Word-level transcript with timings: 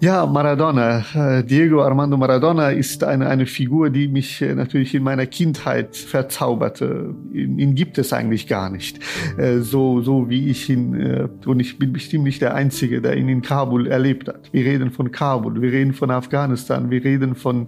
Ja, 0.00 0.26
Maradona. 0.26 1.04
Äh, 1.12 1.42
Diego 1.42 1.82
Armando 1.82 2.16
Maradona 2.16 2.70
ist 2.70 3.02
eine, 3.02 3.26
eine 3.28 3.46
Figur, 3.46 3.90
die 3.90 4.06
mich 4.06 4.40
äh, 4.40 4.54
natürlich 4.54 4.94
in 4.94 5.02
meiner 5.02 5.26
Kindheit 5.26 5.96
verzauberte. 5.96 7.16
Ihn, 7.32 7.58
ihn 7.58 7.74
gibt 7.74 7.98
es 7.98 8.12
eigentlich 8.12 8.46
gar 8.46 8.70
nicht. 8.70 9.00
Äh, 9.38 9.58
so, 9.58 10.00
so 10.00 10.30
wie 10.30 10.50
ich 10.50 10.70
ihn, 10.70 11.28
und 11.44 11.58
ich 11.58 11.80
bin 11.80 11.92
bestimmt 11.92 12.22
nicht 12.22 12.40
der 12.40 12.54
Einzige, 12.54 13.02
der 13.02 13.16
ihn 13.16 13.28
in 13.28 13.42
Kabul 13.42 13.88
erlebt 13.88 14.28
hat. 14.28 14.52
Wir 14.52 14.66
reden 14.66 14.92
von 14.92 15.10
Kabul, 15.10 15.60
wir 15.60 15.72
reden 15.72 15.92
von 15.92 16.12
Afghanistan, 16.12 16.92
wir 16.92 17.02
reden 17.02 17.34
von 17.34 17.66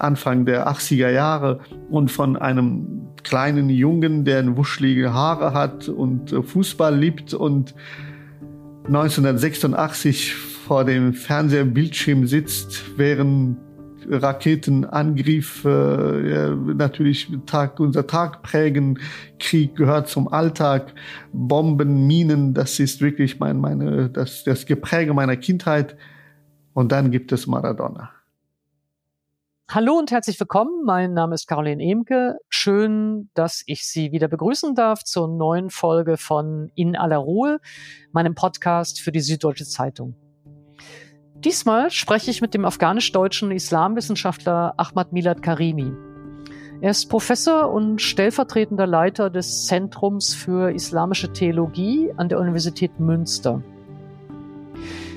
Anfang 0.00 0.46
der 0.46 0.68
80er 0.68 1.10
Jahre 1.10 1.60
und 1.90 2.10
von 2.10 2.36
einem 2.36 3.06
kleinen 3.22 3.70
Jungen, 3.70 4.24
der 4.24 4.56
wuschelige 4.56 5.14
Haare 5.14 5.54
hat 5.54 5.88
und 5.88 6.30
Fußball 6.44 6.96
liebt 6.96 7.34
und 7.34 7.76
1986 8.86 10.57
vor 10.68 10.84
dem 10.84 11.14
Fernsehbildschirm 11.14 12.26
sitzt, 12.26 12.98
während 12.98 13.56
Raketenangriff 14.06 15.64
äh, 15.64 16.50
natürlich 16.50 17.30
Tag, 17.46 17.80
unser 17.80 18.06
Tag 18.06 18.42
prägen. 18.42 18.98
Krieg 19.38 19.76
gehört 19.76 20.08
zum 20.08 20.28
Alltag. 20.28 20.92
Bomben, 21.32 22.06
Minen, 22.06 22.52
das 22.52 22.78
ist 22.80 23.00
wirklich 23.00 23.40
mein, 23.40 23.58
meine, 23.58 24.10
das, 24.10 24.44
das 24.44 24.66
Gepräge 24.66 25.14
meiner 25.14 25.36
Kindheit. 25.36 25.96
Und 26.74 26.92
dann 26.92 27.10
gibt 27.10 27.32
es 27.32 27.46
Maradona. 27.46 28.10
Hallo 29.70 29.94
und 29.94 30.10
herzlich 30.10 30.38
willkommen. 30.38 30.84
Mein 30.84 31.14
Name 31.14 31.34
ist 31.34 31.46
Caroline 31.46 31.82
Emke. 31.82 32.36
Schön, 32.50 33.30
dass 33.32 33.62
ich 33.64 33.86
Sie 33.86 34.12
wieder 34.12 34.28
begrüßen 34.28 34.74
darf 34.74 35.02
zur 35.02 35.28
neuen 35.28 35.70
Folge 35.70 36.18
von 36.18 36.70
In 36.74 36.94
aller 36.94 37.18
Ruhe, 37.18 37.58
meinem 38.12 38.34
Podcast 38.34 39.00
für 39.00 39.12
die 39.12 39.20
Süddeutsche 39.20 39.64
Zeitung. 39.64 40.27
Diesmal 41.44 41.90
spreche 41.92 42.32
ich 42.32 42.40
mit 42.40 42.52
dem 42.52 42.64
afghanisch-deutschen 42.64 43.52
Islamwissenschaftler 43.52 44.74
Ahmad 44.76 45.12
Milad 45.12 45.40
Karimi. 45.40 45.92
Er 46.80 46.90
ist 46.90 47.08
Professor 47.08 47.72
und 47.72 48.02
stellvertretender 48.02 48.88
Leiter 48.88 49.30
des 49.30 49.66
Zentrums 49.66 50.34
für 50.34 50.72
islamische 50.72 51.32
Theologie 51.32 52.12
an 52.16 52.28
der 52.28 52.40
Universität 52.40 52.98
Münster. 52.98 53.62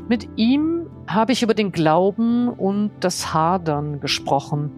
Mit 0.07 0.29
ihm 0.35 0.87
habe 1.07 1.31
ich 1.31 1.41
über 1.41 1.55
den 1.55 1.71
Glauben 1.71 2.49
und 2.49 2.91
das 2.99 3.33
Hadern 3.33 3.99
gesprochen, 3.99 4.69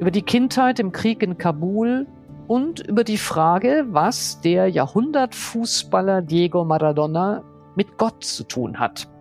über 0.00 0.10
die 0.10 0.22
Kindheit 0.22 0.80
im 0.80 0.90
Krieg 0.90 1.22
in 1.22 1.38
Kabul 1.38 2.08
und 2.48 2.80
über 2.80 3.04
die 3.04 3.18
Frage, 3.18 3.86
was 3.90 4.40
der 4.40 4.66
Jahrhundertfußballer 4.66 6.22
Diego 6.22 6.64
Maradona 6.64 7.44
mit 7.76 7.98
Gott 7.98 8.24
zu 8.24 8.42
tun 8.42 8.80
hat. 8.80 9.11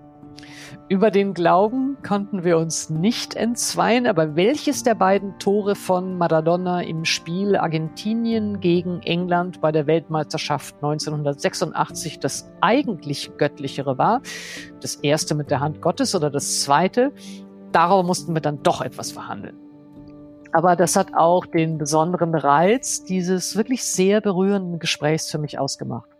Über 0.92 1.10
den 1.10 1.34
Glauben 1.34 1.96
konnten 2.06 2.44
wir 2.44 2.58
uns 2.58 2.90
nicht 2.90 3.36
entzweien, 3.36 4.06
aber 4.08 4.36
welches 4.36 4.84
der 4.84 4.94
beiden 4.94 5.40
Tore 5.40 5.76
von 5.76 6.18
Maradona 6.18 6.82
im 6.82 7.06
Spiel 7.06 7.56
Argentinien 7.56 8.60
gegen 8.60 9.00
England 9.04 9.62
bei 9.62 9.72
der 9.72 9.88
Weltmeisterschaft 9.88 10.76
1986 10.84 12.20
das 12.20 12.52
eigentlich 12.60 13.32
göttlichere 13.38 13.98
war, 13.98 14.22
das 14.82 14.96
erste 14.96 15.34
mit 15.34 15.50
der 15.50 15.62
Hand 15.62 15.82
Gottes 15.82 16.14
oder 16.14 16.30
das 16.30 16.62
zweite, 16.62 17.14
darüber 17.72 18.04
mussten 18.04 18.34
wir 18.34 18.42
dann 18.42 18.62
doch 18.62 18.82
etwas 18.82 19.14
verhandeln. 19.14 19.56
Aber 20.52 20.76
das 20.76 20.98
hat 20.98 21.14
auch 21.14 21.46
den 21.46 21.78
besonderen 21.78 22.36
Reiz 22.36 23.06
dieses 23.06 23.56
wirklich 23.56 23.86
sehr 23.86 24.20
berührenden 24.20 24.78
Gesprächs 24.78 25.32
für 25.32 25.38
mich 25.38 25.58
ausgemacht. 25.58 26.11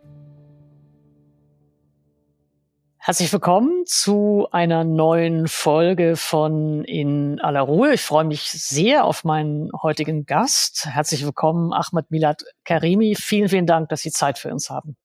Herzlich 3.04 3.32
willkommen 3.32 3.82
zu 3.84 4.46
einer 4.52 4.84
neuen 4.84 5.48
Folge 5.48 6.14
von 6.14 6.84
In 6.84 7.40
aller 7.40 7.62
Ruhe. 7.62 7.94
Ich 7.94 8.02
freue 8.02 8.22
mich 8.22 8.42
sehr 8.42 9.04
auf 9.04 9.24
meinen 9.24 9.70
heutigen 9.82 10.24
Gast. 10.24 10.86
Herzlich 10.86 11.24
willkommen, 11.24 11.72
Ahmed 11.72 12.12
Milad 12.12 12.44
Karimi. 12.64 13.16
Vielen, 13.16 13.48
vielen 13.48 13.66
Dank, 13.66 13.88
dass 13.88 14.02
Sie 14.02 14.12
Zeit 14.12 14.38
für 14.38 14.52
uns 14.52 14.70
haben. 14.70 14.96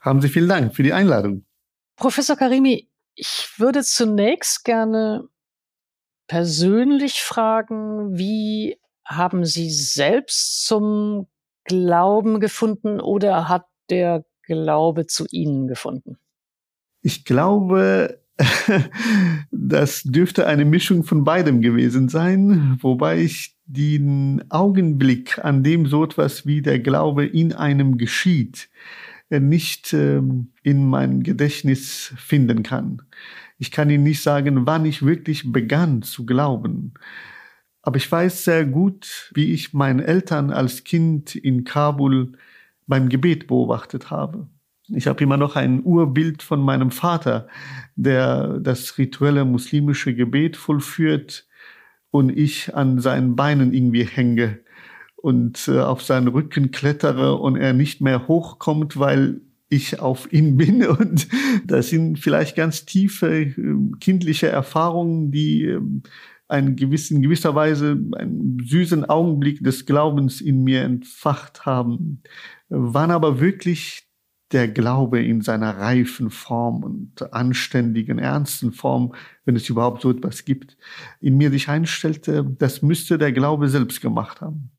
Haben 0.00 0.20
Sie 0.20 0.28
vielen 0.28 0.48
Dank 0.48 0.76
für 0.76 0.84
die 0.84 0.92
Einladung. 0.92 1.44
Professor 1.96 2.36
Karimi, 2.36 2.88
ich 3.16 3.48
würde 3.58 3.82
zunächst 3.82 4.64
gerne 4.64 5.26
persönlich 6.28 7.20
fragen, 7.20 8.16
wie 8.16 8.78
haben 9.04 9.44
Sie 9.44 9.70
selbst 9.70 10.64
zum 10.66 11.26
Glauben 11.64 12.38
gefunden 12.38 13.00
oder 13.00 13.48
hat 13.48 13.66
der 13.90 14.24
Glaube 14.46 15.08
zu 15.08 15.26
Ihnen 15.32 15.66
gefunden? 15.66 16.20
Ich 17.06 17.26
glaube, 17.26 18.18
das 19.50 20.02
dürfte 20.04 20.46
eine 20.46 20.64
Mischung 20.64 21.04
von 21.04 21.22
beidem 21.22 21.60
gewesen 21.60 22.08
sein, 22.08 22.78
wobei 22.80 23.20
ich 23.20 23.54
den 23.66 24.42
Augenblick, 24.50 25.44
an 25.44 25.62
dem 25.62 25.86
so 25.86 26.02
etwas 26.02 26.46
wie 26.46 26.62
der 26.62 26.80
Glaube 26.80 27.26
in 27.26 27.52
einem 27.52 27.98
geschieht, 27.98 28.70
äh, 29.28 29.38
nicht 29.38 29.92
ähm, 29.92 30.52
in 30.62 30.88
mein 30.88 31.22
Gedächtnis 31.22 32.14
finden 32.16 32.62
kann. 32.62 33.02
Ich 33.58 33.70
kann 33.70 33.90
Ihnen 33.90 34.04
nicht 34.04 34.22
sagen, 34.22 34.66
wann 34.66 34.86
ich 34.86 35.04
wirklich 35.04 35.52
begann 35.52 36.00
zu 36.00 36.24
glauben. 36.24 36.94
Aber 37.82 37.98
ich 37.98 38.10
weiß 38.10 38.44
sehr 38.44 38.64
gut, 38.64 39.30
wie 39.34 39.52
ich 39.52 39.74
meine 39.74 40.06
Eltern 40.06 40.50
als 40.50 40.84
Kind 40.84 41.34
in 41.34 41.64
Kabul 41.64 42.32
beim 42.86 43.10
Gebet 43.10 43.46
beobachtet 43.46 44.10
habe. 44.10 44.48
Ich 44.88 45.06
habe 45.06 45.24
immer 45.24 45.36
noch 45.36 45.56
ein 45.56 45.82
Urbild 45.82 46.42
von 46.42 46.60
meinem 46.60 46.90
Vater, 46.90 47.48
der 47.96 48.58
das 48.60 48.98
rituelle 48.98 49.44
muslimische 49.44 50.14
Gebet 50.14 50.56
vollführt 50.56 51.46
und 52.10 52.36
ich 52.36 52.74
an 52.74 53.00
seinen 53.00 53.34
Beinen 53.34 53.72
irgendwie 53.72 54.04
hänge 54.04 54.60
und 55.16 55.68
äh, 55.68 55.80
auf 55.80 56.02
seinen 56.02 56.28
Rücken 56.28 56.70
klettere 56.70 57.36
und 57.36 57.56
er 57.56 57.72
nicht 57.72 58.02
mehr 58.02 58.28
hochkommt, 58.28 58.98
weil 58.98 59.40
ich 59.70 60.00
auf 60.00 60.30
ihn 60.32 60.56
bin. 60.58 60.86
Und 60.86 61.28
das 61.64 61.88
sind 61.88 62.18
vielleicht 62.18 62.56
ganz 62.56 62.84
tiefe 62.84 63.42
äh, 63.42 63.54
kindliche 64.00 64.48
Erfahrungen, 64.48 65.32
die 65.32 65.64
äh, 65.64 65.80
einen 66.46 66.76
gewissen, 66.76 67.16
in 67.16 67.22
gewisser 67.22 67.54
Weise 67.54 67.98
einen 68.16 68.58
süßen 68.62 69.06
Augenblick 69.06 69.64
des 69.64 69.86
Glaubens 69.86 70.42
in 70.42 70.62
mir 70.62 70.82
entfacht 70.82 71.64
haben, 71.64 72.22
waren 72.68 73.10
aber 73.10 73.40
wirklich 73.40 74.06
der 74.52 74.68
Glaube 74.68 75.24
in 75.24 75.40
seiner 75.40 75.78
reifen 75.78 76.30
Form 76.30 76.84
und 76.84 77.32
anständigen, 77.32 78.18
ernsten 78.18 78.72
Form, 78.72 79.14
wenn 79.44 79.56
es 79.56 79.68
überhaupt 79.68 80.02
so 80.02 80.10
etwas 80.10 80.44
gibt, 80.44 80.76
in 81.20 81.36
mir 81.36 81.50
sich 81.50 81.68
einstellte, 81.68 82.44
das 82.58 82.82
müsste 82.82 83.18
der 83.18 83.32
Glaube 83.32 83.68
selbst 83.68 84.00
gemacht 84.00 84.40
haben. 84.40 84.70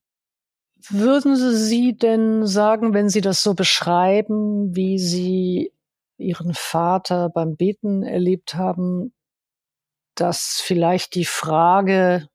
Würden 0.90 1.36
Sie 1.36 1.98
denn 1.98 2.46
sagen, 2.46 2.94
wenn 2.94 3.10
Sie 3.10 3.22
das 3.22 3.42
so 3.42 3.56
beschreiben, 3.56 4.76
wie 4.76 5.00
Sie 5.00 5.72
Ihren 6.18 6.54
Vater 6.54 7.30
beim 7.30 7.56
Beten 7.56 8.04
erlebt 8.04 8.54
haben, 8.54 9.14
dass 10.14 10.62
vielleicht 10.64 11.16
die 11.16 11.26
Frage 11.26 12.30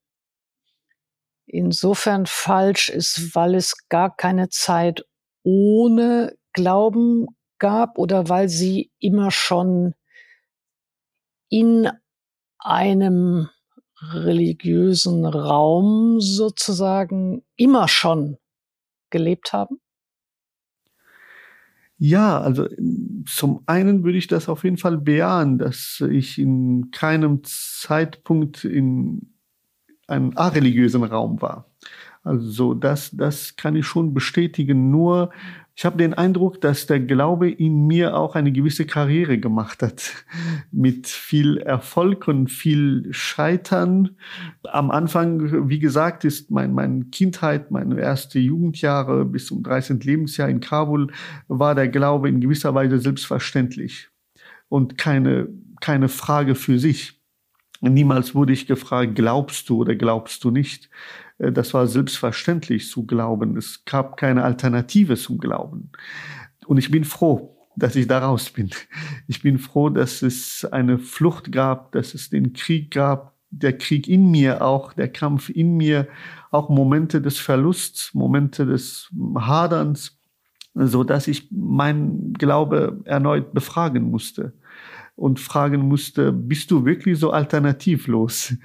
insofern 1.45 2.25
falsch 2.25 2.89
ist, 2.89 3.35
weil 3.35 3.55
es 3.55 3.87
gar 3.89 4.15
keine 4.15 4.49
Zeit 4.49 5.03
ohne 5.43 6.35
Glauben 6.53 7.27
gab 7.59 7.97
oder 7.97 8.29
weil 8.29 8.49
sie 8.49 8.91
immer 8.99 9.31
schon 9.31 9.93
in 11.49 11.89
einem 12.59 13.49
religiösen 14.01 15.25
Raum 15.25 16.19
sozusagen 16.19 17.43
immer 17.55 17.87
schon 17.87 18.37
gelebt 19.09 19.53
haben? 19.53 19.79
Ja, 21.97 22.41
also 22.41 22.67
zum 23.27 23.61
einen 23.67 24.03
würde 24.03 24.17
ich 24.17 24.25
das 24.25 24.49
auf 24.49 24.63
jeden 24.63 24.77
Fall 24.77 24.97
bejahen, 24.97 25.59
dass 25.59 26.03
ich 26.09 26.39
in 26.39 26.89
keinem 26.89 27.41
Zeitpunkt 27.43 28.63
in 28.63 29.35
einem 30.07 30.35
areligiösen 30.35 31.03
Raum 31.03 31.43
war. 31.43 31.69
Also 32.23 32.73
das, 32.73 33.11
das 33.11 33.55
kann 33.55 33.75
ich 33.75 33.85
schon 33.85 34.15
bestätigen. 34.15 34.89
Nur 34.89 35.31
ich 35.75 35.85
habe 35.85 35.97
den 35.97 36.13
Eindruck, 36.13 36.59
dass 36.59 36.85
der 36.85 36.99
Glaube 36.99 37.49
in 37.49 37.87
mir 37.87 38.15
auch 38.15 38.35
eine 38.35 38.51
gewisse 38.51 38.85
Karriere 38.85 39.37
gemacht 39.37 39.81
hat. 39.81 40.25
Mit 40.71 41.07
viel 41.07 41.57
Erfolg 41.57 42.27
und 42.27 42.51
viel 42.51 43.07
Scheitern. 43.11 44.17
Am 44.63 44.91
Anfang, 44.91 45.69
wie 45.69 45.79
gesagt, 45.79 46.25
ist 46.25 46.51
mein, 46.51 46.73
meine 46.73 47.05
Kindheit, 47.05 47.71
meine 47.71 47.99
erste 47.99 48.37
Jugendjahre 48.39 49.25
bis 49.25 49.47
zum 49.47 49.63
13. 49.63 50.01
Lebensjahr 50.01 50.49
in 50.49 50.59
Kabul, 50.59 51.11
war 51.47 51.73
der 51.73 51.87
Glaube 51.87 52.27
in 52.29 52.41
gewisser 52.41 52.75
Weise 52.75 52.99
selbstverständlich 52.99 54.09
und 54.67 54.97
keine, 54.97 55.47
keine 55.79 56.09
Frage 56.09 56.55
für 56.55 56.79
sich. 56.79 57.21
Niemals 57.81 58.35
wurde 58.35 58.53
ich 58.53 58.67
gefragt, 58.67 59.15
glaubst 59.15 59.67
du 59.69 59.77
oder 59.81 59.95
glaubst 59.95 60.43
du 60.43 60.51
nicht? 60.51 60.89
Äh, 61.41 61.51
das 61.51 61.73
war 61.73 61.87
selbstverständlich 61.87 62.89
zu 62.89 63.05
glauben. 63.05 63.57
Es 63.57 63.83
gab 63.85 64.17
keine 64.17 64.43
Alternative 64.43 65.15
zum 65.15 65.37
Glauben. 65.37 65.91
Und 66.65 66.77
ich 66.77 66.91
bin 66.91 67.03
froh, 67.03 67.57
dass 67.75 67.95
ich 67.95 68.07
da 68.07 68.19
raus 68.19 68.49
bin. 68.49 68.69
Ich 69.27 69.41
bin 69.41 69.57
froh, 69.57 69.89
dass 69.89 70.21
es 70.21 70.65
eine 70.65 70.99
Flucht 70.99 71.51
gab, 71.51 71.91
dass 71.93 72.13
es 72.13 72.29
den 72.29 72.53
Krieg 72.53 72.91
gab, 72.91 73.35
der 73.49 73.77
Krieg 73.77 74.07
in 74.07 74.29
mir 74.31 74.61
auch, 74.61 74.93
der 74.93 75.09
Kampf 75.09 75.49
in 75.49 75.75
mir, 75.75 76.07
auch 76.51 76.69
Momente 76.69 77.21
des 77.21 77.37
Verlusts, 77.37 78.13
Momente 78.13 78.65
des 78.65 79.09
Haderns, 79.35 80.17
so 80.73 81.03
dass 81.03 81.27
ich 81.27 81.49
mein 81.51 82.33
Glaube 82.33 83.01
erneut 83.03 83.53
befragen 83.53 84.09
musste 84.09 84.53
und 85.15 85.39
fragen 85.39 85.81
musste, 85.81 86.31
bist 86.31 86.71
du 86.71 86.85
wirklich 86.85 87.19
so 87.19 87.31
alternativlos? 87.31 88.55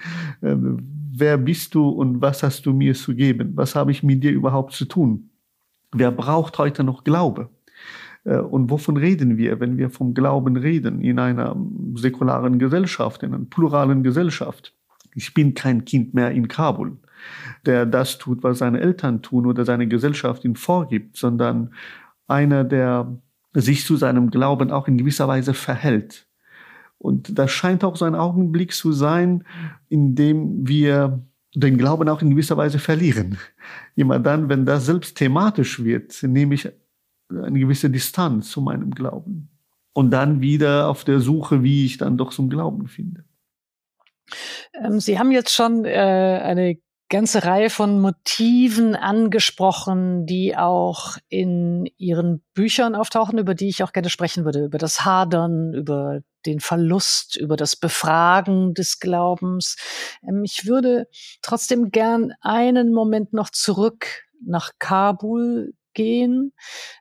Wer 1.19 1.39
bist 1.39 1.75
du 1.75 1.89
und 1.89 2.21
was 2.21 2.43
hast 2.43 2.67
du 2.67 2.75
mir 2.75 2.95
zu 2.95 3.15
geben? 3.15 3.53
Was 3.55 3.75
habe 3.75 3.91
ich 3.91 4.03
mit 4.03 4.23
dir 4.23 4.33
überhaupt 4.33 4.75
zu 4.75 4.85
tun? 4.85 5.31
Wer 5.93 6.11
braucht 6.11 6.59
heute 6.59 6.85
noch 6.85 7.05
Glaube? 7.05 7.49
Äh, 8.25 8.37
und 8.39 8.71
wovon 8.71 8.99
reden 8.99 9.39
wir, 9.39 9.59
wenn 9.59 9.79
wir 9.79 9.89
vom 9.89 10.13
Glauben 10.13 10.57
reden 10.57 11.01
in 11.01 11.19
einer 11.19 11.57
säkularen 11.95 12.59
Gesellschaft, 12.59 13.23
in 13.23 13.33
einer 13.33 13.47
pluralen 13.47 14.03
Gesellschaft? 14.03 14.75
Ich 15.15 15.33
bin 15.33 15.55
kein 15.55 15.87
Kind 15.87 16.13
mehr 16.13 16.33
in 16.33 16.49
Kabul, 16.49 16.99
der 17.65 17.87
das 17.87 18.19
tut, 18.19 18.43
was 18.43 18.59
seine 18.59 18.81
Eltern 18.81 19.23
tun 19.23 19.47
oder 19.47 19.65
seine 19.65 19.89
Gesellschaft 19.89 20.45
ihm 20.45 20.55
vorgibt, 20.55 21.17
sondern 21.17 21.73
einer, 22.27 22.62
der 22.62 23.17
sich 23.55 23.87
zu 23.87 23.97
seinem 23.97 24.29
Glauben 24.29 24.71
auch 24.71 24.87
in 24.87 24.99
gewisser 24.99 25.29
Weise 25.29 25.55
verhält. 25.55 26.25
Und 26.99 27.39
das 27.39 27.51
scheint 27.51 27.85
auch 27.85 27.97
so 27.97 28.05
ein 28.05 28.15
Augenblick 28.15 28.73
zu 28.73 28.93
sein, 28.93 29.45
in 29.89 30.15
dem 30.15 30.67
wir 30.67 31.23
den 31.55 31.79
Glauben 31.79 32.09
auch 32.09 32.23
in 32.23 32.31
gewisser 32.31 32.57
Weise 32.57 32.79
verlieren. 32.79 33.39
Immer 33.95 34.19
dann, 34.19 34.49
wenn 34.49 34.67
das 34.67 34.87
selbst 34.87 35.17
thematisch 35.17 35.83
wird, 35.83 36.23
nehme 36.23 36.55
ich 36.55 36.69
eine 37.31 37.59
gewisse 37.59 37.91
Distanz 37.91 38.51
zu 38.51 38.61
meinem 38.61 38.91
Glauben. 38.91 39.49
Und 39.93 40.11
dann 40.11 40.43
wieder 40.43 40.89
auf 40.89 41.05
der 41.05 41.21
Suche, 41.21 41.63
wie 41.63 41.87
ich 41.87 41.97
dann 41.97 42.19
doch 42.19 42.31
zum 42.31 42.51
Glauben 42.51 42.87
finde. 42.87 43.25
Ähm, 44.75 45.01
Sie 45.01 45.19
haben 45.19 45.31
jetzt 45.31 45.55
schon 45.55 45.85
äh, 45.87 46.41
eine 46.45 46.77
ganze 47.08 47.44
Reihe 47.44 47.70
von 47.70 48.00
Motiven 48.00 48.97
angesprochen, 48.97 50.26
die 50.26 50.56
auch 50.56 51.17
in 51.29 51.88
Ihren 51.97 52.43
Büchern 52.55 52.94
auftauchen, 52.94 53.38
über 53.38 53.55
die 53.55 53.69
ich 53.69 53.82
auch 53.82 53.93
gerne 53.93 54.11
sprechen 54.11 54.44
würde. 54.44 54.64
Über 54.64 54.79
das 54.79 55.05
Hadern, 55.05 55.73
über 55.73 56.20
den 56.47 56.61
Verlust, 56.61 57.37
über 57.37 57.56
das 57.56 57.76
Befragen 57.76 58.75
des 58.75 58.99
Glaubens. 58.99 59.76
Ähm, 60.26 60.43
ich 60.44 60.67
würde 60.67 61.06
trotzdem 61.43 61.91
gern 61.91 62.32
einen 62.41 62.93
Moment 62.93 63.32
noch 63.32 63.50
zurück 63.50 64.25
nach 64.44 64.73
Kabul 64.79 65.75
gehen. 65.94 66.52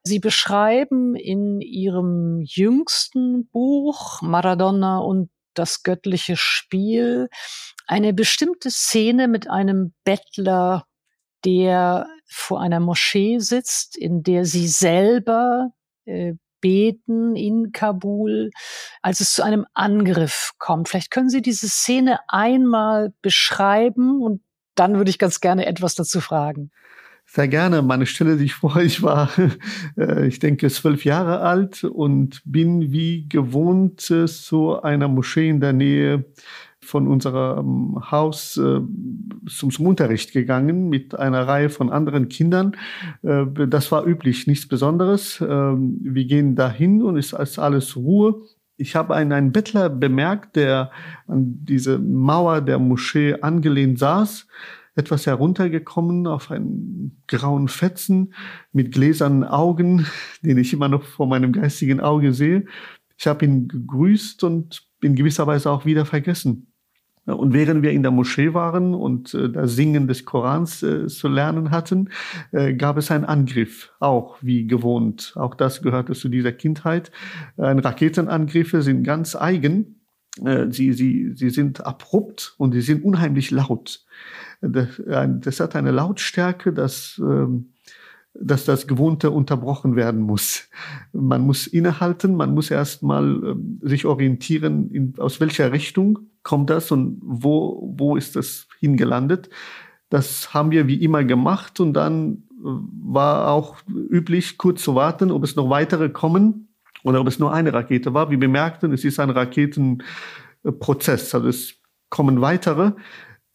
Sie 0.03 0.19
beschreiben 0.19 1.15
in 1.15 1.61
Ihrem 1.61 2.41
jüngsten 2.41 3.47
Buch 3.49 4.21
Maradona 4.21 4.99
und 4.99 5.29
das 5.53 5.83
göttliche 5.83 6.35
Spiel 6.37 7.29
eine 7.87 8.13
bestimmte 8.13 8.71
Szene 8.71 9.27
mit 9.27 9.49
einem 9.49 9.93
Bettler, 10.03 10.85
der 11.43 12.07
vor 12.25 12.61
einer 12.61 12.79
Moschee 12.79 13.39
sitzt, 13.39 13.97
in 13.97 14.23
der 14.23 14.45
sie 14.45 14.67
selber 14.67 15.71
äh, 16.05 16.33
beten 16.61 17.35
in 17.35 17.71
Kabul, 17.71 18.49
als 19.03 19.19
es 19.19 19.33
zu 19.33 19.43
einem 19.43 19.67
Angriff 19.75 20.53
kommt. 20.57 20.89
Vielleicht 20.89 21.11
können 21.11 21.29
Sie 21.29 21.43
diese 21.43 21.69
Szene 21.69 22.19
einmal 22.27 23.13
beschreiben 23.21 24.21
und 24.21 24.41
dann 24.73 24.95
würde 24.95 25.11
ich 25.11 25.19
ganz 25.19 25.41
gerne 25.41 25.67
etwas 25.67 25.93
dazu 25.93 26.21
fragen. 26.21 26.71
Sehr 27.27 27.47
gerne. 27.47 27.81
Meine 27.81 28.05
Stelle 28.05 28.37
sich 28.37 28.53
vor, 28.53 28.77
ich 28.77 29.01
war, 29.01 29.29
äh, 29.97 30.27
ich 30.27 30.39
denke, 30.39 30.69
zwölf 30.69 31.05
Jahre 31.05 31.41
alt 31.41 31.83
und 31.83 32.41
bin 32.45 32.91
wie 32.91 33.27
gewohnt 33.27 34.01
zu 34.01 34.81
einer 34.81 35.07
Moschee 35.07 35.49
in 35.49 35.59
der 35.59 35.73
Nähe 35.73 36.25
von 36.85 37.07
unserem 37.07 38.11
Haus 38.11 38.57
äh, 38.57 38.79
zum, 39.47 39.71
zum 39.71 39.87
Unterricht 39.87 40.31
gegangen 40.31 40.89
mit 40.89 41.17
einer 41.17 41.47
Reihe 41.47 41.69
von 41.69 41.89
anderen 41.89 42.29
Kindern. 42.29 42.75
Äh, 43.23 43.45
das 43.67 43.91
war 43.91 44.05
üblich, 44.05 44.47
nichts 44.47 44.67
Besonderes. 44.67 45.41
Äh, 45.41 45.47
wir 45.47 46.25
gehen 46.25 46.55
dahin 46.55 47.01
und 47.01 47.17
es 47.17 47.33
ist 47.33 47.59
alles 47.59 47.95
Ruhe. 47.95 48.41
Ich 48.77 48.95
habe 48.95 49.15
einen, 49.15 49.31
einen 49.31 49.51
Bettler 49.51 49.89
bemerkt, 49.89 50.55
der 50.55 50.91
an 51.27 51.65
diese 51.65 51.97
Mauer 51.97 52.61
der 52.61 52.79
Moschee 52.79 53.35
angelehnt 53.41 53.99
saß 53.99 54.47
etwas 54.95 55.25
heruntergekommen 55.25 56.25
auf 56.25 56.51
einen 56.51 57.21
grauen 57.27 57.67
Fetzen 57.67 58.33
mit 58.71 58.93
gläsernen 58.93 59.43
Augen, 59.43 60.07
den 60.41 60.57
ich 60.57 60.73
immer 60.73 60.87
noch 60.87 61.03
vor 61.03 61.27
meinem 61.27 61.51
geistigen 61.51 61.99
Auge 61.99 62.33
sehe. 62.33 62.65
Ich 63.17 63.27
habe 63.27 63.45
ihn 63.45 63.67
gegrüßt 63.67 64.43
und 64.43 64.87
in 65.01 65.15
gewisser 65.15 65.47
Weise 65.47 65.69
auch 65.69 65.85
wieder 65.85 66.05
vergessen. 66.05 66.71
Und 67.25 67.53
während 67.53 67.81
wir 67.81 67.91
in 67.91 68.03
der 68.03 68.11
Moschee 68.11 68.53
waren 68.53 68.93
und 68.93 69.33
äh, 69.33 69.49
das 69.49 69.75
Singen 69.75 70.07
des 70.07 70.25
Korans 70.25 70.83
äh, 70.83 71.07
zu 71.07 71.27
lernen 71.27 71.71
hatten, 71.71 72.09
äh, 72.51 72.73
gab 72.73 72.97
es 72.97 73.09
einen 73.09 73.25
Angriff, 73.25 73.91
auch 73.99 74.37
wie 74.41 74.67
gewohnt. 74.67 75.33
Auch 75.35 75.55
das 75.55 75.81
gehörte 75.81 76.13
zu 76.13 76.29
dieser 76.29 76.51
Kindheit. 76.51 77.11
Äh, 77.57 77.65
Raketenangriffe 77.71 78.83
sind 78.83 79.03
ganz 79.03 79.35
eigen. 79.35 80.01
Äh, 80.43 80.67
sie, 80.69 80.93
sie, 80.93 81.31
sie 81.33 81.49
sind 81.49 81.83
abrupt 81.85 82.53
und 82.57 82.73
sie 82.73 82.81
sind 82.81 83.03
unheimlich 83.03 83.49
laut. 83.49 84.05
Das, 84.61 85.01
das 85.05 85.59
hat 85.59 85.75
eine 85.75 85.91
Lautstärke, 85.91 86.73
dass, 86.73 87.19
ähm, 87.23 87.73
dass 88.33 88.65
das 88.65 88.87
Gewohnte 88.87 89.31
unterbrochen 89.31 89.95
werden 89.95 90.21
muss. 90.21 90.69
Man 91.11 91.41
muss 91.41 91.67
innehalten, 91.67 92.35
man 92.35 92.53
muss 92.53 92.71
erstmal 92.71 93.25
ähm, 93.43 93.79
sich 93.81 94.05
orientieren, 94.05 94.91
in, 94.91 95.13
aus 95.17 95.39
welcher 95.39 95.71
Richtung 95.71 96.19
kommt 96.45 96.69
das 96.69 96.91
und 96.91 97.19
wo, 97.21 97.93
wo 97.97 98.15
ist 98.15 98.37
das 98.37 98.69
hingelandet. 98.79 99.49
Das 100.09 100.53
haben 100.53 100.71
wir 100.71 100.87
wie 100.87 101.03
immer 101.03 101.25
gemacht 101.25 101.81
und 101.81 101.93
dann 101.93 102.43
äh, 102.51 102.59
war 102.63 103.49
auch 103.49 103.75
üblich, 103.87 104.57
kurz 104.57 104.83
zu 104.83 104.95
warten, 104.95 105.31
ob 105.31 105.43
es 105.43 105.57
noch 105.57 105.69
weitere 105.69 106.07
kommen 106.09 106.69
oder 107.03 107.19
ob 107.19 107.27
es 107.27 107.39
nur 107.39 107.51
eine 107.51 107.73
Rakete 107.73 108.13
war. 108.13 108.29
Wir 108.29 108.39
bemerkten, 108.39 108.93
es 108.93 109.03
ist 109.03 109.19
ein 109.19 109.31
Raketenprozess, 109.31 111.35
also 111.35 111.47
es 111.47 111.73
kommen 112.09 112.39
weitere. 112.41 112.91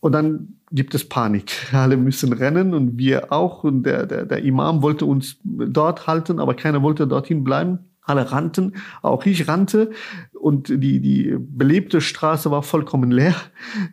Und 0.01 0.13
dann 0.13 0.61
gibt 0.73 0.95
es 0.95 1.09
Panik. 1.09 1.53
Alle 1.73 1.97
müssen 1.97 2.33
rennen 2.33 2.75
und 2.75 2.99
wir 2.99 3.33
auch. 3.33 3.65
Und 3.65 3.85
der, 3.85 4.07
der, 4.07 4.27
der 4.27 4.43
Imam 4.43 4.83
wollte 4.83 5.05
uns 5.05 5.37
dort 5.45 6.09
halten, 6.09 6.41
aber 6.41 6.55
keiner 6.55 6.83
wollte 6.83 7.07
dorthin 7.07 7.45
bleiben. 7.45 7.90
Alle 8.03 8.33
rannten, 8.33 8.77
auch 9.03 9.25
ich 9.27 9.47
rannte 9.47 9.91
und 10.33 10.69
die, 10.69 11.01
die 11.01 11.37
belebte 11.39 12.01
Straße 12.01 12.51
war 12.51 12.63
vollkommen 12.63 13.11
leer. 13.11 13.35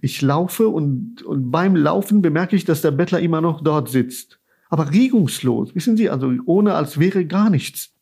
Ich 0.02 0.22
laufe 0.22 0.70
und, 0.70 1.22
und 1.24 1.52
beim 1.52 1.76
Laufen 1.76 2.22
bemerke 2.22 2.56
ich, 2.56 2.66
dass 2.66 2.82
der 2.82 2.92
Bettler 2.92 3.20
immer 3.20 3.42
noch 3.42 3.62
dort 3.62 3.90
sitzt. 3.90 4.40
Aber 4.70 4.92
regungslos, 4.92 5.76
wissen 5.76 5.98
Sie, 5.98 6.10
also 6.10 6.32
ohne 6.46 6.74
als 6.74 7.00
wäre 7.00 7.26
gar 7.26 7.50
nichts. 7.50 7.94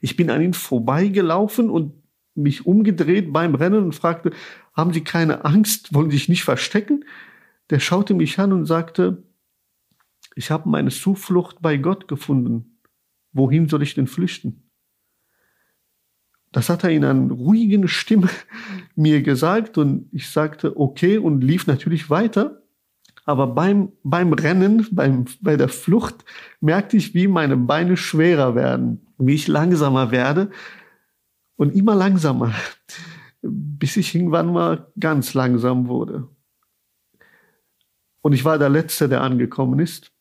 Ich 0.00 0.16
bin 0.16 0.30
an 0.30 0.42
ihm 0.42 0.52
vorbeigelaufen 0.52 1.70
und 1.70 1.92
mich 2.34 2.66
umgedreht 2.66 3.32
beim 3.32 3.54
Rennen 3.54 3.84
und 3.84 3.94
fragte, 3.94 4.30
haben 4.72 4.92
Sie 4.92 5.02
keine 5.04 5.44
Angst? 5.44 5.92
Wollen 5.92 6.10
Sie 6.10 6.16
sich 6.16 6.28
nicht 6.28 6.44
verstecken? 6.44 7.04
der 7.72 7.80
schaute 7.80 8.12
mich 8.12 8.38
an 8.38 8.52
und 8.52 8.66
sagte, 8.66 9.22
ich 10.34 10.50
habe 10.50 10.68
meine 10.68 10.90
Zuflucht 10.90 11.62
bei 11.62 11.78
Gott 11.78 12.06
gefunden. 12.06 12.78
Wohin 13.32 13.66
soll 13.66 13.82
ich 13.82 13.94
denn 13.94 14.06
flüchten? 14.06 14.70
Das 16.52 16.68
hat 16.68 16.84
er 16.84 16.90
in 16.90 17.04
einer 17.04 17.32
ruhigen 17.32 17.88
Stimme 17.88 18.28
mir 18.94 19.22
gesagt 19.22 19.78
und 19.78 20.08
ich 20.12 20.28
sagte 20.28 20.78
okay 20.78 21.18
und 21.18 21.42
lief 21.42 21.66
natürlich 21.66 22.10
weiter. 22.10 22.62
Aber 23.24 23.46
beim, 23.46 23.92
beim 24.02 24.32
Rennen, 24.32 24.86
beim, 24.90 25.26
bei 25.40 25.56
der 25.56 25.68
Flucht 25.68 26.24
merkte 26.60 26.96
ich, 26.96 27.14
wie 27.14 27.28
meine 27.28 27.56
Beine 27.56 27.96
schwerer 27.96 28.54
werden, 28.54 29.06
wie 29.16 29.34
ich 29.34 29.48
langsamer 29.48 30.10
werde 30.10 30.50
und 31.56 31.74
immer 31.74 31.94
langsamer, 31.94 32.52
bis 33.42 33.96
ich 33.96 34.14
irgendwann 34.14 34.52
mal 34.52 34.92
ganz 34.98 35.34
langsam 35.34 35.86
wurde. 35.86 36.28
Und 38.22 38.32
ich 38.32 38.44
war 38.44 38.58
der 38.58 38.68
Letzte, 38.68 39.08
der 39.08 39.20
angekommen 39.20 39.78
ist. 39.78 40.12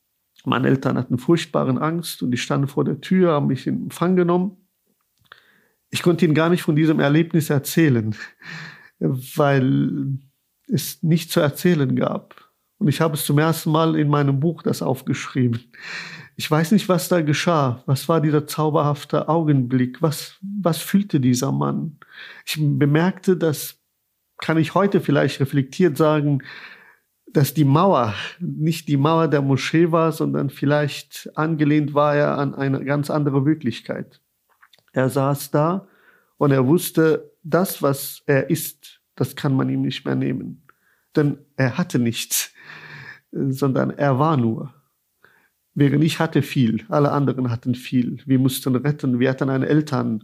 Meine 0.45 0.67
Eltern 0.67 0.97
hatten 0.97 1.19
furchtbaren 1.19 1.77
Angst 1.77 2.23
und 2.23 2.31
die 2.31 2.37
standen 2.37 2.67
vor 2.67 2.83
der 2.83 2.99
Tür, 2.99 3.33
haben 3.33 3.47
mich 3.47 3.67
in 3.67 3.83
Empfang 3.83 4.15
genommen. 4.15 4.57
Ich 5.91 6.01
konnte 6.01 6.25
ihnen 6.25 6.33
gar 6.33 6.49
nicht 6.49 6.63
von 6.63 6.75
diesem 6.75 6.99
Erlebnis 6.99 7.49
erzählen, 7.49 8.15
weil 8.99 10.17
es 10.67 11.03
nichts 11.03 11.33
zu 11.33 11.41
erzählen 11.41 11.95
gab. 11.95 12.49
Und 12.77 12.87
ich 12.87 13.01
habe 13.01 13.13
es 13.13 13.25
zum 13.25 13.37
ersten 13.37 13.71
Mal 13.71 13.95
in 13.95 14.07
meinem 14.07 14.39
Buch 14.39 14.63
das 14.63 14.81
aufgeschrieben. 14.81 15.71
Ich 16.35 16.49
weiß 16.49 16.71
nicht, 16.71 16.89
was 16.89 17.09
da 17.09 17.21
geschah. 17.21 17.83
Was 17.85 18.09
war 18.09 18.21
dieser 18.21 18.47
zauberhafte 18.47 19.29
Augenblick? 19.29 20.01
Was, 20.01 20.37
was 20.41 20.79
fühlte 20.79 21.19
dieser 21.19 21.51
Mann? 21.51 21.99
Ich 22.45 22.57
bemerkte, 22.59 23.37
das 23.37 23.77
kann 24.37 24.57
ich 24.57 24.73
heute 24.73 25.01
vielleicht 25.01 25.39
reflektiert 25.39 25.97
sagen, 25.97 26.41
dass 27.27 27.53
die 27.53 27.65
Mauer 27.65 28.15
nicht 28.39 28.87
die 28.87 28.97
Mauer 28.97 29.27
der 29.27 29.41
Moschee 29.41 29.91
war, 29.91 30.11
sondern 30.11 30.49
vielleicht 30.49 31.29
angelehnt 31.35 31.93
war 31.93 32.15
er 32.15 32.37
an 32.37 32.55
eine 32.55 32.83
ganz 32.83 33.09
andere 33.09 33.45
Wirklichkeit. 33.45 34.21
Er 34.91 35.09
saß 35.09 35.51
da 35.51 35.87
und 36.37 36.51
er 36.51 36.67
wusste, 36.67 37.31
das, 37.43 37.81
was 37.81 38.23
er 38.25 38.49
ist, 38.49 39.01
das 39.15 39.35
kann 39.35 39.55
man 39.55 39.69
ihm 39.69 39.81
nicht 39.81 40.05
mehr 40.05 40.15
nehmen. 40.15 40.67
Denn 41.15 41.39
er 41.55 41.77
hatte 41.77 41.99
nichts, 41.99 42.53
sondern 43.31 43.91
er 43.91 44.19
war 44.19 44.37
nur. 44.37 44.73
Während 45.73 46.03
ich 46.03 46.19
hatte 46.19 46.41
viel, 46.41 46.85
alle 46.89 47.11
anderen 47.11 47.49
hatten 47.49 47.75
viel. 47.75 48.21
Wir 48.25 48.39
mussten 48.39 48.75
retten, 48.75 49.19
wir 49.19 49.29
hatten 49.29 49.49
eine 49.49 49.67
Eltern, 49.67 50.23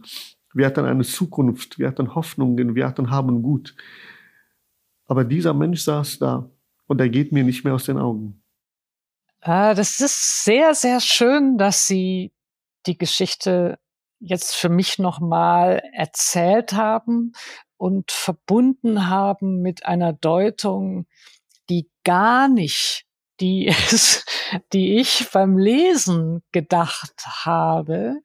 wir 0.52 0.66
hatten 0.66 0.84
eine 0.84 1.04
Zukunft, 1.04 1.78
wir 1.78 1.88
hatten 1.88 2.14
Hoffnungen, 2.14 2.74
wir 2.74 2.86
hatten 2.86 3.10
Haben 3.10 3.42
gut. 3.42 3.74
Aber 5.06 5.24
dieser 5.24 5.54
Mensch 5.54 5.80
saß 5.80 6.18
da 6.18 6.50
und 6.86 7.00
er 7.00 7.08
geht 7.08 7.32
mir 7.32 7.44
nicht 7.44 7.64
mehr 7.64 7.74
aus 7.74 7.84
den 7.84 7.96
Augen. 7.96 8.42
Ah, 9.40 9.72
das 9.72 10.00
ist 10.00 10.44
sehr, 10.44 10.74
sehr 10.74 11.00
schön, 11.00 11.56
dass 11.56 11.86
Sie 11.86 12.32
die 12.86 12.98
Geschichte 12.98 13.78
jetzt 14.20 14.56
für 14.56 14.68
mich 14.68 14.98
nochmal 14.98 15.82
erzählt 15.92 16.72
haben 16.72 17.32
und 17.76 18.10
verbunden 18.10 19.08
haben 19.08 19.60
mit 19.62 19.86
einer 19.86 20.12
Deutung, 20.12 21.06
die 21.68 21.90
gar 22.04 22.48
nicht 22.48 23.06
die 23.40 23.66
ist, 23.90 24.26
die 24.72 24.98
ich 24.98 25.30
beim 25.32 25.58
Lesen 25.58 26.42
gedacht 26.52 27.14
habe. 27.44 28.20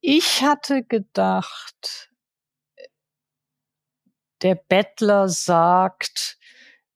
Ich 0.00 0.42
hatte 0.42 0.84
gedacht, 0.84 2.10
der 4.42 4.54
Bettler 4.54 5.28
sagt, 5.28 6.38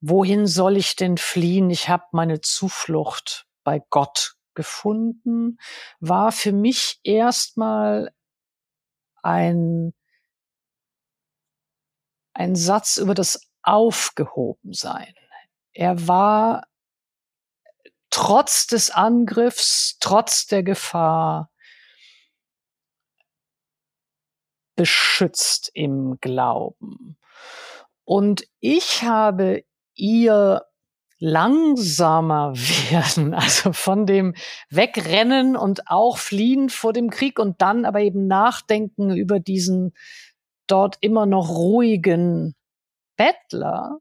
wohin 0.00 0.46
soll 0.46 0.76
ich 0.76 0.94
denn 0.94 1.16
fliehen? 1.16 1.70
Ich 1.70 1.88
habe 1.88 2.04
meine 2.12 2.40
Zuflucht 2.40 3.46
bei 3.64 3.82
Gott 3.90 4.36
gefunden, 4.54 5.58
war 6.00 6.32
für 6.32 6.52
mich 6.52 7.00
erstmal 7.02 8.12
ein, 9.22 9.92
ein 12.34 12.56
Satz 12.56 12.96
über 12.96 13.14
das 13.14 13.50
Aufgehobensein. 13.62 15.14
Er 15.72 16.08
war 16.08 16.66
trotz 18.10 18.66
des 18.66 18.90
Angriffs, 18.90 19.98
trotz 20.00 20.46
der 20.46 20.62
Gefahr 20.62 21.50
beschützt 24.74 25.70
im 25.74 26.18
Glauben. 26.20 27.18
Und 28.04 28.48
ich 28.60 29.02
habe 29.02 29.62
ihr 29.94 30.64
langsamer 31.20 32.54
werden, 32.90 33.34
also 33.34 33.72
von 33.72 34.06
dem 34.06 34.34
Wegrennen 34.68 35.54
und 35.56 35.88
auch 35.88 36.18
Fliehen 36.18 36.68
vor 36.68 36.92
dem 36.92 37.10
Krieg 37.10 37.38
und 37.38 37.62
dann 37.62 37.84
aber 37.84 38.00
eben 38.00 38.26
nachdenken 38.26 39.14
über 39.14 39.38
diesen 39.38 39.92
dort 40.66 40.96
immer 41.00 41.26
noch 41.26 41.50
ruhigen 41.50 42.54
Bettler, 43.16 44.00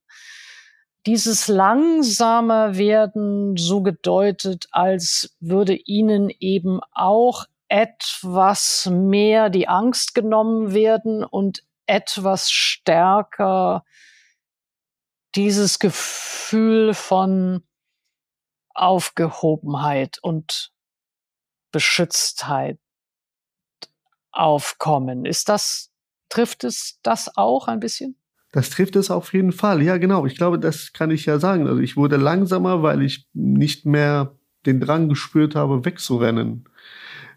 dieses 1.06 1.48
langsamer 1.48 2.78
werden 2.78 3.56
so 3.58 3.82
gedeutet, 3.82 4.68
als 4.72 5.36
würde 5.40 5.76
ihnen 5.76 6.30
eben 6.40 6.80
auch 6.92 7.46
etwas 7.68 8.90
mehr 8.92 9.50
die 9.50 9.68
Angst 9.68 10.14
genommen 10.14 10.74
werden 10.74 11.24
und 11.24 11.64
etwas 11.86 12.52
stärker 12.52 13.84
dieses 15.40 15.80
Gefühl 15.80 16.94
von 16.94 17.64
Aufgehobenheit 18.74 20.20
und 20.22 20.74
Beschütztheit 21.72 22.78
aufkommen. 24.34 25.26
Ist 25.26 25.48
das, 25.48 25.92
trifft 26.28 26.66
es 26.66 27.00
das 27.04 27.38
auch 27.38 27.70
ein 27.70 27.80
bisschen? 27.80 28.18
Das 28.52 28.70
trifft 28.70 28.98
es 28.98 29.10
auf 29.12 29.32
jeden 29.32 29.54
Fall. 29.54 29.82
Ja, 29.82 29.96
genau. 29.96 30.26
Ich 30.26 30.36
glaube, 30.36 30.60
das 30.60 30.92
kann 30.92 31.10
ich 31.10 31.26
ja 31.26 31.40
sagen. 31.40 31.68
Also 31.68 31.80
ich 31.80 31.96
wurde 31.96 32.18
langsamer, 32.18 32.84
weil 32.84 33.02
ich 33.02 33.26
nicht 33.32 33.86
mehr 33.86 34.36
den 34.66 34.82
Drang 34.82 35.08
gespürt 35.08 35.56
habe, 35.56 35.86
wegzurennen, 35.86 36.66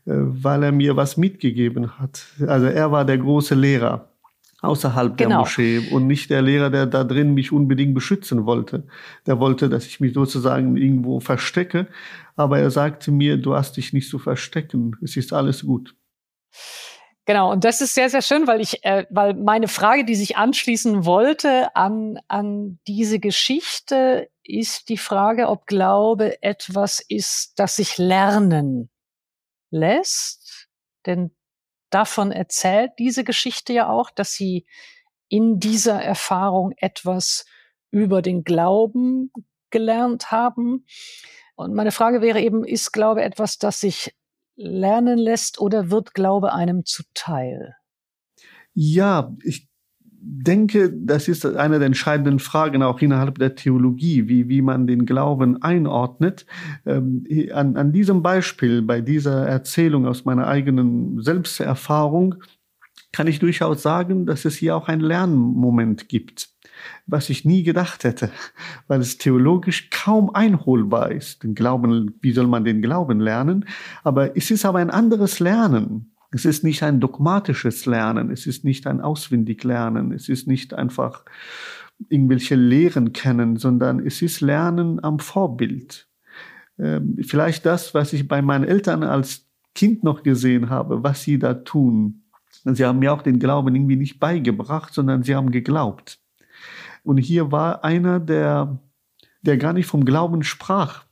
äh, 0.06 0.12
weil 0.14 0.64
er 0.64 0.72
mir 0.72 0.96
was 0.96 1.16
mitgegeben 1.16 2.00
hat. 2.00 2.26
Also 2.48 2.66
er 2.66 2.90
war 2.90 3.04
der 3.04 3.18
große 3.18 3.54
Lehrer 3.54 4.11
außerhalb 4.62 5.16
genau. 5.16 5.28
der 5.28 5.38
Moschee 5.38 5.88
und 5.90 6.06
nicht 6.06 6.30
der 6.30 6.40
Lehrer, 6.40 6.70
der 6.70 6.86
da 6.86 7.04
drin 7.04 7.34
mich 7.34 7.52
unbedingt 7.52 7.94
beschützen 7.94 8.46
wollte. 8.46 8.84
Der 9.26 9.40
wollte, 9.40 9.68
dass 9.68 9.86
ich 9.86 10.00
mich 10.00 10.14
sozusagen 10.14 10.76
irgendwo 10.76 11.20
verstecke, 11.20 11.88
aber 12.36 12.60
er 12.60 12.70
sagte 12.70 13.10
mir, 13.10 13.36
du 13.36 13.54
hast 13.54 13.76
dich 13.76 13.92
nicht 13.92 14.08
zu 14.08 14.18
verstecken, 14.18 14.96
es 15.02 15.16
ist 15.16 15.32
alles 15.32 15.66
gut. 15.66 15.94
Genau, 17.24 17.52
und 17.52 17.62
das 17.64 17.80
ist 17.80 17.94
sehr, 17.94 18.08
sehr 18.08 18.22
schön, 18.22 18.46
weil 18.48 18.60
ich, 18.60 18.84
äh, 18.84 19.06
weil 19.10 19.34
meine 19.34 19.68
Frage, 19.68 20.04
die 20.04 20.16
sich 20.16 20.36
anschließen 20.36 21.04
wollte 21.04 21.74
an, 21.76 22.18
an 22.26 22.80
diese 22.88 23.20
Geschichte, 23.20 24.28
ist 24.42 24.88
die 24.88 24.96
Frage, 24.96 25.48
ob 25.48 25.66
Glaube 25.66 26.42
etwas 26.42 27.00
ist, 27.00 27.52
das 27.56 27.76
sich 27.76 27.96
lernen 27.96 28.90
lässt. 29.70 30.68
Denn 31.06 31.30
davon 31.94 32.32
erzählt 32.32 32.92
diese 32.98 33.24
Geschichte 33.24 33.72
ja 33.72 33.88
auch, 33.88 34.10
dass 34.10 34.32
sie 34.32 34.66
in 35.28 35.60
dieser 35.60 36.02
Erfahrung 36.02 36.72
etwas 36.76 37.46
über 37.90 38.22
den 38.22 38.44
Glauben 38.44 39.32
gelernt 39.70 40.30
haben. 40.30 40.84
Und 41.54 41.74
meine 41.74 41.92
Frage 41.92 42.20
wäre 42.20 42.40
eben, 42.40 42.64
ist 42.64 42.92
Glaube 42.92 43.22
etwas, 43.22 43.58
das 43.58 43.80
sich 43.80 44.14
lernen 44.56 45.18
lässt 45.18 45.60
oder 45.60 45.90
wird 45.90 46.14
Glaube 46.14 46.52
einem 46.52 46.84
zuteil? 46.84 47.76
Ja, 48.74 49.34
ich 49.42 49.68
denke, 50.24 50.92
das 50.92 51.26
ist 51.26 51.44
eine 51.44 51.78
der 51.78 51.86
entscheidenden 51.86 52.38
Fragen 52.38 52.82
auch 52.82 53.00
innerhalb 53.00 53.38
der 53.38 53.56
Theologie, 53.56 54.28
wie, 54.28 54.48
wie 54.48 54.62
man 54.62 54.86
den 54.86 55.04
Glauben 55.04 55.60
einordnet. 55.62 56.46
Ähm, 56.86 57.24
an, 57.52 57.76
an 57.76 57.92
diesem 57.92 58.22
Beispiel, 58.22 58.82
bei 58.82 59.00
dieser 59.00 59.46
Erzählung 59.46 60.06
aus 60.06 60.24
meiner 60.24 60.46
eigenen 60.46 61.20
Selbsterfahrung, 61.20 62.36
kann 63.12 63.26
ich 63.26 63.40
durchaus 63.40 63.82
sagen, 63.82 64.24
dass 64.24 64.44
es 64.44 64.56
hier 64.56 64.76
auch 64.76 64.88
ein 64.88 65.00
Lernmoment 65.00 66.08
gibt, 66.08 66.48
was 67.06 67.28
ich 67.28 67.44
nie 67.44 67.62
gedacht 67.62 68.04
hätte, 68.04 68.30
weil 68.86 69.00
es 69.00 69.18
theologisch 69.18 69.90
kaum 69.90 70.34
einholbar 70.34 71.10
ist. 71.10 71.42
Den 71.42 71.54
Glauben, 71.54 72.14
wie 72.20 72.32
soll 72.32 72.46
man 72.46 72.64
den 72.64 72.80
Glauben 72.80 73.20
lernen? 73.20 73.66
Aber 74.04 74.36
es 74.36 74.50
ist 74.50 74.64
aber 74.64 74.78
ein 74.78 74.90
anderes 74.90 75.40
Lernen. 75.40 76.11
Es 76.32 76.44
ist 76.44 76.64
nicht 76.64 76.82
ein 76.82 77.00
dogmatisches 77.00 77.86
Lernen, 77.86 78.30
es 78.30 78.46
ist 78.46 78.64
nicht 78.64 78.86
ein 78.86 79.00
Auswendiglernen, 79.00 80.12
es 80.12 80.28
ist 80.28 80.46
nicht 80.46 80.74
einfach 80.74 81.24
irgendwelche 82.08 82.54
Lehren 82.54 83.12
kennen, 83.12 83.56
sondern 83.56 84.04
es 84.04 84.22
ist 84.22 84.40
Lernen 84.40 85.02
am 85.04 85.18
Vorbild. 85.18 86.08
Ähm, 86.78 87.16
vielleicht 87.22 87.66
das, 87.66 87.94
was 87.94 88.12
ich 88.12 88.26
bei 88.26 88.42
meinen 88.42 88.64
Eltern 88.64 89.02
als 89.02 89.46
Kind 89.74 90.02
noch 90.04 90.22
gesehen 90.22 90.70
habe, 90.70 91.02
was 91.02 91.22
sie 91.22 91.38
da 91.38 91.54
tun, 91.54 92.22
Sie 92.64 92.84
haben 92.84 93.00
mir 93.00 93.12
auch 93.12 93.22
den 93.22 93.38
Glauben 93.38 93.74
irgendwie 93.74 93.96
nicht 93.96 94.20
beigebracht, 94.20 94.94
sondern 94.94 95.22
sie 95.22 95.34
haben 95.34 95.50
geglaubt. 95.50 96.20
Und 97.02 97.16
hier 97.16 97.50
war 97.50 97.82
einer, 97.84 98.20
der, 98.20 98.78
der 99.42 99.56
gar 99.56 99.72
nicht 99.72 99.86
vom 99.86 100.04
Glauben 100.04 100.44
sprach, 100.44 101.04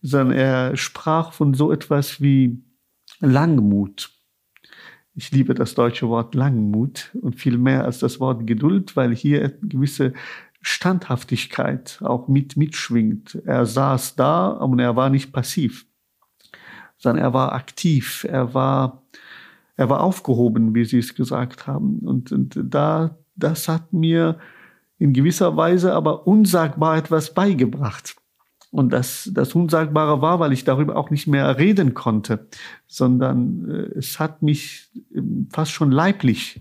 sondern 0.00 0.36
er 0.36 0.76
sprach 0.76 1.32
von 1.32 1.54
so 1.54 1.72
etwas 1.72 2.20
wie 2.20 2.62
Langmut. 3.20 4.13
Ich 5.14 5.30
liebe 5.30 5.54
das 5.54 5.74
deutsche 5.74 6.08
Wort 6.08 6.34
Langmut 6.34 7.10
und 7.20 7.36
viel 7.36 7.56
mehr 7.56 7.84
als 7.84 8.00
das 8.00 8.18
Wort 8.18 8.46
Geduld, 8.46 8.96
weil 8.96 9.14
hier 9.14 9.50
gewisse 9.62 10.12
Standhaftigkeit 10.60 12.00
auch 12.02 12.26
mit 12.26 12.56
mitschwingt. 12.56 13.40
Er 13.44 13.66
saß 13.66 14.16
da 14.16 14.48
und 14.48 14.80
er 14.80 14.96
war 14.96 15.10
nicht 15.10 15.32
passiv, 15.32 15.86
sondern 16.96 17.22
er 17.22 17.32
war 17.32 17.52
aktiv, 17.52 18.26
er 18.28 18.54
war 18.54 19.04
er 19.76 19.88
war 19.90 20.00
aufgehoben, 20.02 20.74
wie 20.74 20.84
Sie 20.84 20.98
es 20.98 21.14
gesagt 21.14 21.66
haben. 21.66 21.98
Und, 22.00 22.30
und 22.32 22.58
da, 22.62 23.18
das 23.34 23.68
hat 23.68 23.92
mir 23.92 24.38
in 24.98 25.12
gewisser 25.12 25.56
Weise 25.56 25.92
aber 25.92 26.26
unsagbar 26.26 26.96
etwas 26.96 27.34
beigebracht. 27.34 28.16
Und 28.74 28.92
das, 28.92 29.30
das 29.32 29.54
Unsagbare 29.54 30.20
war, 30.20 30.40
weil 30.40 30.52
ich 30.52 30.64
darüber 30.64 30.96
auch 30.96 31.10
nicht 31.10 31.28
mehr 31.28 31.58
reden 31.58 31.94
konnte, 31.94 32.48
sondern 32.88 33.70
äh, 33.70 33.98
es 33.98 34.18
hat 34.18 34.42
mich 34.42 34.90
ähm, 35.14 35.48
fast 35.52 35.70
schon 35.70 35.92
leiblich 35.92 36.60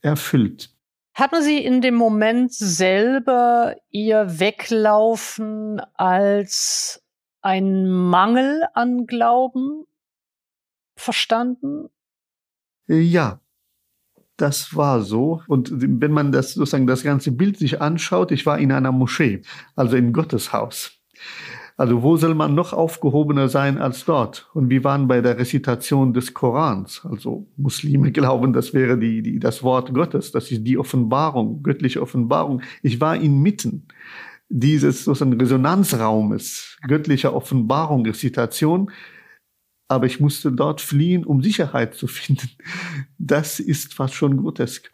erfüllt. 0.00 0.70
Hatten 1.12 1.42
Sie 1.42 1.62
in 1.62 1.82
dem 1.82 1.94
Moment 1.94 2.54
selber 2.54 3.76
Ihr 3.90 4.40
Weglaufen 4.40 5.82
als 5.92 7.04
ein 7.42 7.86
Mangel 7.86 8.62
an 8.72 9.06
Glauben 9.06 9.84
verstanden? 10.96 11.90
Äh, 12.88 13.00
ja, 13.00 13.40
das 14.38 14.74
war 14.74 15.02
so. 15.02 15.42
Und 15.48 15.70
wenn 15.70 16.12
man 16.12 16.32
das 16.32 16.54
sozusagen 16.54 16.86
das 16.86 17.02
ganze 17.02 17.30
Bild 17.30 17.58
sich 17.58 17.82
anschaut, 17.82 18.32
ich 18.32 18.46
war 18.46 18.58
in 18.58 18.72
einer 18.72 18.90
Moschee, 18.90 19.42
also 19.76 19.98
im 19.98 20.14
Gotteshaus. 20.14 21.01
Also 21.76 22.02
wo 22.02 22.16
soll 22.16 22.34
man 22.34 22.54
noch 22.54 22.72
aufgehobener 22.72 23.48
sein 23.48 23.78
als 23.78 24.04
dort? 24.04 24.48
Und 24.54 24.68
wir 24.68 24.84
waren 24.84 25.08
bei 25.08 25.20
der 25.20 25.38
Rezitation 25.38 26.12
des 26.12 26.34
Korans. 26.34 27.02
Also 27.08 27.46
Muslime 27.56 28.12
glauben, 28.12 28.52
das 28.52 28.74
wäre 28.74 28.98
die, 28.98 29.22
die, 29.22 29.38
das 29.38 29.62
Wort 29.62 29.92
Gottes, 29.94 30.32
das 30.32 30.50
ist 30.50 30.64
die 30.64 30.78
Offenbarung, 30.78 31.62
göttliche 31.62 32.02
Offenbarung. 32.02 32.62
Ich 32.82 33.00
war 33.00 33.16
inmitten 33.16 33.88
dieses 34.48 35.04
sozusagen 35.04 35.40
Resonanzraumes, 35.40 36.76
göttlicher 36.86 37.34
Offenbarung, 37.34 38.04
Rezitation, 38.04 38.90
aber 39.88 40.06
ich 40.06 40.20
musste 40.20 40.52
dort 40.52 40.80
fliehen, 40.80 41.24
um 41.24 41.42
Sicherheit 41.42 41.94
zu 41.94 42.06
finden. 42.06 42.50
Das 43.18 43.60
ist 43.60 43.94
fast 43.94 44.14
schon 44.14 44.36
grotesk. 44.36 44.92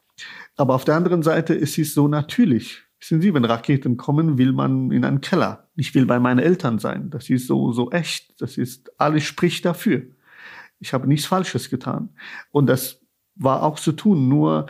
Aber 0.56 0.74
auf 0.74 0.84
der 0.84 0.96
anderen 0.96 1.22
Seite 1.22 1.54
ist 1.54 1.78
es 1.78 1.94
so 1.94 2.08
natürlich. 2.08 2.82
Wissen 3.00 3.20
Sie, 3.20 3.32
wenn 3.32 3.44
Raketen 3.44 3.96
kommen, 3.96 4.38
will 4.38 4.52
man 4.52 4.90
in 4.90 5.04
einen 5.04 5.20
Keller. 5.20 5.67
Ich 5.78 5.94
will 5.94 6.06
bei 6.06 6.18
meinen 6.18 6.40
Eltern 6.40 6.78
sein. 6.78 7.10
Das 7.10 7.30
ist 7.30 7.46
so, 7.46 7.72
so 7.72 7.90
echt. 7.90 8.40
Das 8.40 8.58
ist, 8.58 8.92
alles 9.00 9.24
spricht 9.24 9.64
dafür. 9.64 10.02
Ich 10.80 10.92
habe 10.92 11.06
nichts 11.06 11.26
Falsches 11.26 11.70
getan. 11.70 12.10
Und 12.50 12.66
das 12.66 13.00
war 13.34 13.62
auch 13.62 13.78
zu 13.78 13.92
tun. 13.92 14.28
Nur 14.28 14.66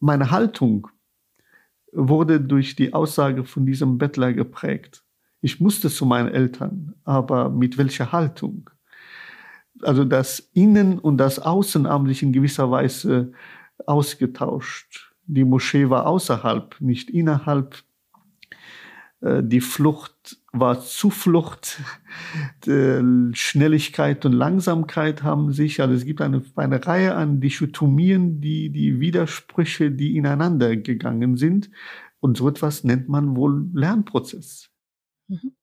meine 0.00 0.30
Haltung 0.30 0.88
wurde 1.92 2.40
durch 2.40 2.76
die 2.76 2.92
Aussage 2.92 3.44
von 3.44 3.66
diesem 3.66 3.98
Bettler 3.98 4.32
geprägt. 4.32 5.04
Ich 5.40 5.60
musste 5.60 5.90
zu 5.90 6.06
meinen 6.06 6.28
Eltern, 6.28 6.94
aber 7.04 7.50
mit 7.50 7.76
welcher 7.76 8.12
Haltung? 8.12 8.70
Also 9.82 10.04
das 10.04 10.38
Innen 10.52 10.98
und 10.98 11.18
das 11.18 11.40
Außen 11.40 11.88
haben 11.88 12.06
sich 12.06 12.22
in 12.22 12.32
gewisser 12.32 12.70
Weise 12.70 13.32
ausgetauscht 13.84 15.12
die 15.26 15.44
Moschee 15.44 15.88
war 15.88 16.06
außerhalb, 16.06 16.80
nicht 16.80 17.10
innerhalb. 17.10 17.82
Äh, 19.20 19.42
die 19.42 19.60
Flucht 19.60 20.38
war 20.52 20.80
Zuflucht. 20.80 21.80
Schnelligkeit 22.62 24.24
und 24.26 24.32
Langsamkeit 24.32 25.22
haben 25.22 25.52
sich, 25.52 25.80
also 25.80 25.94
es 25.94 26.04
gibt 26.04 26.20
eine, 26.20 26.42
eine 26.56 26.86
Reihe 26.86 27.14
an 27.14 27.40
Dichotomien, 27.40 28.40
die, 28.40 28.70
die 28.70 29.00
Widersprüche, 29.00 29.90
die 29.90 30.16
ineinander 30.16 30.76
gegangen 30.76 31.36
sind. 31.36 31.70
Und 32.20 32.36
so 32.36 32.48
etwas 32.48 32.84
nennt 32.84 33.08
man 33.08 33.34
wohl 33.34 33.68
Lernprozess. 33.72 34.70
Mhm. 35.28 35.56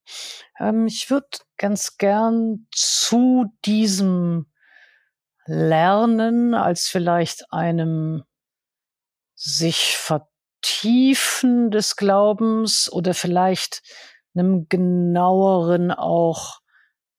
Ähm, 0.59 0.87
ich 0.87 1.09
würde 1.09 1.27
ganz 1.57 1.97
gern 1.97 2.67
zu 2.71 3.45
diesem 3.65 4.47
Lernen 5.45 6.53
als 6.53 6.87
vielleicht 6.87 7.53
einem 7.53 8.23
sich 9.35 9.95
vertiefen 9.97 11.71
des 11.71 11.95
Glaubens 11.95 12.91
oder 12.91 13.13
vielleicht 13.13 13.81
einem 14.35 14.67
genaueren 14.69 15.91
auch 15.91 16.59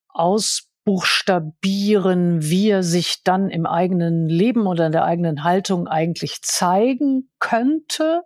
ausbuchstabieren, 0.09 2.41
wie 2.41 2.69
er 2.69 2.83
sich 2.83 3.23
dann 3.23 3.49
im 3.49 3.65
eigenen 3.65 4.27
Leben 4.27 4.67
oder 4.67 4.85
in 4.85 4.91
der 4.91 5.05
eigenen 5.05 5.43
Haltung 5.43 5.87
eigentlich 5.87 6.41
zeigen 6.41 7.29
könnte, 7.39 8.23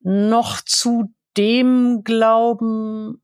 noch 0.00 0.60
zu 0.60 1.12
dem 1.36 2.02
Glauben 2.04 3.22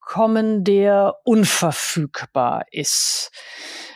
kommen, 0.00 0.64
der 0.64 1.16
unverfügbar 1.24 2.64
ist. 2.70 3.30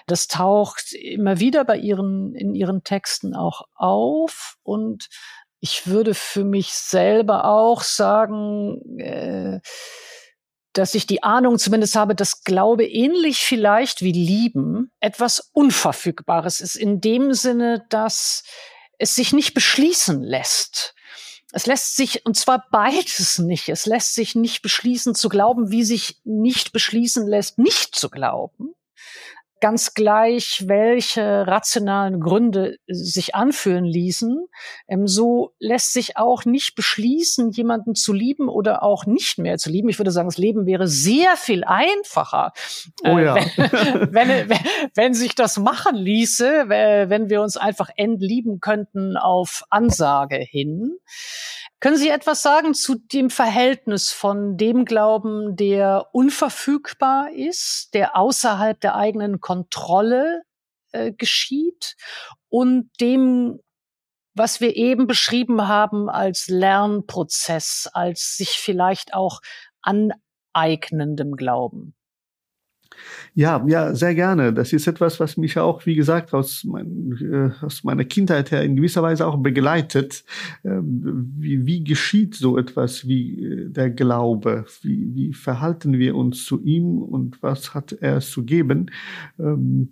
Das 0.06 0.28
taucht 0.28 0.92
immer 0.92 1.40
wieder 1.40 1.64
bei 1.64 1.78
ihren, 1.78 2.34
in 2.34 2.54
ihren 2.54 2.84
Texten 2.84 3.34
auch 3.34 3.62
auf 3.74 4.56
und 4.62 5.08
ich 5.60 5.86
würde 5.86 6.14
für 6.14 6.44
mich 6.44 6.72
selber 6.72 7.46
auch 7.46 7.82
sagen, 7.82 8.98
äh, 8.98 9.60
dass 10.78 10.94
ich 10.94 11.06
die 11.06 11.22
Ahnung 11.22 11.58
zumindest 11.58 11.96
habe, 11.96 12.14
dass 12.14 12.44
Glaube 12.44 12.86
ähnlich 12.86 13.38
vielleicht 13.38 14.02
wie 14.02 14.12
Lieben 14.12 14.92
etwas 15.00 15.50
Unverfügbares 15.52 16.60
ist, 16.60 16.76
in 16.76 17.00
dem 17.00 17.32
Sinne, 17.32 17.86
dass 17.88 18.44
es 18.98 19.14
sich 19.14 19.32
nicht 19.32 19.54
beschließen 19.54 20.22
lässt. 20.22 20.94
Es 21.52 21.66
lässt 21.66 21.96
sich, 21.96 22.26
und 22.26 22.36
zwar 22.36 22.66
beides 22.70 23.38
nicht, 23.38 23.68
es 23.68 23.86
lässt 23.86 24.14
sich 24.14 24.34
nicht 24.34 24.62
beschließen 24.62 25.14
zu 25.14 25.28
glauben, 25.28 25.70
wie 25.70 25.84
sich 25.84 26.20
nicht 26.24 26.72
beschließen 26.72 27.26
lässt, 27.26 27.58
nicht 27.58 27.94
zu 27.94 28.10
glauben 28.10 28.74
ganz 29.60 29.94
gleich, 29.94 30.64
welche 30.66 31.46
rationalen 31.46 32.20
Gründe 32.20 32.76
sich 32.86 33.34
anführen 33.34 33.84
ließen. 33.84 34.46
Ähm, 34.88 35.06
so 35.06 35.54
lässt 35.58 35.92
sich 35.92 36.16
auch 36.16 36.44
nicht 36.44 36.74
beschließen, 36.74 37.50
jemanden 37.50 37.94
zu 37.94 38.12
lieben 38.12 38.48
oder 38.48 38.82
auch 38.82 39.06
nicht 39.06 39.38
mehr 39.38 39.56
zu 39.58 39.70
lieben. 39.70 39.88
Ich 39.88 39.98
würde 39.98 40.10
sagen, 40.10 40.28
das 40.28 40.38
Leben 40.38 40.66
wäre 40.66 40.86
sehr 40.88 41.36
viel 41.36 41.64
einfacher, 41.64 42.52
oh 43.04 43.18
ja. 43.18 43.36
äh, 43.36 43.46
wenn, 44.10 44.48
wenn, 44.48 44.58
wenn, 44.94 45.14
sich 45.14 45.34
das 45.34 45.58
machen 45.58 45.96
ließe, 45.96 46.68
wenn 46.68 47.30
wir 47.30 47.42
uns 47.42 47.56
einfach 47.56 47.90
entlieben 47.96 48.60
könnten 48.60 49.16
auf 49.16 49.64
Ansage 49.70 50.36
hin. 50.36 50.98
Können 51.80 51.96
Sie 51.96 52.08
etwas 52.08 52.42
sagen 52.42 52.72
zu 52.72 52.94
dem 52.94 53.28
Verhältnis 53.28 54.10
von 54.10 54.56
dem 54.56 54.84
Glauben, 54.84 55.56
der 55.56 56.08
unverfügbar 56.12 57.30
ist, 57.32 57.90
der 57.92 58.16
außerhalb 58.16 58.80
der 58.80 58.94
eigenen 58.94 59.40
Kontrolle 59.40 60.42
äh, 60.92 61.12
geschieht 61.12 61.96
und 62.48 62.90
dem, 63.00 63.60
was 64.34 64.60
wir 64.60 64.76
eben 64.76 65.06
beschrieben 65.06 65.68
haben 65.68 66.08
als 66.08 66.48
Lernprozess, 66.48 67.90
als 67.92 68.36
sich 68.36 68.50
vielleicht 68.50 69.12
auch 69.14 69.40
aneignendem 69.82 71.36
Glauben? 71.36 71.95
Ja, 73.34 73.64
ja, 73.66 73.94
sehr 73.94 74.14
gerne. 74.14 74.52
Das 74.52 74.72
ist 74.72 74.86
etwas, 74.86 75.20
was 75.20 75.36
mich 75.36 75.58
auch, 75.58 75.84
wie 75.86 75.94
gesagt, 75.94 76.32
aus, 76.32 76.64
mein, 76.64 77.12
äh, 77.20 77.64
aus 77.64 77.84
meiner 77.84 78.04
Kindheit 78.04 78.50
her 78.50 78.62
in 78.62 78.76
gewisser 78.76 79.02
Weise 79.02 79.26
auch 79.26 79.36
begleitet. 79.36 80.24
Ähm, 80.64 81.32
wie, 81.36 81.66
wie 81.66 81.84
geschieht 81.84 82.34
so 82.34 82.58
etwas 82.58 83.06
wie 83.06 83.44
äh, 83.44 83.68
der 83.70 83.90
Glaube? 83.90 84.64
Wie, 84.82 85.14
wie 85.14 85.32
verhalten 85.34 85.98
wir 85.98 86.16
uns 86.16 86.44
zu 86.44 86.62
ihm 86.62 87.02
und 87.02 87.42
was 87.42 87.74
hat 87.74 87.92
er 87.92 88.20
zu 88.20 88.44
geben? 88.44 88.90
Ähm, 89.38 89.90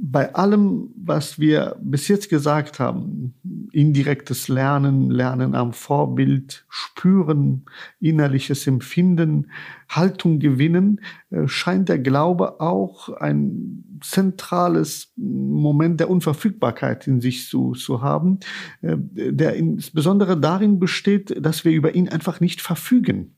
bei 0.00 0.32
allem, 0.34 0.90
was 0.96 1.40
wir 1.40 1.76
bis 1.82 2.06
jetzt 2.06 2.28
gesagt 2.28 2.78
haben, 2.78 3.34
indirektes 3.72 4.46
Lernen, 4.46 5.10
Lernen 5.10 5.56
am 5.56 5.72
Vorbild, 5.72 6.64
Spüren, 6.68 7.64
innerliches 7.98 8.66
Empfinden, 8.68 9.50
Haltung 9.88 10.38
gewinnen, 10.38 11.00
äh, 11.30 11.48
scheint 11.48 11.88
der 11.88 11.98
Glaube 11.98 12.60
auch 12.60 13.08
ein 13.08 13.98
zentrales 14.00 15.12
Moment 15.16 15.98
der 15.98 16.10
Unverfügbarkeit 16.10 17.08
in 17.08 17.20
sich 17.20 17.48
zu, 17.48 17.72
zu 17.72 18.00
haben, 18.00 18.38
äh, 18.82 18.96
der 18.96 19.54
insbesondere 19.56 20.38
darin 20.38 20.78
besteht, 20.78 21.44
dass 21.44 21.64
wir 21.64 21.72
über 21.72 21.96
ihn 21.96 22.08
einfach 22.08 22.38
nicht 22.38 22.60
verfügen. 22.60 23.34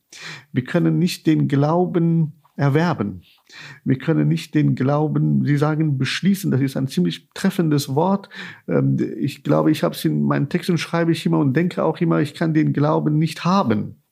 Wir 0.53 0.65
können 0.65 0.99
nicht 0.99 1.27
den 1.27 1.49
Glauben 1.49 2.35
erwerben. 2.57 3.23
Wir 3.85 3.99
können 3.99 4.29
nicht 4.29 4.55
den 4.55 4.75
Glauben, 4.75 5.45
Sie 5.45 5.57
sagen, 5.57 5.99
beschließen. 5.99 6.51
Das 6.51 6.61
ist 6.61 6.77
ein 6.77 6.89
ziemlich 6.89 7.29
treffendes 7.35 7.95
Wort. 7.95 8.29
Ähm, 8.69 8.97
ich 9.19 9.43
glaube, 9.43 9.71
ich 9.71 9.83
habe 9.83 9.95
es 9.95 10.05
in 10.05 10.23
meinen 10.23 10.49
Texten 10.49 10.79
schreibe 10.79 11.13
ich 11.13 11.25
immer 11.27 11.39
und 11.39 11.55
denke 11.55 11.83
auch 11.85 12.01
immer, 12.01 12.21
ich 12.21 12.35
kann 12.35 12.55
den 12.55 12.73
Glauben 12.73 13.19
nicht 13.19 13.45
haben. 13.45 14.03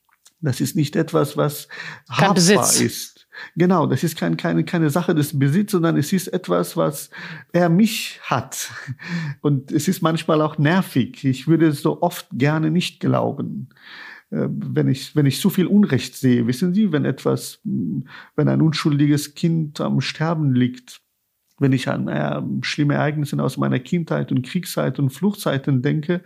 Das 0.41 0.61
ist 0.61 0.77
nicht 0.77 0.95
etwas, 0.95 1.37
was 1.37 1.69
Kein 2.09 2.29
habbar 2.29 2.35
Besitz. 2.35 2.81
ist. 2.81 3.19
Genau, 3.57 3.87
das 3.87 4.03
ist 4.03 4.17
kein, 4.17 4.37
keine, 4.37 4.65
keine 4.65 4.91
Sache 4.91 5.15
des 5.15 5.39
Besitzes, 5.39 5.73
sondern 5.73 5.97
es 5.97 6.13
ist 6.13 6.29
etwas, 6.29 6.77
was 6.77 7.11
er 7.53 7.69
mich 7.69 8.21
hat. 8.23 8.71
Und 9.41 9.71
es 9.73 9.89
ist 9.89 10.03
manchmal 10.03 10.43
auch 10.43 10.59
nervig. 10.59 11.25
Ich 11.25 11.47
würde 11.47 11.73
so 11.73 12.03
oft 12.03 12.27
gerne 12.33 12.71
nicht 12.71 13.01
glauben. 13.01 13.69
Äh, 14.31 14.49
wenn 14.49 14.89
ich, 14.89 15.17
wenn 15.17 15.27
ich 15.27 15.41
zu 15.41 15.51
viel 15.51 15.67
Unrecht 15.67 16.17
sehe, 16.17 16.47
wissen 16.47 16.75
Sie, 16.75 16.93
wenn 16.93 17.05
etwas, 17.05 17.61
wenn 17.65 18.49
ein 18.49 18.63
unschuldiges 18.63 19.35
Kind 19.35 19.81
am 19.81 20.01
Sterben 20.01 20.55
liegt, 20.55 21.01
wenn 21.59 21.73
ich 21.73 21.89
an 21.89 22.09
äh, 22.09 22.41
schlimme 22.63 22.95
Ereignisse 22.95 23.43
aus 23.43 23.57
meiner 23.57 23.81
Kindheit 23.81 24.31
und 24.31 24.43
Kriegszeit 24.43 24.99
und 24.99 25.11
Fluchtzeiten 25.11 25.83
denke, 25.83 26.23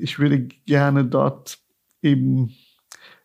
ich 0.00 0.18
würde 0.18 0.48
gerne 0.64 1.04
dort 1.04 1.58
eben 2.02 2.54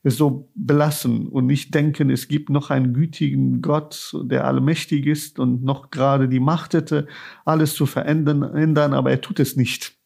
so 0.04 0.50
belassen 0.56 1.28
und 1.28 1.46
nicht 1.46 1.74
denken, 1.76 2.10
es 2.10 2.28
gibt 2.28 2.50
noch 2.50 2.70
einen 2.70 2.94
gütigen 2.94 3.62
Gott, 3.62 4.16
der 4.24 4.46
allmächtig 4.46 5.06
ist 5.06 5.40
und 5.40 5.64
noch 5.64 5.92
gerade 5.92 6.28
die 6.28 6.40
Macht 6.40 6.74
hätte, 6.74 7.08
alles 7.46 7.76
zu 7.76 7.86
verändern, 7.86 8.42
ändern, 8.42 8.94
aber 8.94 9.12
er 9.12 9.22
tut 9.22 9.40
es 9.40 9.56
nicht 9.56 10.01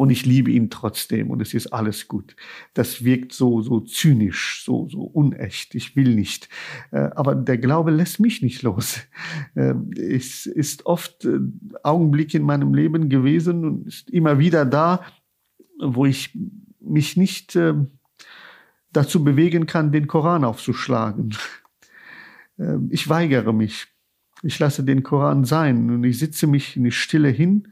und 0.00 0.08
ich 0.08 0.24
liebe 0.24 0.50
ihn 0.50 0.70
trotzdem 0.70 1.28
und 1.28 1.42
es 1.42 1.52
ist 1.52 1.74
alles 1.74 2.08
gut. 2.08 2.34
Das 2.72 3.04
wirkt 3.04 3.34
so, 3.34 3.60
so 3.60 3.80
zynisch, 3.80 4.62
so, 4.64 4.88
so 4.88 5.02
unecht. 5.02 5.74
Ich 5.74 5.94
will 5.94 6.14
nicht. 6.14 6.48
Äh, 6.90 7.10
aber 7.14 7.34
der 7.34 7.58
Glaube 7.58 7.90
lässt 7.90 8.18
mich 8.18 8.40
nicht 8.40 8.62
los. 8.62 9.00
Äh, 9.54 9.74
es 10.00 10.46
ist 10.46 10.86
oft 10.86 11.26
äh, 11.26 11.40
Augenblick 11.82 12.32
in 12.32 12.44
meinem 12.44 12.72
Leben 12.72 13.10
gewesen 13.10 13.62
und 13.66 13.88
ist 13.88 14.08
immer 14.08 14.38
wieder 14.38 14.64
da, 14.64 15.04
wo 15.78 16.06
ich 16.06 16.34
mich 16.80 17.18
nicht 17.18 17.58
dazu 18.92 19.22
bewegen 19.22 19.66
kann, 19.66 19.92
den 19.92 20.06
Koran 20.06 20.44
aufzuschlagen. 20.44 21.36
Ähm, 22.58 22.88
ich 22.90 23.06
weigere 23.10 23.52
mich. 23.52 23.88
Ich 24.42 24.58
lasse 24.58 24.82
den 24.82 25.02
Koran 25.02 25.44
sein 25.44 25.90
und 25.90 26.04
ich 26.04 26.18
sitze 26.18 26.46
mich 26.46 26.74
in 26.78 26.84
die 26.84 26.90
Stille 26.90 27.28
hin 27.28 27.68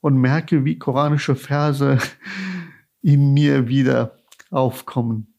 und 0.00 0.16
merke, 0.16 0.64
wie 0.64 0.78
koranische 0.78 1.36
Verse 1.36 1.98
in 3.02 3.32
mir 3.32 3.68
wieder 3.68 4.16
aufkommen. 4.50 5.34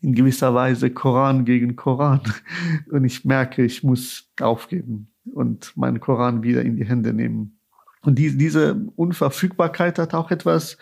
In 0.00 0.14
gewisser 0.14 0.54
Weise 0.54 0.90
Koran 0.90 1.44
gegen 1.44 1.76
Koran. 1.76 2.20
Und 2.90 3.04
ich 3.04 3.24
merke, 3.24 3.64
ich 3.64 3.84
muss 3.84 4.32
aufgeben 4.40 5.12
und 5.32 5.76
meinen 5.76 6.00
Koran 6.00 6.42
wieder 6.42 6.62
in 6.62 6.74
die 6.74 6.84
Hände 6.84 7.12
nehmen. 7.12 7.58
Und 8.02 8.18
die, 8.18 8.36
diese 8.36 8.74
Unverfügbarkeit 8.96 10.00
hat 10.00 10.12
auch 10.14 10.32
etwas 10.32 10.76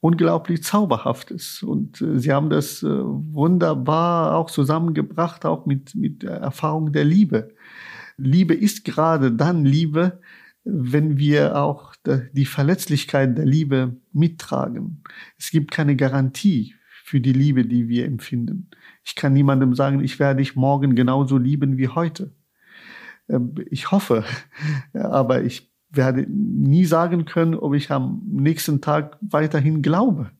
unglaublich 0.00 0.62
Zauberhaftes. 0.62 1.62
Und 1.62 2.00
äh, 2.00 2.18
sie 2.18 2.32
haben 2.32 2.50
das 2.50 2.82
äh, 2.82 2.88
wunderbar 2.88 4.34
auch 4.36 4.50
zusammengebracht, 4.50 5.44
auch 5.44 5.66
mit, 5.66 5.94
mit 5.94 6.24
Erfahrung 6.24 6.92
der 6.92 7.04
Liebe. 7.04 7.54
Liebe 8.16 8.54
ist 8.54 8.84
gerade 8.84 9.32
dann 9.32 9.64
Liebe, 9.64 10.20
wenn 10.64 11.18
wir 11.18 11.56
auch 11.56 11.94
die 12.04 12.46
Verletzlichkeit 12.46 13.36
der 13.36 13.46
Liebe 13.46 13.96
mittragen. 14.12 15.02
Es 15.38 15.50
gibt 15.50 15.70
keine 15.70 15.96
Garantie 15.96 16.74
für 17.04 17.20
die 17.20 17.32
Liebe, 17.32 17.64
die 17.64 17.88
wir 17.88 18.06
empfinden. 18.06 18.70
Ich 19.04 19.14
kann 19.16 19.32
niemandem 19.32 19.74
sagen, 19.74 20.02
ich 20.02 20.18
werde 20.18 20.38
dich 20.38 20.54
morgen 20.54 20.94
genauso 20.94 21.36
lieben 21.36 21.76
wie 21.76 21.88
heute. 21.88 22.32
Ähm, 23.28 23.54
ich 23.70 23.90
hoffe, 23.90 24.24
aber 24.94 25.42
ich 25.42 25.72
werde 25.90 26.26
nie 26.28 26.86
sagen 26.86 27.24
können, 27.24 27.54
ob 27.54 27.74
ich 27.74 27.90
am 27.90 28.22
nächsten 28.26 28.80
Tag 28.80 29.18
weiterhin 29.20 29.82
glaube. 29.82 30.30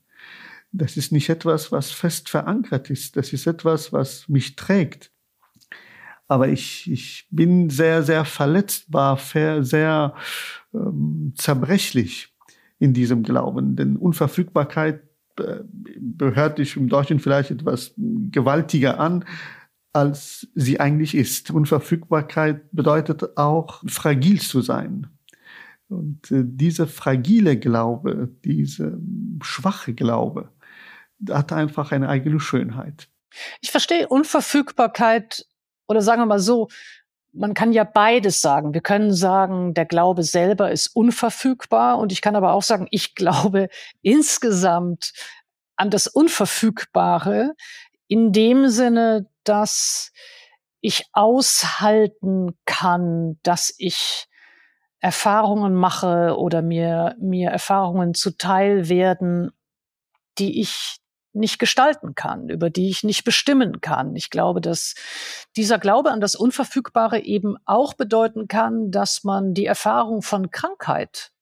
Das 0.73 0.97
ist 0.97 1.13
nicht 1.13 1.29
etwas, 1.29 1.71
was 1.71 1.91
fest 1.91 2.31
verankert 2.31 2.89
ist. 2.89 3.17
Das 3.17 3.35
ist 3.35 3.47
etwas, 3.47 3.93
was 3.93 4.29
mich 4.29 4.57
trägt. 4.57 5.12
Aber 6.33 6.49
ich, 6.49 6.91
ich 6.91 7.27
bin 7.31 7.69
sehr, 7.69 8.03
sehr 8.03 8.25
verletzbar, 8.25 9.19
sehr 9.19 10.15
ähm, 10.73 11.35
zerbrechlich 11.37 12.33
in 12.79 12.95
diesem 12.95 13.23
Glauben. 13.23 13.77
Denn 13.77 13.99
Unverfügbarkeit 13.99 15.03
äh, 15.39 15.59
behört 16.01 16.57
sich 16.57 16.75
im 16.79 16.89
Deutschen 16.89 17.21
vielleicht 17.21 17.51
etwas 17.51 17.93
gewaltiger 17.99 18.99
an, 18.99 19.27
als 19.93 20.49
sie 20.55 20.81
eigentlich 20.81 21.15
ist. 21.15 21.51
Unverfügbarkeit 21.51 22.63
bedeutet 22.73 23.37
auch, 23.37 23.83
fragil 23.87 24.41
zu 24.41 24.63
sein. 24.63 25.09
Und 25.91 26.31
äh, 26.31 26.45
dieser 26.47 26.87
fragile 26.87 27.59
Glaube, 27.59 28.31
diese 28.43 28.99
schwache 29.43 29.93
Glaube, 29.93 30.49
hat 31.29 31.53
einfach 31.53 31.93
eine 31.93 32.09
eigene 32.09 32.41
Schönheit. 32.41 33.11
Ich 33.61 33.71
verstehe 33.71 34.09
Unverfügbarkeit 34.09 35.47
oder 35.93 36.03
sagen 36.03 36.23
wir 36.23 36.27
mal 36.27 36.41
so, 36.41 36.69
man 37.33 37.55
kann 37.55 37.73
ja 37.73 37.85
beides 37.85 38.41
sagen. 38.41 38.75
Wir 38.75 38.81
können 38.81 39.13
sagen, 39.13 39.75
der 39.75 39.87
Glaube 39.87 40.23
selber 40.23 40.71
ist 40.71 40.89
unverfügbar 40.89 41.99
und 41.99 42.13
ich 42.13 42.21
kann 42.21 42.37
aber 42.37 42.53
auch 42.53 42.63
sagen, 42.63 42.89
ich 42.91 43.15
glaube 43.15 43.69
insgesamt 44.03 45.13
an 45.77 45.91
das 45.91 46.07
Unverfügbare 46.07 47.55
in 48.09 48.33
dem 48.33 48.69
Sinne, 48.69 49.27
dass 49.45 50.13
ich 50.81 51.05
aushalten 51.13 52.59
kann, 52.65 53.39
dass 53.43 53.73
ich 53.79 54.27
Erfahrungen 55.01 55.75
mache 55.75 56.37
oder 56.39 56.63
mir, 56.63 57.17
mir 57.21 57.51
Erfahrungen 57.51 58.15
zuteil 58.15 58.89
werden, 58.89 59.51
die 60.39 60.61
ich 60.61 61.02
nicht 61.33 61.59
gestalten 61.59 62.15
kann, 62.15 62.49
über 62.49 62.71
die 62.71 62.89
ich 62.89 63.05
nicht 63.05 63.25
bestimmen 63.25 63.81
kann. 63.81 64.15
Ich 64.17 64.31
glaube, 64.31 64.61
dass 64.61 64.95
dieser 65.57 65.79
Glaube 65.79 66.11
an 66.11 66.21
das 66.21 66.35
Unverfügbare 66.35 67.21
eben 67.21 67.57
auch 67.65 67.95
bedeuten 67.95 68.49
kann, 68.49 68.91
dass 68.91 69.25
man 69.25 69.55
die 69.55 69.67
Erfahrung 69.67 70.23
von 70.23 70.51
Krankheit 70.51 71.33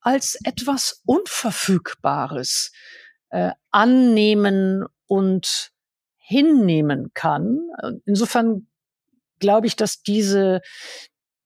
als 0.00 0.36
etwas 0.44 1.00
Unverfügbares 1.06 2.72
äh, 3.30 3.52
annehmen 3.70 4.84
und 5.06 5.70
hinnehmen 6.16 7.12
kann. 7.14 7.60
Insofern 8.04 8.66
glaube 9.38 9.66
ich, 9.66 9.76
dass 9.76 10.02
diese, 10.02 10.60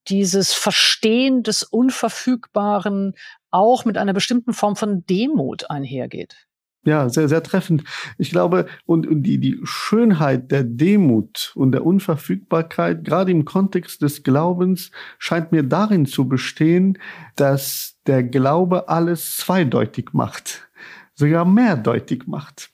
dieses 0.09 0.53
Verstehen 0.53 1.43
des 1.43 1.63
Unverfügbaren 1.63 3.15
auch 3.51 3.85
mit 3.85 3.99
einer 3.99 4.13
bestimmten 4.13 4.53
Form 4.53 4.77
von 4.77 5.05
Demut 5.07 5.71
einhergeht. 5.71 6.47
Ja, 6.85 7.09
sehr, 7.09 7.29
sehr 7.29 7.43
treffend. 7.43 7.83
Ich 8.17 8.31
glaube, 8.31 8.67
und, 8.85 9.09
und 9.09 9.25
die, 9.25 9.39
die 9.39 9.59
Schönheit 9.65 10.53
der 10.53 10.63
Demut 10.63 11.53
und 11.57 11.73
der 11.73 11.85
Unverfügbarkeit, 11.85 13.05
gerade 13.05 13.33
im 13.33 13.45
Kontext 13.45 14.03
des 14.03 14.23
Glaubens, 14.23 14.93
scheint 15.19 15.51
mir 15.51 15.65
darin 15.65 16.07
zu 16.07 16.29
bestehen, 16.29 16.99
dass 17.35 17.99
der 18.07 18.23
Glaube 18.23 18.89
alles 18.89 19.37
zweideutig 19.37 20.11
macht, 20.13 20.69
sogar 21.15 21.45
mehrdeutig 21.45 22.29
macht. 22.29 22.71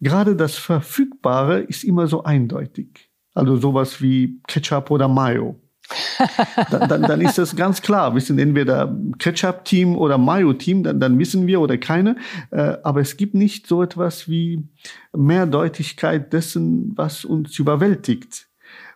Gerade 0.00 0.36
das 0.36 0.56
Verfügbare 0.56 1.60
ist 1.60 1.84
immer 1.84 2.06
so 2.06 2.24
eindeutig. 2.24 3.10
Also 3.34 3.56
sowas 3.56 4.02
wie 4.02 4.40
Ketchup 4.46 4.90
oder 4.90 5.08
Mayo 5.08 5.58
dann, 6.70 6.88
dann, 6.88 7.02
dann 7.02 7.20
ist 7.20 7.38
das 7.38 7.56
ganz 7.56 7.82
klar. 7.82 8.14
Wir 8.14 8.20
sind 8.20 8.38
entweder 8.38 8.96
Ketchup-Team 9.18 9.96
oder 9.96 10.18
Mayo-Team, 10.18 10.82
dann, 10.82 11.00
dann 11.00 11.18
wissen 11.18 11.46
wir 11.46 11.60
oder 11.60 11.78
keine. 11.78 12.16
Äh, 12.50 12.76
aber 12.82 13.00
es 13.00 13.16
gibt 13.16 13.34
nicht 13.34 13.66
so 13.66 13.82
etwas 13.82 14.28
wie 14.28 14.64
Mehrdeutigkeit 15.16 16.32
dessen, 16.32 16.92
was 16.96 17.24
uns 17.24 17.58
überwältigt. 17.58 18.48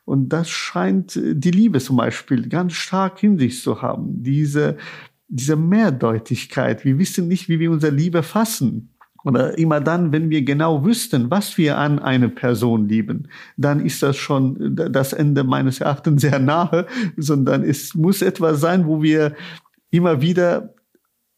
Und 0.04 0.30
das 0.30 0.50
scheint 0.50 1.14
die 1.16 1.50
Liebe 1.50 1.78
zum 1.80 1.96
Beispiel 1.96 2.48
ganz 2.48 2.72
stark 2.74 3.22
in 3.22 3.38
sich 3.38 3.62
zu 3.62 3.82
haben. 3.82 4.22
Diese, 4.22 4.76
diese 5.28 5.56
Mehrdeutigkeit. 5.56 6.84
Wir 6.84 6.98
wissen 6.98 7.28
nicht, 7.28 7.48
wie 7.48 7.60
wir 7.60 7.70
unsere 7.70 7.94
Liebe 7.94 8.22
fassen. 8.22 8.91
Oder 9.24 9.56
immer 9.58 9.80
dann, 9.80 10.12
wenn 10.12 10.30
wir 10.30 10.42
genau 10.42 10.84
wüssten, 10.84 11.30
was 11.30 11.56
wir 11.58 11.78
an 11.78 11.98
eine 11.98 12.28
Person 12.28 12.88
lieben, 12.88 13.28
dann 13.56 13.84
ist 13.84 14.02
das 14.02 14.16
schon 14.16 14.74
das 14.74 15.12
Ende 15.12 15.44
meines 15.44 15.80
Erachtens 15.80 16.22
sehr 16.22 16.38
nahe, 16.38 16.86
sondern 17.16 17.62
es 17.62 17.94
muss 17.94 18.22
etwas 18.22 18.60
sein, 18.60 18.86
wo 18.86 19.02
wir 19.02 19.34
immer 19.90 20.20
wieder 20.20 20.74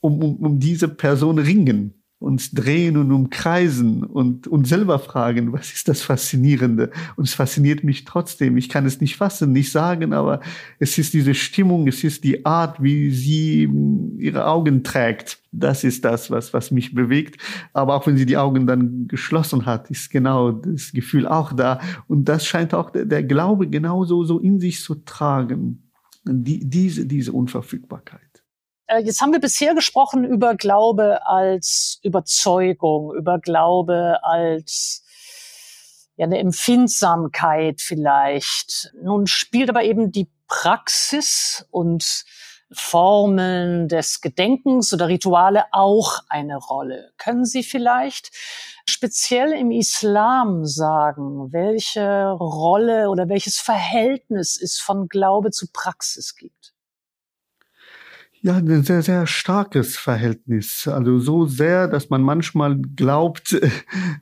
um, 0.00 0.22
um, 0.22 0.36
um 0.36 0.58
diese 0.60 0.88
Person 0.88 1.38
ringen 1.38 2.03
uns 2.24 2.50
drehen 2.52 2.96
und 2.96 3.12
umkreisen 3.12 4.02
und 4.02 4.46
uns 4.46 4.70
selber 4.70 4.98
fragen, 4.98 5.52
was 5.52 5.72
ist 5.72 5.88
das 5.88 6.02
Faszinierende? 6.02 6.90
Und 7.16 7.24
es 7.24 7.34
fasziniert 7.34 7.84
mich 7.84 8.04
trotzdem. 8.04 8.56
Ich 8.56 8.68
kann 8.68 8.86
es 8.86 9.00
nicht 9.00 9.16
fassen, 9.16 9.52
nicht 9.52 9.70
sagen, 9.70 10.12
aber 10.12 10.40
es 10.78 10.96
ist 10.98 11.12
diese 11.12 11.34
Stimmung, 11.34 11.86
es 11.86 12.02
ist 12.02 12.24
die 12.24 12.46
Art, 12.46 12.82
wie 12.82 13.10
sie 13.10 13.68
ihre 14.18 14.46
Augen 14.46 14.82
trägt. 14.82 15.38
Das 15.52 15.84
ist 15.84 16.04
das, 16.04 16.30
was, 16.30 16.52
was 16.54 16.70
mich 16.70 16.94
bewegt. 16.94 17.40
Aber 17.72 17.94
auch 17.94 18.06
wenn 18.06 18.16
sie 18.16 18.26
die 18.26 18.38
Augen 18.38 18.66
dann 18.66 19.06
geschlossen 19.06 19.66
hat, 19.66 19.90
ist 19.90 20.10
genau 20.10 20.50
das 20.50 20.92
Gefühl 20.92 21.28
auch 21.28 21.52
da. 21.52 21.80
Und 22.08 22.24
das 22.28 22.46
scheint 22.46 22.74
auch 22.74 22.90
der, 22.90 23.04
der 23.04 23.22
Glaube 23.22 23.68
genauso 23.68 24.24
so 24.24 24.40
in 24.40 24.58
sich 24.58 24.80
zu 24.80 24.94
tragen. 25.04 25.82
Die, 26.26 26.66
diese, 26.66 27.04
diese 27.04 27.32
Unverfügbarkeit. 27.32 28.23
Äh, 28.86 29.00
jetzt 29.00 29.20
haben 29.20 29.32
wir 29.32 29.40
bisher 29.40 29.74
gesprochen 29.74 30.24
über 30.24 30.54
Glaube 30.54 31.26
als 31.26 31.98
Überzeugung, 32.02 33.14
über 33.14 33.38
Glaube 33.38 34.18
als 34.22 35.02
ja, 36.16 36.26
eine 36.26 36.38
Empfindsamkeit 36.38 37.80
vielleicht. 37.80 38.92
Nun 39.02 39.26
spielt 39.26 39.70
aber 39.70 39.84
eben 39.84 40.12
die 40.12 40.30
Praxis 40.46 41.66
und 41.70 42.24
Formeln 42.72 43.88
des 43.88 44.20
Gedenkens 44.20 44.92
oder 44.92 45.08
Rituale 45.08 45.64
auch 45.70 46.20
eine 46.28 46.56
Rolle. 46.56 47.12
Können 47.18 47.44
Sie 47.44 47.62
vielleicht 47.62 48.30
speziell 48.86 49.52
im 49.52 49.70
Islam 49.70 50.64
sagen, 50.64 51.52
welche 51.52 52.30
Rolle 52.30 53.10
oder 53.10 53.28
welches 53.28 53.58
Verhältnis 53.58 54.60
es 54.60 54.78
von 54.78 55.08
Glaube 55.08 55.50
zu 55.50 55.66
Praxis 55.72 56.34
gibt? 56.34 56.63
Ja, 58.46 58.56
ein 58.56 58.82
sehr, 58.82 59.00
sehr 59.00 59.26
starkes 59.26 59.96
Verhältnis. 59.96 60.86
Also 60.86 61.18
so 61.18 61.46
sehr, 61.46 61.88
dass 61.88 62.10
man 62.10 62.20
manchmal 62.20 62.76
glaubt, 62.76 63.54
äh, 63.54 63.70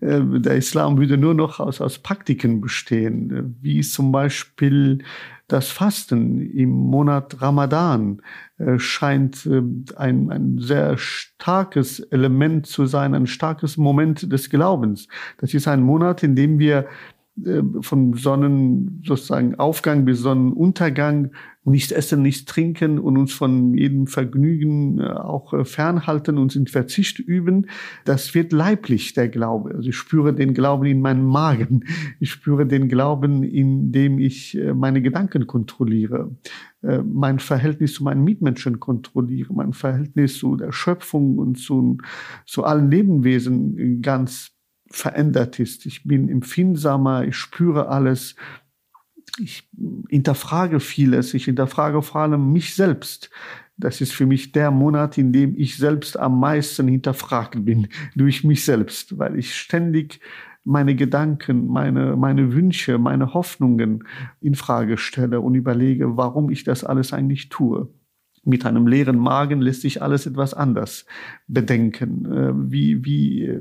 der 0.01 0.55
Islam 0.55 0.97
würde 0.97 1.19
nur 1.19 1.35
noch 1.35 1.59
aus, 1.59 1.81
aus 1.81 1.99
Praktiken 1.99 2.61
bestehen, 2.61 3.57
wie 3.61 3.81
zum 3.81 4.13
Beispiel 4.13 5.03
das 5.49 5.71
Fasten 5.71 6.41
im 6.41 6.71
Monat 6.71 7.43
Ramadan 7.43 8.23
äh, 8.59 8.79
scheint 8.79 9.45
äh, 9.45 9.61
ein, 9.97 10.31
ein 10.31 10.59
sehr 10.61 10.97
starkes 10.99 11.99
Element 11.99 12.67
zu 12.69 12.87
sein, 12.87 13.17
ein 13.17 13.27
starkes 13.27 13.77
Moment 13.77 14.33
des 14.33 14.51
Glaubens. 14.51 15.09
Das 15.39 15.53
ist 15.53 15.67
ein 15.67 15.83
Monat, 15.83 16.23
in 16.23 16.37
dem 16.37 16.61
wir 16.61 16.87
von 17.81 18.13
Sonnen 18.15 19.03
sozusagen 19.07 19.55
Aufgang 19.55 20.05
bis 20.05 20.21
Sonnenuntergang 20.21 21.31
nichts 21.65 21.93
essen, 21.93 22.23
nichts 22.23 22.45
trinken 22.45 22.99
und 22.99 23.17
uns 23.17 23.33
von 23.33 23.75
jedem 23.75 24.07
Vergnügen 24.07 24.99
äh, 24.99 25.05
auch 25.05 25.55
äh, 25.55 25.65
fernhalten, 25.65 26.37
uns 26.37 26.57
in 26.57 26.67
Verzicht 26.67 27.21
üben, 27.21 27.69
das 28.05 28.35
wird 28.35 28.53
leiblich, 28.53 29.15
der 29.15 29.29
Glaube. 29.29 29.75
Also 29.75 29.89
ich 29.89 29.97
spüre 29.97 30.35
den 30.35 30.55
Glauben 30.55 30.87
in 30.87 31.01
meinem 31.01 31.25
Magen. 31.25 31.85
Ich 32.19 32.33
spüre 32.33 32.67
den 32.67 32.89
Glauben, 32.89 33.45
indem 33.45 34.19
ich 34.19 34.59
meine 34.75 35.03
Gedanken 35.03 35.47
kontrolliere, 35.47 36.31
mein 36.81 37.39
Verhältnis 37.39 37.95
zu 37.95 38.05
meinen 38.05 38.25
Mitmenschen 38.25 38.81
kontrolliere, 38.81 39.53
mein 39.55 39.73
Verhältnis 39.73 40.39
zu 40.39 40.57
der 40.57 40.73
Schöpfung 40.73 41.39
und 41.39 41.59
zu, 41.59 41.99
zu 42.47 42.65
allen 42.65 42.91
Lebewesen 42.91 44.03
ganz 44.03 44.52
verändert 44.93 45.59
ist. 45.59 45.87
Ich 45.87 46.05
bin 46.05 46.29
empfindsamer, 46.29 47.25
ich 47.25 47.37
spüre 47.37 47.89
alles, 47.89 48.37
ich 49.39 49.69
hinterfrage 50.09 50.81
vieles, 50.81 51.35
ich 51.35 51.47
hinterfrage 51.47 52.03
vor 52.03 52.23
allem 52.23 52.53
mich 52.53 52.75
selbst. 52.75 53.31
Das 53.77 54.01
ist 54.01 54.13
für 54.13 54.27
mich 54.27 54.53
der 54.53 54.71
Monat, 54.71 55.19
in 55.19 55.33
dem 55.33 55.57
ich 55.57 55.77
selbst 55.77 56.19
am 56.19 56.39
meisten 56.39 56.89
hinterfragt 56.89 57.65
bin 57.65 57.89
durch 58.15 58.45
mich 58.45 58.65
selbst, 58.65 59.19
weil 59.19 59.39
ich 59.39 59.55
ständig 59.55 60.21
meine 60.65 60.95
Gedanken, 60.95 61.67
meine, 61.67 62.15
meine 62.17 62.53
Wünsche, 62.53 62.99
meine 62.99 63.35
Hoffnungen 63.35 64.05
in 64.41 64.55
Frage 64.55 64.97
stelle 64.97 65.41
und 65.41 65.55
überlege, 65.55 66.17
warum 66.17 66.51
ich 66.51 66.63
das 66.63 66.85
alles 66.85 67.13
eigentlich 67.13 67.49
tue. 67.49 67.89
Mit 68.45 68.67
einem 68.67 68.87
leeren 68.87 69.19
Magen 69.19 69.61
lässt 69.61 69.83
sich 69.83 70.03
alles 70.03 70.27
etwas 70.27 70.55
anders 70.55 71.07
bedenken. 71.47 72.27
Äh, 72.27 72.53
wie, 72.71 73.05
wie, 73.05 73.45
äh, 73.47 73.61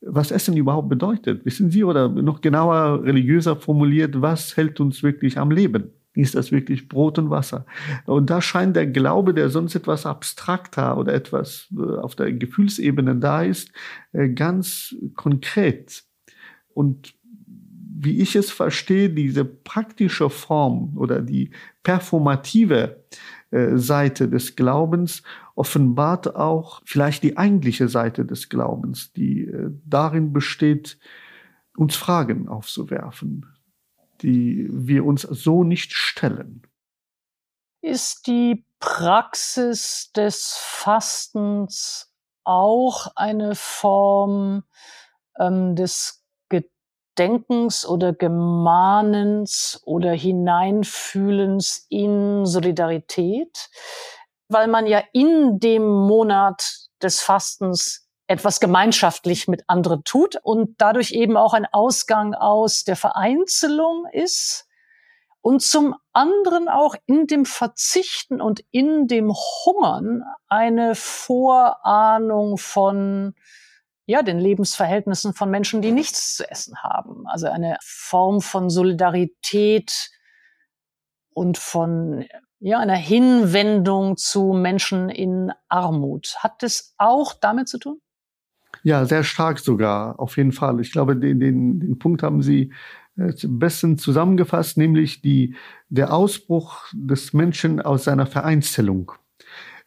was 0.00 0.30
Essen 0.30 0.56
überhaupt 0.56 0.88
bedeutet. 0.88 1.44
Wissen 1.44 1.70
Sie, 1.70 1.84
oder 1.84 2.08
noch 2.08 2.40
genauer, 2.40 3.04
religiöser 3.04 3.56
formuliert, 3.56 4.20
was 4.20 4.56
hält 4.56 4.80
uns 4.80 5.02
wirklich 5.02 5.38
am 5.38 5.50
Leben? 5.50 5.90
Ist 6.14 6.34
das 6.34 6.50
wirklich 6.50 6.88
Brot 6.88 7.18
und 7.18 7.30
Wasser? 7.30 7.64
Und 8.06 8.28
da 8.30 8.40
scheint 8.40 8.74
der 8.74 8.86
Glaube, 8.86 9.34
der 9.34 9.50
sonst 9.50 9.74
etwas 9.74 10.04
abstrakter 10.04 10.96
oder 10.96 11.14
etwas 11.14 11.68
äh, 11.76 11.98
auf 11.98 12.16
der 12.16 12.32
Gefühlsebene 12.32 13.16
da 13.16 13.42
ist, 13.42 13.70
äh, 14.12 14.28
ganz 14.28 14.96
konkret. 15.14 16.02
Und 16.74 17.14
wie 18.00 18.20
ich 18.20 18.36
es 18.36 18.50
verstehe, 18.50 19.10
diese 19.10 19.44
praktische 19.44 20.30
Form 20.30 20.96
oder 20.96 21.20
die 21.20 21.50
performative 21.82 23.04
Seite 23.50 24.28
des 24.28 24.56
Glaubens 24.56 25.22
offenbart 25.54 26.36
auch 26.36 26.82
vielleicht 26.84 27.22
die 27.22 27.36
eigentliche 27.36 27.88
Seite 27.88 28.24
des 28.24 28.48
Glaubens, 28.48 29.12
die 29.12 29.44
äh, 29.44 29.70
darin 29.86 30.32
besteht, 30.32 30.98
uns 31.76 31.96
Fragen 31.96 32.48
aufzuwerfen, 32.48 33.46
die 34.22 34.68
wir 34.70 35.04
uns 35.04 35.22
so 35.22 35.64
nicht 35.64 35.92
stellen. 35.92 36.62
Ist 37.80 38.26
die 38.26 38.66
Praxis 38.80 40.10
des 40.14 40.54
Fastens 40.58 42.12
auch 42.44 43.12
eine 43.16 43.54
Form 43.54 44.64
ähm, 45.38 45.74
des 45.74 46.17
Gedenkens 47.18 47.86
oder 47.86 48.12
Gemahnens 48.12 49.82
oder 49.84 50.12
Hineinfühlens 50.12 51.86
in 51.88 52.46
Solidarität? 52.46 53.68
weil 54.48 54.66
man 54.68 54.86
ja 54.86 55.02
in 55.12 55.60
dem 55.60 55.86
Monat 55.86 56.88
des 57.02 57.20
Fastens 57.20 58.08
etwas 58.26 58.60
gemeinschaftlich 58.60 59.48
mit 59.48 59.64
anderen 59.68 60.04
tut 60.04 60.36
und 60.42 60.74
dadurch 60.78 61.12
eben 61.12 61.36
auch 61.36 61.54
ein 61.54 61.66
Ausgang 61.66 62.34
aus 62.34 62.84
der 62.84 62.96
Vereinzelung 62.96 64.06
ist 64.12 64.66
und 65.40 65.62
zum 65.62 65.94
anderen 66.12 66.68
auch 66.68 66.94
in 67.06 67.26
dem 67.26 67.44
Verzichten 67.44 68.40
und 68.40 68.64
in 68.70 69.06
dem 69.06 69.32
Hungern 69.32 70.24
eine 70.48 70.94
Vorahnung 70.94 72.58
von 72.58 73.34
ja, 74.08 74.22
den 74.22 74.38
Lebensverhältnissen 74.38 75.34
von 75.34 75.50
Menschen, 75.50 75.82
die 75.82 75.92
nichts 75.92 76.34
zu 76.34 76.50
essen 76.50 76.82
haben. 76.82 77.26
Also 77.26 77.46
eine 77.46 77.76
Form 77.82 78.40
von 78.40 78.70
Solidarität 78.70 80.10
und 81.34 81.58
von 81.58 82.24
ja, 82.58 82.78
einer 82.78 82.96
Hinwendung 82.96 84.16
zu 84.16 84.54
Menschen 84.54 85.10
in 85.10 85.52
Armut. 85.68 86.36
Hat 86.38 86.62
das 86.62 86.94
auch 86.96 87.34
damit 87.34 87.68
zu 87.68 87.76
tun? 87.78 88.00
Ja, 88.82 89.04
sehr 89.04 89.24
stark 89.24 89.58
sogar, 89.58 90.18
auf 90.18 90.38
jeden 90.38 90.52
Fall. 90.52 90.80
Ich 90.80 90.90
glaube, 90.90 91.14
den, 91.14 91.38
den, 91.38 91.78
den 91.78 91.98
Punkt 91.98 92.22
haben 92.22 92.40
Sie 92.40 92.72
äh, 93.18 93.34
besten 93.46 93.98
zusammengefasst, 93.98 94.78
nämlich 94.78 95.20
die, 95.20 95.54
der 95.90 96.14
Ausbruch 96.14 96.86
des 96.94 97.34
Menschen 97.34 97.82
aus 97.82 98.04
seiner 98.04 98.26
Vereinzelung 98.26 99.12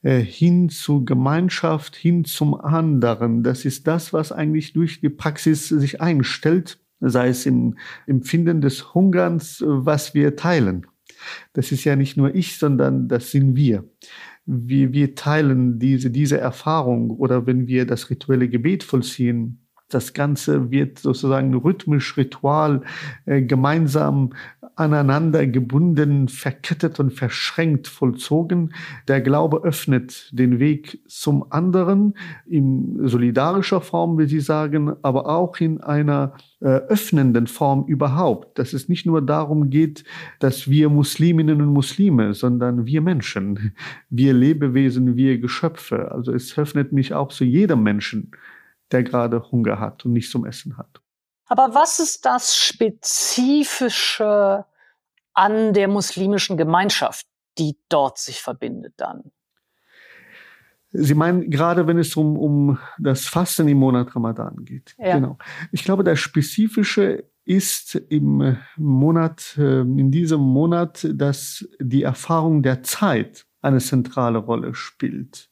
hin 0.04 0.70
zu 0.70 1.06
Gemeinschaft, 1.06 1.96
hin 1.96 2.26
zum 2.26 2.60
anderen. 2.60 3.44
Das 3.44 3.66
ist 3.66 3.88
das, 3.88 4.14
was 4.14 4.32
eigentlich 4.32 4.74
durch 4.74 5.00
die 5.00 5.10
Praxis 5.10 5.70
sich 5.70 6.02
einstellt, 6.02 6.80
sei 7.00 7.30
es 7.30 7.46
im 7.46 7.78
Empfinden 8.08 8.62
des 8.62 8.94
Hungerns, 8.94 9.64
was 9.66 10.14
wir 10.14 10.36
teilen. 10.36 10.88
Das 11.54 11.72
ist 11.72 11.84
ja 11.84 11.96
nicht 11.96 12.18
nur 12.18 12.34
ich, 12.34 12.58
sondern 12.58 13.08
das 13.08 13.32
sind 13.32 13.56
wir. 13.56 13.84
Wir, 14.46 14.92
wir 14.92 15.14
teilen 15.14 15.78
diese, 15.78 16.10
diese 16.10 16.40
Erfahrung 16.40 17.12
oder 17.12 17.46
wenn 17.46 17.68
wir 17.68 17.86
das 17.86 18.10
rituelle 18.10 18.50
Gebet 18.50 18.84
vollziehen, 18.84 19.60
das 19.88 20.14
Ganze 20.14 20.72
wird 20.72 21.00
sozusagen 21.00 21.54
rhythmisch, 21.54 22.18
ritual, 22.18 22.82
äh, 23.26 23.42
gemeinsam 23.42 24.32
aneinander 24.76 25.46
gebunden, 25.48 26.28
verkettet 26.28 27.00
und 27.00 27.12
verschränkt 27.12 27.88
vollzogen. 27.88 28.74
Der 29.08 29.22
Glaube 29.22 29.64
öffnet 29.64 30.30
den 30.32 30.60
Weg 30.60 31.02
zum 31.08 31.52
anderen 31.52 32.16
in 32.46 33.08
solidarischer 33.08 33.82
Form, 33.82 34.18
wie 34.18 34.26
Sie 34.26 34.40
sagen, 34.40 34.94
aber 35.02 35.28
auch 35.28 35.60
in 35.60 35.82
einer 35.82 36.34
äh, 36.62 36.68
öffnenden 36.68 37.48
Form 37.48 37.86
überhaupt. 37.88 38.58
Dass 38.60 38.74
es 38.74 38.88
nicht 38.88 39.06
nur 39.06 39.22
darum 39.22 39.70
geht, 39.70 40.04
dass 40.40 40.70
wir 40.70 40.90
Musliminnen 40.90 41.62
und 41.62 41.74
Muslime, 41.74 42.34
sondern 42.34 42.86
wir 42.86 43.02
Menschen, 43.02 43.74
wir 44.10 44.34
Lebewesen, 44.34 45.16
wir 45.16 45.40
Geschöpfe. 45.40 46.12
Also 46.12 46.34
es 46.34 46.58
öffnet 46.58 46.92
mich 46.92 47.14
auch 47.14 47.30
zu 47.30 47.44
jedem 47.44 47.84
Menschen, 47.84 48.32
der 48.92 49.04
gerade 49.04 49.52
Hunger 49.52 49.80
hat 49.80 50.06
und 50.06 50.14
nichts 50.14 50.32
zum 50.32 50.46
Essen 50.46 50.78
hat. 50.78 51.01
Aber 51.52 51.76
was 51.76 52.00
ist 52.00 52.26
das 52.26 52.56
Spezifische 52.56 54.66
an 55.34 55.74
der 55.74 55.90
muslimischen 55.90 56.56
Gemeinschaft, 56.56 57.28
die 57.58 57.76
dort 57.90 58.20
sich 58.20 58.42
verbindet 58.42 58.94
dann? 58.96 59.34
Sie 60.94 61.14
meinen 61.14 61.50
gerade, 61.50 61.88
wenn 61.88 61.98
es 61.98 62.16
um, 62.16 62.38
um 62.38 62.80
das 62.98 63.28
Fasten 63.28 63.68
im 63.68 63.80
Monat 63.80 64.16
Ramadan 64.16 64.64
geht. 64.64 64.96
Ja. 64.98 65.16
Genau. 65.16 65.38
Ich 65.74 65.84
glaube, 65.84 66.06
das 66.06 66.22
Spezifische 66.22 67.26
ist 67.44 67.96
im 67.96 68.58
Monat, 68.78 69.58
äh, 69.58 69.82
in 69.82 70.10
diesem 70.10 70.40
Monat, 70.40 71.06
dass 71.14 71.68
die 71.82 72.04
Erfahrung 72.04 72.64
der 72.64 72.82
Zeit 72.84 73.46
eine 73.62 73.80
zentrale 73.80 74.38
Rolle 74.38 74.74
spielt. 74.74 75.51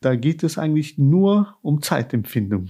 Da 0.00 0.14
geht 0.14 0.42
es 0.44 0.58
eigentlich 0.58 0.96
nur 0.96 1.56
um 1.62 1.82
Zeitempfindung. 1.82 2.68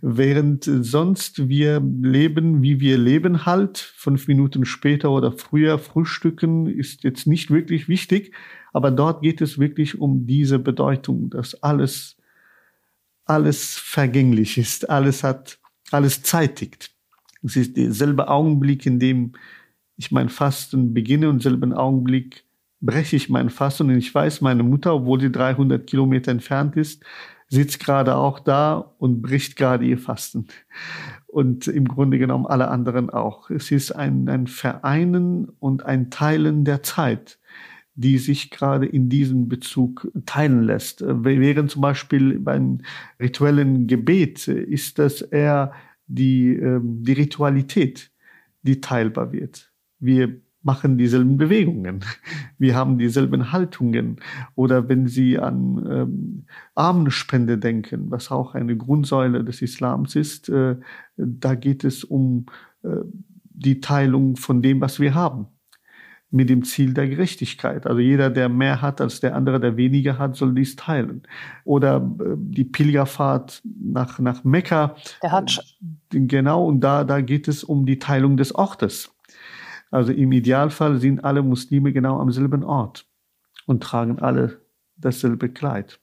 Während 0.00 0.64
sonst 0.64 1.48
wir 1.48 1.80
leben, 1.80 2.62
wie 2.62 2.80
wir 2.80 2.96
leben 2.96 3.44
halt, 3.44 3.78
fünf 3.78 4.28
Minuten 4.28 4.64
später 4.64 5.10
oder 5.10 5.32
früher 5.32 5.78
frühstücken, 5.78 6.66
ist 6.66 7.04
jetzt 7.04 7.26
nicht 7.26 7.50
wirklich 7.50 7.88
wichtig. 7.88 8.32
Aber 8.72 8.90
dort 8.90 9.22
geht 9.22 9.40
es 9.40 9.58
wirklich 9.58 10.00
um 10.00 10.26
diese 10.26 10.58
Bedeutung, 10.58 11.30
dass 11.30 11.62
alles, 11.62 12.16
alles 13.24 13.74
vergänglich 13.74 14.56
ist, 14.56 14.88
alles 14.88 15.22
hat, 15.22 15.58
alles 15.90 16.22
zeitigt. 16.22 16.90
Es 17.42 17.56
ist 17.56 17.76
derselbe 17.76 18.28
Augenblick, 18.28 18.86
in 18.86 18.98
dem 18.98 19.32
ich 19.96 20.10
mein 20.10 20.28
Fasten 20.28 20.94
beginne 20.94 21.28
und 21.28 21.42
selben 21.42 21.72
Augenblick 21.72 22.44
breche 22.80 23.16
ich 23.16 23.28
mein 23.28 23.50
Fasten 23.50 23.90
und 23.90 23.96
ich 23.96 24.14
weiß, 24.14 24.40
meine 24.40 24.62
Mutter, 24.62 24.94
obwohl 24.94 25.20
sie 25.20 25.32
300 25.32 25.86
Kilometer 25.86 26.30
entfernt 26.30 26.76
ist, 26.76 27.02
sitzt 27.48 27.80
gerade 27.80 28.16
auch 28.16 28.40
da 28.40 28.94
und 28.98 29.22
bricht 29.22 29.56
gerade 29.56 29.84
ihr 29.84 29.98
Fasten. 29.98 30.46
Und 31.26 31.66
im 31.68 31.86
Grunde 31.86 32.18
genommen 32.18 32.46
alle 32.46 32.68
anderen 32.68 33.10
auch. 33.10 33.50
Es 33.50 33.70
ist 33.70 33.92
ein, 33.92 34.28
ein 34.28 34.46
Vereinen 34.46 35.48
und 35.58 35.84
ein 35.84 36.10
Teilen 36.10 36.64
der 36.64 36.82
Zeit, 36.82 37.38
die 37.94 38.18
sich 38.18 38.50
gerade 38.50 38.86
in 38.86 39.08
diesem 39.08 39.48
Bezug 39.48 40.10
teilen 40.26 40.62
lässt. 40.62 41.04
Während 41.06 41.70
zum 41.70 41.82
Beispiel 41.82 42.38
beim 42.38 42.80
rituellen 43.20 43.86
Gebet 43.86 44.48
ist 44.48 44.98
das 44.98 45.22
eher 45.22 45.72
die, 46.06 46.54
ähm, 46.54 47.02
die 47.02 47.12
Ritualität, 47.12 48.10
die 48.62 48.80
teilbar 48.80 49.32
wird. 49.32 49.72
Wir 49.98 50.40
machen 50.64 50.98
dieselben 50.98 51.36
Bewegungen. 51.36 52.00
Wir 52.58 52.74
haben 52.74 52.98
dieselben 52.98 53.52
Haltungen. 53.52 54.16
Oder 54.54 54.88
wenn 54.88 55.06
Sie 55.06 55.38
an 55.38 55.86
ähm, 55.88 56.46
Armenspende 56.74 57.58
denken, 57.58 58.10
was 58.10 58.30
auch 58.30 58.54
eine 58.54 58.76
Grundsäule 58.76 59.44
des 59.44 59.62
Islams 59.62 60.16
ist, 60.16 60.48
äh, 60.48 60.76
da 61.16 61.54
geht 61.54 61.84
es 61.84 62.02
um 62.02 62.46
äh, 62.82 62.88
die 63.50 63.80
Teilung 63.80 64.36
von 64.36 64.62
dem, 64.62 64.80
was 64.80 64.98
wir 64.98 65.14
haben 65.14 65.46
mit 66.34 66.50
dem 66.50 66.64
Ziel 66.64 66.94
der 66.94 67.08
Gerechtigkeit. 67.08 67.86
Also 67.86 68.00
jeder, 68.00 68.28
der 68.28 68.48
mehr 68.48 68.82
hat 68.82 69.00
als 69.00 69.20
der 69.20 69.36
andere, 69.36 69.60
der 69.60 69.76
weniger 69.76 70.18
hat, 70.18 70.34
soll 70.34 70.52
dies 70.52 70.74
teilen. 70.74 71.22
Oder 71.64 71.96
äh, 72.18 72.34
die 72.36 72.64
Pilgerfahrt 72.64 73.62
nach, 73.64 74.18
nach 74.18 74.42
Mekka. 74.42 74.96
Der 75.22 75.30
Hajj. 75.30 75.60
Genau, 76.10 76.66
und 76.66 76.80
da, 76.80 77.04
da 77.04 77.20
geht 77.20 77.46
es 77.46 77.62
um 77.62 77.86
die 77.86 78.00
Teilung 78.00 78.36
des 78.36 78.52
Ortes. 78.52 79.13
Also 79.94 80.10
im 80.10 80.32
Idealfall 80.32 80.98
sind 80.98 81.24
alle 81.24 81.42
Muslime 81.42 81.92
genau 81.92 82.18
am 82.18 82.32
selben 82.32 82.64
Ort 82.64 83.06
und 83.68 83.80
tragen 83.80 84.18
alle 84.18 84.60
dasselbe 84.96 85.48
Kleid. 85.48 86.00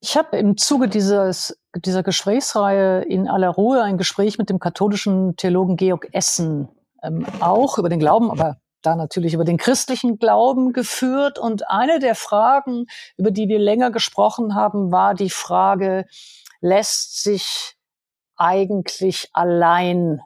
Ich 0.00 0.16
habe 0.16 0.36
im 0.36 0.56
Zuge 0.56 0.86
dieses, 0.86 1.60
dieser 1.74 2.04
Gesprächsreihe 2.04 3.02
in 3.02 3.26
aller 3.26 3.48
Ruhe 3.48 3.82
ein 3.82 3.98
Gespräch 3.98 4.38
mit 4.38 4.48
dem 4.48 4.60
katholischen 4.60 5.34
Theologen 5.34 5.76
Georg 5.76 6.06
Essen 6.12 6.68
ähm, 7.02 7.26
auch 7.40 7.78
über 7.78 7.88
den 7.88 7.98
Glauben, 7.98 8.30
aber 8.30 8.58
da 8.82 8.94
natürlich 8.94 9.34
über 9.34 9.44
den 9.44 9.56
christlichen 9.56 10.20
Glauben 10.20 10.72
geführt. 10.72 11.40
Und 11.40 11.68
eine 11.68 11.98
der 11.98 12.14
Fragen, 12.14 12.86
über 13.16 13.32
die 13.32 13.48
wir 13.48 13.58
länger 13.58 13.90
gesprochen 13.90 14.54
haben, 14.54 14.92
war 14.92 15.14
die 15.14 15.30
Frage, 15.30 16.04
lässt 16.60 17.24
sich 17.24 17.74
eigentlich 18.36 19.30
allein 19.32 20.20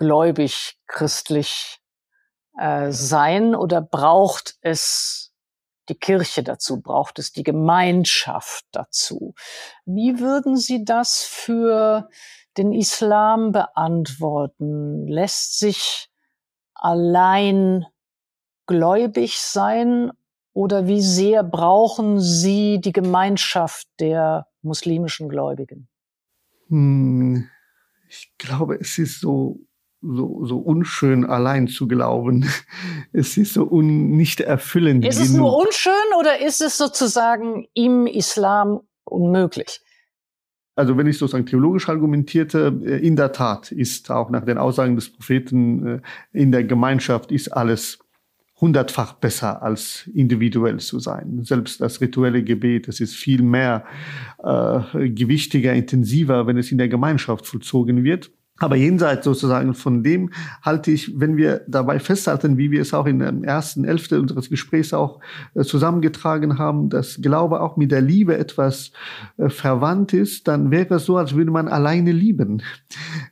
gläubig 0.00 0.78
christlich 0.86 1.78
äh, 2.58 2.90
sein 2.90 3.54
oder 3.54 3.82
braucht 3.82 4.56
es 4.62 5.34
die 5.90 5.94
Kirche 5.94 6.42
dazu, 6.42 6.80
braucht 6.80 7.18
es 7.18 7.32
die 7.32 7.42
Gemeinschaft 7.42 8.64
dazu? 8.72 9.34
Wie 9.84 10.18
würden 10.18 10.56
Sie 10.56 10.86
das 10.86 11.22
für 11.22 12.08
den 12.56 12.72
Islam 12.72 13.52
beantworten? 13.52 15.06
Lässt 15.06 15.58
sich 15.58 16.08
allein 16.72 17.84
gläubig 18.66 19.38
sein 19.38 20.12
oder 20.54 20.86
wie 20.86 21.02
sehr 21.02 21.44
brauchen 21.44 22.20
Sie 22.20 22.80
die 22.80 22.92
Gemeinschaft 22.92 23.86
der 23.98 24.46
muslimischen 24.62 25.28
Gläubigen? 25.28 25.88
Hm, 26.68 27.50
ich 28.08 28.32
glaube, 28.38 28.76
es 28.80 28.96
ist 28.96 29.20
so, 29.20 29.60
so, 30.02 30.44
so 30.44 30.58
unschön, 30.58 31.24
allein 31.24 31.68
zu 31.68 31.86
glauben. 31.88 32.48
Es 33.12 33.36
ist 33.36 33.54
so 33.54 33.68
un, 33.68 34.10
nicht 34.10 34.40
erfüllend. 34.40 35.04
Ist 35.04 35.20
es 35.20 35.32
nur 35.32 35.56
unschön 35.56 35.92
oder 36.18 36.40
ist 36.40 36.62
es 36.62 36.78
sozusagen 36.78 37.66
im 37.74 38.06
Islam 38.06 38.80
unmöglich? 39.04 39.80
Also 40.76 40.96
wenn 40.96 41.06
ich 41.06 41.18
sozusagen 41.18 41.46
theologisch 41.46 41.88
argumentierte, 41.88 42.80
äh, 42.84 43.06
in 43.06 43.16
der 43.16 43.32
Tat 43.32 43.72
ist 43.72 44.10
auch 44.10 44.30
nach 44.30 44.44
den 44.44 44.58
Aussagen 44.58 44.94
des 44.94 45.12
Propheten 45.12 45.86
äh, 45.86 46.00
in 46.32 46.52
der 46.52 46.64
Gemeinschaft 46.64 47.32
ist 47.32 47.48
alles 47.48 47.98
hundertfach 48.60 49.14
besser 49.14 49.62
als 49.62 50.08
individuell 50.14 50.78
zu 50.78 50.98
sein. 50.98 51.42
Selbst 51.44 51.80
das 51.80 52.00
rituelle 52.00 52.44
Gebet, 52.44 52.88
es 52.88 53.00
ist 53.00 53.14
viel 53.14 53.42
mehr 53.42 53.84
äh, 54.42 55.08
gewichtiger, 55.08 55.72
intensiver, 55.72 56.46
wenn 56.46 56.58
es 56.58 56.70
in 56.70 56.78
der 56.78 56.88
Gemeinschaft 56.88 57.46
vollzogen 57.46 58.04
wird. 58.04 58.30
Aber 58.60 58.76
jenseits 58.76 59.24
sozusagen 59.24 59.74
von 59.74 60.02
dem 60.02 60.30
halte 60.62 60.90
ich, 60.90 61.18
wenn 61.18 61.36
wir 61.36 61.62
dabei 61.66 61.98
festhalten, 61.98 62.58
wie 62.58 62.70
wir 62.70 62.82
es 62.82 62.92
auch 62.92 63.06
in 63.06 63.18
der 63.18 63.32
ersten 63.42 63.84
Hälfte 63.84 64.20
unseres 64.20 64.50
Gesprächs 64.50 64.92
auch 64.92 65.20
äh, 65.54 65.62
zusammengetragen 65.62 66.58
haben, 66.58 66.90
dass 66.90 67.20
Glaube 67.22 67.62
auch 67.62 67.78
mit 67.78 67.90
der 67.90 68.02
Liebe 68.02 68.36
etwas 68.36 68.92
äh, 69.38 69.48
verwandt 69.48 70.12
ist, 70.12 70.46
dann 70.46 70.70
wäre 70.70 70.96
es 70.96 71.06
so, 71.06 71.16
als 71.16 71.34
würde 71.34 71.50
man 71.50 71.68
alleine 71.68 72.12
lieben 72.12 72.62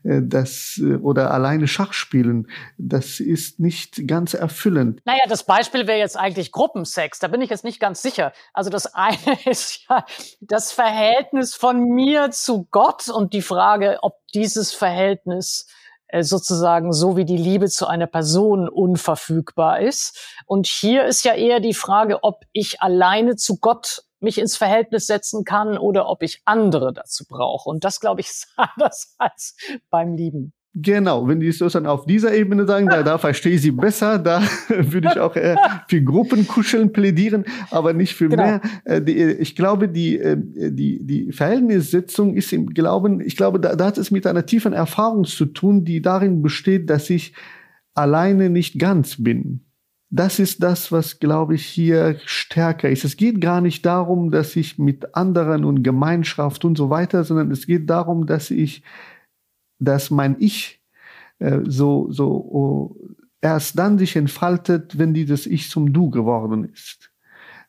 äh, 0.02 0.22
das, 0.22 0.80
oder 1.02 1.32
alleine 1.32 1.68
Schach 1.68 1.92
spielen. 1.92 2.48
Das 2.78 3.20
ist 3.20 3.60
nicht 3.60 4.08
ganz 4.08 4.32
erfüllend. 4.32 5.02
Naja, 5.04 5.24
das 5.28 5.44
Beispiel 5.44 5.86
wäre 5.86 5.98
jetzt 5.98 6.16
eigentlich 6.16 6.52
Gruppensex. 6.52 7.18
Da 7.18 7.28
bin 7.28 7.42
ich 7.42 7.50
jetzt 7.50 7.64
nicht 7.64 7.80
ganz 7.80 8.00
sicher. 8.00 8.32
Also 8.54 8.70
das 8.70 8.94
eine 8.94 9.18
ist 9.44 9.86
ja 9.90 10.06
das 10.40 10.72
Verhältnis 10.72 11.54
von 11.54 11.80
mir 11.80 12.30
zu 12.30 12.66
Gott 12.70 13.10
und 13.10 13.34
die 13.34 13.42
Frage, 13.42 13.98
ob 14.00 14.14
dieses 14.34 14.72
Verhältnis 14.72 15.66
äh, 16.08 16.22
sozusagen 16.22 16.92
so 16.92 17.16
wie 17.16 17.24
die 17.24 17.36
Liebe 17.36 17.68
zu 17.68 17.86
einer 17.86 18.06
Person 18.06 18.68
unverfügbar 18.68 19.80
ist. 19.80 20.36
Und 20.46 20.66
hier 20.66 21.04
ist 21.04 21.24
ja 21.24 21.34
eher 21.34 21.60
die 21.60 21.74
Frage, 21.74 22.22
ob 22.22 22.44
ich 22.52 22.80
alleine 22.80 23.36
zu 23.36 23.58
Gott 23.58 24.04
mich 24.20 24.38
ins 24.38 24.56
Verhältnis 24.56 25.06
setzen 25.06 25.44
kann 25.44 25.78
oder 25.78 26.08
ob 26.08 26.22
ich 26.22 26.42
andere 26.44 26.92
dazu 26.92 27.24
brauche. 27.28 27.68
Und 27.68 27.84
das, 27.84 28.00
glaube 28.00 28.20
ich, 28.20 28.28
ist 28.30 28.48
anders 28.56 29.14
als 29.18 29.56
beim 29.90 30.14
Lieben. 30.14 30.54
Genau, 30.80 31.26
wenn 31.26 31.40
die 31.40 31.48
es 31.48 31.58
dann 31.58 31.86
auf 31.86 32.06
dieser 32.06 32.34
Ebene 32.34 32.66
sagen, 32.66 32.86
da, 32.88 33.02
da 33.02 33.18
verstehe 33.18 33.54
ich 33.54 33.62
sie 33.62 33.72
besser, 33.72 34.18
da 34.18 34.42
würde 34.68 35.08
ich 35.10 35.18
auch 35.18 35.34
äh, 35.34 35.56
für 35.88 36.02
Gruppenkuscheln 36.02 36.92
plädieren, 36.92 37.44
aber 37.70 37.92
nicht 37.92 38.14
für 38.14 38.28
genau. 38.28 38.44
mehr. 38.44 38.60
Äh, 38.84 39.02
die, 39.02 39.16
ich 39.16 39.56
glaube, 39.56 39.88
die, 39.88 40.18
äh, 40.18 40.36
die, 40.38 41.04
die 41.04 41.32
Verhältnissetzung 41.32 42.34
ist 42.34 42.52
im 42.52 42.66
Glauben, 42.66 43.20
ich 43.20 43.36
glaube, 43.36 43.58
da, 43.58 43.74
da 43.74 43.86
hat 43.86 43.98
es 43.98 44.10
mit 44.10 44.26
einer 44.26 44.46
tiefen 44.46 44.72
Erfahrung 44.72 45.24
zu 45.24 45.46
tun, 45.46 45.84
die 45.84 46.00
darin 46.00 46.42
besteht, 46.42 46.90
dass 46.90 47.10
ich 47.10 47.34
alleine 47.94 48.48
nicht 48.48 48.78
ganz 48.78 49.22
bin. 49.22 49.64
Das 50.10 50.38
ist 50.38 50.62
das, 50.62 50.92
was, 50.92 51.18
glaube 51.18 51.56
ich, 51.56 51.66
hier 51.66 52.16
stärker 52.24 52.88
ist. 52.88 53.04
Es 53.04 53.16
geht 53.16 53.40
gar 53.40 53.60
nicht 53.60 53.84
darum, 53.84 54.30
dass 54.30 54.54
ich 54.54 54.78
mit 54.78 55.14
anderen 55.16 55.64
und 55.64 55.82
Gemeinschaft 55.82 56.64
und 56.64 56.78
so 56.78 56.88
weiter, 56.88 57.24
sondern 57.24 57.50
es 57.50 57.66
geht 57.66 57.90
darum, 57.90 58.26
dass 58.26 58.50
ich 58.50 58.82
dass 59.78 60.10
mein 60.10 60.36
Ich 60.38 60.80
äh, 61.38 61.60
so, 61.64 62.10
so 62.10 62.28
oh, 62.30 62.96
erst 63.40 63.78
dann 63.78 63.98
sich 63.98 64.16
entfaltet, 64.16 64.98
wenn 64.98 65.14
dieses 65.14 65.46
Ich 65.46 65.70
zum 65.70 65.92
Du 65.92 66.10
geworden 66.10 66.64
ist. 66.64 67.12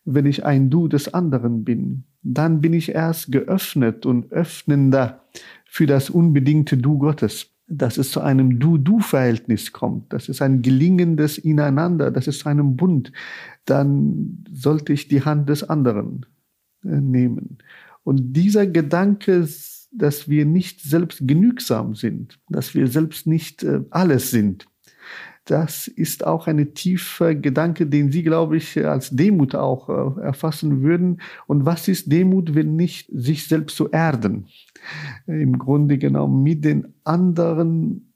Wenn 0.06 0.26
ich 0.26 0.46
ein 0.46 0.70
Du 0.70 0.88
des 0.88 1.14
anderen 1.14 1.64
bin, 1.64 2.06
dann 2.22 2.62
bin 2.62 2.74
ich 2.74 2.90
erst 2.90 3.32
geöffnet 3.32 4.06
und 4.06 4.32
öffnender 4.32 5.24
für 5.66 5.86
das 5.86 6.10
unbedingte 6.10 6.78
Du 6.78 6.98
Gottes. 6.98 7.52
Dass 7.72 8.00
es 8.00 8.10
zu 8.10 8.22
einem 8.22 8.60
Du-Du-Verhältnis 8.60 9.72
kommt, 9.72 10.12
dass 10.12 10.28
es 10.28 10.42
ein 10.42 10.64
gelingendes 10.64 11.38
Ineinander, 11.38 12.10
dass 12.10 12.26
es 12.26 12.40
zu 12.40 12.50
einem 12.50 12.76
Bund, 12.76 13.12
dann 13.66 14.44
sollte 14.52 14.92
ich 14.92 15.08
die 15.08 15.24
Hand 15.24 15.50
des 15.50 15.70
anderen 15.70 16.26
äh, 16.84 16.88
nehmen. 16.88 17.60
Und 18.04 18.34
dieser 18.34 18.66
Gedanke 18.66 19.46
dass 19.92 20.30
wir 20.30 20.46
nicht 20.46 20.82
selbst 20.82 21.28
genügsam 21.28 21.96
sind, 21.96 22.40
dass 22.50 22.76
wir 22.76 22.88
selbst 22.88 23.28
nicht 23.28 23.64
äh, 23.64 23.82
alles 23.90 24.32
sind. 24.32 24.68
Das 25.46 25.88
ist 25.88 26.28
auch 26.28 26.46
ein 26.46 26.76
tiefer 26.76 27.34
Gedanke, 27.34 27.88
den 27.88 28.12
Sie, 28.12 28.22
glaube 28.22 28.58
ich, 28.58 28.86
als 28.86 29.10
Demut 29.10 29.56
auch 29.56 29.90
äh, 29.90 30.22
erfassen 30.22 30.84
würden. 30.84 31.22
Und 31.48 31.66
was 31.66 31.88
ist 31.88 32.12
Demut, 32.12 32.54
wenn 32.54 32.76
nicht 32.76 33.10
sich 33.12 33.48
selbst 33.48 33.76
zu 33.76 33.90
erden? 33.90 34.48
Im 35.26 35.58
Grunde 35.58 35.98
genommen 35.98 36.44
mit 36.44 36.64
den 36.64 36.94
anderen 37.04 38.14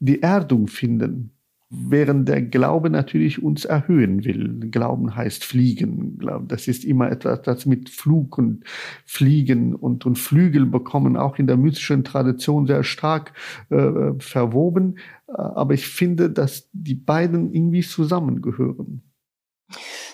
die 0.00 0.20
Erdung 0.20 0.68
finden 0.68 1.35
während 1.68 2.28
der 2.28 2.42
Glaube 2.42 2.90
natürlich 2.90 3.42
uns 3.42 3.64
erhöhen 3.64 4.24
will. 4.24 4.70
Glauben 4.70 5.16
heißt 5.16 5.44
fliegen. 5.44 6.18
Das 6.46 6.68
ist 6.68 6.84
immer 6.84 7.10
etwas, 7.10 7.42
das 7.42 7.66
mit 7.66 7.90
Flug 7.90 8.38
und 8.38 8.64
Fliegen 9.04 9.74
und, 9.74 10.06
und 10.06 10.18
Flügel 10.18 10.66
bekommen, 10.66 11.16
auch 11.16 11.38
in 11.38 11.46
der 11.46 11.56
mystischen 11.56 12.04
Tradition 12.04 12.66
sehr 12.66 12.84
stark 12.84 13.32
äh, 13.70 14.12
verwoben. 14.18 14.98
Aber 15.26 15.74
ich 15.74 15.88
finde, 15.88 16.30
dass 16.30 16.68
die 16.72 16.94
beiden 16.94 17.52
irgendwie 17.52 17.82
zusammengehören. 17.82 19.02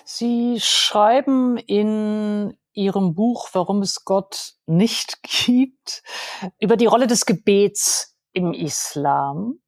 Sie 0.05 0.57
schreiben 0.59 1.57
in 1.57 2.55
Ihrem 2.73 3.13
Buch, 3.13 3.49
warum 3.53 3.83
es 3.83 4.03
Gott 4.03 4.55
nicht 4.65 5.21
gibt, 5.21 6.01
über 6.59 6.75
die 6.75 6.87
Rolle 6.87 7.05
des 7.05 7.27
Gebets 7.27 8.17
im 8.33 8.53
Islam 8.53 9.59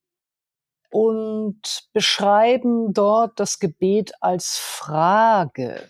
und 0.92 1.90
beschreiben 1.94 2.94
dort 2.94 3.40
das 3.40 3.60
Gebet 3.60 4.14
als 4.22 4.58
Frage, 4.58 5.88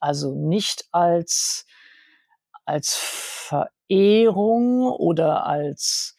also 0.00 0.34
nicht 0.34 0.86
als, 0.92 1.66
als 2.64 2.94
Verehrung 2.96 4.86
oder 4.86 5.46
als, 5.46 6.16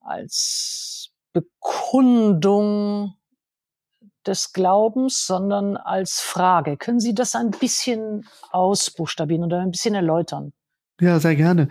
als 0.00 1.10
Bekundung 1.32 3.14
des 4.26 4.52
Glaubens, 4.52 5.26
sondern 5.26 5.76
als 5.76 6.20
Frage. 6.20 6.76
Können 6.76 7.00
Sie 7.00 7.14
das 7.14 7.34
ein 7.34 7.50
bisschen 7.50 8.26
ausbuchstabieren 8.50 9.44
oder 9.44 9.60
ein 9.60 9.70
bisschen 9.70 9.94
erläutern? 9.94 10.52
Ja, 11.00 11.18
sehr 11.18 11.34
gerne. 11.34 11.68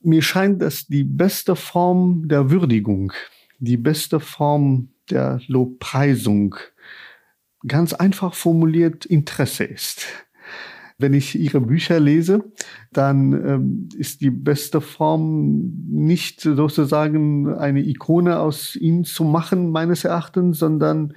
Mir 0.00 0.22
scheint 0.22 0.62
das 0.62 0.86
die 0.86 1.04
beste 1.04 1.56
Form 1.56 2.28
der 2.28 2.50
Würdigung 2.50 3.12
die 3.58 3.76
beste 3.76 4.20
Form 4.20 4.88
der 5.10 5.40
Lobpreisung 5.46 6.56
ganz 7.66 7.92
einfach 7.92 8.34
formuliert 8.34 9.04
Interesse 9.04 9.64
ist. 9.64 10.06
Wenn 11.00 11.14
ich 11.14 11.38
Ihre 11.38 11.60
Bücher 11.60 12.00
lese, 12.00 12.52
dann 12.92 13.32
ähm, 13.32 13.88
ist 13.96 14.20
die 14.20 14.30
beste 14.30 14.80
Form 14.80 15.72
nicht 15.88 16.40
sozusagen 16.40 17.54
eine 17.54 17.84
Ikone 17.84 18.38
aus 18.40 18.74
Ihnen 18.74 19.04
zu 19.04 19.22
machen, 19.22 19.70
meines 19.70 20.04
Erachtens, 20.04 20.58
sondern 20.58 21.14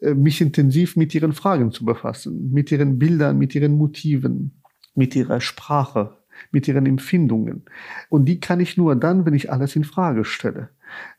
äh, 0.00 0.14
mich 0.14 0.40
intensiv 0.40 0.96
mit 0.96 1.14
Ihren 1.14 1.34
Fragen 1.34 1.72
zu 1.72 1.84
befassen, 1.84 2.50
mit 2.52 2.72
Ihren 2.72 2.98
Bildern, 2.98 3.36
mit 3.36 3.54
Ihren 3.54 3.76
Motiven, 3.76 4.62
mit 4.94 5.14
Ihrer 5.14 5.42
Sprache, 5.42 6.16
mit 6.50 6.66
Ihren 6.66 6.86
Empfindungen. 6.86 7.64
Und 8.08 8.26
die 8.26 8.40
kann 8.40 8.60
ich 8.60 8.78
nur 8.78 8.96
dann, 8.96 9.26
wenn 9.26 9.34
ich 9.34 9.52
alles 9.52 9.76
in 9.76 9.84
Frage 9.84 10.24
stelle. 10.24 10.70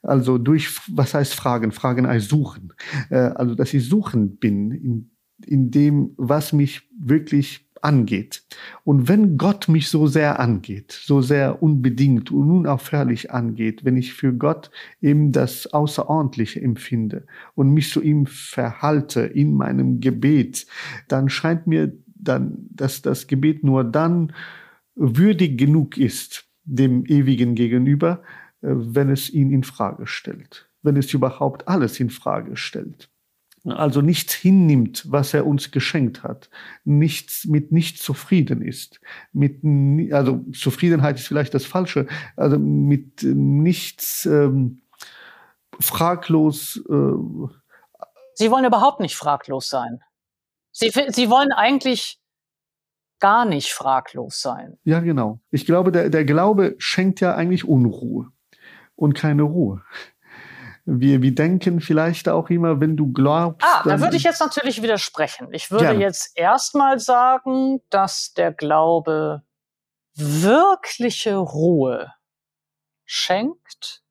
Also 0.01 0.37
durch, 0.37 0.79
was 0.87 1.13
heißt 1.13 1.33
Fragen? 1.33 1.71
Fragen 1.71 2.05
als 2.05 2.27
Suchen. 2.27 2.73
Äh, 3.09 3.15
also, 3.15 3.55
dass 3.55 3.73
ich 3.73 3.87
suchend 3.87 4.39
bin 4.39 4.71
in, 4.71 5.11
in 5.45 5.71
dem, 5.71 6.13
was 6.17 6.53
mich 6.53 6.89
wirklich 6.99 7.69
angeht. 7.81 8.43
Und 8.83 9.07
wenn 9.07 9.37
Gott 9.37 9.67
mich 9.67 9.89
so 9.89 10.07
sehr 10.07 10.39
angeht, 10.39 10.91
so 10.91 11.21
sehr 11.21 11.61
unbedingt 11.63 12.31
und 12.31 12.49
unaufhörlich 12.49 13.31
angeht, 13.31 13.85
wenn 13.85 13.97
ich 13.97 14.13
für 14.13 14.33
Gott 14.33 14.69
eben 15.01 15.31
das 15.31 15.67
Außerordentliche 15.67 16.61
empfinde 16.61 17.25
und 17.55 17.73
mich 17.73 17.89
zu 17.89 18.01
ihm 18.01 18.25
verhalte 18.25 19.21
in 19.21 19.53
meinem 19.53 20.01
Gebet, 20.01 20.67
dann 21.07 21.29
scheint 21.29 21.67
mir 21.67 21.93
dann, 22.15 22.67
dass 22.71 23.01
das 23.01 23.27
Gebet 23.27 23.63
nur 23.63 23.83
dann 23.83 24.33
würdig 24.95 25.57
genug 25.57 25.97
ist 25.97 26.45
dem 26.65 27.05
Ewigen 27.05 27.55
gegenüber, 27.55 28.21
wenn 28.61 29.09
es 29.09 29.29
ihn 29.29 29.51
in 29.51 29.63
Frage 29.63 30.07
stellt, 30.07 30.69
wenn 30.81 30.97
es 30.97 31.13
überhaupt 31.13 31.67
alles 31.67 31.99
in 31.99 32.09
Frage 32.09 32.55
stellt 32.57 33.09
also 33.65 34.01
nichts 34.01 34.33
hinnimmt, 34.33 35.03
was 35.11 35.33
er 35.33 35.45
uns 35.45 35.71
geschenkt 35.71 36.23
hat, 36.23 36.49
nichts 36.83 37.45
mit 37.45 37.71
nichts 37.71 38.01
zufrieden 38.01 38.61
ist, 38.61 39.01
mit 39.33 39.63
also 40.13 40.45
Zufriedenheit 40.53 41.17
ist 41.17 41.27
vielleicht 41.27 41.53
das 41.53 41.65
falsche, 41.65 42.07
also 42.35 42.57
mit 42.57 43.23
nichts 43.23 44.25
ähm, 44.25 44.81
fraglos. 45.79 46.77
Äh, 46.89 47.49
Sie 48.35 48.51
wollen 48.51 48.65
überhaupt 48.65 49.01
nicht 49.01 49.17
fraglos 49.17 49.69
sein. 49.69 50.01
Sie, 50.71 50.91
Sie 51.09 51.29
wollen 51.29 51.51
eigentlich 51.51 52.19
gar 53.19 53.43
nicht 53.43 53.73
fraglos 53.73 54.39
sein. 54.39 54.77
Ja, 54.85 55.01
genau. 55.01 55.41
Ich 55.51 55.65
glaube, 55.65 55.91
der, 55.91 56.09
der 56.09 56.23
Glaube 56.23 56.75
schenkt 56.77 57.19
ja 57.19 57.35
eigentlich 57.35 57.67
Unruhe 57.67 58.31
und 58.99 59.13
keine 59.13 59.43
Ruhe 59.43 59.83
wir, 60.89 61.21
wir 61.21 61.35
denken 61.35 61.81
vielleicht 61.81 62.27
auch 62.27 62.49
immer, 62.49 62.79
wenn 62.79 62.97
du 62.97 63.11
glaubst. 63.11 63.67
Ah, 63.67 63.83
da 63.83 63.99
würde 63.99 64.17
ich 64.17 64.23
jetzt 64.23 64.39
natürlich 64.39 64.81
widersprechen. 64.81 65.49
Ich 65.51 65.69
würde 65.69 65.85
gerne. 65.85 65.99
jetzt 65.99 66.37
erstmal 66.37 66.99
sagen, 66.99 67.81
dass 67.89 68.33
der 68.33 68.51
Glaube 68.51 69.43
wirkliche 70.15 71.35
Ruhe 71.35 72.11
schenkt 73.05 74.03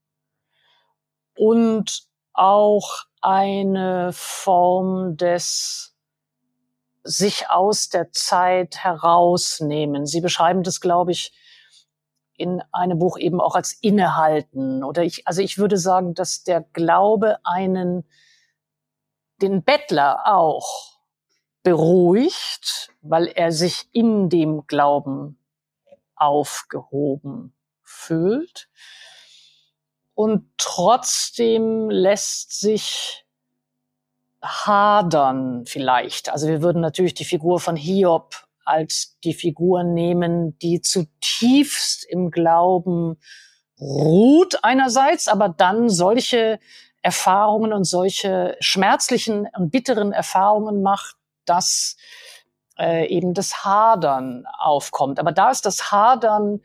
und 1.36 2.03
auch 2.32 3.05
eine 3.20 4.11
Form 4.12 5.16
des 5.16 5.97
sich 7.03 7.51
aus 7.51 7.89
der 7.89 8.12
Zeit 8.12 8.84
herausnehmen. 8.84 10.07
Sie 10.07 10.20
beschreiben 10.20 10.62
das, 10.62 10.80
glaube 10.80 11.12
ich, 11.12 11.32
in 12.39 12.62
einem 12.72 12.99
Buch 12.99 13.18
eben 13.18 13.41
auch 13.41 13.55
als 13.55 13.72
innehalten. 13.72 14.82
Oder 14.84 15.03
ich, 15.03 15.26
also 15.26 15.43
ich 15.43 15.59
würde 15.59 15.76
sagen, 15.76 16.14
dass 16.14 16.45
der 16.45 16.62
Glaube 16.72 17.39
einen, 17.45 18.09
den 19.43 19.62
Bettler 19.62 20.26
auch 20.26 20.99
beruhigt, 21.62 22.91
weil 23.03 23.26
er 23.26 23.53
sich 23.53 23.89
in 23.93 24.30
dem 24.30 24.66
Glauben 24.66 25.39
aufgehoben 26.14 27.55
fühlt. 27.82 28.68
Und 30.14 30.51
trotzdem 30.57 31.91
lässt 31.91 32.59
sich 32.59 33.26
hadern 34.43 35.66
vielleicht. 35.66 36.30
Also 36.30 36.49
wir 36.49 36.62
würden 36.62 36.80
natürlich 36.80 37.14
die 37.14 37.24
Figur 37.24 37.61
von 37.61 37.76
Hiob 37.76 38.47
als 38.68 39.16
die 39.24 39.34
Figur 39.34 39.82
nehmen, 39.82 40.58
die 40.58 40.80
zutiefst 40.80 42.06
im 42.08 42.30
Glauben 42.30 43.16
ruht 43.80 44.62
einerseits, 44.62 45.28
aber 45.28 45.48
dann 45.48 45.88
solche 45.88 46.58
Erfahrungen 47.02 47.72
und 47.72 47.84
solche 47.84 48.56
schmerzlichen 48.60 49.46
und 49.56 49.70
bitteren 49.70 50.12
Erfahrungen 50.12 50.82
macht, 50.82 51.16
dass 51.44 51.96
äh, 52.78 53.06
eben 53.08 53.34
das 53.34 53.64
Hadern 53.64 54.44
aufkommt. 54.58 55.18
Aber 55.18 55.32
da 55.32 55.50
ist 55.50 55.64
das 55.64 55.90
Hadern 55.90 56.60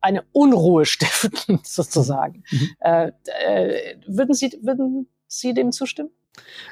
eine 0.00 0.24
Unruhe 0.32 0.86
stiftend 0.86 1.44
sozusagen. 1.66 2.44
Mhm. 2.50 2.68
Äh, 2.80 3.12
äh, 3.44 3.96
würden, 4.06 4.34
Sie, 4.34 4.58
würden 4.62 5.08
Sie 5.26 5.54
dem 5.54 5.72
zustimmen? 5.72 6.10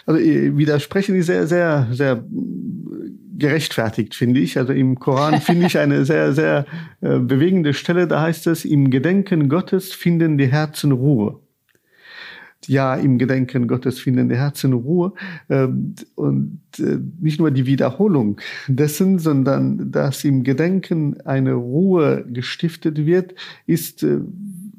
Also 0.06 0.20
äh, 0.20 0.56
widersprechen 0.56 1.14
die 1.14 1.22
sehr, 1.22 1.46
sehr, 1.46 1.88
sehr 1.90 2.24
gerechtfertigt, 3.38 4.14
finde 4.14 4.40
ich. 4.40 4.58
Also 4.58 4.72
im 4.72 4.98
Koran 4.98 5.40
finde 5.40 5.66
ich 5.66 5.78
eine 5.78 6.04
sehr, 6.04 6.32
sehr 6.32 6.66
äh, 7.00 7.18
bewegende 7.18 7.72
Stelle. 7.72 8.06
Da 8.06 8.22
heißt 8.22 8.46
es, 8.48 8.64
im 8.64 8.90
Gedenken 8.90 9.48
Gottes 9.48 9.92
finden 9.92 10.38
die 10.38 10.48
Herzen 10.48 10.92
Ruhe. 10.92 11.40
Ja, 12.66 12.96
im 12.96 13.18
Gedenken 13.18 13.68
Gottes 13.68 14.00
finden 14.00 14.28
die 14.28 14.36
Herzen 14.36 14.72
Ruhe. 14.72 15.12
Äh, 15.48 15.68
und 16.16 16.60
äh, 16.78 16.98
nicht 17.20 17.38
nur 17.38 17.50
die 17.50 17.66
Wiederholung 17.66 18.40
dessen, 18.66 19.18
sondern 19.18 19.90
dass 19.92 20.24
im 20.24 20.42
Gedenken 20.42 21.20
eine 21.22 21.52
Ruhe 21.52 22.26
gestiftet 22.28 23.06
wird, 23.06 23.34
ist 23.66 24.02
äh, 24.02 24.18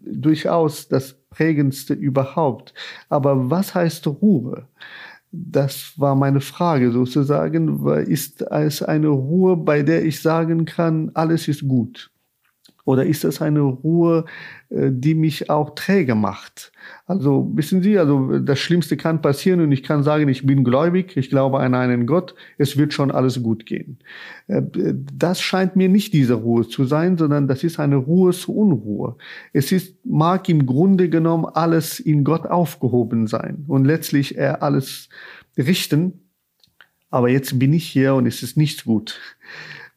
durchaus 0.06 0.88
das 0.90 1.16
prägendste 1.30 1.94
überhaupt. 1.94 2.74
Aber 3.08 3.50
was 3.50 3.74
heißt 3.76 4.08
Ruhe? 4.08 4.68
Das 5.32 5.94
war 5.98 6.16
meine 6.16 6.42
Frage 6.42 6.92
sozusagen. 6.92 7.86
Ist 8.08 8.42
es 8.42 8.82
eine 8.82 9.10
Ruhe, 9.10 9.58
bei 9.58 9.84
der 9.84 10.04
ich 10.04 10.22
sagen 10.22 10.66
kann, 10.66 11.12
alles 11.14 11.48
ist 11.48 11.68
gut? 11.68 12.12
Oder 12.86 13.06
ist 13.06 13.24
das 13.24 13.42
eine 13.42 13.62
Ruhe, 13.62 14.26
äh, 14.70 14.90
die 14.92 15.14
mich 15.14 15.50
auch 15.50 15.76
träge 15.76 16.16
macht? 16.16 16.72
Also 17.06 17.52
wissen 17.54 17.82
Sie, 17.84 17.98
also 18.00 18.40
das 18.40 18.60
Schlimmste 18.60 18.98
kann 18.98 19.22
passieren 19.22 19.62
und 19.62 19.72
ich 19.72 19.84
kann 19.84 20.04
sagen, 20.04 20.28
ich 20.28 20.46
bin 20.46 20.64
gläubig, 20.64 21.16
ich 21.18 21.30
glaube 21.30 21.60
an 21.60 21.76
einen 21.76 22.06
Gott, 22.06 22.36
es 22.58 22.78
wird 22.78 22.94
schon 22.94 23.12
alles 23.12 23.44
gut 23.44 23.66
gehen. 23.66 24.00
Äh, 24.48 24.62
das 25.14 25.42
scheint 25.42 25.76
mir 25.76 25.90
nicht 25.90 26.14
diese 26.14 26.36
Ruhe 26.36 26.68
zu 26.68 26.86
sein, 26.86 27.18
sondern 27.18 27.48
das 27.48 27.64
ist 27.64 27.80
eine 27.80 27.98
Ruhe 27.98 28.32
zur 28.32 28.56
Unruhe. 28.56 29.18
Es 29.54 29.72
ist, 29.72 30.06
mag 30.06 30.48
im 30.50 30.66
Grunde 30.66 31.10
genommen 31.10 31.46
alles 31.46 32.00
in 32.00 32.24
Gott 32.24 32.46
aufgehoben 32.46 33.28
sein 33.28 33.66
und 33.68 33.86
letztlich 33.86 34.38
er 34.38 34.64
alles 34.64 35.10
richten. 35.58 36.26
Aber 37.12 37.30
jetzt 37.30 37.58
bin 37.58 37.74
ich 37.74 37.88
hier 37.88 38.14
und 38.16 38.28
es 38.28 38.44
ist 38.44 38.56
nicht 38.56 38.86
gut 38.86 39.20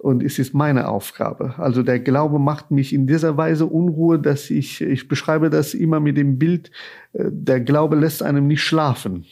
und 0.02 0.24
es 0.24 0.40
ist 0.40 0.52
meine 0.52 0.88
Aufgabe. 0.88 1.54
Also 1.58 1.84
der 1.84 2.00
Glaube 2.00 2.40
macht 2.40 2.72
mich 2.72 2.92
in 2.92 3.06
dieser 3.06 3.36
Weise 3.36 3.66
Unruhe, 3.66 4.18
dass 4.18 4.50
ich, 4.50 4.80
ich 4.80 5.06
beschreibe 5.06 5.48
das 5.48 5.74
immer 5.74 6.00
mit 6.00 6.16
dem 6.16 6.40
Bild, 6.40 6.72
äh, 7.12 7.26
der 7.30 7.60
Glaube 7.60 7.94
lässt 7.94 8.20
einem 8.20 8.48
nicht 8.48 8.62
schlafen. 8.62 9.26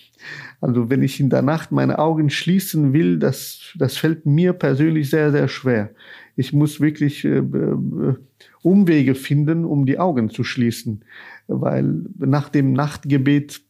Also 0.61 0.89
wenn 0.89 1.03
ich 1.03 1.19
in 1.19 1.29
der 1.29 1.43
Nacht 1.43 1.73
meine 1.73 1.99
Augen 1.99 2.31
schließen 2.31 2.93
will, 2.93 3.19
das, 3.19 3.75
das 3.79 3.97
fällt 3.97 4.27
mir 4.27 4.53
persönlich 4.53 5.11
sehr, 5.11 5.33
sehr 5.33 5.49
schwer. 5.49 5.91
Ich 6.37 6.53
muss 6.53 6.81
wirklich 6.81 7.25
äh, 7.25 7.39
äh 7.39 8.15
Umwege 8.63 9.15
finden, 9.15 9.65
um 9.65 9.87
die 9.87 9.99
Augen 9.99 10.29
zu 10.29 10.45
schließen, 10.45 11.03
weil 11.49 12.05
nach 12.19 12.51
dem 12.51 12.75
Nachtgebet 12.75 13.63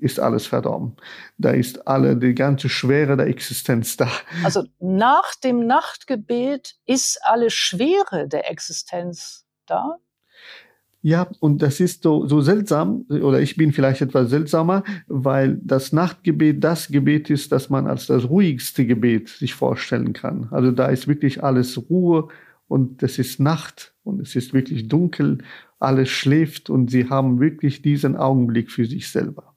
ist 0.00 0.20
alles 0.20 0.46
verdorben. 0.46 0.96
Da 1.38 1.50
ist 1.50 1.86
alle, 1.86 2.16
die 2.16 2.34
ganze 2.34 2.68
Schwere 2.68 3.16
der 3.16 3.26
Existenz 3.26 3.96
da. 3.96 4.08
Also 4.44 4.64
nach 4.80 5.34
dem 5.34 5.66
Nachtgebet 5.66 6.76
ist 6.86 7.20
alle 7.24 7.50
Schwere 7.50 8.28
der 8.28 8.50
Existenz 8.50 9.44
da? 9.66 9.96
Ja, 11.00 11.28
und 11.38 11.62
das 11.62 11.78
ist 11.78 12.02
so, 12.02 12.26
so 12.26 12.40
seltsam, 12.40 13.06
oder 13.08 13.40
ich 13.40 13.56
bin 13.56 13.72
vielleicht 13.72 14.02
etwas 14.02 14.30
seltsamer, 14.30 14.82
weil 15.06 15.60
das 15.62 15.92
Nachtgebet 15.92 16.62
das 16.62 16.88
Gebet 16.88 17.30
ist, 17.30 17.52
das 17.52 17.70
man 17.70 17.86
als 17.86 18.06
das 18.06 18.28
ruhigste 18.28 18.84
Gebet 18.84 19.28
sich 19.28 19.54
vorstellen 19.54 20.12
kann. 20.12 20.48
Also 20.50 20.72
da 20.72 20.86
ist 20.86 21.06
wirklich 21.06 21.44
alles 21.44 21.78
Ruhe 21.88 22.28
und 22.66 23.02
es 23.04 23.18
ist 23.18 23.38
Nacht 23.38 23.94
und 24.02 24.20
es 24.20 24.34
ist 24.34 24.52
wirklich 24.52 24.88
dunkel, 24.88 25.38
alles 25.78 26.08
schläft 26.08 26.68
und 26.68 26.90
sie 26.90 27.08
haben 27.08 27.38
wirklich 27.38 27.80
diesen 27.80 28.16
Augenblick 28.16 28.70
für 28.72 28.84
sich 28.84 29.08
selber 29.08 29.54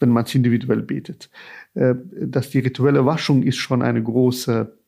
wenn 0.00 0.10
man 0.10 0.24
es 0.24 0.34
individuell 0.34 0.82
betet. 0.82 1.30
Äh, 1.74 1.94
dass 2.20 2.50
die 2.50 2.60
rituelle 2.60 3.04
Waschung 3.04 3.42
ist 3.42 3.56
schon 3.56 3.82
eine 3.82 4.02
große 4.02 4.78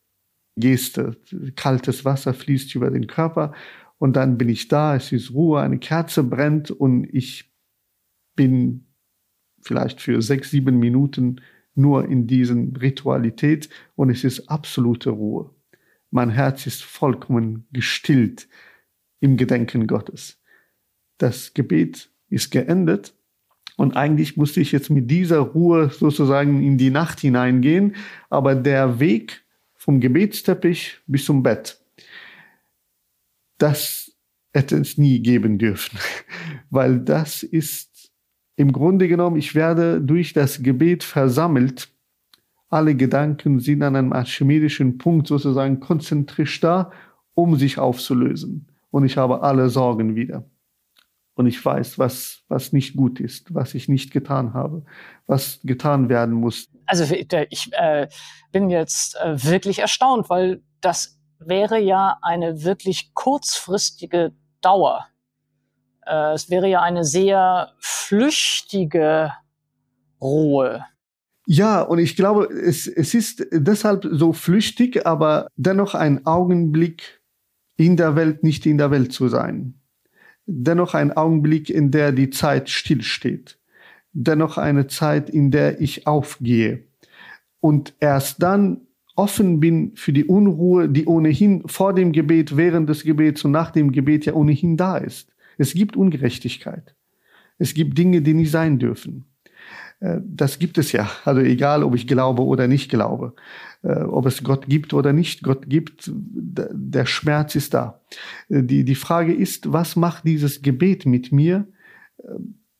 Geste. 0.56 1.16
Kaltes 1.56 2.04
Wasser 2.04 2.34
fließt 2.34 2.74
über 2.74 2.90
den 2.90 3.06
Körper 3.06 3.52
und 3.98 4.16
dann 4.16 4.38
bin 4.38 4.48
ich 4.48 4.68
da, 4.68 4.96
es 4.96 5.12
ist 5.12 5.32
Ruhe, 5.32 5.60
eine 5.60 5.78
Kerze 5.78 6.24
brennt 6.24 6.70
und 6.70 7.04
ich 7.12 7.52
bin 8.34 8.86
vielleicht 9.60 10.00
für 10.00 10.22
sechs, 10.22 10.50
sieben 10.50 10.78
Minuten 10.78 11.40
nur 11.74 12.06
in 12.08 12.26
diesen 12.26 12.76
Ritualität 12.76 13.68
und 13.94 14.10
es 14.10 14.24
ist 14.24 14.48
absolute 14.48 15.10
Ruhe. 15.10 15.54
mein 16.10 16.30
Herz 16.30 16.66
ist 16.66 16.82
vollkommen 16.82 17.68
gestillt 17.72 18.48
im 19.20 19.36
Gedenken 19.36 19.86
Gottes. 19.86 20.42
Das 21.18 21.54
Gebet 21.54 22.10
ist 22.28 22.50
geendet 22.50 23.14
und 23.80 23.96
eigentlich 23.96 24.36
musste 24.36 24.60
ich 24.60 24.72
jetzt 24.72 24.90
mit 24.90 25.10
dieser 25.10 25.38
Ruhe 25.38 25.88
sozusagen 25.88 26.62
in 26.62 26.76
die 26.76 26.90
Nacht 26.90 27.20
hineingehen, 27.20 27.96
aber 28.28 28.54
der 28.54 29.00
Weg 29.00 29.42
vom 29.74 30.00
Gebetsteppich 30.00 30.98
bis 31.06 31.24
zum 31.24 31.42
Bett, 31.42 31.80
das 33.56 34.12
hätte 34.52 34.76
es 34.76 34.98
nie 34.98 35.20
geben 35.20 35.56
dürfen, 35.56 35.98
weil 36.70 37.00
das 37.00 37.42
ist 37.42 38.12
im 38.56 38.70
Grunde 38.70 39.08
genommen, 39.08 39.36
ich 39.36 39.54
werde 39.54 39.98
durch 40.02 40.34
das 40.34 40.62
Gebet 40.62 41.02
versammelt 41.02 41.88
alle 42.68 42.94
Gedanken 42.94 43.60
sind 43.60 43.82
an 43.82 43.96
einem 43.96 44.12
archimedischen 44.12 44.98
Punkt 44.98 45.26
sozusagen 45.26 45.80
konzentrisch 45.80 46.60
da, 46.60 46.92
um 47.32 47.56
sich 47.56 47.78
aufzulösen. 47.78 48.68
Und 48.90 49.06
ich 49.06 49.16
habe 49.16 49.42
alle 49.42 49.70
Sorgen 49.70 50.16
wieder. 50.16 50.44
Und 51.40 51.46
ich 51.46 51.64
weiß, 51.64 51.98
was, 51.98 52.42
was 52.48 52.74
nicht 52.74 52.94
gut 52.96 53.18
ist, 53.18 53.54
was 53.54 53.72
ich 53.72 53.88
nicht 53.88 54.12
getan 54.12 54.52
habe, 54.52 54.84
was 55.26 55.58
getan 55.64 56.10
werden 56.10 56.34
muss. 56.34 56.68
Also 56.84 57.04
ich 57.14 57.72
äh, 57.72 58.08
bin 58.52 58.68
jetzt 58.68 59.16
äh, 59.16 59.42
wirklich 59.42 59.78
erstaunt, 59.78 60.28
weil 60.28 60.62
das 60.82 61.18
wäre 61.38 61.80
ja 61.80 62.18
eine 62.20 62.62
wirklich 62.62 63.14
kurzfristige 63.14 64.34
Dauer. 64.60 65.06
Äh, 66.04 66.34
es 66.34 66.50
wäre 66.50 66.68
ja 66.68 66.82
eine 66.82 67.04
sehr 67.04 67.72
flüchtige 67.78 69.32
Ruhe. 70.20 70.84
Ja, 71.46 71.80
und 71.80 72.00
ich 72.00 72.16
glaube, 72.16 72.52
es, 72.52 72.86
es 72.86 73.14
ist 73.14 73.46
deshalb 73.50 74.06
so 74.10 74.34
flüchtig, 74.34 75.06
aber 75.06 75.48
dennoch 75.56 75.94
ein 75.94 76.26
Augenblick 76.26 77.22
in 77.78 77.96
der 77.96 78.14
Welt, 78.14 78.42
nicht 78.44 78.66
in 78.66 78.76
der 78.76 78.90
Welt 78.90 79.14
zu 79.14 79.28
sein. 79.28 79.79
Dennoch 80.52 80.94
ein 80.94 81.12
Augenblick, 81.12 81.70
in 81.70 81.92
der 81.92 82.10
die 82.10 82.30
Zeit 82.30 82.68
stillsteht. 82.68 83.58
Dennoch 84.12 84.58
eine 84.58 84.88
Zeit, 84.88 85.30
in 85.30 85.52
der 85.52 85.80
ich 85.80 86.08
aufgehe. 86.08 86.84
Und 87.60 87.94
erst 88.00 88.42
dann 88.42 88.80
offen 89.14 89.60
bin 89.60 89.92
für 89.94 90.12
die 90.12 90.24
Unruhe, 90.24 90.88
die 90.88 91.06
ohnehin 91.06 91.62
vor 91.66 91.94
dem 91.94 92.10
Gebet, 92.10 92.56
während 92.56 92.88
des 92.88 93.04
Gebets 93.04 93.44
und 93.44 93.52
nach 93.52 93.70
dem 93.70 93.92
Gebet 93.92 94.26
ja 94.26 94.32
ohnehin 94.32 94.76
da 94.76 94.96
ist. 94.96 95.28
Es 95.56 95.74
gibt 95.74 95.96
Ungerechtigkeit. 95.96 96.94
Es 97.58 97.74
gibt 97.74 97.96
Dinge, 97.96 98.22
die 98.22 98.34
nicht 98.34 98.50
sein 98.50 98.78
dürfen. 98.78 99.26
Äh, 100.00 100.18
das 100.24 100.58
gibt 100.58 100.78
es 100.78 100.90
ja. 100.90 101.08
Also 101.24 101.42
egal, 101.42 101.84
ob 101.84 101.94
ich 101.94 102.06
glaube 102.06 102.42
oder 102.42 102.66
nicht 102.66 102.90
glaube. 102.90 103.34
Äh, 103.82 104.02
ob 104.02 104.26
es 104.26 104.44
Gott 104.44 104.66
gibt 104.68 104.92
oder 104.92 105.12
nicht 105.12 105.42
Gott 105.42 105.68
gibt, 105.68 106.10
der 106.12 107.06
Schmerz 107.06 107.54
ist 107.54 107.72
da. 107.72 108.00
Äh, 108.48 108.62
die, 108.62 108.84
die 108.84 108.94
Frage 108.94 109.32
ist, 109.32 109.72
was 109.72 109.96
macht 109.96 110.24
dieses 110.24 110.62
Gebet 110.62 111.06
mit 111.06 111.32
mir 111.32 111.66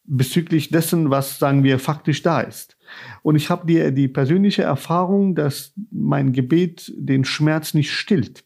bezüglich 0.05 0.71
dessen, 0.71 1.09
was, 1.09 1.39
sagen 1.39 1.65
wir, 1.65 1.79
faktisch 1.79 2.23
da 2.23 2.41
ist? 2.41 2.77
Und 3.23 3.37
ich 3.37 3.49
habe 3.49 3.67
die, 3.67 3.95
die 3.95 4.09
persönliche 4.09 4.63
Erfahrung, 4.63 5.35
dass 5.35 5.73
mein 5.91 6.33
Gebet 6.33 6.93
den 6.95 7.25
Schmerz 7.25 7.73
nicht 7.73 7.93
stillt, 7.93 8.45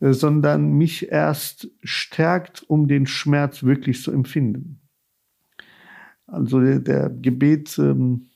sondern 0.00 0.72
mich 0.72 1.10
erst 1.10 1.70
stärkt, 1.82 2.62
um 2.68 2.88
den 2.88 3.06
Schmerz 3.06 3.62
wirklich 3.62 4.02
zu 4.02 4.12
empfinden. 4.12 4.80
Also 6.26 6.60
der, 6.60 6.80
der 6.80 7.08
Gebet 7.08 7.78
ähm, 7.78 8.29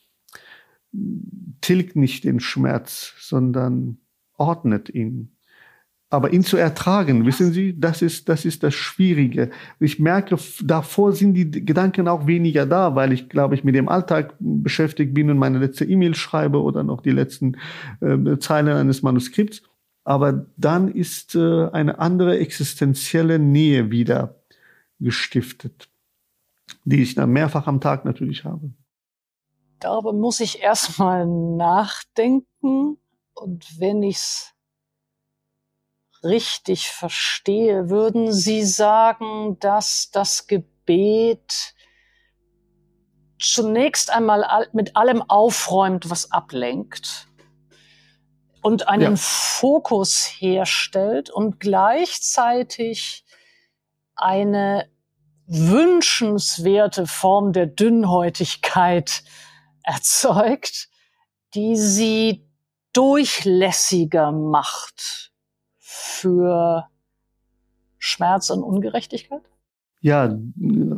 tilgt 1.61 1.95
nicht 1.95 2.23
den 2.23 2.39
Schmerz, 2.39 3.13
sondern 3.19 3.97
ordnet 4.37 4.89
ihn. 4.89 5.31
Aber 6.09 6.31
ihn 6.31 6.43
zu 6.43 6.55
ertragen, 6.55 7.25
wissen 7.25 7.51
Sie, 7.51 7.77
das 7.79 8.01
ist, 8.01 8.29
das 8.29 8.45
ist 8.45 8.63
das 8.63 8.73
Schwierige. 8.73 9.49
Ich 9.79 9.99
merke, 9.99 10.37
davor 10.63 11.13
sind 11.13 11.33
die 11.33 11.49
Gedanken 11.49 12.07
auch 12.07 12.27
weniger 12.27 12.65
da, 12.65 12.95
weil 12.95 13.11
ich, 13.11 13.27
glaube 13.27 13.55
ich, 13.55 13.63
mit 13.63 13.75
dem 13.75 13.89
Alltag 13.89 14.35
beschäftigt 14.39 15.13
bin 15.13 15.29
und 15.29 15.37
meine 15.37 15.59
letzte 15.59 15.83
E-Mail 15.85 16.15
schreibe 16.15 16.61
oder 16.61 16.83
noch 16.83 17.01
die 17.01 17.11
letzten 17.11 17.57
äh, 18.01 18.37
Zeilen 18.37 18.69
eines 18.69 19.01
Manuskripts. 19.01 19.63
Aber 20.03 20.45
dann 20.57 20.89
ist 20.89 21.35
äh, 21.35 21.67
eine 21.69 21.99
andere 21.99 22.37
existenzielle 22.37 23.39
Nähe 23.39 23.89
wieder 23.89 24.35
gestiftet 24.99 25.89
die 26.83 27.01
ich 27.01 27.15
dann 27.15 27.31
mehrfach 27.31 27.67
am 27.67 27.81
Tag 27.81 28.05
natürlich 28.05 28.45
habe. 28.45 28.71
Darüber 29.85 30.13
muss 30.13 30.39
ich 30.39 30.63
erstmal 30.63 31.27
nachdenken 31.27 32.97
und 33.35 33.79
wenn 33.79 34.01
ich 34.01 34.15
es 34.15 34.53
richtig 36.23 36.89
verstehe, 36.89 37.87
würden 37.87 38.33
Sie 38.33 38.65
sagen, 38.65 39.59
dass 39.59 40.09
das 40.09 40.47
Gebet 40.47 41.75
zunächst 43.39 44.09
einmal 44.09 44.67
mit 44.73 44.95
allem 44.95 45.21
aufräumt, 45.21 46.09
was 46.09 46.31
ablenkt 46.31 47.27
und 48.63 48.87
einen 48.87 49.11
ja. 49.11 49.17
Fokus 49.17 50.25
herstellt 50.25 51.29
und 51.29 51.59
gleichzeitig 51.59 53.23
eine 54.15 54.89
wünschenswerte 55.45 57.05
Form 57.05 57.53
der 57.53 57.67
Dünnhäutigkeit 57.67 59.21
erzeugt, 59.85 60.89
die 61.53 61.75
sie 61.75 62.45
durchlässiger 62.93 64.31
macht 64.31 65.31
für 65.77 66.87
Schmerz 67.97 68.49
und 68.49 68.63
Ungerechtigkeit? 68.63 69.41
Ja, 70.01 70.37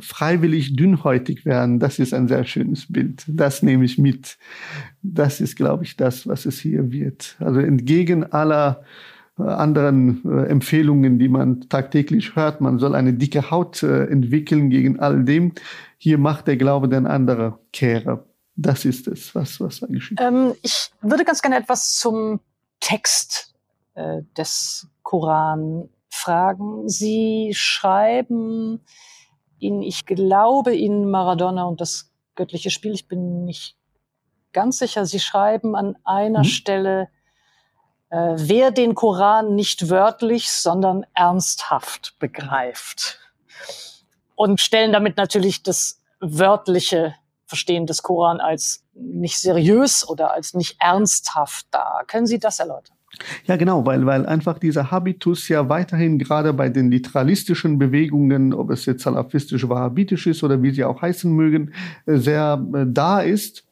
freiwillig 0.01 0.75
dünnhäutig 0.75 1.45
werden, 1.45 1.79
das 1.79 1.97
ist 1.97 2.13
ein 2.13 2.27
sehr 2.27 2.43
schönes 2.43 2.91
Bild. 2.91 3.23
Das 3.27 3.63
nehme 3.63 3.85
ich 3.85 3.97
mit. 3.97 4.37
Das 5.01 5.39
ist, 5.39 5.55
glaube 5.55 5.85
ich, 5.85 5.95
das, 5.95 6.27
was 6.27 6.45
es 6.45 6.59
hier 6.59 6.91
wird. 6.91 7.37
Also 7.39 7.61
entgegen 7.61 8.25
aller 8.25 8.83
äh, 9.39 9.43
anderen 9.43 10.21
äh, 10.25 10.47
Empfehlungen, 10.47 11.19
die 11.19 11.29
man 11.29 11.69
tagtäglich 11.69 12.35
hört. 12.35 12.59
Man 12.59 12.79
soll 12.79 12.95
eine 12.95 13.13
dicke 13.13 13.49
Haut 13.49 13.81
äh, 13.81 14.05
entwickeln 14.07 14.69
gegen 14.69 14.99
all 14.99 15.23
dem. 15.23 15.53
Hier 15.97 16.17
macht 16.17 16.47
der 16.47 16.57
Glaube 16.57 16.89
den 16.89 17.07
andere 17.07 17.59
Kehre. 17.71 18.26
Das 18.57 18.85
ist 18.85 19.07
es, 19.07 19.33
was, 19.35 19.59
was 19.61 19.79
da 19.79 19.87
geschieht. 19.87 20.19
Ähm, 20.19 20.55
ich 20.63 20.91
würde 21.01 21.23
ganz 21.23 21.41
gerne 21.43 21.57
etwas 21.57 21.95
zum 21.95 22.39
Text 22.79 23.53
äh, 23.93 24.23
des 24.35 24.87
Koran 25.03 25.89
fragen. 26.09 26.89
Sie 26.89 27.51
schreiben 27.53 28.83
in, 29.59 29.83
ich 29.83 30.07
glaube, 30.07 30.75
in 30.75 31.09
Maradona 31.09 31.65
und 31.65 31.79
das 31.79 32.11
göttliche 32.35 32.71
Spiel, 32.71 32.93
ich 32.93 33.07
bin 33.07 33.45
nicht 33.45 33.77
ganz 34.53 34.79
sicher, 34.79 35.05
Sie 35.05 35.19
schreiben 35.19 35.75
an 35.75 35.95
einer 36.03 36.39
mhm. 36.39 36.45
Stelle, 36.45 37.09
äh, 38.09 38.33
wer 38.37 38.71
den 38.71 38.95
Koran 38.95 39.53
nicht 39.53 39.89
wörtlich, 39.89 40.49
sondern 40.51 41.05
ernsthaft 41.13 42.15
begreift. 42.17 43.19
Und 44.35 44.61
stellen 44.61 44.93
damit 44.93 45.17
natürlich 45.17 45.61
das 45.61 46.01
wörtliche 46.19 47.15
Verstehen 47.47 47.85
des 47.85 48.03
Koran 48.03 48.39
als 48.39 48.83
nicht 48.93 49.39
seriös 49.39 50.07
oder 50.07 50.33
als 50.33 50.53
nicht 50.53 50.77
ernsthaft 50.79 51.67
dar. 51.71 52.03
Können 52.07 52.27
Sie 52.27 52.39
das 52.39 52.59
erläutern? 52.59 52.95
Ja, 53.45 53.55
genau, 53.55 53.85
weil, 53.85 54.05
weil 54.05 54.25
einfach 54.25 54.59
dieser 54.59 54.91
Habitus 54.91 55.47
ja 55.47 55.69
weiterhin 55.69 56.19
gerade 56.19 56.53
bei 56.53 56.69
den 56.69 56.91
literalistischen 56.91 57.79
Bewegungen, 57.79 58.53
ob 58.53 58.69
es 58.69 58.85
jetzt 58.85 59.03
salafistisch, 59.03 59.67
wahhabitisch 59.67 60.27
ist 60.27 60.43
oder 60.43 60.61
wie 60.61 60.71
sie 60.71 60.83
auch 60.83 61.01
heißen 61.01 61.31
mögen, 61.31 61.73
äh, 62.05 62.17
sehr 62.17 62.63
äh, 62.73 62.85
da 62.87 63.21
ist, 63.21 63.65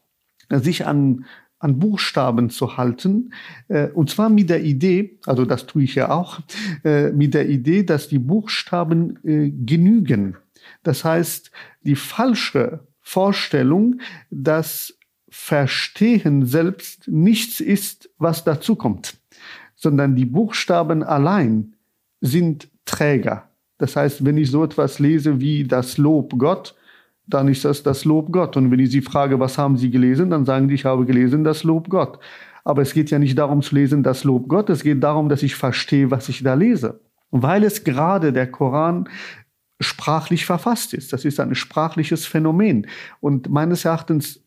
sich 0.50 0.86
an 0.86 1.26
an 1.66 1.80
Buchstaben 1.80 2.50
zu 2.50 2.78
halten. 2.78 3.34
Äh, 3.68 3.88
und 3.88 4.10
zwar 4.10 4.30
mit 4.30 4.50
der 4.50 4.64
Idee, 4.64 5.18
also 5.26 5.46
das 5.46 5.66
tue 5.66 5.84
ich 5.84 5.96
ja 5.96 6.12
auch, 6.12 6.40
äh, 6.84 7.12
mit 7.12 7.34
der 7.34 7.50
Idee, 7.50 7.84
dass 7.84 8.08
die 8.08 8.20
Buchstaben 8.20 9.18
äh, 9.24 9.50
genügen. 9.50 10.38
Das 10.84 11.04
heißt, 11.04 11.52
die 11.82 11.96
falsche 11.96 12.82
Vorstellung, 13.08 14.02
dass 14.32 14.98
Verstehen 15.30 16.46
selbst 16.46 17.08
nichts 17.08 17.60
ist, 17.60 18.10
was 18.18 18.44
dazu 18.44 18.76
kommt, 18.76 19.16
sondern 19.76 20.16
die 20.16 20.26
Buchstaben 20.26 21.04
allein 21.04 21.76
sind 22.20 22.68
Träger. 22.86 23.48
Das 23.78 23.96
heißt, 23.96 24.26
wenn 24.26 24.38
ich 24.38 24.50
so 24.50 24.64
etwas 24.64 24.98
lese 24.98 25.40
wie 25.40 25.66
das 25.66 26.00
Lob 26.00 26.34
Gott, 26.40 26.76
dann 27.28 27.48
ist 27.48 27.64
das 27.64 27.84
das 27.84 28.06
Lob 28.06 28.32
Gott. 28.32 28.58
Und 28.58 28.72
wenn 28.72 28.80
ich 28.80 28.92
sie 28.92 29.02
frage, 29.02 29.40
was 29.40 29.58
haben 29.58 29.78
Sie 29.78 29.92
gelesen, 29.92 30.32
dann 30.32 30.46
sagen 30.46 30.68
die, 30.68 30.76
ich 30.76 30.86
habe 30.86 31.06
gelesen 31.06 31.44
das 31.44 31.64
Lob 31.64 31.90
Gott. 31.90 32.20
Aber 32.64 32.82
es 32.82 32.94
geht 32.94 33.12
ja 33.12 33.20
nicht 33.20 33.38
darum 33.38 33.62
zu 33.62 33.76
lesen 33.76 34.02
das 34.02 34.24
Lob 34.24 34.48
Gott, 34.48 34.72
es 34.72 34.82
geht 34.82 35.04
darum, 35.04 35.30
dass 35.30 35.44
ich 35.44 35.56
verstehe, 35.56 36.10
was 36.10 36.28
ich 36.30 36.42
da 36.42 36.56
lese. 36.56 37.02
Weil 37.30 37.64
es 37.64 37.84
gerade 37.84 38.34
der 38.34 38.50
Koran 38.50 39.08
sprachlich 39.80 40.46
verfasst 40.46 40.94
ist. 40.94 41.12
Das 41.14 41.26
ist 41.26 41.40
ein 41.40 41.56
sprachliches 41.56 42.26
Phänomen. 42.26 42.88
Und 43.20 43.50
meines 43.50 43.86
Erachtens 43.86 44.46